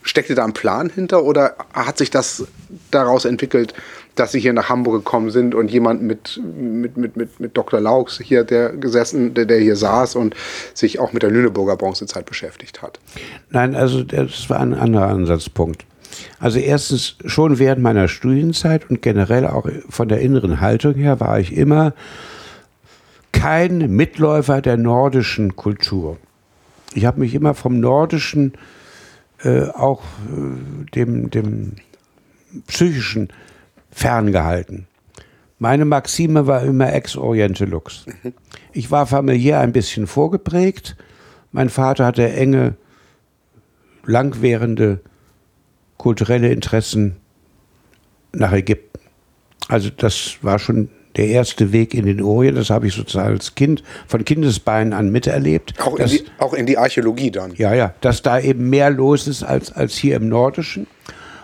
Steckte 0.03 0.35
da 0.35 0.45
ein 0.45 0.53
Plan 0.53 0.89
hinter 0.89 1.26
oder 1.26 1.57
hat 1.73 1.98
sich 1.98 2.10
das 2.10 2.45
daraus 2.91 3.26
entwickelt, 3.26 3.73
dass 4.19 4.31
Sie 4.31 4.39
hier 4.39 4.53
nach 4.53 4.69
Hamburg 4.69 5.03
gekommen 5.03 5.30
sind 5.30 5.56
und 5.56 5.72
jemand 5.72 6.02
mit, 6.02 6.41
mit, 6.44 6.98
mit, 6.98 7.15
mit, 7.15 7.39
mit 7.39 7.56
Dr. 7.56 7.80
Laux 7.80 8.19
hier, 8.19 8.44
der 8.44 8.69
gesessen, 8.69 9.34
der, 9.34 9.45
der 9.45 9.60
hier 9.60 9.76
saß 9.76 10.15
und 10.15 10.35
sich 10.73 10.99
auch 10.99 11.14
mit 11.14 11.23
der 11.23 11.31
Lüneburger 11.31 11.76
Bronzezeit 11.77 12.26
beschäftigt 12.26 12.81
hat? 12.81 12.99
Nein, 13.49 13.76
also 13.76 14.03
das 14.03 14.49
war 14.49 14.60
ein 14.60 14.73
anderer 14.73 15.07
Ansatzpunkt. 15.07 15.85
Also 16.39 16.60
erstens, 16.60 17.18
schon 17.26 17.60
während 17.60 17.81
meiner 17.81 18.07
Studienzeit 18.07 18.89
und 18.89 19.02
generell 19.02 19.45
auch 19.45 19.68
von 19.89 20.07
der 20.07 20.19
inneren 20.19 20.61
Haltung 20.61 20.95
her 20.95 21.19
war 21.19 21.39
ich 21.39 21.56
immer 21.56 21.94
kein 23.31 23.95
Mitläufer 23.95 24.61
der 24.61 24.77
nordischen 24.77 25.56
Kultur. 25.56 26.18
Ich 26.94 27.06
habe 27.06 27.19
mich 27.19 27.35
immer 27.35 27.53
vom 27.53 27.80
nordischen, 27.80 28.53
äh, 29.44 29.68
auch 29.69 30.02
äh, 30.02 30.89
dem, 30.95 31.30
dem 31.30 31.73
psychischen 32.65 33.30
ferngehalten. 33.98 34.86
Meine 35.57 35.84
Maxime 35.84 36.45
war 36.45 36.61
immer 36.61 36.94
ex 36.94 37.18
oriente 37.18 37.65
lux. 37.65 38.06
Ich 38.74 38.91
war 38.91 39.07
familiär 39.07 39.60
ein 39.61 39.72
bisschen 39.72 40.06
vorgeprägt. 40.06 40.95
Mein 41.52 41.69
Vater 41.69 42.06
hatte 42.06 42.32
enge, 42.32 42.76
langwährende 44.06 44.99
kulturelle 45.98 46.49
Interessen 46.52 47.15
nach 48.34 48.53
Ägypten. 48.53 48.99
Also 49.68 49.90
das 49.90 50.38
war 50.44 50.60
schon 50.60 50.90
der 51.15 51.30
erste 51.30 51.72
Weg 51.72 51.95
in 51.95 52.06
den 52.06 52.22
Orient. 52.22 52.56
Das 52.56 52.69
habe 52.69 52.86
ich 52.86 52.94
sozusagen 52.94 53.30
als 53.30 53.56
Kind 53.56 53.82
von 54.06 54.24
Kindesbeinen 54.24 54.94
an 54.94 55.11
miterlebt. 55.11 55.74
Auch 55.80 55.94
in, 55.94 55.98
dass, 55.98 56.11
die, 56.11 56.24
auch 56.38 56.53
in 56.53 56.68
die 56.68 56.78
Archäologie 56.78 57.32
dann. 57.32 57.56
ja, 57.56 57.74
ja, 57.74 57.95
dass 58.02 58.22
da 58.22 58.40
eben 58.40 58.69
mehr 58.69 58.91
los 58.91 59.28
ist 59.28 59.41
als, 59.41 59.72
als 59.72 59.95
hier 59.95 60.18
im 60.18 60.30
Nordischen 60.30 60.86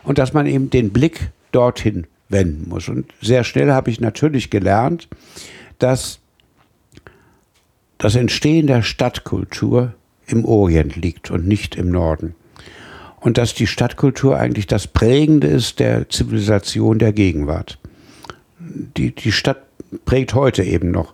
und 0.03 0.19
dass 0.19 0.33
man 0.33 0.45
eben 0.45 0.69
den 0.69 0.93
Blick 0.93 1.31
dorthin 1.51 2.05
wenden 2.33 2.67
muss. 2.67 2.89
Und 2.89 3.05
sehr 3.21 3.45
schnell 3.45 3.71
habe 3.71 3.89
ich 3.89 4.01
natürlich 4.01 4.49
gelernt, 4.49 5.07
dass 5.79 6.19
das 7.97 8.15
Entstehen 8.15 8.67
der 8.67 8.81
Stadtkultur 8.81 9.93
im 10.27 10.43
Orient 10.43 10.97
liegt 10.97 11.31
und 11.31 11.47
nicht 11.47 11.77
im 11.77 11.89
Norden. 11.89 12.35
Und 13.21 13.37
dass 13.37 13.53
die 13.53 13.67
Stadtkultur 13.67 14.37
eigentlich 14.37 14.67
das 14.67 14.87
Prägende 14.87 15.47
ist 15.47 15.79
der 15.79 16.09
Zivilisation 16.09 16.99
der 16.99 17.13
Gegenwart. 17.13 17.79
Die, 18.59 19.15
die 19.15 19.31
Stadt 19.31 19.61
prägt 20.03 20.33
heute 20.33 20.63
eben 20.63 20.91
noch 20.91 21.13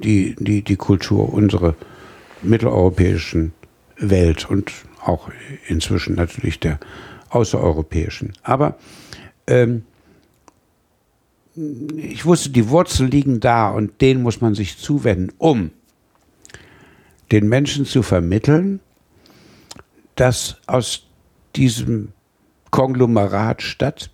die, 0.00 0.34
die, 0.38 0.62
die 0.62 0.76
Kultur, 0.76 1.32
unsere 1.32 1.76
mitteleuropäischen 2.42 3.52
Welt 3.96 4.50
und 4.50 4.72
auch 5.04 5.30
inzwischen 5.68 6.16
natürlich 6.16 6.58
der 6.58 6.78
außereuropäischen. 7.30 8.32
Aber 8.42 8.76
ähm, 9.46 9.84
ich 11.96 12.24
wusste, 12.26 12.50
die 12.50 12.68
Wurzeln 12.68 13.10
liegen 13.10 13.40
da 13.40 13.70
und 13.70 14.00
denen 14.00 14.22
muss 14.22 14.40
man 14.40 14.54
sich 14.54 14.78
zuwenden, 14.78 15.32
um 15.38 15.70
den 17.32 17.48
Menschen 17.48 17.86
zu 17.86 18.02
vermitteln, 18.02 18.80
dass 20.14 20.56
aus 20.66 21.06
diesem 21.56 22.12
Konglomerat 22.70 23.62
Stadt 23.62 24.10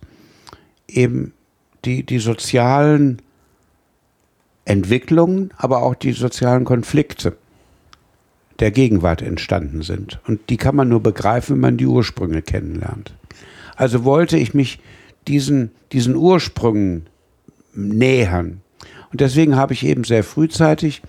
eben 0.87 1.33
die, 1.85 2.03
die 2.03 2.19
sozialen 2.19 3.21
Entwicklungen, 4.65 5.51
aber 5.57 5.83
auch 5.83 5.95
die 5.95 6.13
sozialen 6.13 6.63
Konflikte 6.63 7.35
der 8.59 8.71
Gegenwart 8.71 9.21
entstanden 9.21 9.81
sind. 9.81 10.19
Und 10.25 10.49
die 10.49 10.57
kann 10.57 10.75
man 10.75 10.87
nur 10.87 11.03
begreifen, 11.03 11.55
wenn 11.55 11.61
man 11.61 11.77
die 11.77 11.87
Ursprünge 11.87 12.41
kennenlernt. 12.41 13.13
Also 13.75 14.05
wollte 14.05 14.37
ich 14.37 14.53
mich 14.53 14.79
diesen, 15.27 15.71
diesen 15.91 16.15
Ursprüngen 16.15 17.07
nähern. 17.73 18.61
Und 19.11 19.21
deswegen 19.21 19.55
habe 19.55 19.73
ich 19.73 19.85
eben 19.85 20.03
sehr 20.03 20.23
frühzeitig 20.23 21.01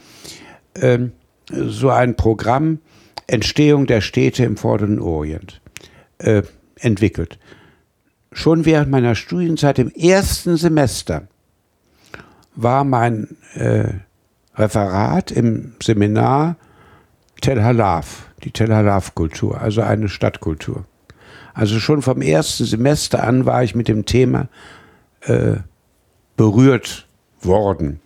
ähm, 0.74 1.12
so 1.50 1.90
ein 1.90 2.16
Programm 2.16 2.78
Entstehung 3.26 3.86
der 3.86 4.00
Städte 4.00 4.44
im 4.44 4.56
Vorderen 4.56 4.98
Orient 4.98 5.60
äh, 6.18 6.42
entwickelt. 6.76 7.38
Schon 8.32 8.64
während 8.64 8.90
meiner 8.90 9.14
Studienzeit 9.14 9.78
im 9.78 9.90
ersten 9.90 10.56
Semester 10.56 11.28
war 12.54 12.84
mein 12.84 13.36
äh, 13.54 13.94
Referat 14.56 15.30
im 15.30 15.74
Seminar 15.82 16.56
Tel 17.40 17.62
Halaf, 17.62 18.26
die 18.42 18.50
Tel 18.50 18.74
Halaf-Kultur, 18.74 19.60
also 19.60 19.82
eine 19.82 20.08
Stadtkultur. 20.08 20.84
Also 21.52 21.78
schon 21.78 22.02
vom 22.02 22.20
ersten 22.20 22.64
Semester 22.64 23.22
an 23.22 23.46
war 23.46 23.62
ich 23.62 23.74
mit 23.74 23.88
dem 23.88 24.04
Thema 24.04 24.48
äh, 25.22 25.56
berührt 26.36 27.06
worden 27.40 28.00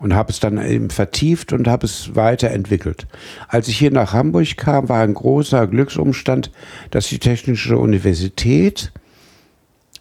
und 0.00 0.14
habe 0.14 0.32
es 0.32 0.40
dann 0.40 0.58
eben 0.64 0.90
vertieft 0.90 1.52
und 1.52 1.68
habe 1.68 1.86
es 1.86 2.16
weiterentwickelt. 2.16 3.06
Als 3.48 3.68
ich 3.68 3.78
hier 3.78 3.90
nach 3.90 4.12
Hamburg 4.12 4.56
kam, 4.56 4.88
war 4.88 5.02
ein 5.02 5.14
großer 5.14 5.66
Glücksumstand, 5.66 6.50
dass 6.90 7.08
die 7.08 7.18
Technische 7.18 7.76
Universität, 7.76 8.92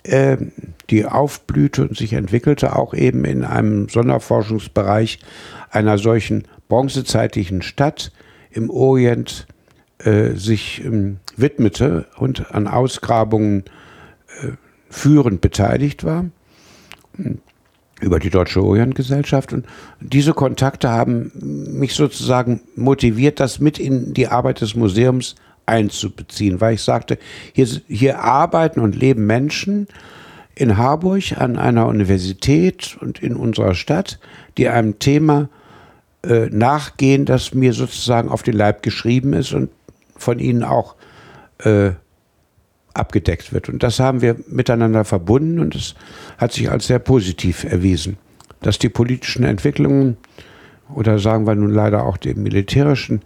äh, 0.03 0.37
die 0.89 1.05
aufblühte 1.05 1.81
und 1.83 1.97
sich 1.97 2.13
entwickelte, 2.13 2.75
auch 2.77 2.93
eben 2.93 3.25
in 3.25 3.43
einem 3.43 3.89
Sonderforschungsbereich 3.89 5.19
einer 5.69 5.97
solchen 5.97 6.45
bronzezeitlichen 6.69 7.61
Stadt 7.61 8.13
im 8.51 8.69
Orient 8.69 9.47
äh, 9.99 10.31
sich 10.31 10.83
ähm, 10.83 11.17
widmete 11.35 12.07
und 12.15 12.51
an 12.51 12.67
Ausgrabungen 12.67 13.65
äh, 14.41 14.51
führend 14.89 15.41
beteiligt 15.41 16.05
war 16.05 16.25
über 17.99 18.19
die 18.19 18.29
Deutsche 18.29 18.63
Orientgesellschaft. 18.63 19.53
Und 19.53 19.65
diese 19.99 20.33
Kontakte 20.33 20.89
haben 20.89 21.31
mich 21.33 21.93
sozusagen 21.93 22.61
motiviert, 22.75 23.39
das 23.39 23.59
mit 23.59 23.79
in 23.79 24.13
die 24.13 24.27
Arbeit 24.27 24.61
des 24.61 24.75
Museums 24.75 25.35
einzubeziehen, 25.65 26.61
weil 26.61 26.75
ich 26.75 26.81
sagte, 26.81 27.17
hier, 27.53 27.67
hier 27.87 28.19
arbeiten 28.19 28.79
und 28.79 28.95
leben 28.95 29.25
Menschen 29.25 29.87
in 30.55 30.77
Harburg 30.77 31.37
an 31.37 31.57
einer 31.57 31.87
Universität 31.87 32.97
und 32.99 33.21
in 33.21 33.35
unserer 33.35 33.75
Stadt, 33.75 34.19
die 34.57 34.67
einem 34.67 34.99
Thema 34.99 35.49
äh, 36.23 36.47
nachgehen, 36.49 37.25
das 37.25 37.53
mir 37.53 37.73
sozusagen 37.73 38.29
auf 38.29 38.43
den 38.43 38.55
Leib 38.55 38.83
geschrieben 38.83 39.33
ist 39.33 39.53
und 39.53 39.69
von 40.17 40.39
ihnen 40.39 40.63
auch 40.63 40.95
äh, 41.59 41.91
abgedeckt 42.93 43.53
wird. 43.53 43.69
Und 43.69 43.83
das 43.83 43.99
haben 43.99 44.21
wir 44.21 44.35
miteinander 44.47 45.05
verbunden 45.05 45.59
und 45.59 45.75
es 45.75 45.95
hat 46.37 46.51
sich 46.51 46.69
als 46.71 46.87
sehr 46.87 46.99
positiv 46.99 47.63
erwiesen, 47.63 48.17
dass 48.61 48.79
die 48.79 48.89
politischen 48.89 49.43
Entwicklungen 49.43 50.17
oder 50.93 51.19
sagen 51.19 51.45
wir 51.45 51.55
nun 51.55 51.71
leider 51.71 52.03
auch 52.03 52.17
die 52.17 52.33
militärischen 52.33 53.21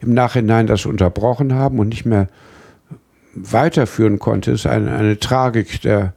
im 0.00 0.14
Nachhinein 0.14 0.66
das 0.66 0.84
unterbrochen 0.84 1.54
haben 1.54 1.78
und 1.78 1.88
nicht 1.88 2.04
mehr 2.04 2.28
weiterführen 3.34 4.18
konnte, 4.18 4.52
ist 4.52 4.66
eine, 4.66 4.94
eine 4.94 5.18
Tragik 5.18 5.80
der 5.82 6.12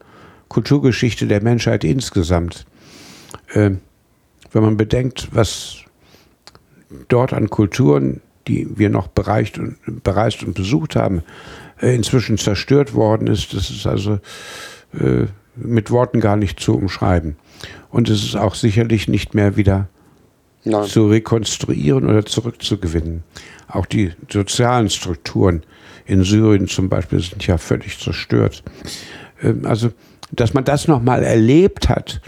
Kulturgeschichte 0.49 1.27
der 1.27 1.41
Menschheit 1.41 1.83
insgesamt. 1.83 2.65
Äh, 3.53 3.71
wenn 4.51 4.63
man 4.63 4.77
bedenkt, 4.77 5.29
was 5.31 5.77
dort 7.07 7.33
an 7.33 7.49
Kulturen 7.49 8.21
die 8.47 8.67
wir 8.77 8.89
noch 8.89 9.07
bereicht 9.07 9.59
und, 9.59 9.77
bereist 10.03 10.43
und 10.43 10.53
besucht 10.53 10.95
haben, 10.95 11.23
inzwischen 11.81 12.37
zerstört 12.37 12.93
worden 12.93 13.27
ist. 13.27 13.53
Das 13.53 13.69
ist 13.69 13.85
also 13.85 14.19
äh, 14.99 15.25
mit 15.55 15.91
Worten 15.91 16.19
gar 16.19 16.35
nicht 16.35 16.59
zu 16.59 16.75
umschreiben. 16.75 17.35
Und 17.89 18.09
es 18.09 18.23
ist 18.23 18.35
auch 18.35 18.55
sicherlich 18.55 19.07
nicht 19.07 19.33
mehr 19.33 19.57
wieder 19.57 19.87
Nein. 20.63 20.85
zu 20.85 21.07
rekonstruieren 21.07 22.05
oder 22.05 22.25
zurückzugewinnen. 22.25 23.23
Auch 23.67 23.85
die 23.85 24.13
sozialen 24.31 24.89
Strukturen 24.89 25.63
in 26.05 26.23
Syrien 26.23 26.67
zum 26.67 26.89
Beispiel 26.89 27.19
sind 27.19 27.45
ja 27.45 27.57
völlig 27.57 27.99
zerstört. 27.99 28.63
Ähm, 29.41 29.65
also, 29.65 29.91
dass 30.31 30.53
man 30.53 30.63
das 30.63 30.87
nochmal 30.87 31.23
erlebt 31.23 31.89
hat, 31.89 32.21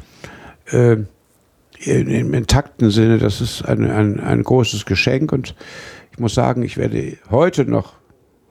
äh, 0.71 0.97
im 1.85 2.33
intakten 2.33 2.91
Sinne, 2.91 3.19
das 3.19 3.39
ist 3.39 3.63
ein, 3.63 3.89
ein, 3.89 4.19
ein 4.19 4.43
großes 4.43 4.85
Geschenk 4.85 5.31
und 5.31 5.55
ich 6.11 6.19
muss 6.19 6.33
sagen, 6.33 6.61
ich 6.63 6.75
werde 6.75 7.17
heute 7.29 7.63
noch 7.63 7.93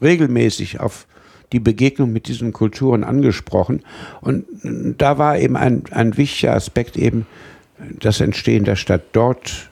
regelmäßig 0.02 0.80
auf 0.80 1.06
die 1.52 1.60
Begegnung 1.60 2.12
mit 2.12 2.28
diesen 2.28 2.52
Kulturen 2.52 3.04
angesprochen. 3.04 3.82
Und 4.20 4.44
da 4.98 5.18
war 5.18 5.38
eben 5.38 5.56
ein, 5.56 5.84
ein 5.90 6.16
wichtiger 6.16 6.54
Aspekt 6.54 6.96
eben 6.96 7.26
das 8.00 8.20
Entstehen 8.20 8.64
der 8.64 8.76
Stadt 8.76 9.02
dort 9.12 9.70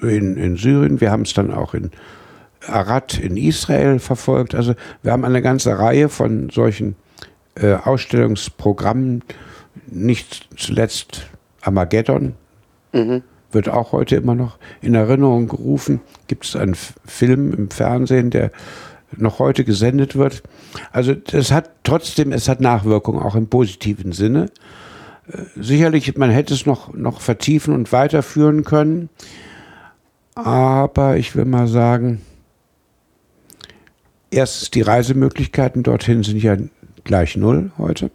in, 0.00 0.36
in 0.36 0.56
Syrien. 0.56 1.00
Wir 1.00 1.10
haben 1.10 1.22
es 1.22 1.34
dann 1.34 1.52
auch 1.52 1.74
in 1.74 1.90
Arad 2.66 3.18
in 3.18 3.36
Israel 3.36 3.98
verfolgt. 3.98 4.54
Also 4.54 4.74
wir 5.02 5.12
haben 5.12 5.24
eine 5.24 5.42
ganze 5.42 5.78
Reihe 5.78 6.08
von 6.08 6.50
solchen 6.50 6.94
äh, 7.56 7.74
Ausstellungsprogrammen, 7.74 9.24
nicht 9.88 10.48
zuletzt 10.56 11.26
Armageddon, 11.62 12.34
mhm 12.92 13.22
wird 13.54 13.68
auch 13.68 13.92
heute 13.92 14.16
immer 14.16 14.34
noch 14.34 14.58
in 14.80 14.94
Erinnerung 14.94 15.48
gerufen. 15.48 16.00
Gibt 16.26 16.44
es 16.44 16.56
einen 16.56 16.74
Film 16.74 17.52
im 17.52 17.70
Fernsehen, 17.70 18.30
der 18.30 18.50
noch 19.16 19.38
heute 19.38 19.64
gesendet 19.64 20.16
wird. 20.16 20.42
Also 20.90 21.14
es 21.32 21.50
hat 21.50 21.70
trotzdem, 21.84 22.32
es 22.32 22.48
hat 22.48 22.60
Nachwirkungen 22.60 23.22
auch 23.22 23.34
im 23.34 23.48
positiven 23.48 24.12
Sinne. 24.12 24.46
Äh, 25.28 25.42
sicherlich, 25.56 26.16
man 26.16 26.30
hätte 26.30 26.54
es 26.54 26.66
noch, 26.66 26.92
noch 26.94 27.20
vertiefen 27.20 27.74
und 27.74 27.92
weiterführen 27.92 28.64
können. 28.64 29.08
Aber 30.34 31.16
ich 31.16 31.36
will 31.36 31.44
mal 31.44 31.66
sagen, 31.66 32.22
erstens 34.30 34.70
die 34.70 34.82
Reisemöglichkeiten 34.82 35.82
dorthin 35.82 36.22
sind 36.22 36.42
ja 36.42 36.56
gleich 37.04 37.36
null 37.36 37.70
heute. 37.76 38.10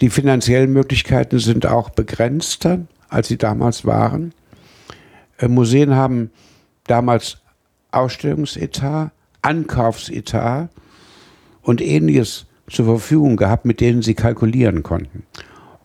Die 0.00 0.10
finanziellen 0.10 0.72
Möglichkeiten 0.72 1.38
sind 1.38 1.66
auch 1.66 1.90
begrenzter 1.90 2.80
als 3.08 3.28
sie 3.28 3.38
damals 3.38 3.84
waren. 3.84 4.32
Äh, 5.38 5.48
Museen 5.48 5.94
haben 5.94 6.30
damals 6.84 7.38
Ausstellungsetat, 7.90 9.10
Ankaufsetat 9.46 10.70
und 11.62 11.80
ähnliches 11.80 12.46
zur 12.68 12.84
Verfügung 12.84 13.36
gehabt, 13.36 13.64
mit 13.64 13.80
denen 13.80 14.02
sie 14.02 14.14
kalkulieren 14.14 14.82
konnten. 14.82 15.22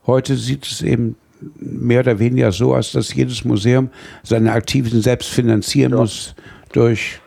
Heute 0.08 0.36
sieht 0.36 0.66
es 0.66 0.82
eben 0.82 1.16
mehr 1.60 2.00
oder 2.00 2.18
weniger 2.18 2.52
so 2.52 2.76
aus, 2.76 2.92
dass 2.92 3.14
jedes 3.14 3.46
Museum 3.46 3.90
seine 4.24 4.52
Aktivitäten 4.52 5.04
selbst 5.04 5.30
finanzieren 5.30 5.92
ja. 5.92 6.00
muss 6.00 6.36
durch 6.72 7.20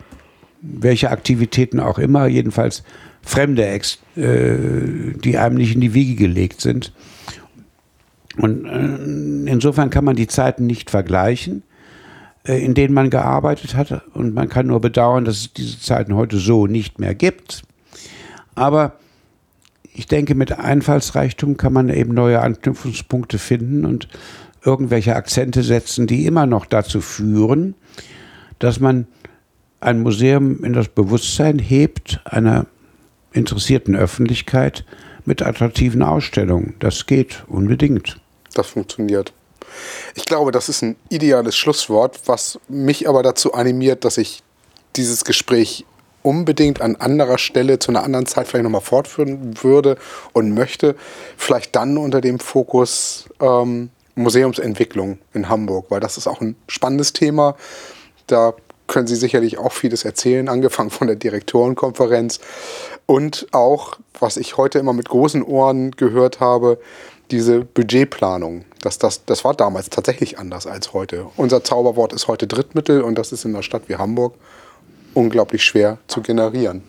welche 0.60 1.10
Aktivitäten 1.10 1.78
auch 1.78 1.98
immer, 1.98 2.26
jedenfalls 2.26 2.82
fremde, 3.22 3.66
Ex 3.66 3.98
äh, 4.16 4.56
die 5.16 5.38
einem 5.38 5.56
nicht 5.56 5.74
in 5.74 5.80
die 5.80 5.94
Wiege 5.94 6.16
gelegt 6.16 6.60
sind. 6.60 6.92
Und 8.38 8.64
äh, 8.64 9.50
insofern 9.50 9.90
kann 9.90 10.04
man 10.04 10.16
die 10.16 10.26
Zeiten 10.26 10.66
nicht 10.66 10.90
vergleichen, 10.90 11.62
in 12.44 12.74
denen 12.74 12.94
man 12.94 13.10
gearbeitet 13.10 13.74
hat. 13.74 14.02
Und 14.14 14.34
man 14.34 14.48
kann 14.48 14.66
nur 14.66 14.80
bedauern, 14.80 15.24
dass 15.24 15.36
es 15.36 15.52
diese 15.52 15.80
Zeiten 15.80 16.14
heute 16.14 16.38
so 16.38 16.66
nicht 16.66 16.98
mehr 16.98 17.14
gibt. 17.14 17.62
Aber 18.54 18.98
ich 19.94 20.06
denke, 20.06 20.34
mit 20.34 20.52
Einfallsreichtum 20.52 21.56
kann 21.56 21.72
man 21.72 21.88
eben 21.88 22.14
neue 22.14 22.40
Anknüpfungspunkte 22.40 23.38
finden 23.38 23.84
und 23.84 24.08
irgendwelche 24.64 25.14
Akzente 25.16 25.62
setzen, 25.62 26.06
die 26.06 26.26
immer 26.26 26.46
noch 26.46 26.66
dazu 26.66 27.00
führen, 27.00 27.74
dass 28.58 28.80
man 28.80 29.06
ein 29.80 30.00
Museum 30.00 30.64
in 30.64 30.72
das 30.72 30.88
Bewusstsein 30.88 31.58
hebt 31.58 32.20
einer 32.24 32.66
interessierten 33.32 33.94
Öffentlichkeit 33.94 34.84
mit 35.24 35.42
attraktiven 35.42 36.02
Ausstellungen. 36.02 36.74
Das 36.78 37.06
geht 37.06 37.44
unbedingt 37.46 38.18
das 38.54 38.68
funktioniert. 38.68 39.32
Ich 40.14 40.24
glaube, 40.24 40.52
das 40.52 40.68
ist 40.68 40.82
ein 40.82 40.96
ideales 41.08 41.56
Schlusswort, 41.56 42.20
was 42.26 42.58
mich 42.68 43.08
aber 43.08 43.22
dazu 43.22 43.54
animiert, 43.54 44.04
dass 44.04 44.18
ich 44.18 44.42
dieses 44.96 45.24
Gespräch 45.24 45.84
unbedingt 46.22 46.80
an 46.80 46.96
anderer 46.96 47.38
Stelle 47.38 47.78
zu 47.78 47.90
einer 47.90 48.02
anderen 48.02 48.26
Zeit 48.26 48.48
vielleicht 48.48 48.64
nochmal 48.64 48.80
fortführen 48.80 49.62
würde 49.62 49.96
und 50.32 50.54
möchte. 50.54 50.96
Vielleicht 51.36 51.76
dann 51.76 51.98
unter 51.98 52.20
dem 52.20 52.38
Fokus 52.38 53.28
ähm, 53.40 53.90
Museumsentwicklung 54.14 55.18
in 55.34 55.48
Hamburg, 55.48 55.86
weil 55.90 56.00
das 56.00 56.16
ist 56.16 56.26
auch 56.26 56.40
ein 56.40 56.56
spannendes 56.66 57.12
Thema. 57.12 57.56
Da 58.26 58.54
können 58.86 59.06
Sie 59.06 59.16
sicherlich 59.16 59.58
auch 59.58 59.72
vieles 59.72 60.04
erzählen, 60.04 60.48
angefangen 60.48 60.90
von 60.90 61.06
der 61.06 61.16
Direktorenkonferenz 61.16 62.40
und 63.06 63.46
auch, 63.52 63.98
was 64.18 64.36
ich 64.36 64.56
heute 64.56 64.78
immer 64.78 64.92
mit 64.92 65.08
großen 65.08 65.42
Ohren 65.42 65.90
gehört 65.92 66.40
habe, 66.40 66.78
diese 67.30 67.60
Budgetplanung. 67.60 68.64
Das, 68.80 68.98
das, 68.98 69.24
das 69.24 69.44
war 69.44 69.54
damals 69.54 69.90
tatsächlich 69.90 70.38
anders 70.38 70.66
als 70.66 70.92
heute. 70.92 71.26
Unser 71.36 71.64
Zauberwort 71.64 72.12
ist 72.12 72.28
heute 72.28 72.46
Drittmittel 72.46 73.02
und 73.02 73.16
das 73.16 73.32
ist 73.32 73.44
in 73.44 73.54
einer 73.54 73.62
Stadt 73.62 73.88
wie 73.88 73.96
Hamburg 73.96 74.34
unglaublich 75.14 75.64
schwer 75.64 75.98
zu 76.06 76.20
generieren. 76.20 76.82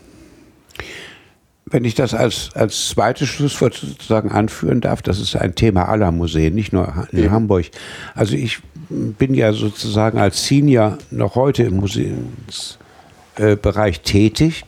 Wenn 1.68 1.84
ich 1.84 1.96
das 1.96 2.14
als, 2.14 2.52
als 2.54 2.90
zweites 2.90 3.28
Schlusswort 3.28 3.74
sozusagen 3.74 4.32
anführen 4.32 4.82
darf, 4.82 5.02
das 5.02 5.20
ist 5.20 5.36
ein 5.36 5.56
Thema 5.56 5.90
aller 5.90 6.12
Museen, 6.12 6.54
nicht 6.54 6.74
nur 6.74 7.08
in 7.12 7.24
ja. 7.24 7.32
Hamburg. 7.32 7.66
Also 8.14 8.36
ich 8.36 8.60
bin 8.90 9.34
ja 9.34 9.52
sozusagen 9.52 10.20
als 10.20 10.46
Senior 10.46 11.00
noch 11.10 11.34
heute 11.36 11.64
im 11.64 11.78
Museumsbereich 11.78 13.98
äh, 13.98 14.02
tätig. 14.04 14.66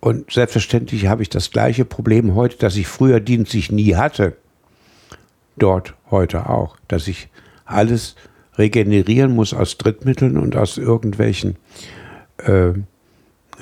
Und 0.00 0.32
selbstverständlich 0.32 1.08
habe 1.08 1.22
ich 1.22 1.28
das 1.28 1.50
gleiche 1.50 1.84
Problem 1.84 2.34
heute, 2.34 2.56
das 2.58 2.76
ich 2.76 2.86
früher 2.86 3.20
dienstlich 3.20 3.70
nie 3.70 3.94
hatte. 3.94 4.34
Dort 5.56 5.94
heute 6.10 6.48
auch, 6.48 6.76
dass 6.88 7.08
ich 7.08 7.28
alles 7.64 8.16
regenerieren 8.56 9.34
muss 9.34 9.54
aus 9.54 9.78
Drittmitteln 9.78 10.36
und 10.36 10.56
aus 10.56 10.78
irgendwelchen 10.78 11.56
äh, 12.38 12.72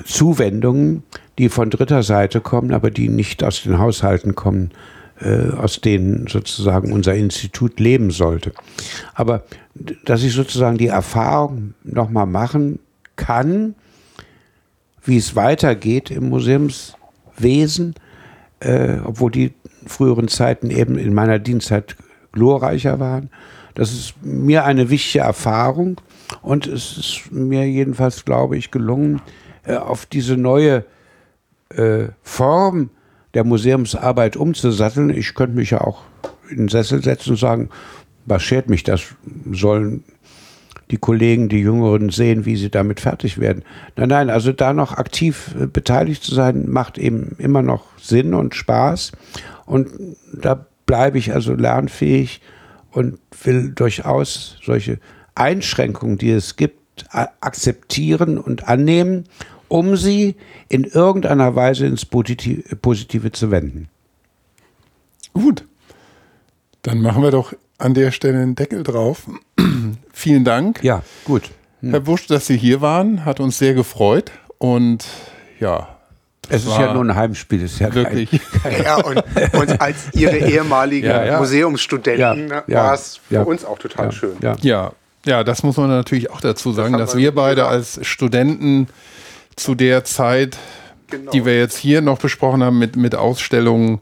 Zuwendungen, 0.05 1.02
die 1.39 1.48
von 1.48 1.70
dritter 1.70 2.02
Seite 2.02 2.40
kommen, 2.40 2.73
aber 2.73 2.90
die 2.90 3.09
nicht 3.09 3.44
aus 3.44 3.62
den 3.62 3.78
Haushalten 3.78 4.35
kommen, 4.35 4.70
äh, 5.20 5.51
aus 5.51 5.81
denen 5.81 6.27
sozusagen 6.27 6.93
unser 6.93 7.14
Institut 7.14 7.78
leben 7.78 8.10
sollte. 8.10 8.52
Aber 9.14 9.44
dass 10.05 10.23
ich 10.23 10.32
sozusagen 10.32 10.78
die 10.78 10.89
Erfahrung 10.89 11.74
nochmal 11.85 12.27
machen 12.27 12.78
kann, 13.16 13.74
wie 15.05 15.16
es 15.16 15.36
weitergeht 15.36 16.10
im 16.10 16.28
Museumswesen, 16.28 17.94
äh, 18.60 18.98
obwohl 19.05 19.31
die 19.31 19.52
früheren 19.87 20.29
Zeiten 20.29 20.71
eben 20.71 20.97
in 20.99 21.15
meiner 21.15 21.39
Dienstzeit 21.39 21.97
glorreicher 22.33 23.01
waren. 23.01 23.31
Das 23.75 23.93
ist 23.93 24.15
mir 24.23 24.65
eine 24.65 24.91
wichtige 24.91 25.25
Erfahrung 25.25 26.01
und 26.43 26.67
es 26.67 26.99
ist 26.99 27.33
mir 27.33 27.69
jedenfalls, 27.69 28.25
glaube 28.25 28.57
ich, 28.57 28.71
gelungen, 28.71 29.23
äh, 29.65 29.77
auf 29.77 30.07
diese 30.07 30.37
neue 30.37 30.85
äh, 31.71 32.09
Form 32.23 32.91
der 33.35 33.45
Museumsarbeit 33.45 34.37
umzusatteln. 34.37 35.11
Ich 35.11 35.35
könnte 35.35 35.57
mich 35.57 35.71
ja 35.71 35.81
auch 35.81 36.03
in 36.51 36.59
den 36.59 36.69
Sessel 36.69 37.03
setzen 37.03 37.31
und 37.31 37.39
sagen, 37.39 37.71
was 38.27 38.43
schert 38.43 38.69
mich 38.69 38.83
das? 38.83 39.03
Sollen 39.51 40.05
die 40.91 40.99
Kollegen, 40.99 41.49
die 41.49 41.61
Jüngeren 41.61 42.11
sehen, 42.11 42.45
wie 42.45 42.57
sie 42.57 42.71
damit 42.71 43.01
fertig 43.01 43.39
werden. 43.39 43.65
Nein, 43.97 44.11
nein, 44.11 44.31
also 44.31 44.53
da 44.53 44.75
noch 44.75 44.93
aktiv 44.99 45.55
äh, 45.59 45.67
beteiligt 45.67 46.23
zu 46.23 46.35
sein, 46.35 46.69
macht 46.69 46.99
eben 46.99 47.35
immer 47.39 47.63
noch 47.63 47.85
Sinn 47.99 48.35
und 48.35 48.55
Spaß. 48.55 49.13
Und 49.66 50.16
da 50.32 50.66
bleibe 50.86 51.18
ich 51.18 51.32
also 51.32 51.55
lernfähig 51.55 52.40
und 52.90 53.18
will 53.44 53.72
durchaus 53.72 54.59
solche 54.62 54.98
Einschränkungen, 55.34 56.18
die 56.18 56.30
es 56.30 56.56
gibt, 56.56 56.80
akzeptieren 57.40 58.39
und 58.39 58.68
annehmen 58.68 59.24
um 59.72 59.97
sie 59.97 60.36
in 60.68 60.84
irgendeiner 60.84 61.56
Weise 61.56 61.86
ins 61.86 62.05
Positive 62.05 63.32
zu 63.32 63.51
wenden. 63.51 63.89
Gut, 65.32 65.64
dann 66.82 67.01
machen 67.01 67.22
wir 67.22 67.30
doch 67.30 67.55
an 67.78 67.94
der 67.94 68.10
Stelle 68.10 68.43
einen 68.43 68.55
Deckel 68.55 68.82
drauf. 68.82 69.26
Vielen 70.12 70.44
Dank. 70.44 70.84
Ja, 70.84 71.02
gut. 71.24 71.51
Hm. 71.80 71.89
Herr 71.89 72.01
Busch, 72.01 72.26
dass 72.26 72.47
Sie 72.47 72.59
hier 72.59 72.82
waren, 72.82 73.24
hat 73.24 73.40
uns 73.40 73.56
sehr 73.56 73.72
gefreut 73.72 74.30
und 74.59 75.06
ja, 75.59 75.97
es 76.48 76.64
ist 76.64 76.77
ja 76.78 76.93
nur 76.93 77.05
ein 77.05 77.14
Heimspiel, 77.14 77.62
ist 77.62 77.78
ja 77.78 77.94
wirklich. 77.94 78.28
Kein, 78.62 78.82
ja, 78.82 78.97
und, 78.97 79.23
und, 79.55 79.81
als 79.81 80.12
Ihre 80.12 80.36
ehemaligen 80.39 81.06
ja, 81.06 81.24
ja. 81.24 81.39
Museumsstudenten 81.39 82.52
ja, 82.66 82.85
war 82.85 82.94
es 82.94 83.20
für 83.28 83.44
uns 83.44 83.64
auch 83.64 83.78
total 83.78 84.12
schön. 84.12 84.36
Ja. 84.40 84.93
ja, 85.24 85.44
das 85.44 85.62
muss 85.62 85.77
man 85.77 85.89
natürlich 85.89 86.31
auch 86.31 86.40
dazu 86.40 86.73
sagen, 86.73 86.94
das 86.94 87.12
dass 87.12 87.16
wir 87.16 87.35
beide 87.35 87.62
gesagt. 87.62 87.73
als 87.73 88.06
Studenten 88.06 88.89
zu 89.56 89.74
der 89.74 90.05
Zeit, 90.05 90.59
genau. 91.09 91.31
die 91.31 91.44
wir 91.44 91.56
jetzt 91.56 91.77
hier 91.77 92.02
noch 92.02 92.19
besprochen 92.19 92.62
haben, 92.62 92.78
mit, 92.78 92.97
mit 92.97 93.14
Ausstellungen 93.14 94.01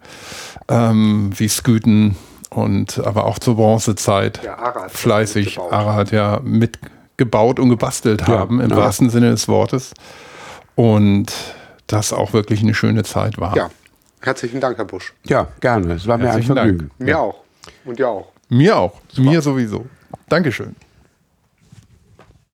ähm, 0.68 1.32
wie 1.36 1.48
Sküten 1.48 2.16
und 2.48 2.98
aber 3.04 3.24
auch 3.24 3.38
zur 3.38 3.56
Bronzezeit 3.56 4.40
ja, 4.42 4.58
Arad 4.58 4.90
fleißig 4.90 5.58
Arad 5.58 6.10
ja 6.10 6.40
mitgebaut 6.42 7.60
und 7.60 7.68
gebastelt 7.68 8.26
haben, 8.26 8.60
im 8.60 8.70
ja. 8.70 8.76
wahrsten 8.76 9.10
Sinne 9.10 9.30
des 9.30 9.46
Wortes. 9.46 9.92
Und 10.74 11.32
das 11.92 12.12
auch 12.12 12.32
wirklich 12.32 12.62
eine 12.62 12.74
schöne 12.74 13.02
Zeit 13.02 13.38
war. 13.38 13.56
Ja, 13.56 13.70
herzlichen 14.20 14.60
Dank, 14.60 14.78
Herr 14.78 14.84
Busch. 14.84 15.12
Ja, 15.24 15.48
gerne. 15.60 15.94
Es 15.94 16.06
war 16.06 16.18
mir 16.18 16.30
ein 16.30 16.42
Vergnügen. 16.42 16.90
Mir 16.98 17.18
auch. 17.18 17.40
Und 17.84 17.98
dir 17.98 18.08
auch. 18.08 18.28
Mir 18.48 18.76
auch. 18.76 19.00
Mir 19.16 19.42
sowieso. 19.42 19.86
Dankeschön. 20.28 20.74